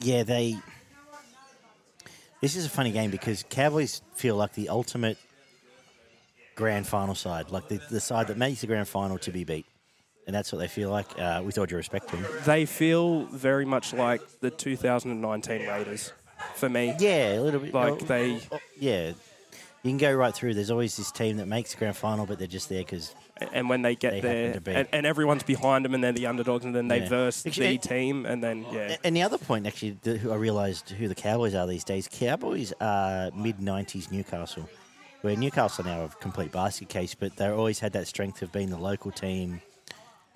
Yeah, 0.00 0.22
they. 0.22 0.56
This 2.40 2.56
is 2.56 2.66
a 2.66 2.70
funny 2.70 2.92
game 2.92 3.10
because 3.10 3.44
Cowboys 3.48 4.02
feel 4.14 4.36
like 4.36 4.52
the 4.52 4.68
ultimate 4.68 5.16
grand 6.54 6.86
final 6.86 7.14
side, 7.14 7.50
like 7.50 7.68
the, 7.68 7.80
the 7.90 8.00
side 8.00 8.28
that 8.28 8.36
makes 8.36 8.60
the 8.60 8.66
grand 8.66 8.88
final 8.88 9.18
to 9.18 9.30
be 9.30 9.44
beat. 9.44 9.66
And 10.26 10.34
that's 10.34 10.50
what 10.52 10.58
they 10.58 10.68
feel 10.68 10.88
like, 10.90 11.06
uh, 11.18 11.42
with 11.44 11.58
all 11.58 11.66
due 11.66 11.76
respect 11.76 12.08
to 12.08 12.16
them. 12.16 12.26
They 12.46 12.64
feel 12.64 13.24
very 13.26 13.66
much 13.66 13.92
like 13.92 14.22
the 14.40 14.50
2019 14.50 15.66
Raiders 15.68 16.12
for 16.54 16.68
me. 16.70 16.94
Yeah, 16.98 17.38
a 17.38 17.40
little 17.40 17.60
bit. 17.60 17.74
Like 17.74 17.92
oh, 17.92 17.96
they- 18.06 18.40
oh, 18.50 18.58
yeah. 18.78 19.12
You 19.82 19.90
can 19.90 19.98
go 19.98 20.14
right 20.14 20.34
through. 20.34 20.54
There's 20.54 20.70
always 20.70 20.96
this 20.96 21.12
team 21.12 21.36
that 21.36 21.46
makes 21.46 21.72
the 21.72 21.78
grand 21.78 21.94
final, 21.94 22.24
but 22.24 22.38
they're 22.38 22.46
just 22.48 22.70
there 22.70 22.78
because 22.80 23.14
And 23.52 23.68
when 23.68 23.82
they 23.82 23.94
get 23.94 24.12
They 24.14 24.20
there, 24.22 24.52
to 24.54 24.60
be. 24.62 24.72
and, 24.72 24.88
and 24.94 25.04
everyone's 25.04 25.42
behind 25.42 25.84
them, 25.84 25.92
and 25.92 26.02
they're 26.02 26.12
the 26.12 26.24
underdogs, 26.26 26.64
and 26.64 26.74
then 26.74 26.88
they 26.88 27.00
Yeah. 27.00 27.08
verse 27.10 27.44
Actually, 27.44 27.76
the 27.76 27.86
team, 27.86 28.24
and 28.24 28.42
then 28.42 28.64
yeah, 28.72 28.96
And 29.04 29.14
the 29.14 29.20
other 29.20 29.36
point, 29.36 29.66
actually, 29.66 29.98
I 30.06 30.36
realised 30.36 30.88
who 30.88 31.06
the 31.06 31.14
Cowboys 31.14 31.54
are 31.54 31.66
these 31.66 31.84
days. 31.84 32.08
Cowboys 32.10 32.72
are 32.80 33.30
mid 33.34 33.58
'90s 33.58 34.10
Newcastle, 34.10 34.66
where 35.24 35.34
Newcastle 35.36 35.84
now 35.86 36.00
are 36.02 36.04
a 36.04 36.08
complete 36.20 36.52
basket 36.52 36.90
case, 36.90 37.14
but 37.14 37.34
they 37.36 37.48
always 37.48 37.78
had 37.78 37.94
that 37.94 38.06
strength 38.06 38.42
of 38.42 38.52
being 38.52 38.68
the 38.68 38.76
local 38.76 39.10
team 39.10 39.62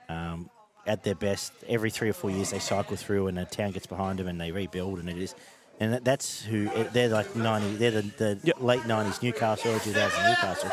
um, 0.08 0.48
at 0.86 1.04
their 1.04 1.14
best. 1.14 1.52
Every 1.68 1.90
three 1.90 2.08
or 2.08 2.14
four 2.14 2.30
years, 2.30 2.52
they 2.52 2.58
cycle 2.58 2.96
through, 2.96 3.26
and 3.26 3.38
a 3.38 3.44
town 3.44 3.72
gets 3.72 3.86
behind 3.86 4.18
them, 4.18 4.28
and 4.28 4.40
they 4.40 4.50
rebuild, 4.50 4.98
and 4.98 5.10
it 5.10 5.18
is. 5.18 5.34
And 5.78 5.92
that, 5.92 6.04
that's 6.06 6.42
who 6.42 6.70
they're 6.94 7.10
like 7.10 7.36
ninety. 7.36 7.76
They're 7.76 7.90
the, 7.90 8.02
the 8.16 8.38
Yep. 8.42 8.62
late 8.62 8.86
nineties 8.86 9.22
Newcastle, 9.22 9.70
early 9.72 9.80
two 9.80 9.92
thousand 9.92 10.24
Newcastle, 10.24 10.70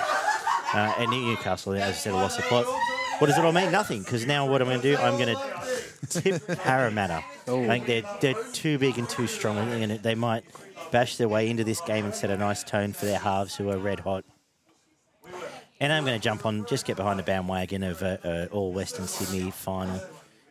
uh, 0.74 0.93
and 0.97 1.11
Newcastle, 1.11 1.74
as 1.74 1.82
I 1.84 1.91
said, 1.91 2.13
lost 2.13 2.38
the 2.38 2.43
plot. 2.43 2.66
What 3.20 3.28
does 3.28 3.38
it 3.38 3.43
all 3.43 3.51
mean? 3.51 3.70
Nothing. 3.72 3.99
Because 4.01 4.26
now 4.26 4.49
what 4.49 4.61
I'm 4.61 4.68
going 4.70 4.82
to 4.82 4.91
do, 4.95 4.97
I'm 4.97 5.18
going 5.18 5.36
to 5.36 6.22
tip 6.22 6.47
Parramatta. 6.59 7.22
I 7.47 7.80
think 7.80 7.86
they're 7.86 8.03
they're 8.22 8.43
too 8.53 8.78
big 8.80 8.97
and 8.97 9.07
too 9.09 9.28
strong, 9.28 9.57
and 9.57 9.91
they 10.01 10.16
might 10.16 10.43
bash 10.91 11.17
their 11.17 11.28
way 11.28 11.49
into 11.49 11.63
this 11.63 11.82
game 11.82 12.05
and 12.05 12.13
set 12.13 12.30
a 12.30 12.38
nice 12.38 12.63
tone 12.63 12.93
for 12.93 13.05
their 13.05 13.19
halves 13.19 13.55
who 13.55 13.69
are 13.69 13.78
red 13.78 13.99
hot. 13.99 14.23
And 15.80 15.91
I'm 15.91 16.05
going 16.05 16.17
to 16.17 16.23
jump 16.23 16.45
on, 16.45 16.65
just 16.67 16.86
get 16.86 16.95
behind 16.95 17.19
the 17.19 17.23
bandwagon 17.23 17.84
of 17.84 18.01
a 18.01 18.47
all 18.51 18.71
Western 18.71 19.07
Sydney 19.07 19.51
final, 19.51 20.01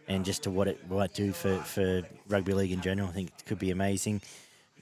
and 0.06 0.24
just 0.24 0.42
to 0.42 0.50
what 0.50 0.68
it 0.68 0.90
might 0.90 1.14
do 1.14 1.32
for, 1.32 1.56
for 1.58 2.02
rugby 2.28 2.52
league 2.52 2.72
in 2.72 2.82
general. 2.82 3.08
I 3.08 3.12
think 3.12 3.28
it 3.38 3.46
could 3.46 3.58
be 3.58 3.70
amazing. 3.70 4.20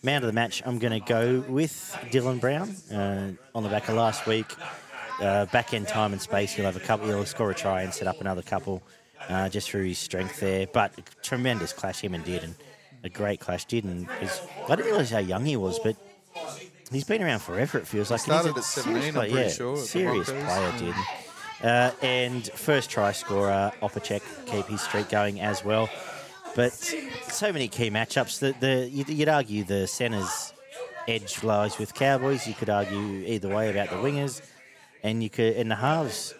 Man 0.03 0.21
of 0.21 0.27
the 0.27 0.33
match, 0.33 0.61
I'm 0.67 0.81
going 0.81 1.01
to 1.01 1.07
go 1.07 1.45
with 1.49 1.97
Dylan 2.11 2.41
Brown 2.41 2.75
uh, 2.93 3.31
on 3.55 3.63
the 3.63 3.69
back 3.69 3.89
of 3.89 3.95
last 3.95 4.27
week. 4.27 4.53
Uh, 5.21 5.47
back 5.47 5.73
end 5.75 5.87
time 5.87 6.13
and 6.13 6.21
space, 6.21 6.53
he'll 6.53 6.65
have 6.65 6.75
a 6.75 6.81
couple. 6.81 7.07
He'll 7.07 7.25
score 7.25 7.53
a 7.53 7.55
try 7.55 7.83
and 7.83 7.95
set 7.95 8.09
up 8.09 8.21
another 8.21 8.43
couple, 8.43 8.83
uh, 9.29 9.49
just 9.49 9.71
through 9.71 9.85
his 9.85 9.99
strength 9.99 10.41
there. 10.41 10.67
But 10.67 10.93
tremendous 11.23 11.73
clash 11.73 12.01
him 12.01 12.15
and 12.15 12.25
did, 12.25 12.43
and 12.43 12.57
a 13.03 13.09
great 13.09 13.41
clash 13.41 13.65
did. 13.65 13.85
And 13.85 14.09
I 14.11 14.77
didn't 14.77 14.87
realise 14.87 15.11
how 15.11 15.19
young 15.19 15.45
he 15.45 15.57
was, 15.57 15.79
but 15.79 15.97
he's 16.91 17.05
been 17.05 17.23
around 17.23 17.41
forever. 17.41 17.79
It 17.79 17.87
feels 17.87 18.11
like 18.11 18.21
And 18.21 18.25
started 18.27 18.49
he's 18.49 18.57
a 18.57 18.59
at 18.59 18.65
serious 18.65 19.05
17, 19.05 19.09
I'm 19.09 19.15
player, 19.15 19.31
pretty 19.31 19.49
yeah, 19.49 19.53
sure, 19.55 19.77
Serious 19.77 20.31
player, 20.31 20.73
did. 20.79 20.95
Uh, 21.63 21.91
and 22.03 22.47
first 22.53 22.91
try 22.91 23.13
scorer, 23.13 23.73
Opacic, 23.83 24.23
keep 24.47 24.67
his 24.67 24.81
streak 24.81 25.09
going 25.09 25.41
as 25.41 25.65
well. 25.65 25.89
But 26.55 26.73
so 26.73 27.53
many 27.53 27.69
key 27.69 27.91
matchups. 27.91 28.41
The, 28.41 28.55
the 28.61 28.89
you'd, 28.89 29.09
you'd 29.09 29.29
argue 29.29 29.65
the 29.65 29.87
centres 29.87 30.53
edge 31.09 31.43
lies 31.43 31.79
with 31.79 31.95
Cowboys. 31.95 32.47
You 32.47 32.55
could 32.55 32.69
argue 32.69 33.25
either 33.27 33.49
way 33.49 33.71
about 33.71 33.91
the 33.91 33.97
wingers, 33.97 34.43
and 35.03 35.23
you 35.23 35.31
could 35.31 35.55
in 35.57 35.69
the 35.69 35.77
halves. 35.77 36.35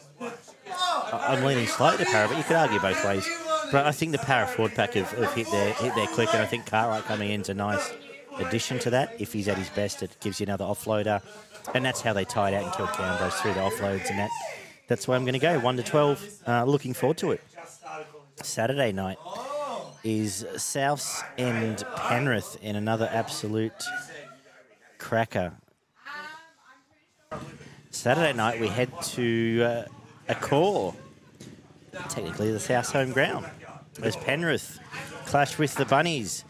I'm 1.13 1.45
leaning 1.45 1.67
slightly 1.67 2.05
to 2.05 2.11
Para, 2.11 2.29
but 2.29 2.37
you 2.37 2.45
could 2.45 2.57
argue 2.57 2.81
both 2.81 3.05
ways. 3.05 3.29
But 3.73 3.87
I 3.87 3.93
think 3.93 4.13
the 4.13 4.19
Para 4.19 4.47
forward 4.47 4.75
pack 4.75 4.93
have, 4.95 5.11
have 5.13 5.33
hit 5.33 5.51
their 5.51 5.73
hit 5.73 5.95
their 5.95 6.07
click, 6.09 6.29
and 6.35 6.43
I 6.43 6.47
think 6.47 6.67
Cartwright 6.67 7.05
coming 7.05 7.31
in 7.31 7.41
is 7.41 7.49
a 7.49 7.55
nice 7.55 7.93
addition 8.39 8.79
to 8.81 8.91
that. 8.91 9.19
If 9.19 9.33
he's 9.33 9.49
at 9.49 9.57
his 9.57 9.71
best, 9.71 10.03
it 10.03 10.15
gives 10.21 10.41
you 10.41 10.45
another 10.45 10.67
offloader, 10.67 11.23
and 11.75 11.83
that's 11.83 12.03
how 12.03 12.13
they 12.13 12.27
tied 12.27 12.53
out 12.53 12.65
and 12.65 12.73
killed 12.75 12.91
Cowboys 12.91 13.33
through 13.41 13.55
the 13.55 13.61
offloads, 13.61 14.11
and 14.11 14.19
that 14.19 14.31
that's 14.89 15.09
where 15.09 15.17
I'm 15.17 15.25
going 15.25 15.33
to 15.33 15.39
go 15.39 15.59
one 15.59 15.77
to 15.79 15.83
twelve. 15.83 16.23
Uh, 16.47 16.65
looking 16.65 16.93
forward 16.93 17.17
to 17.19 17.31
it. 17.31 17.41
Saturday 18.43 18.93
night 18.93 19.17
is 20.05 20.45
Souths 20.57 21.23
and 21.39 21.83
Penrith 21.97 22.59
in 22.61 22.77
another 22.77 23.09
absolute 23.11 23.73
cracker. 24.99 25.55
Saturday 27.91 28.33
night 28.33 28.61
we 28.61 28.69
head 28.69 28.91
to 29.03 29.63
uh, 29.63 29.85
a 30.29 30.35
core, 30.35 30.95
technically 32.09 32.53
the 32.53 32.61
South's 32.61 32.91
home 32.91 33.13
ground, 33.13 33.47
as 34.01 34.17
Penrith 34.17 34.79
clash 35.27 35.59
with 35.59 35.75
the 35.75 35.85
Bunnies 35.85 36.45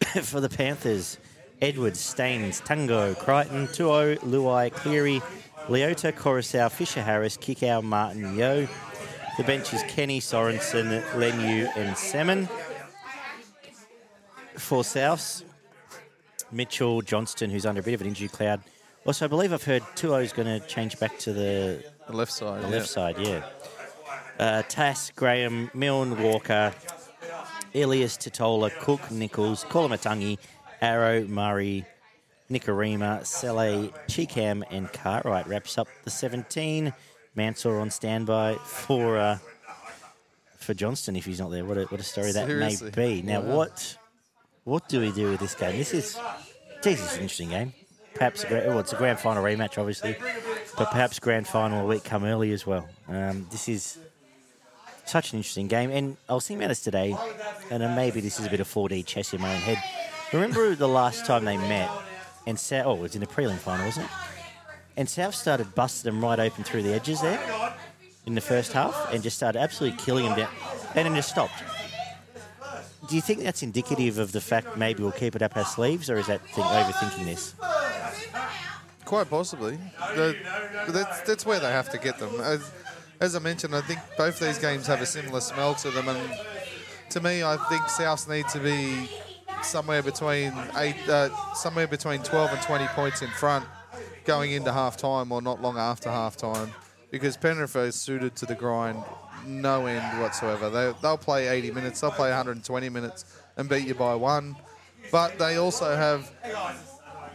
for 0.22 0.40
the 0.40 0.48
Panthers. 0.48 1.18
Edwards, 1.60 2.00
Staines, 2.00 2.60
Tago, 2.60 3.16
Crichton, 3.16 3.68
To'o, 3.68 4.16
Luai, 4.16 4.72
Cleary, 4.72 5.22
Leota, 5.68 6.12
Koroisau, 6.12 6.68
Fisher 6.68 7.00
Harris, 7.02 7.36
Kikau, 7.36 7.80
Martin, 7.84 8.36
Yeo. 8.36 8.66
The 9.38 9.44
bench 9.44 9.72
is 9.72 9.82
Kenny, 9.84 10.20
Sorensen, 10.20 11.00
Lenu, 11.12 11.68
and 11.76 11.96
Salmon. 11.96 12.48
For 14.56 14.82
Souths, 14.82 15.44
Mitchell, 16.50 17.00
Johnston, 17.00 17.48
who's 17.48 17.64
under 17.64 17.80
a 17.80 17.84
bit 17.84 17.94
of 17.94 18.00
an 18.00 18.08
injury 18.08 18.28
cloud. 18.28 18.60
Also, 19.06 19.24
I 19.24 19.28
believe 19.28 19.52
I've 19.52 19.62
heard 19.64 19.82
To'o's 19.94 20.32
going 20.32 20.46
to 20.60 20.66
change 20.66 20.98
back 20.98 21.16
to 21.20 21.32
the 21.32 21.84
The 22.08 22.16
left 22.16 22.32
side. 22.32 22.60
the 22.62 22.68
yeah. 22.68 22.74
left 22.74 22.88
side, 22.88 23.18
yeah. 23.18 23.44
Uh, 24.38 24.62
Tass, 24.68 25.10
Graham, 25.14 25.70
Milne, 25.74 26.20
Walker, 26.22 26.72
Ilias, 27.74 28.16
Tatola, 28.16 28.70
Cook, 28.80 29.10
Nichols, 29.10 29.64
Koloamatangi, 29.64 30.38
Arrow, 30.80 31.24
Murray, 31.26 31.84
Nikorima, 32.50 33.24
Sele, 33.24 33.92
Cheekham, 34.08 34.62
and 34.70 34.92
Cartwright 34.92 35.46
wraps 35.46 35.78
up 35.78 35.88
the 36.04 36.10
17. 36.10 36.92
Mansour 37.34 37.78
on 37.80 37.90
standby 37.90 38.56
for 38.56 39.16
uh, 39.16 39.38
for 40.58 40.74
Johnston 40.74 41.16
if 41.16 41.24
he's 41.24 41.40
not 41.40 41.50
there. 41.50 41.64
What 41.64 41.78
a, 41.78 41.84
what 41.84 41.98
a 41.98 42.04
story 42.04 42.30
that 42.32 42.46
Seriously. 42.46 42.90
may 42.94 43.16
be. 43.16 43.22
Now, 43.22 43.40
Wow. 43.40 43.56
what 43.56 43.96
what 44.64 44.88
do 44.88 45.00
we 45.00 45.12
do 45.12 45.30
with 45.30 45.40
this 45.40 45.54
game? 45.54 45.78
This 45.78 45.94
is, 45.94 46.18
geez, 46.82 47.00
this 47.00 47.10
is 47.12 47.16
an 47.16 47.22
interesting 47.22 47.48
game. 47.48 47.72
Perhaps 48.14 48.44
a 48.44 48.48
well, 48.68 48.80
it's 48.80 48.92
a 48.92 48.96
grand 48.96 49.18
final 49.18 49.42
rematch, 49.42 49.78
obviously, 49.78 50.14
but 50.76 50.90
perhaps 50.90 51.18
grand 51.18 51.48
final 51.48 51.80
a 51.84 51.86
week 51.86 52.04
come 52.04 52.22
early 52.24 52.52
as 52.52 52.66
well. 52.66 52.86
Um, 53.08 53.46
this 53.50 53.66
is 53.66 53.98
such 55.04 55.32
an 55.32 55.38
interesting 55.38 55.68
game, 55.68 55.90
and 55.90 56.16
I 56.28 56.34
was 56.34 56.46
thinking 56.46 56.62
about 56.62 56.68
this 56.68 56.82
today, 56.82 57.16
and 57.70 57.96
maybe 57.96 58.20
this 58.20 58.38
is 58.40 58.46
a 58.46 58.50
bit 58.50 58.60
of 58.60 58.68
4D 58.68 59.04
chess 59.04 59.32
in 59.34 59.40
my 59.40 59.54
own 59.54 59.60
head. 59.60 59.78
Remember 60.32 60.74
the 60.74 60.88
last 60.88 61.26
time 61.26 61.44
they 61.44 61.56
met, 61.56 61.90
and 62.46 62.58
South, 62.58 62.86
oh, 62.86 62.94
it 62.96 63.00
was 63.00 63.14
in 63.14 63.20
the 63.20 63.26
prelim 63.26 63.56
final, 63.56 63.84
wasn't 63.86 64.06
it? 64.06 64.12
And 64.96 65.08
South 65.08 65.34
started 65.34 65.74
busting 65.74 66.10
them 66.10 66.22
right 66.22 66.38
open 66.38 66.64
through 66.64 66.82
the 66.82 66.92
edges 66.92 67.20
there 67.20 67.40
in 68.26 68.34
the 68.34 68.40
first 68.40 68.72
half, 68.72 69.12
and 69.12 69.22
just 69.22 69.36
started 69.36 69.58
absolutely 69.60 69.98
killing 69.98 70.24
them 70.24 70.36
down, 70.38 70.50
and 70.94 71.06
then 71.06 71.14
just 71.14 71.30
stopped. 71.30 71.62
Do 73.08 73.16
you 73.16 73.22
think 73.22 73.40
that's 73.40 73.62
indicative 73.62 74.18
of 74.18 74.32
the 74.32 74.40
fact 74.40 74.76
maybe 74.76 75.02
we'll 75.02 75.12
keep 75.12 75.34
it 75.34 75.42
up 75.42 75.56
our 75.56 75.64
sleeves, 75.64 76.08
or 76.08 76.18
is 76.18 76.28
that 76.28 76.40
think, 76.48 76.66
overthinking 76.66 77.24
this? 77.24 77.54
Quite 79.04 79.28
possibly. 79.28 79.78
The- 80.14 80.36
that's, 80.88 81.20
that's 81.22 81.44
where 81.44 81.60
they 81.60 81.70
have 81.70 81.90
to 81.90 81.98
get 81.98 82.18
them. 82.18 82.30
As 83.22 83.36
I 83.36 83.38
mentioned, 83.38 83.74
I 83.74 83.80
think 83.82 84.00
both 84.18 84.40
these 84.40 84.58
games 84.58 84.88
have 84.88 85.00
a 85.00 85.06
similar 85.06 85.40
smell 85.40 85.76
to 85.76 85.90
them, 85.90 86.08
and 86.08 86.18
to 87.10 87.20
me, 87.20 87.44
I 87.44 87.56
think 87.68 87.82
Souths 87.82 88.28
need 88.28 88.48
to 88.48 88.58
be 88.58 89.08
somewhere 89.62 90.02
between 90.02 90.52
eight, 90.76 90.96
uh, 91.08 91.30
somewhere 91.54 91.86
between 91.86 92.20
12 92.22 92.52
and 92.52 92.62
20 92.62 92.86
points 92.88 93.22
in 93.22 93.28
front 93.30 93.64
going 94.24 94.50
into 94.50 94.72
half 94.72 94.96
time 94.96 95.30
or 95.30 95.40
not 95.40 95.62
long 95.62 95.78
after 95.78 96.10
half 96.10 96.36
time, 96.36 96.72
because 97.12 97.36
Penrith 97.36 97.76
is 97.76 97.94
suited 97.94 98.34
to 98.36 98.44
the 98.44 98.56
grind 98.56 99.02
no 99.46 99.86
end 99.86 100.20
whatsoever. 100.20 100.68
They, 100.68 100.92
they'll 101.00 101.16
play 101.16 101.46
80 101.46 101.70
minutes, 101.70 102.00
they'll 102.00 102.10
play 102.10 102.28
120 102.28 102.88
minutes 102.88 103.24
and 103.56 103.68
beat 103.68 103.86
you 103.86 103.94
by 103.94 104.16
one, 104.16 104.56
but 105.12 105.38
they 105.38 105.56
also 105.56 105.94
have 105.94 106.28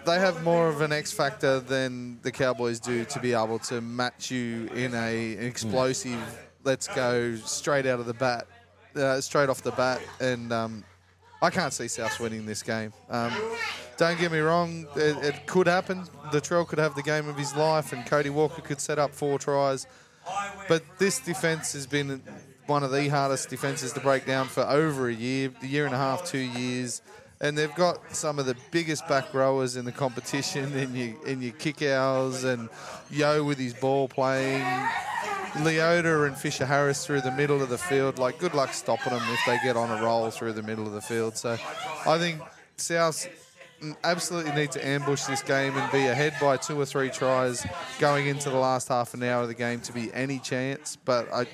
they 0.07 0.19
have 0.19 0.41
more 0.43 0.69
of 0.69 0.79
an 0.79 0.93
X 0.93 1.11
factor 1.11 1.59
than 1.59 2.17
the 2.21 2.31
Cowboys 2.31 2.79
do 2.79 3.03
to 3.03 3.19
be 3.19 3.33
able 3.33 3.59
to 3.59 3.81
match 3.81 4.31
you 4.31 4.67
in 4.73 4.95
a 4.95 5.35
an 5.35 5.45
explosive. 5.45 6.17
Let's 6.63 6.87
go 6.87 7.35
straight 7.35 7.85
out 7.85 7.99
of 7.99 8.05
the 8.05 8.13
bat, 8.13 8.47
uh, 8.95 9.19
straight 9.19 9.49
off 9.49 9.61
the 9.61 9.71
bat, 9.71 10.01
and 10.21 10.53
um, 10.53 10.85
I 11.41 11.49
can't 11.49 11.73
see 11.73 11.89
South 11.89 12.19
winning 12.21 12.45
this 12.45 12.63
game. 12.63 12.93
Um, 13.09 13.33
don't 13.97 14.17
get 14.17 14.31
me 14.31 14.39
wrong, 14.39 14.87
it, 14.95 15.17
it 15.23 15.45
could 15.45 15.67
happen. 15.67 16.05
The 16.31 16.39
Latrell 16.39 16.65
could 16.65 16.79
have 16.79 16.95
the 16.95 17.03
game 17.03 17.27
of 17.27 17.37
his 17.37 17.53
life, 17.55 17.91
and 17.91 18.05
Cody 18.05 18.29
Walker 18.29 18.61
could 18.61 18.79
set 18.79 18.99
up 18.99 19.13
four 19.13 19.37
tries. 19.37 19.87
But 20.69 20.83
this 20.99 21.19
defence 21.19 21.73
has 21.73 21.85
been 21.85 22.21
one 22.65 22.83
of 22.83 22.91
the 22.91 23.09
hardest 23.09 23.49
defences 23.49 23.91
to 23.93 23.99
break 23.99 24.25
down 24.25 24.47
for 24.47 24.61
over 24.61 25.09
a 25.09 25.13
year, 25.13 25.51
a 25.61 25.65
year 25.65 25.85
and 25.85 25.93
a 25.93 25.97
half, 25.97 26.25
two 26.25 26.37
years. 26.37 27.01
And 27.39 27.57
they've 27.57 27.73
got 27.75 28.15
some 28.15 28.39
of 28.39 28.47
the 28.47 28.55
biggest 28.71 29.07
back 29.07 29.33
rowers 29.33 29.75
in 29.75 29.85
the 29.85 29.91
competition 29.91 30.75
in 30.75 30.95
your, 30.95 31.27
in 31.27 31.41
your 31.41 31.51
kick 31.53 31.83
outs 31.83 32.43
and 32.43 32.67
Yeo 33.11 33.43
with 33.43 33.59
his 33.59 33.73
ball 33.73 34.07
playing. 34.07 34.63
Leota 35.53 36.27
and 36.27 36.37
Fisher 36.37 36.65
Harris 36.65 37.05
through 37.05 37.21
the 37.21 37.31
middle 37.31 37.61
of 37.61 37.69
the 37.69 37.77
field. 37.77 38.19
Like, 38.19 38.39
good 38.39 38.53
luck 38.53 38.73
stopping 38.73 39.13
them 39.13 39.23
if 39.29 39.39
they 39.45 39.57
get 39.63 39.77
on 39.77 39.89
a 39.97 40.03
roll 40.03 40.29
through 40.29 40.53
the 40.53 40.63
middle 40.63 40.85
of 40.85 40.93
the 40.93 41.01
field. 41.01 41.37
So 41.37 41.57
I 42.05 42.17
think 42.17 42.41
South 42.75 43.27
absolutely 44.03 44.51
need 44.53 44.71
to 44.71 44.85
ambush 44.85 45.23
this 45.23 45.41
game 45.41 45.75
and 45.77 45.91
be 45.91 46.07
ahead 46.07 46.33
by 46.41 46.57
two 46.57 46.79
or 46.79 46.85
three 46.85 47.09
tries 47.09 47.65
going 47.99 48.27
into 48.27 48.49
the 48.49 48.57
last 48.57 48.87
half 48.87 49.13
an 49.13 49.23
hour 49.23 49.43
of 49.43 49.47
the 49.47 49.53
game 49.53 49.79
to 49.81 49.93
be 49.93 50.11
any 50.13 50.39
chance. 50.39 50.97
But 51.05 51.31
I, 51.31 51.45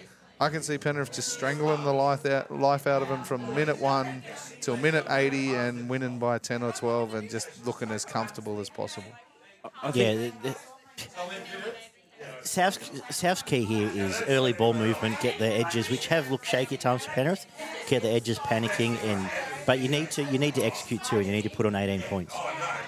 I 0.44 0.50
can 0.50 0.62
see 0.62 0.78
Penrith 0.78 1.14
just 1.14 1.30
strangling 1.30 1.86
the 1.86 1.94
life 1.94 2.26
out, 2.26 2.52
life 2.52 2.86
out 2.86 3.02
of 3.02 3.08
them 3.08 3.24
from 3.24 3.56
minute 3.56 3.80
one 3.80 4.24
till 4.60 4.76
minute 4.76 5.06
80 5.10 5.56
and 5.56 5.89
winning 5.89 6.20
by 6.20 6.38
10 6.38 6.64
or 6.64 6.74
12 6.74 7.14
and 7.14 7.30
just 7.30 7.66
looking 7.66 7.89
as 7.91 8.04
comfortable 8.04 8.60
as 8.60 8.70
possible. 8.70 9.08
I 9.82 9.91
think 9.91 9.96
Yeah, 9.96 10.14
the, 10.14 10.50
the, 10.50 10.56
South's, 12.41 12.91
South's 13.10 13.41
key 13.41 13.64
here 13.64 13.89
is 13.96 14.22
early 14.28 14.52
ball 14.52 14.74
movement, 14.74 15.18
get 15.22 15.39
the 15.39 15.48
edges, 15.48 15.89
which 15.89 16.08
have 16.08 16.30
looked 16.30 16.46
shaky 16.46 16.76
at 16.76 16.82
times 16.82 17.06
for 17.06 17.12
Penrith, 17.12 17.46
get 17.88 18.02
the 18.02 18.10
edges 18.10 18.38
panicking, 18.38 19.02
and 19.06 19.30
but 19.66 19.80
you 19.80 19.88
need 19.88 20.12
to 20.12 20.24
you 20.26 20.38
need 20.38 20.56
to 20.56 20.62
execute 20.62 21.06
too, 21.06 21.18
and 21.18 21.26
you 21.26 21.32
need 21.32 21.44
to 21.44 21.50
put 21.50 21.66
on 21.66 21.74
18 21.74 22.02
points. 22.02 22.36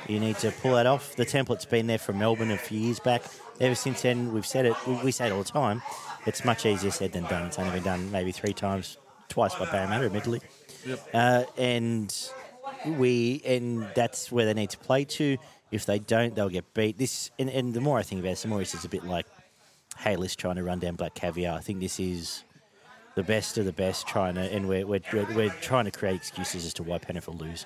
You 0.10 0.20
need 0.20 0.38
to 0.40 0.52
pull 0.52 0.74
that 0.74 0.86
off. 0.86 1.16
The 1.16 1.26
template's 1.26 1.64
been 1.64 1.88
there 1.88 1.98
from 1.98 2.20
Melbourne 2.20 2.52
a 2.52 2.58
few 2.58 2.80
years 2.80 3.00
back. 3.00 3.24
Ever 3.62 3.76
since 3.76 4.02
then, 4.02 4.34
we've 4.34 4.46
said 4.46 4.66
it. 4.66 4.76
We, 4.86 4.96
we 4.96 5.12
say 5.12 5.28
it 5.28 5.32
all 5.32 5.44
the 5.44 5.50
time. 5.50 5.82
It's 6.26 6.44
much 6.44 6.66
easier 6.66 6.92
said 6.92 7.12
than 7.12 7.24
done. 7.24 7.46
It's 7.46 7.60
only 7.60 7.72
been 7.72 7.84
done 7.84 8.12
maybe 8.12 8.32
three 8.32 8.54
times, 8.54 8.98
twice 9.30 9.56
by 9.56 9.66
Parramatta, 9.66 10.06
admittedly. 10.06 10.42
Yep. 10.86 11.10
Uh, 11.14 11.44
and 11.58 12.32
we 12.86 13.42
and 13.46 13.88
that's 13.96 14.32
where 14.32 14.46
they 14.46 14.54
need 14.54 14.72
to 14.72 14.78
play 14.78 15.06
to. 15.06 15.38
If 15.72 15.86
they 15.86 16.00
don't, 16.00 16.36
they'll 16.36 16.50
get 16.50 16.74
beat. 16.74 16.98
This 16.98 17.32
and, 17.38 17.50
and 17.50 17.74
the 17.74 17.82
more 17.82 17.98
I 17.98 18.04
think 18.04 18.22
about 18.22 18.34
it, 18.34 18.40
the 18.40 18.48
more 18.48 18.62
it's 18.62 18.84
a 18.84 18.90
bit 18.90 19.04
like 19.04 19.26
Hay 19.98 20.16
List 20.16 20.40
trying 20.40 20.56
to 20.56 20.64
run 20.64 20.80
down 20.80 20.96
Black 20.96 21.16
Caviar. 21.16 21.58
I 21.58 21.62
think 21.62 21.80
this 21.80 22.00
is 22.00 22.44
the 23.16 23.24
best 23.24 23.58
of 23.58 23.66
the 23.66 23.72
best 23.72 24.08
trying 24.08 24.36
to, 24.36 24.42
and 24.42 24.68
we're, 24.68 24.86
we're, 24.86 25.02
we're, 25.34 25.50
trying 25.62 25.86
to 25.86 25.92
create 25.92 26.16
excuses 26.16 26.66
as 26.66 26.74
to 26.74 26.84
why 26.84 26.98
Penrith 26.98 27.28
will 27.28 27.36
lose. 27.36 27.66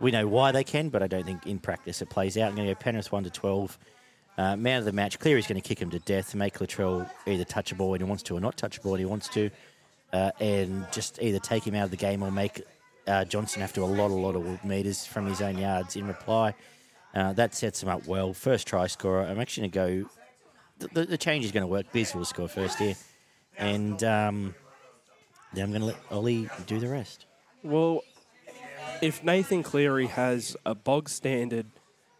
We 0.00 0.10
know 0.10 0.26
why 0.26 0.50
they 0.50 0.64
can, 0.64 0.88
but 0.88 1.02
I 1.02 1.06
don't 1.06 1.24
think 1.24 1.46
in 1.46 1.60
practice 1.60 2.02
it 2.02 2.10
plays 2.10 2.36
out. 2.36 2.48
I'm 2.48 2.56
going 2.56 2.66
to 2.68 2.74
go 2.74 2.80
Penrith 2.80 3.12
1 3.12 3.24
to 3.24 3.30
12. 3.30 3.78
Uh, 4.40 4.56
man 4.56 4.78
of 4.78 4.86
the 4.86 4.92
match, 4.92 5.18
Cleary's 5.18 5.46
going 5.46 5.60
to 5.60 5.68
kick 5.68 5.78
him 5.78 5.90
to 5.90 5.98
death, 5.98 6.34
make 6.34 6.60
Latrell 6.60 7.06
either 7.26 7.44
touch 7.44 7.72
a 7.72 7.74
ball 7.74 7.90
when 7.90 8.00
he 8.00 8.06
wants 8.06 8.22
to 8.22 8.34
or 8.34 8.40
not 8.40 8.56
touch 8.56 8.78
a 8.78 8.80
ball 8.80 8.92
when 8.92 9.00
he 9.00 9.04
wants 9.04 9.28
to, 9.28 9.50
uh, 10.14 10.30
and 10.40 10.86
just 10.90 11.18
either 11.20 11.38
take 11.38 11.62
him 11.62 11.74
out 11.74 11.84
of 11.84 11.90
the 11.90 11.98
game 11.98 12.22
or 12.22 12.30
make 12.30 12.62
uh, 13.06 13.26
Johnston 13.26 13.60
have 13.60 13.74
to 13.74 13.82
a 13.82 13.84
lot, 13.84 14.10
a 14.10 14.14
lot 14.14 14.36
of 14.36 14.64
meters 14.64 15.04
from 15.04 15.26
his 15.26 15.42
own 15.42 15.58
yards 15.58 15.94
in 15.94 16.06
reply. 16.06 16.54
Uh, 17.14 17.34
that 17.34 17.54
sets 17.54 17.82
him 17.82 17.90
up 17.90 18.06
well. 18.06 18.32
First 18.32 18.66
try 18.66 18.86
scorer. 18.86 19.26
I'm 19.26 19.38
actually 19.38 19.68
going 19.68 20.00
to 20.00 20.04
go. 20.04 20.10
The, 20.78 21.00
the, 21.00 21.10
the 21.10 21.18
change 21.18 21.44
is 21.44 21.52
going 21.52 21.64
to 21.64 21.70
work. 21.70 21.92
Biz 21.92 22.14
will 22.14 22.24
score 22.24 22.48
first 22.48 22.78
here, 22.78 22.94
and 23.58 24.02
um, 24.04 24.54
then 25.52 25.64
I'm 25.64 25.70
going 25.70 25.82
to 25.82 25.88
let 25.88 25.96
Ollie 26.10 26.48
do 26.66 26.80
the 26.80 26.88
rest. 26.88 27.26
Well, 27.62 28.00
if 29.02 29.22
Nathan 29.22 29.62
Cleary 29.62 30.06
has 30.06 30.56
a 30.64 30.74
bog 30.74 31.10
standard 31.10 31.66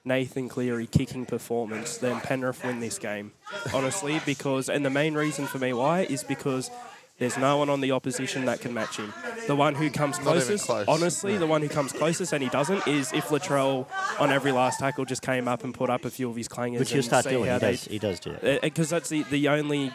Nathan 0.05 0.49
Cleary 0.49 0.87
kicking 0.87 1.27
performance, 1.27 1.99
then 1.99 2.21
Penrith 2.21 2.65
win 2.65 2.81
this 2.81 2.99
game. 2.99 3.33
Honestly, 3.75 4.21
because 4.25 4.69
and 4.69 4.85
the 4.85 4.91
main 4.91 5.15
reason 5.15 5.47
for 5.47 5.59
me 5.59 5.73
why 5.73 6.03
is 6.03 6.25
because 6.25 6.71
there's 7.19 7.37
no 7.37 7.59
one 7.59 7.69
on 7.69 7.83
the 7.83 7.93
opposition 7.93 8.47
that 8.47 8.63
can 8.63 8.73
match 8.73 8.97
him. 8.97 9.13
The 9.47 9.55
one 9.55 9.75
who 9.75 9.91
comes 9.91 10.19
closest, 10.19 10.65
close. 10.65 10.89
honestly, 10.89 11.37
the 11.37 11.47
one 11.47 11.61
who 11.61 11.69
comes 11.69 11.93
closest 11.93 12.33
and 12.33 12.43
he 12.43 12.49
doesn't 12.49 12.89
is 12.89 13.13
if 13.13 13.29
Latrell 13.29 13.87
on 14.19 14.33
every 14.33 14.53
last 14.53 14.81
tackle 14.81 15.05
just 15.05 15.21
came 15.21 15.47
up 15.47 15.63
and 15.63 15.75
put 15.75 15.91
up 15.91 16.07
a 16.07 16.11
few 16.11 16.31
of 16.31 16.37
his 16.37 16.49
clangers. 16.49 16.79
Which 16.79 16.93
he'll 16.93 17.03
start 17.03 17.25
see 17.25 17.33
doing. 17.33 17.51
how 17.51 17.59
He 17.59 17.61
does, 17.61 17.85
he 17.85 17.99
does 17.99 18.21
do 18.21 18.35
that. 18.41 18.63
because 18.63 18.91
uh, 18.91 18.97
that's 18.97 19.11
the, 19.11 19.25
the 19.25 19.49
only 19.49 19.93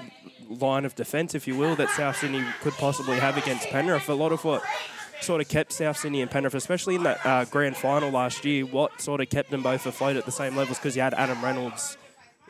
line 0.48 0.86
of 0.86 0.94
defence, 0.94 1.34
if 1.34 1.48
you 1.48 1.58
will, 1.58 1.76
that 1.78 1.90
South 1.90 2.18
Sydney 2.18 2.44
could 2.62 2.74
possibly 2.74 3.18
have 3.18 3.38
against 3.38 3.70
Penrith. 3.70 4.08
A 4.08 4.14
lot 4.14 4.32
of 4.32 4.44
what 4.44 4.62
sort 5.22 5.42
of 5.42 5.48
kept 5.48 5.72
South 5.72 5.98
Sydney 5.98 6.22
and 6.22 6.30
Penrith, 6.30 6.54
especially 6.54 6.96
in 6.96 7.04
that 7.04 7.26
uh, 7.26 7.46
grand 7.46 7.78
final 7.78 8.10
last 8.10 8.46
year, 8.46 8.66
what 8.66 9.02
sort 9.02 9.22
of 9.22 9.30
kept 9.30 9.52
them 9.52 9.64
both 9.64 9.86
afloat 9.86 10.16
at 10.16 10.26
the 10.26 10.32
same 10.32 10.56
levels 10.56 10.78
because 10.78 10.96
you 10.96 11.02
had 11.02 11.14
Adam 11.14 11.44
Reynolds 11.44 11.98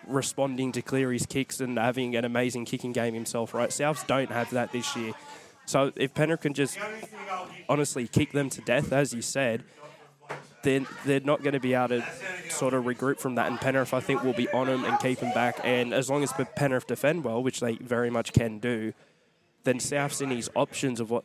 responding 0.08 0.72
to 0.74 0.82
Cleary's 0.82 1.26
kicks 1.26 1.60
and 1.60 1.78
having 1.78 2.16
an 2.16 2.26
amazing 2.26 2.66
kicking 2.66 2.92
game 2.92 3.14
himself, 3.14 3.54
right? 3.54 3.70
Souths 3.70 4.06
don't 4.06 4.30
have 4.30 4.50
that 4.52 4.72
this 4.72 4.96
year. 4.96 5.14
So 5.66 5.92
if 5.96 6.14
Penrith 6.14 6.42
can 6.42 6.54
just 6.54 6.78
honestly 7.68 8.08
kick 8.08 8.32
them 8.32 8.50
to 8.52 8.62
death, 8.62 8.92
as 8.92 9.14
you 9.14 9.22
said, 9.22 9.64
then 10.64 10.88
they're 11.06 11.20
not 11.20 11.42
going 11.42 11.54
to 11.54 11.60
be 11.60 11.74
able 11.74 11.90
to 11.90 12.06
sort 12.50 12.74
of 12.74 12.86
regroup 12.86 13.20
from 13.20 13.36
that. 13.36 13.48
And 13.48 13.60
Penrith, 13.60 13.94
I 13.94 14.00
think, 14.00 14.24
will 14.24 14.34
be 14.34 14.50
on 14.50 14.68
them 14.68 14.84
and 14.84 15.00
keep 15.00 15.20
them 15.20 15.32
back. 15.34 15.60
And 15.64 15.94
as 15.94 16.10
long 16.10 16.24
as 16.24 16.34
Penrith 16.56 16.88
defend 16.88 17.24
well, 17.24 17.42
which 17.42 17.60
they 17.60 17.76
very 17.76 18.10
much 18.10 18.34
can 18.34 18.60
do, 18.60 18.94
then 19.64 19.80
South 19.80 20.14
Sydney's 20.14 20.50
options 20.56 21.00
of 21.00 21.10
what 21.10 21.24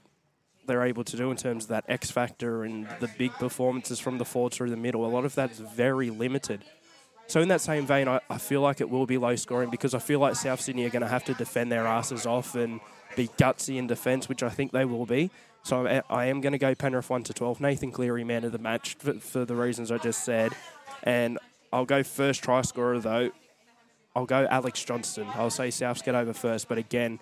they're 0.71 0.87
able 0.87 1.05
to 1.05 1.17
do 1.17 1.31
in 1.31 1.37
terms 1.37 1.65
of 1.65 1.69
that 1.71 1.85
X 1.89 2.11
factor 2.11 2.63
and 2.63 2.87
the 3.01 3.11
big 3.19 3.33
performances 3.33 3.99
from 3.99 4.19
the 4.19 4.25
forward 4.25 4.53
through 4.55 4.71
the 4.71 4.77
middle, 4.77 5.05
a 5.05 5.11
lot 5.17 5.25
of 5.25 5.35
that's 5.35 5.59
very 5.59 6.09
limited. 6.09 6.65
So 7.27 7.41
in 7.41 7.49
that 7.49 7.61
same 7.61 7.87
vein, 7.87 8.07
I, 8.09 8.21
I 8.31 8.39
feel 8.39 8.61
like 8.61 8.81
it 8.81 8.89
will 8.89 9.07
be 9.07 9.19
low 9.19 9.37
scoring 9.37 9.71
because 9.71 9.95
I 9.95 9.99
feel 9.99 10.21
like 10.21 10.37
South 10.37 10.61
Sydney 10.61 10.85
are 10.85 10.91
going 10.91 11.03
to 11.03 11.09
have 11.09 11.25
to 11.25 11.35
defend 11.35 11.71
their 11.71 11.87
asses 11.87 12.25
off 12.27 12.55
and 12.55 12.81
be 13.17 13.29
gutsy 13.39 13.77
in 13.77 13.87
defence, 13.87 14.29
which 14.29 14.43
I 14.43 14.49
think 14.49 14.73
they 14.73 14.85
will 14.85 15.07
be. 15.07 15.31
So 15.63 15.87
I, 15.87 16.03
I 16.09 16.25
am 16.27 16.41
going 16.41 16.53
to 16.53 16.59
go 16.59 16.75
Penrith 16.75 17.11
one 17.11 17.23
to 17.25 17.35
twelve. 17.35 17.61
Nathan 17.61 17.93
Cleary, 17.93 18.25
man 18.25 18.45
of 18.45 18.53
the 18.53 18.59
match, 18.59 18.95
for, 18.95 19.15
for 19.15 19.45
the 19.45 19.55
reasons 19.55 19.91
I 19.91 19.99
just 19.99 20.25
said, 20.25 20.53
and 21.03 21.39
I'll 21.73 21.85
go 21.85 22.03
first 22.03 22.43
try 22.43 22.63
scorer 22.63 22.99
though. 22.99 23.31
I'll 24.17 24.27
go 24.27 24.47
Alex 24.51 24.83
Johnston. 24.85 25.27
I'll 25.35 25.51
say 25.51 25.69
Souths 25.69 26.03
get 26.03 26.15
over 26.15 26.33
first, 26.33 26.69
but 26.69 26.79
again, 26.79 27.21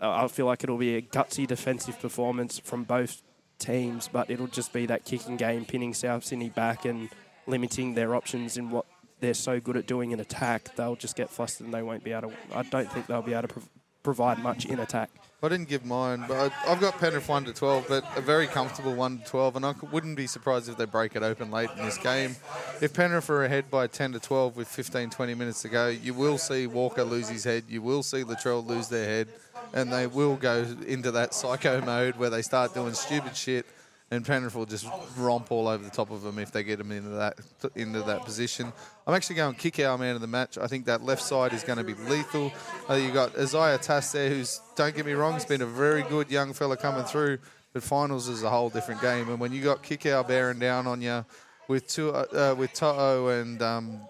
Uh, 0.00 0.24
I 0.24 0.28
feel 0.28 0.46
like 0.46 0.62
it'll 0.62 0.78
be 0.78 0.96
a 0.96 1.02
gutsy 1.02 1.46
defensive 1.46 1.98
performance 2.00 2.58
from 2.58 2.84
both 2.84 3.22
teams, 3.58 4.08
but 4.12 4.30
it'll 4.30 4.46
just 4.46 4.72
be 4.72 4.86
that 4.86 5.04
kicking 5.04 5.36
game, 5.36 5.64
pinning 5.64 5.94
South 5.94 6.24
Sydney 6.24 6.50
back 6.50 6.84
and 6.84 7.08
limiting 7.46 7.94
their 7.94 8.14
options 8.14 8.56
in 8.56 8.70
what 8.70 8.86
they're 9.20 9.34
so 9.34 9.58
good 9.58 9.76
at 9.76 9.86
doing 9.86 10.12
in 10.12 10.20
attack. 10.20 10.74
They'll 10.76 10.96
just 10.96 11.16
get 11.16 11.30
flustered 11.30 11.66
and 11.66 11.74
they 11.74 11.82
won't 11.82 12.04
be 12.04 12.12
able 12.12 12.30
to. 12.30 12.36
I 12.54 12.62
don't 12.62 12.90
think 12.90 13.06
they'll 13.06 13.22
be 13.22 13.32
able 13.32 13.48
to 13.48 13.54
prov- 13.54 13.68
provide 14.02 14.38
much 14.38 14.64
in 14.66 14.78
attack. 14.78 15.10
I 15.40 15.48
didn't 15.48 15.68
give 15.68 15.84
mine, 15.84 16.24
but 16.26 16.52
I, 16.66 16.72
I've 16.72 16.80
got 16.80 16.98
Penrith 16.98 17.28
1 17.28 17.44
to 17.44 17.52
12, 17.52 17.86
but 17.88 18.04
a 18.16 18.20
very 18.20 18.48
comfortable 18.48 18.92
1 18.94 19.18
to 19.18 19.24
12, 19.24 19.56
and 19.56 19.64
I 19.66 19.74
wouldn't 19.92 20.16
be 20.16 20.26
surprised 20.26 20.68
if 20.68 20.76
they 20.76 20.84
break 20.84 21.14
it 21.14 21.22
open 21.22 21.52
late 21.52 21.70
in 21.78 21.84
this 21.84 21.96
game. 21.96 22.34
If 22.80 22.92
Penrith 22.92 23.30
are 23.30 23.44
ahead 23.44 23.70
by 23.70 23.86
10 23.86 24.12
to 24.12 24.20
12 24.20 24.56
with 24.56 24.66
15, 24.66 25.10
20 25.10 25.34
minutes 25.34 25.62
to 25.62 25.68
go, 25.68 25.88
you 25.88 26.12
will 26.12 26.38
see 26.38 26.66
Walker 26.66 27.04
lose 27.04 27.28
his 27.28 27.44
head, 27.44 27.64
you 27.68 27.82
will 27.82 28.02
see 28.02 28.24
Latrell 28.24 28.66
lose 28.66 28.88
their 28.88 29.04
head, 29.04 29.28
and 29.72 29.92
they 29.92 30.06
will 30.06 30.36
go 30.36 30.64
into 30.86 31.10
that 31.12 31.34
psycho 31.34 31.80
mode 31.80 32.16
where 32.16 32.30
they 32.30 32.42
start 32.42 32.74
doing 32.74 32.94
stupid 32.94 33.36
shit, 33.36 33.66
and 34.10 34.24
Penrith 34.24 34.54
will 34.54 34.66
just 34.66 34.86
romp 35.16 35.52
all 35.52 35.68
over 35.68 35.82
the 35.82 35.90
top 35.90 36.10
of 36.10 36.22
them 36.22 36.38
if 36.38 36.50
they 36.50 36.62
get 36.62 36.78
them 36.78 36.92
into 36.92 37.10
that 37.10 37.38
into 37.74 38.02
that 38.02 38.24
position. 38.24 38.72
I'm 39.06 39.14
actually 39.14 39.36
going 39.36 39.54
kick 39.54 39.78
our 39.80 39.98
man 39.98 40.14
of 40.14 40.20
the 40.20 40.26
match. 40.26 40.58
I 40.58 40.66
think 40.66 40.86
that 40.86 41.02
left 41.02 41.22
side 41.22 41.52
is 41.52 41.62
going 41.62 41.78
to 41.78 41.84
be 41.84 41.94
lethal. 41.94 42.52
Uh, 42.88 42.94
you 42.94 43.12
got 43.12 43.36
Isaiah 43.36 43.78
Tass 43.78 44.12
there, 44.12 44.30
who's 44.30 44.60
don't 44.76 44.94
get 44.94 45.04
me 45.04 45.12
wrong, 45.12 45.34
has 45.34 45.44
been 45.44 45.62
a 45.62 45.66
very 45.66 46.02
good 46.02 46.30
young 46.30 46.52
fella 46.52 46.76
coming 46.76 47.04
through, 47.04 47.38
but 47.72 47.82
finals 47.82 48.28
is 48.28 48.42
a 48.42 48.50
whole 48.50 48.70
different 48.70 49.00
game. 49.02 49.28
And 49.28 49.38
when 49.38 49.52
you 49.52 49.62
got 49.62 49.82
kick 49.82 50.02
bearing 50.02 50.58
down 50.58 50.86
on 50.86 51.02
you 51.02 51.24
with 51.68 51.86
two, 51.86 52.10
uh, 52.10 52.54
with 52.56 52.72
To'o 52.72 53.28
and 53.28 53.60
um, 53.60 54.00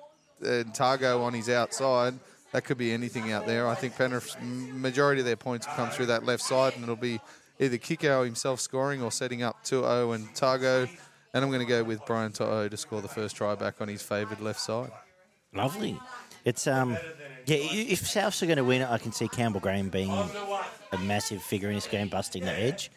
and 0.41 0.73
Tago 0.73 1.23
on 1.23 1.35
his 1.35 1.49
outside. 1.49 2.15
That 2.53 2.65
could 2.65 2.79
be 2.79 2.93
anything 2.93 3.31
out 3.33 3.47
there. 3.47 3.69
I 3.69 3.75
think 3.75 3.97
Penrith's 3.97 4.37
majority 4.41 5.21
of 5.21 5.27
their 5.27 5.37
points 5.37 5.67
come 5.67 5.91
through 5.91 6.07
that 6.07 6.25
left 6.25 6.43
side, 6.43 6.75
and 6.75 6.83
it'll 6.83 6.97
be 6.97 7.21
either 7.59 7.77
Kikau 7.77 8.25
himself 8.25 8.61
scoring 8.61 9.03
or 9.03 9.13
setting 9.13 9.43
up 9.43 9.65
2-0 9.65 10.15
and 10.15 10.29
Tago. 10.35 10.89
And 11.35 11.45
I'm 11.45 11.51
going 11.51 11.61
to 11.61 11.67
go 11.67 11.85
with 11.85 12.05
Brian 12.07 12.33
To'o 12.33 12.69
to 12.69 12.77
score 12.77 13.03
the 13.03 13.09
first 13.09 13.37
try 13.37 13.55
back 13.55 13.81
on 13.81 13.89
his 13.89 14.01
favoured 14.01 14.41
left 14.41 14.61
side. 14.61 14.91
Lovely. 15.53 15.99
It's 16.45 16.67
um, 16.67 16.93
yeah. 17.45 17.59
If 17.59 18.03
Souths 18.03 18.43
are 18.43 18.47
going 18.47 18.59
to 18.59 18.65
win, 18.65 18.83
I 18.83 18.97
can 18.99 19.13
see 19.13 19.29
Campbell 19.29 19.61
Graham 19.61 19.91
being 19.91 20.11
a 20.11 20.99
massive 20.99 21.43
figure 21.43 21.69
in 21.69 21.75
this 21.75 21.87
game, 21.87 22.09
busting 22.09 22.45
the 22.45 22.53
edge, 22.53 22.91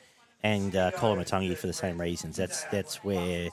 and 0.43 0.75
uh, 0.75 0.91
Koloamatangi 0.91 1.57
for 1.57 1.67
the 1.67 1.73
same 1.73 1.99
reasons. 1.99 2.37
That's 2.37 2.63
that's 2.65 3.03
where 3.03 3.49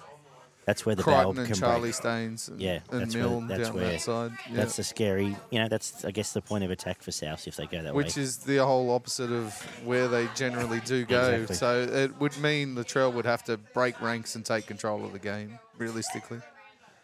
that's 0.68 0.84
where 0.84 0.94
the 0.94 1.02
Crichton 1.02 1.32
can 1.34 1.46
and 1.46 1.56
Charlie 1.56 1.80
break. 1.80 1.94
Staines 1.94 2.48
and, 2.48 2.60
Yeah, 2.60 2.80
and 2.90 3.00
that's 3.00 3.14
where- 3.14 3.24
Milne 3.24 3.48
that's 3.48 3.68
down 3.68 3.74
where- 3.74 3.90
that 3.92 4.00
side. 4.02 4.32
Yeah. 4.50 4.56
That's 4.56 4.76
the 4.76 4.84
scary. 4.84 5.34
You 5.50 5.60
know, 5.60 5.68
that's 5.68 6.04
I 6.04 6.10
guess 6.10 6.34
the 6.34 6.42
point 6.42 6.62
of 6.62 6.70
attack 6.70 7.02
for 7.02 7.10
South 7.10 7.48
if 7.48 7.56
they 7.56 7.64
go 7.64 7.82
that 7.82 7.94
Which 7.94 8.04
way. 8.04 8.08
Which 8.08 8.16
is 8.18 8.36
the 8.36 8.58
whole 8.58 8.90
opposite 8.90 9.32
of 9.32 9.54
where 9.86 10.08
they 10.08 10.28
generally 10.34 10.80
do 10.80 11.06
go. 11.06 11.30
Exactly. 11.30 11.56
So 11.56 11.80
it 11.90 12.20
would 12.20 12.36
mean 12.36 12.74
the 12.74 12.84
Trail 12.84 13.10
would 13.12 13.24
have 13.24 13.42
to 13.44 13.56
break 13.56 13.98
ranks 14.02 14.34
and 14.36 14.44
take 14.44 14.66
control 14.66 15.06
of 15.06 15.12
the 15.14 15.18
game, 15.18 15.58
realistically. 15.78 16.40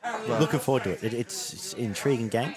But- 0.03 0.41
Looking 0.41 0.61
forward 0.61 0.85
to 0.85 0.91
it. 0.91 1.03
it 1.03 1.15
it's, 1.15 1.55
it's 1.55 1.73
an 1.73 1.81
intriguing 1.81 2.29
game. 2.29 2.55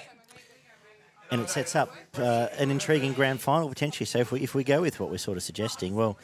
And 1.32 1.40
it 1.40 1.50
sets 1.50 1.74
up 1.74 1.90
uh, 2.18 2.48
an 2.58 2.70
intriguing 2.70 3.14
grand 3.14 3.40
final 3.40 3.70
potentially. 3.70 4.06
So 4.08 4.20
if 4.20 4.34
we, 4.34 4.42
if 4.42 4.54
we 4.54 4.66
go 4.66 4.82
with 4.82 5.00
what 5.00 5.10
we're 5.10 5.18
sort 5.20 5.38
of 5.38 5.44
suggesting, 5.44 5.96
well, 5.96 6.18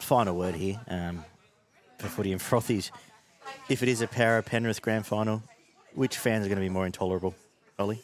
final 0.00 0.36
word 0.36 0.56
here 0.56 0.80
um, 0.88 1.24
for 1.98 2.08
footy 2.08 2.32
and 2.32 2.40
frothies. 2.40 2.90
If 3.68 3.82
it 3.82 3.88
is 3.88 4.00
a 4.00 4.06
Para 4.06 4.42
Penrith 4.42 4.80
grand 4.82 5.06
final, 5.06 5.42
which 5.94 6.16
fans 6.16 6.44
are 6.46 6.48
going 6.48 6.58
to 6.58 6.64
be 6.64 6.68
more 6.68 6.86
intolerable? 6.86 7.34
Ollie? 7.78 8.02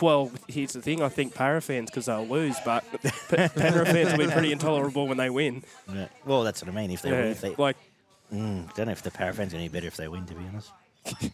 Well, 0.00 0.30
here's 0.48 0.72
the 0.72 0.82
thing. 0.82 1.02
I 1.02 1.08
think 1.08 1.34
Para 1.34 1.60
fans, 1.60 1.90
because 1.90 2.06
they'll 2.06 2.26
lose, 2.26 2.56
but 2.64 2.84
P- 3.02 3.10
Penrith 3.28 3.88
fans 3.88 4.12
will 4.12 4.26
be 4.26 4.32
pretty 4.32 4.52
intolerable 4.52 5.06
when 5.06 5.16
they 5.16 5.30
win. 5.30 5.62
Yeah. 5.92 6.08
Well, 6.24 6.42
that's 6.44 6.62
what 6.62 6.70
I 6.72 6.74
mean. 6.74 6.90
If 6.90 7.02
they, 7.02 7.10
Yeah, 7.10 7.24
if 7.24 7.40
they 7.40 7.54
like 7.56 7.76
mm, 8.32 8.72
don't 8.74 8.86
know 8.86 8.92
if 8.92 9.02
the 9.02 9.10
Para 9.10 9.32
fans 9.32 9.52
are 9.54 9.58
any 9.58 9.68
better 9.68 9.86
if 9.86 9.96
they 9.96 10.08
win. 10.08 10.26
To 10.26 10.34
be 10.34 10.44
honest, 10.46 10.70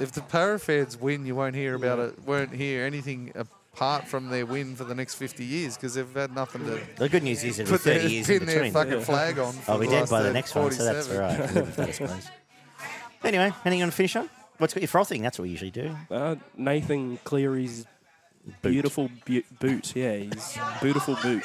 If 0.00 0.12
the 0.12 0.20
Para 0.22 0.58
fans 0.58 0.98
win, 1.00 1.24
you 1.24 1.34
won't 1.34 1.54
hear 1.54 1.74
about 1.74 1.98
it. 1.98 2.18
Won't 2.26 2.52
hear 2.52 2.84
anything 2.84 3.32
apart 3.74 4.06
from 4.06 4.28
their 4.30 4.46
win 4.46 4.76
for 4.76 4.84
the 4.84 4.94
next 4.94 5.14
50 5.14 5.44
years 5.44 5.76
because 5.76 5.94
they've 5.94 6.14
had 6.14 6.34
nothing 6.34 6.64
to 6.64 6.80
the 6.96 7.08
good 7.08 7.22
news 7.22 7.42
is 7.42 7.58
it'll 7.58 7.72
be 7.72 7.76
put 7.78 7.84
their, 7.84 8.00
30 8.00 8.12
years 8.14 8.30
in 8.30 8.38
pin 8.38 8.46
their 8.46 8.54
between. 8.56 8.72
fucking 8.72 9.00
flag 9.00 9.38
on. 9.38 9.52
For 9.52 9.72
I'll 9.72 9.78
be 9.78 9.86
dead 9.88 10.08
by 10.08 10.22
the 10.22 10.32
next 10.32 10.54
one, 10.54 10.70
so 10.70 10.84
that's 10.84 11.08
all 11.10 11.16
47. 11.16 11.64
right. 11.64 11.76
That, 11.76 12.30
Anyway, 13.24 13.44
anything 13.44 13.78
you 13.78 13.82
want 13.84 13.92
to 13.92 13.96
finish 13.96 14.16
on? 14.16 14.28
What's 14.58 14.74
got 14.74 14.82
you 14.82 14.86
frothing? 14.86 15.22
That's 15.22 15.38
what 15.38 15.44
we 15.44 15.50
usually 15.50 15.70
do. 15.70 15.96
uh, 16.10 16.36
Nathan 16.56 17.16
Cleary's 17.24 17.86
Boot. 18.62 18.70
beautiful 18.72 19.10
bu- 19.24 19.42
boot. 19.58 19.96
Yeah, 19.96 20.12
his 20.16 20.58
beautiful 20.82 21.16
boot. 21.22 21.42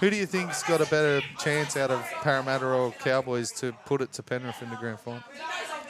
Who 0.00 0.10
do 0.10 0.16
you 0.16 0.26
think's 0.26 0.62
got 0.62 0.80
a 0.82 0.86
better 0.86 1.22
chance 1.38 1.76
out 1.76 1.90
of 1.90 2.04
Parramatta 2.22 2.66
or 2.66 2.92
Cowboys 2.92 3.50
to 3.52 3.72
put 3.86 4.02
it 4.02 4.12
to 4.12 4.22
Penrith 4.22 4.60
in 4.62 4.68
the 4.70 4.76
grand 4.76 5.00
final? 5.00 5.22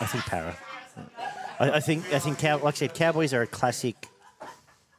I 0.01 0.07
think 0.07 0.25
Para. 0.27 0.57
I, 1.59 1.71
I 1.73 1.81
think 1.81 2.05
I 2.13 2.21
think 2.21 2.39
Cow, 2.39 2.59
like 2.59 2.75
I 2.77 2.79
said, 2.79 2.95
Cowboys 2.95 3.35
are 3.35 3.43
a 3.43 3.47
classic 3.49 4.09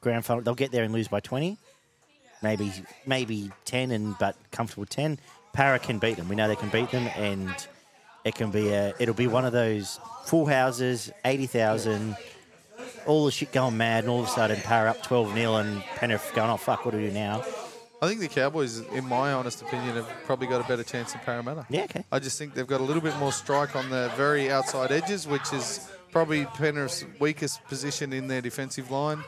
grand 0.05 0.23
final. 0.23 0.43
They'll 0.43 0.53
get 0.53 0.71
there 0.71 0.83
and 0.83 0.93
lose 0.93 1.07
by 1.07 1.19
twenty, 1.19 1.57
maybe 2.41 2.71
maybe 3.05 3.51
ten, 3.65 3.91
and 3.91 4.15
but 4.19 4.37
comfortable 4.51 4.85
ten. 4.85 5.19
Para 5.51 5.79
can 5.79 5.99
beat 5.99 6.17
them. 6.17 6.29
We 6.29 6.35
know 6.35 6.47
they 6.47 6.55
can 6.55 6.69
beat 6.69 6.91
them, 6.91 7.07
and 7.15 7.53
it 8.23 8.35
can 8.35 8.51
be 8.51 8.69
a. 8.69 8.93
It'll 8.99 9.15
be 9.15 9.27
one 9.27 9.45
of 9.45 9.51
those 9.51 9.99
full 10.25 10.45
houses, 10.45 11.11
eighty 11.25 11.47
thousand. 11.47 12.15
All 13.07 13.25
the 13.25 13.31
shit 13.31 13.51
going 13.51 13.77
mad, 13.77 14.03
and 14.03 14.11
all 14.11 14.19
of 14.19 14.25
a 14.25 14.29
sudden, 14.29 14.59
Para 14.61 14.89
up 14.89 15.01
12 15.03 15.33
0, 15.33 15.55
and 15.55 15.81
Penrith 15.95 16.31
going, 16.35 16.49
oh, 16.49 16.57
fuck, 16.57 16.85
what 16.85 16.91
do 16.91 16.97
we 16.97 17.07
do 17.07 17.13
now? 17.13 17.43
I 18.01 18.07
think 18.07 18.19
the 18.19 18.27
Cowboys, 18.27 18.79
in 18.79 19.05
my 19.07 19.31
honest 19.33 19.61
opinion, 19.61 19.95
have 19.95 20.09
probably 20.25 20.47
got 20.47 20.59
a 20.59 20.67
better 20.67 20.83
chance 20.83 21.13
than 21.13 21.21
Parramatta. 21.21 21.65
Yeah, 21.69 21.83
okay. 21.83 22.03
I 22.11 22.19
just 22.19 22.37
think 22.37 22.55
they've 22.55 22.67
got 22.67 22.81
a 22.81 22.83
little 22.83 23.01
bit 23.01 23.15
more 23.17 23.31
strike 23.31 23.75
on 23.75 23.89
the 23.89 24.11
very 24.17 24.51
outside 24.51 24.91
edges, 24.91 25.27
which 25.27 25.53
is 25.53 25.87
probably 26.11 26.45
Penrith's 26.45 27.05
weakest 27.19 27.63
position 27.65 28.11
in 28.11 28.27
their 28.27 28.41
defensive 28.41 28.89
line. 28.89 29.23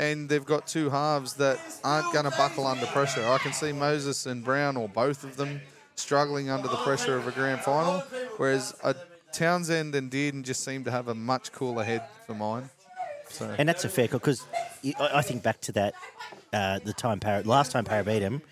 And 0.00 0.28
they've 0.28 0.44
got 0.44 0.66
two 0.66 0.88
halves 0.88 1.34
that 1.34 1.58
aren't 1.84 2.10
going 2.12 2.24
to 2.24 2.30
buckle 2.30 2.66
under 2.66 2.86
pressure. 2.86 3.22
I 3.26 3.36
can 3.38 3.52
see 3.52 3.70
Moses 3.70 4.24
and 4.24 4.42
Brown, 4.42 4.76
or 4.78 4.88
both 4.88 5.24
of 5.24 5.36
them, 5.36 5.60
struggling 5.94 6.48
under 6.48 6.68
the 6.68 6.76
pressure 6.76 7.16
of 7.16 7.28
a 7.28 7.32
grand 7.32 7.60
final, 7.60 8.00
whereas 8.38 8.74
a 8.82 8.94
Townsend 9.32 9.94
and 9.94 10.10
Dearden 10.10 10.42
just 10.42 10.64
seem 10.64 10.84
to 10.84 10.90
have 10.90 11.08
a 11.08 11.14
much 11.14 11.52
cooler 11.52 11.84
head 11.84 12.02
for 12.26 12.34
mine. 12.34 12.70
So. 13.28 13.54
And 13.58 13.68
that's 13.68 13.84
a 13.84 13.88
fair 13.88 14.08
call 14.08 14.18
because 14.18 14.44
I 14.98 15.22
think 15.22 15.42
back 15.42 15.60
to 15.62 15.72
that 15.72 15.94
uh, 16.52 16.80
the 16.82 16.92
time 16.92 17.20
last 17.44 17.70
time 17.70 17.84
Para 17.84 18.02
beat 18.02 18.22
him, 18.22 18.42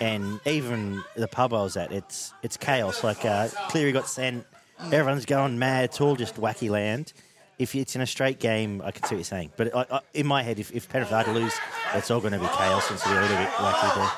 and 0.00 0.40
even 0.46 1.02
the 1.16 1.26
pub 1.26 1.52
I 1.52 1.62
was 1.62 1.76
at, 1.76 1.90
it's 1.90 2.32
it's 2.42 2.56
chaos. 2.56 3.02
Like 3.02 3.24
uh, 3.24 3.48
Cleary 3.68 3.92
got 3.92 4.08
sent, 4.08 4.46
everyone's 4.92 5.26
going 5.26 5.58
mad. 5.58 5.86
It's 5.86 6.00
all 6.00 6.14
just 6.14 6.36
wacky 6.36 6.70
land. 6.70 7.12
If 7.58 7.74
it's 7.74 7.94
in 7.94 8.00
a 8.00 8.06
straight 8.06 8.40
game, 8.40 8.82
I 8.84 8.90
can 8.90 9.02
see 9.04 9.14
what 9.14 9.18
you're 9.18 9.24
saying. 9.24 9.50
But 9.56 9.74
I, 9.76 9.86
I, 9.90 10.00
in 10.14 10.26
my 10.26 10.42
head, 10.42 10.58
if, 10.58 10.72
if 10.72 10.88
Penrith 10.88 11.12
are 11.12 11.22
to 11.24 11.32
lose, 11.32 11.52
it's 11.94 12.10
all 12.10 12.20
going 12.20 12.32
to 12.32 12.38
be 12.38 12.46
chaos 12.46 12.88
and 12.90 12.96
it's 12.96 13.04
going 13.04 13.16
to 13.16 13.20
be 13.22 13.26
a 13.26 13.30
little 13.30 13.44
bit 13.44 13.52
wacky 13.54 13.94
there. 13.94 14.10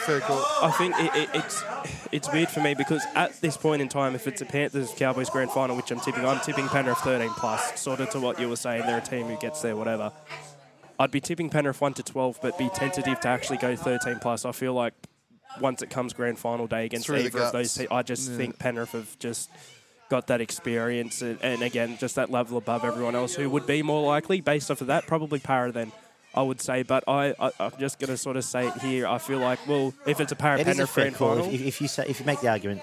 Fair 0.00 0.20
call. 0.20 0.44
I 0.62 0.70
think 0.72 0.94
it, 0.98 1.14
it, 1.14 1.28
it's 1.34 1.62
it's 2.10 2.32
weird 2.32 2.48
for 2.48 2.60
me 2.60 2.74
because 2.74 3.02
at 3.14 3.40
this 3.40 3.56
point 3.56 3.80
in 3.82 3.88
time, 3.88 4.14
if 4.14 4.26
it's 4.26 4.40
a 4.42 4.46
Panthers 4.46 4.92
Cowboys 4.96 5.30
grand 5.30 5.50
final, 5.50 5.76
which 5.76 5.90
I'm 5.90 6.00
tipping, 6.00 6.24
I'm 6.24 6.40
tipping 6.40 6.66
Penrith 6.68 6.98
13 6.98 7.28
plus, 7.36 7.78
sort 7.80 8.00
of 8.00 8.10
to 8.10 8.20
what 8.20 8.40
you 8.40 8.48
were 8.48 8.56
saying. 8.56 8.86
They're 8.86 8.98
a 8.98 9.02
team 9.02 9.26
who 9.26 9.36
gets 9.36 9.62
there, 9.62 9.76
whatever. 9.76 10.10
I'd 10.98 11.10
be 11.10 11.20
tipping 11.20 11.48
Penrith 11.48 11.80
1 11.80 11.94
to 11.94 12.02
12, 12.02 12.38
but 12.42 12.58
be 12.58 12.68
tentative 12.70 13.20
to 13.20 13.28
actually 13.28 13.58
go 13.58 13.76
13 13.76 14.18
plus. 14.20 14.44
I 14.44 14.52
feel 14.52 14.74
like 14.74 14.94
once 15.60 15.80
it 15.82 15.90
comes 15.90 16.12
grand 16.12 16.38
final 16.38 16.66
day 16.66 16.86
against 16.86 17.06
Through 17.06 17.16
either 17.18 17.42
of 17.42 17.52
those 17.52 17.68
guts. 17.68 17.74
teams, 17.76 17.88
I 17.90 18.02
just 18.02 18.30
Yeah. 18.30 18.36
think 18.36 18.58
Penrith 18.58 18.92
have 18.92 19.18
just 19.18 19.50
got 20.10 20.26
that 20.26 20.40
experience 20.42 21.22
and, 21.22 21.38
and 21.42 21.62
again, 21.62 21.96
just 21.98 22.16
that 22.16 22.30
level 22.30 22.58
above 22.58 22.84
everyone 22.84 23.14
else 23.14 23.34
who 23.34 23.48
would 23.48 23.66
be 23.66 23.82
more 23.82 24.06
likely 24.06 24.40
based 24.42 24.70
off 24.70 24.80
of 24.82 24.88
that. 24.88 25.06
Probably 25.06 25.38
Para 25.38 25.72
then. 25.72 25.92
I 26.32 26.42
would 26.42 26.60
say, 26.60 26.84
but 26.84 27.02
I, 27.08 27.34
I, 27.40 27.50
I'm 27.58 27.72
just 27.80 27.98
going 27.98 28.10
to 28.10 28.16
sort 28.16 28.36
of 28.36 28.44
say 28.44 28.68
it 28.68 28.74
here. 28.74 29.04
I 29.08 29.18
feel 29.18 29.38
like, 29.38 29.66
well, 29.66 29.92
if 30.06 30.20
it's 30.20 30.30
a 30.30 30.36
Para 30.36 30.60
It 30.60 30.68
is 30.68 30.78
a 30.78 30.86
fair 30.86 31.06
grand 31.06 31.16
final, 31.16 31.46
If, 31.52 31.60
if 31.60 31.80
you 31.80 31.88
say, 31.88 32.04
if 32.06 32.20
you 32.20 32.26
make 32.26 32.40
the 32.40 32.48
argument, 32.48 32.82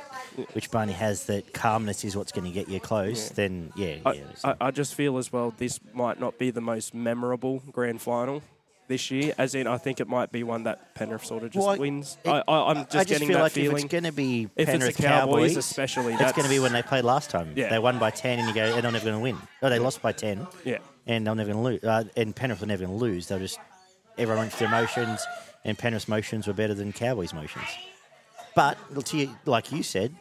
which 0.52 0.70
Barney 0.70 0.92
has, 0.92 1.28
that 1.28 1.54
calmness 1.54 2.04
is 2.04 2.18
what's 2.18 2.34
going 2.34 2.44
to 2.46 2.52
get 2.52 2.68
you 2.68 2.82
close, 2.82 3.30
Yeah. 3.30 3.34
then 3.36 3.72
yeah, 3.78 3.96
I, 4.06 4.12
yeah. 4.14 4.22
so- 4.36 4.56
I, 4.60 4.68
I 4.68 4.72
just 4.72 4.96
feel 4.96 5.18
as 5.18 5.32
well 5.32 5.54
this 5.58 5.80
might 5.94 6.20
not 6.20 6.38
be 6.38 6.52
the 6.52 6.60
most 6.60 6.94
memorable 6.94 7.64
grand 7.72 8.02
final 8.02 8.44
this 8.88 9.12
year. 9.12 9.34
As 9.38 9.56
in, 9.56 9.68
I 9.68 9.78
think 9.78 10.00
it 10.00 10.08
might 10.08 10.32
be 10.32 10.44
one 10.44 10.64
that 10.64 10.96
Penrith 10.96 11.26
sort 11.26 11.44
of 11.44 11.52
just 11.52 11.66
Well, 11.66 11.78
wins. 11.78 12.18
it- 12.24 12.30
I, 12.30 12.44
I, 12.48 12.70
I'm 12.72 12.76
just 12.86 12.96
I 12.96 13.00
just 13.00 13.10
getting 13.10 13.28
feel 13.28 13.38
that 13.38 13.44
like 13.44 13.52
feeling. 13.54 13.78
if 13.78 13.84
it's 13.84 13.92
going 13.92 14.04
to 14.06 14.12
be 14.12 14.44
If 14.44 14.50
it's 14.56 14.72
the 14.72 14.78
Penrith 14.80 14.98
Cowboys, 14.98 15.52
Cowboys, 15.52 15.58
especially, 15.58 16.14
it's 16.14 16.32
going 16.34 16.44
to 16.44 16.50
be 16.50 16.60
when 16.60 16.74
they 16.74 16.82
played 16.82 17.04
last 17.04 17.30
time. 17.30 17.54
Yeah. 17.56 17.70
They 17.70 17.80
won 17.80 18.00
by 18.00 18.12
10 18.12 18.40
and 18.40 18.48
you 18.48 18.54
go, 18.56 18.64
and 18.64 18.84
they're 18.84 18.92
never 18.92 19.06
going 19.06 19.18
to 19.18 19.22
win. 19.24 19.38
Oh, 19.62 19.70
they 19.70 19.80
lost 19.80 20.02
by 20.02 20.12
10 20.12 20.48
yeah, 20.66 20.78
and 21.06 21.26
they're 21.28 21.36
never 21.36 21.52
going 21.52 21.64
to 21.64 21.70
lose. 21.70 21.84
Uh, 21.84 22.04
and 22.16 22.36
Penrith 22.36 22.62
were 22.62 22.68
never 22.68 22.86
going 22.86 22.98
to 22.98 23.04
lose. 23.04 23.28
They'll 23.28 23.40
just, 23.40 23.60
everyone 24.18 24.44
went 24.44 24.54
through 24.54 24.68
their 24.68 24.82
motions 24.82 25.26
and 25.66 25.78
Penrith's 25.78 26.08
motions 26.08 26.48
were 26.48 26.54
better 26.54 26.74
than 26.74 26.94
Cowboys' 26.94 27.34
motions. 27.34 27.66
But, 28.56 28.78
you, 29.14 29.36
like 29.46 29.72
you 29.72 29.84
said, 29.84 30.16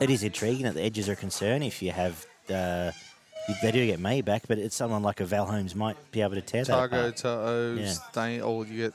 it 0.00 0.10
is 0.10 0.22
intriguing 0.22 0.64
that 0.64 0.74
the 0.74 0.82
edges 0.82 1.08
are 1.08 1.14
concerned 1.16 1.64
if 1.64 1.80
you 1.82 1.92
have, 1.92 2.26
uh, 2.50 2.90
they 3.62 3.70
do 3.72 3.84
get 3.86 3.98
May 4.00 4.20
back, 4.20 4.44
but 4.48 4.58
it's 4.58 4.76
someone 4.76 5.02
like 5.02 5.20
a 5.20 5.24
Val 5.24 5.46
Holmes 5.46 5.74
might 5.74 5.96
be 6.12 6.20
able 6.22 6.34
to 6.34 6.40
tear 6.42 6.64
that 6.64 6.72
Tago, 6.72 6.86
apart. 6.86 7.16
To'o, 7.16 7.76
Yeah. 7.78 7.92
Stain, 7.92 8.40
or 8.42 8.66
you 8.66 8.76
get. 8.88 8.94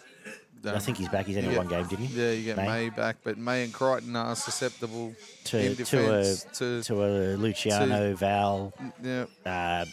um, 0.70 0.76
I 0.76 0.80
think 0.80 0.98
he's 0.98 1.10
back. 1.10 1.26
He's 1.26 1.38
only 1.38 1.52
you 1.52 1.58
one 1.58 1.68
game, 1.68 1.86
didn't 1.88 2.06
he? 2.06 2.20
Yeah, 2.22 2.32
you 2.32 2.44
get 2.46 2.58
May? 2.58 2.66
May, 2.68 2.90
back, 2.90 3.18
but 3.24 3.38
May 3.38 3.64
and 3.64 3.74
Crichton 3.74 4.16
are 4.16 4.36
susceptible 4.36 5.14
To, 5.46 5.60
in 5.60 5.72
to, 5.72 5.76
defence. 5.76 6.46
a, 6.46 6.54
To, 6.56 6.84
to 6.84 7.04
a 7.04 7.10
Luciano, 7.36 8.16
Val, 8.16 8.74
yeah, 9.04 9.26
uh, 9.46 9.86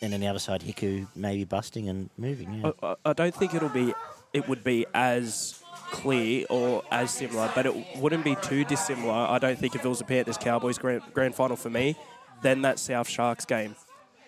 and 0.00 0.12
then 0.12 0.20
the 0.20 0.28
other 0.28 0.38
side, 0.38 0.62
Hiku 0.62 1.06
maybe 1.16 1.44
busting 1.44 1.88
and 1.88 2.08
moving. 2.16 2.52
Yeah. 2.54 2.70
I, 2.82 2.86
I- 2.92 2.96
I 3.06 3.12
don't 3.12 3.34
think 3.34 3.54
it'll 3.54 3.68
be. 3.68 3.92
It 4.34 4.46
would 4.46 4.62
be 4.62 4.84
as 4.92 5.62
clear 5.90 6.44
or 6.50 6.82
as 6.90 7.10
similar, 7.10 7.50
but 7.54 7.64
it 7.64 7.74
wouldn't 7.96 8.24
be 8.24 8.36
too 8.42 8.62
dissimilar. 8.64 9.12
I 9.14 9.38
don't 9.38 9.58
think 9.58 9.74
if 9.74 9.82
it 9.84 9.88
was 9.88 10.02
a 10.02 10.04
pair, 10.04 10.22
this 10.22 10.36
Cowboys 10.36 10.76
grand, 10.76 11.00
grand 11.14 11.34
final 11.34 11.56
for 11.56 11.70
me, 11.70 11.96
then 12.42 12.62
that 12.62 12.78
South 12.78 13.08
Sharks 13.08 13.44
game, 13.44 13.76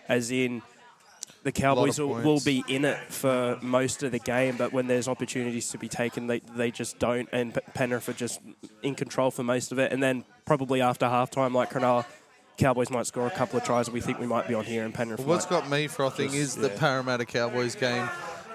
as 0.08 0.30
in. 0.30 0.62
The 1.42 1.52
Cowboys 1.52 1.98
will, 1.98 2.08
will 2.08 2.40
be 2.40 2.62
in 2.68 2.84
it 2.84 2.98
for 3.08 3.58
most 3.62 4.02
of 4.02 4.12
the 4.12 4.18
game, 4.18 4.58
but 4.58 4.74
when 4.74 4.88
there's 4.88 5.08
opportunities 5.08 5.70
to 5.70 5.78
be 5.78 5.88
taken, 5.88 6.26
they, 6.26 6.40
they 6.40 6.70
just 6.70 6.98
don't. 6.98 7.30
And 7.32 7.58
Penrith 7.72 8.10
are 8.10 8.12
just 8.12 8.42
in 8.82 8.94
control 8.94 9.30
for 9.30 9.42
most 9.42 9.72
of 9.72 9.78
it. 9.78 9.90
And 9.90 10.02
then 10.02 10.24
probably 10.44 10.82
after 10.82 11.06
halftime, 11.06 11.54
like 11.54 11.70
Cronulla, 11.70 12.04
Cowboys 12.58 12.90
might 12.90 13.06
score 13.06 13.26
a 13.26 13.30
couple 13.30 13.58
of 13.58 13.64
tries, 13.64 13.88
and 13.88 13.94
we 13.94 14.02
think 14.02 14.18
we 14.18 14.26
might 14.26 14.46
be 14.46 14.52
on 14.52 14.66
here, 14.66 14.84
and 14.84 14.92
Penrith. 14.92 15.20
What's 15.20 15.50
might, 15.50 15.62
got 15.62 15.70
me 15.70 15.86
frothing 15.86 16.34
is 16.34 16.56
the 16.56 16.68
yeah. 16.68 16.78
Parramatta 16.78 17.24
Cowboys 17.24 17.74
game. 17.74 18.06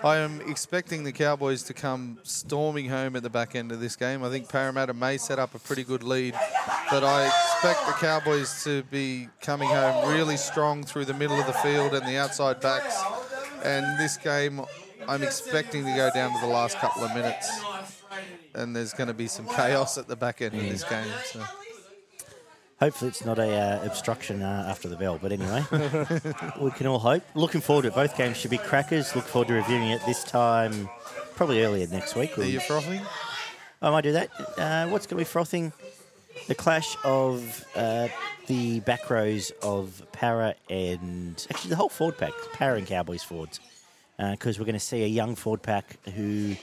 I 0.05 0.17
am 0.17 0.39
expecting 0.41 1.03
the 1.03 1.11
Cowboys 1.11 1.63
to 1.63 1.73
come 1.73 2.19
storming 2.21 2.87
home 2.87 3.15
at 3.15 3.23
the 3.23 3.29
back 3.31 3.55
end 3.55 3.71
of 3.71 3.79
this 3.79 3.95
game. 3.95 4.23
I 4.23 4.29
think 4.29 4.47
Parramatta 4.47 4.93
may 4.93 5.17
set 5.17 5.39
up 5.39 5.55
a 5.55 5.59
pretty 5.59 5.83
good 5.83 6.03
lead, 6.03 6.35
but 6.91 7.03
I 7.03 7.25
expect 7.25 7.87
the 7.87 7.93
Cowboys 7.93 8.63
to 8.65 8.83
be 8.83 9.29
coming 9.41 9.67
home 9.67 10.07
really 10.07 10.37
strong 10.37 10.83
through 10.83 11.05
the 11.05 11.15
middle 11.15 11.39
of 11.39 11.47
the 11.47 11.53
field 11.53 11.95
and 11.95 12.07
the 12.07 12.17
outside 12.17 12.61
backs. 12.61 12.95
And 13.63 13.99
this 13.99 14.15
game, 14.17 14.61
I'm 15.07 15.23
expecting 15.23 15.83
to 15.85 15.95
go 15.95 16.11
down 16.13 16.31
to 16.39 16.39
the 16.39 16.53
last 16.53 16.77
couple 16.77 17.03
of 17.03 17.11
minutes. 17.15 17.49
And 18.53 18.75
there's 18.75 18.93
going 18.93 19.07
to 19.07 19.15
be 19.15 19.25
some 19.25 19.47
chaos 19.47 19.97
at 19.97 20.07
the 20.07 20.15
back 20.15 20.39
end 20.39 20.53
of 20.53 20.61
this 20.61 20.83
game. 20.83 21.07
So. 21.25 21.43
Hopefully, 22.85 23.09
it's 23.09 23.25
not 23.25 23.39
a 23.39 23.51
uh, 23.51 23.83
obstruction 23.83 24.43
uh, 24.43 24.67
after 24.69 24.87
the 24.87 24.95
bell. 24.95 25.17
But 25.19 25.31
anyway, 25.31 25.65
we 26.61 26.69
can 26.69 26.85
all 26.85 26.99
hope. 26.99 27.23
Looking 27.33 27.59
forward 27.59 27.81
to 27.81 27.87
it. 27.87 27.95
Both 27.95 28.15
games 28.15 28.37
should 28.37 28.51
be 28.51 28.59
crackers. 28.59 29.15
Look 29.15 29.25
forward 29.25 29.47
to 29.47 29.55
reviewing 29.55 29.89
it 29.89 30.05
this 30.05 30.23
time, 30.23 30.87
probably 31.35 31.63
earlier 31.63 31.87
next 31.87 32.13
week. 32.13 32.37
Are 32.37 32.43
you 32.43 32.59
frothing? 32.59 33.01
I 33.81 33.89
might 33.89 34.01
do 34.01 34.11
that. 34.11 34.29
Uh, 34.55 34.87
what's 34.89 35.07
going 35.07 35.17
to 35.17 35.21
be 35.21 35.23
frothing? 35.23 35.73
The 36.45 36.53
clash 36.53 36.95
of 37.03 37.65
uh, 37.75 38.09
the 38.45 38.81
back 38.81 39.09
rows 39.09 39.51
of 39.63 40.05
Para 40.11 40.53
and 40.69 41.43
actually 41.49 41.71
the 41.71 41.77
whole 41.77 41.89
Ford 41.89 42.19
pack, 42.19 42.33
Para 42.53 42.77
and 42.77 42.85
Cowboys 42.85 43.23
Fords, 43.23 43.59
because 44.19 44.59
we're 44.59 44.65
going 44.65 44.73
to 44.73 44.79
see 44.79 45.03
a 45.03 45.07
young 45.07 45.33
Ford 45.33 45.63
pack 45.63 45.97
who 46.13 46.55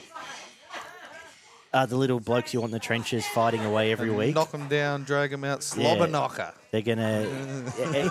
are 1.75 1.87
the 1.87 1.97
little 1.97 2.21
blokes 2.21 2.53
you 2.53 2.61
want 2.61 2.71
in 2.71 2.75
the 2.75 2.81
trenches 2.81 3.27
fighting 3.27 3.65
away 3.65 3.93
every 3.93 4.11
week. 4.11 4.35
Knock 4.35 4.51
them 4.51 4.69
down, 4.69 5.05
drag 5.05 5.31
them 5.31 5.45
out, 5.45 5.63
slobber 5.63 6.07
knocker. 6.07 6.53
They're 6.71 6.83
gonna 6.83 7.27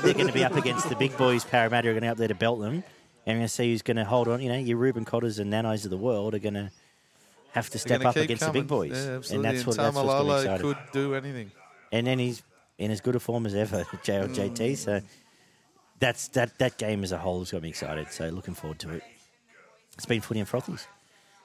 they're 0.03 0.13
gonna 0.13 0.31
be 0.31 0.43
up 0.43 0.55
against 0.55 0.89
the 0.89 0.95
big 0.95 1.15
boys. 1.17 1.43
Parramatta 1.43 1.89
are 1.89 1.93
going 1.93 2.03
to 2.03 2.09
up 2.09 2.17
there 2.17 2.27
to 2.27 2.35
belt 2.35 2.59
them, 2.59 2.73
and 2.73 2.83
we're 3.25 3.33
going 3.33 3.41
to 3.41 3.47
see 3.49 3.71
who's 3.71 3.81
going 3.81 3.97
to 3.97 4.05
hold 4.05 4.27
on. 4.27 4.41
You 4.41 4.49
know, 4.49 4.57
your 4.57 4.77
Reuben 4.77 5.05
Cotters 5.05 5.39
and 5.39 5.49
Nanos 5.49 5.85
of 5.85 5.91
the 5.91 5.97
world 5.97 6.33
are 6.35 6.39
going 6.39 6.55
to 6.55 6.71
have 7.51 7.69
to 7.71 7.79
step 7.79 8.05
up 8.05 8.15
against 8.15 8.43
coming. 8.43 8.53
the 8.53 8.59
big 8.61 8.67
boys, 8.67 8.91
Yeah, 8.91 9.35
and 9.35 9.43
that's 9.43 9.65
what 9.65 9.77
that's 9.77 9.95
what's 9.95 10.07
going 10.07 10.27
to 10.27 10.33
be 10.33 10.39
exciting. 10.39 10.73
could 10.73 10.77
do 10.93 11.15
anything. 11.15 11.51
And 11.91 12.07
then 12.07 12.19
he's 12.19 12.43
in 12.77 12.91
as 12.91 13.01
good 13.01 13.15
a 13.15 13.19
form 13.19 13.45
as 13.45 13.53
ever, 13.55 13.83
JLJT. 14.03 14.53
Mm. 14.53 14.77
So 14.77 15.01
that's 15.99 16.29
that 16.29 16.57
that 16.59 16.77
game 16.77 17.03
as 17.03 17.11
a 17.11 17.17
whole 17.17 17.39
has 17.39 17.51
got 17.51 17.61
me 17.61 17.69
excited. 17.69 18.11
So 18.11 18.29
looking 18.29 18.53
forward 18.53 18.79
to 18.79 18.91
it. 18.91 19.03
It's 19.95 20.05
been 20.05 20.21
footy 20.21 20.39
and 20.39 20.49
frothies. 20.49 20.85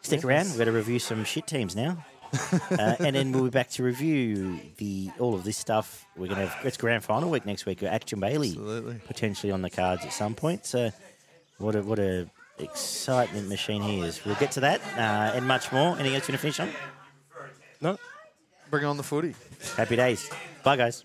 Stick 0.06 0.24
around. 0.24 0.48
We're 0.50 0.56
going 0.56 0.66
to 0.66 0.72
review 0.72 0.98
some 0.98 1.24
shit 1.24 1.46
teams 1.46 1.74
now. 1.76 2.04
uh, 2.52 2.96
and 2.98 3.14
then 3.14 3.32
we'll 3.32 3.44
be 3.44 3.50
back 3.50 3.70
to 3.70 3.82
review 3.82 4.58
the 4.78 5.10
all 5.18 5.34
of 5.34 5.44
this 5.44 5.56
stuff. 5.56 6.04
We're 6.16 6.26
going 6.26 6.40
to 6.40 6.46
have 6.46 6.66
it's 6.66 6.76
grand 6.76 7.04
final 7.04 7.30
week 7.30 7.46
next 7.46 7.66
week. 7.66 7.82
Action 7.82 8.20
Bailey 8.20 8.48
Absolutely. 8.48 9.00
potentially 9.06 9.52
on 9.52 9.62
the 9.62 9.70
cards 9.70 10.04
at 10.04 10.12
some 10.12 10.34
point. 10.34 10.66
So 10.66 10.90
what 11.58 11.76
a 11.76 11.82
what 11.82 11.98
a 11.98 12.28
excitement 12.58 13.48
machine 13.48 13.82
he 13.82 14.00
is. 14.00 14.24
We'll 14.24 14.34
get 14.36 14.50
to 14.52 14.60
that 14.60 14.80
uh, 14.96 15.36
and 15.36 15.46
much 15.46 15.70
more. 15.72 15.94
Anything 15.98 16.16
else 16.16 16.28
you 16.28 16.32
want 16.32 16.40
to 16.42 16.52
finish 16.52 16.60
on? 16.60 16.70
no, 17.80 17.98
Bring 18.70 18.84
on 18.84 18.96
the 18.96 19.02
footy. 19.02 19.34
Happy 19.76 19.96
days. 19.96 20.28
Bye 20.64 20.76
guys. 20.76 21.04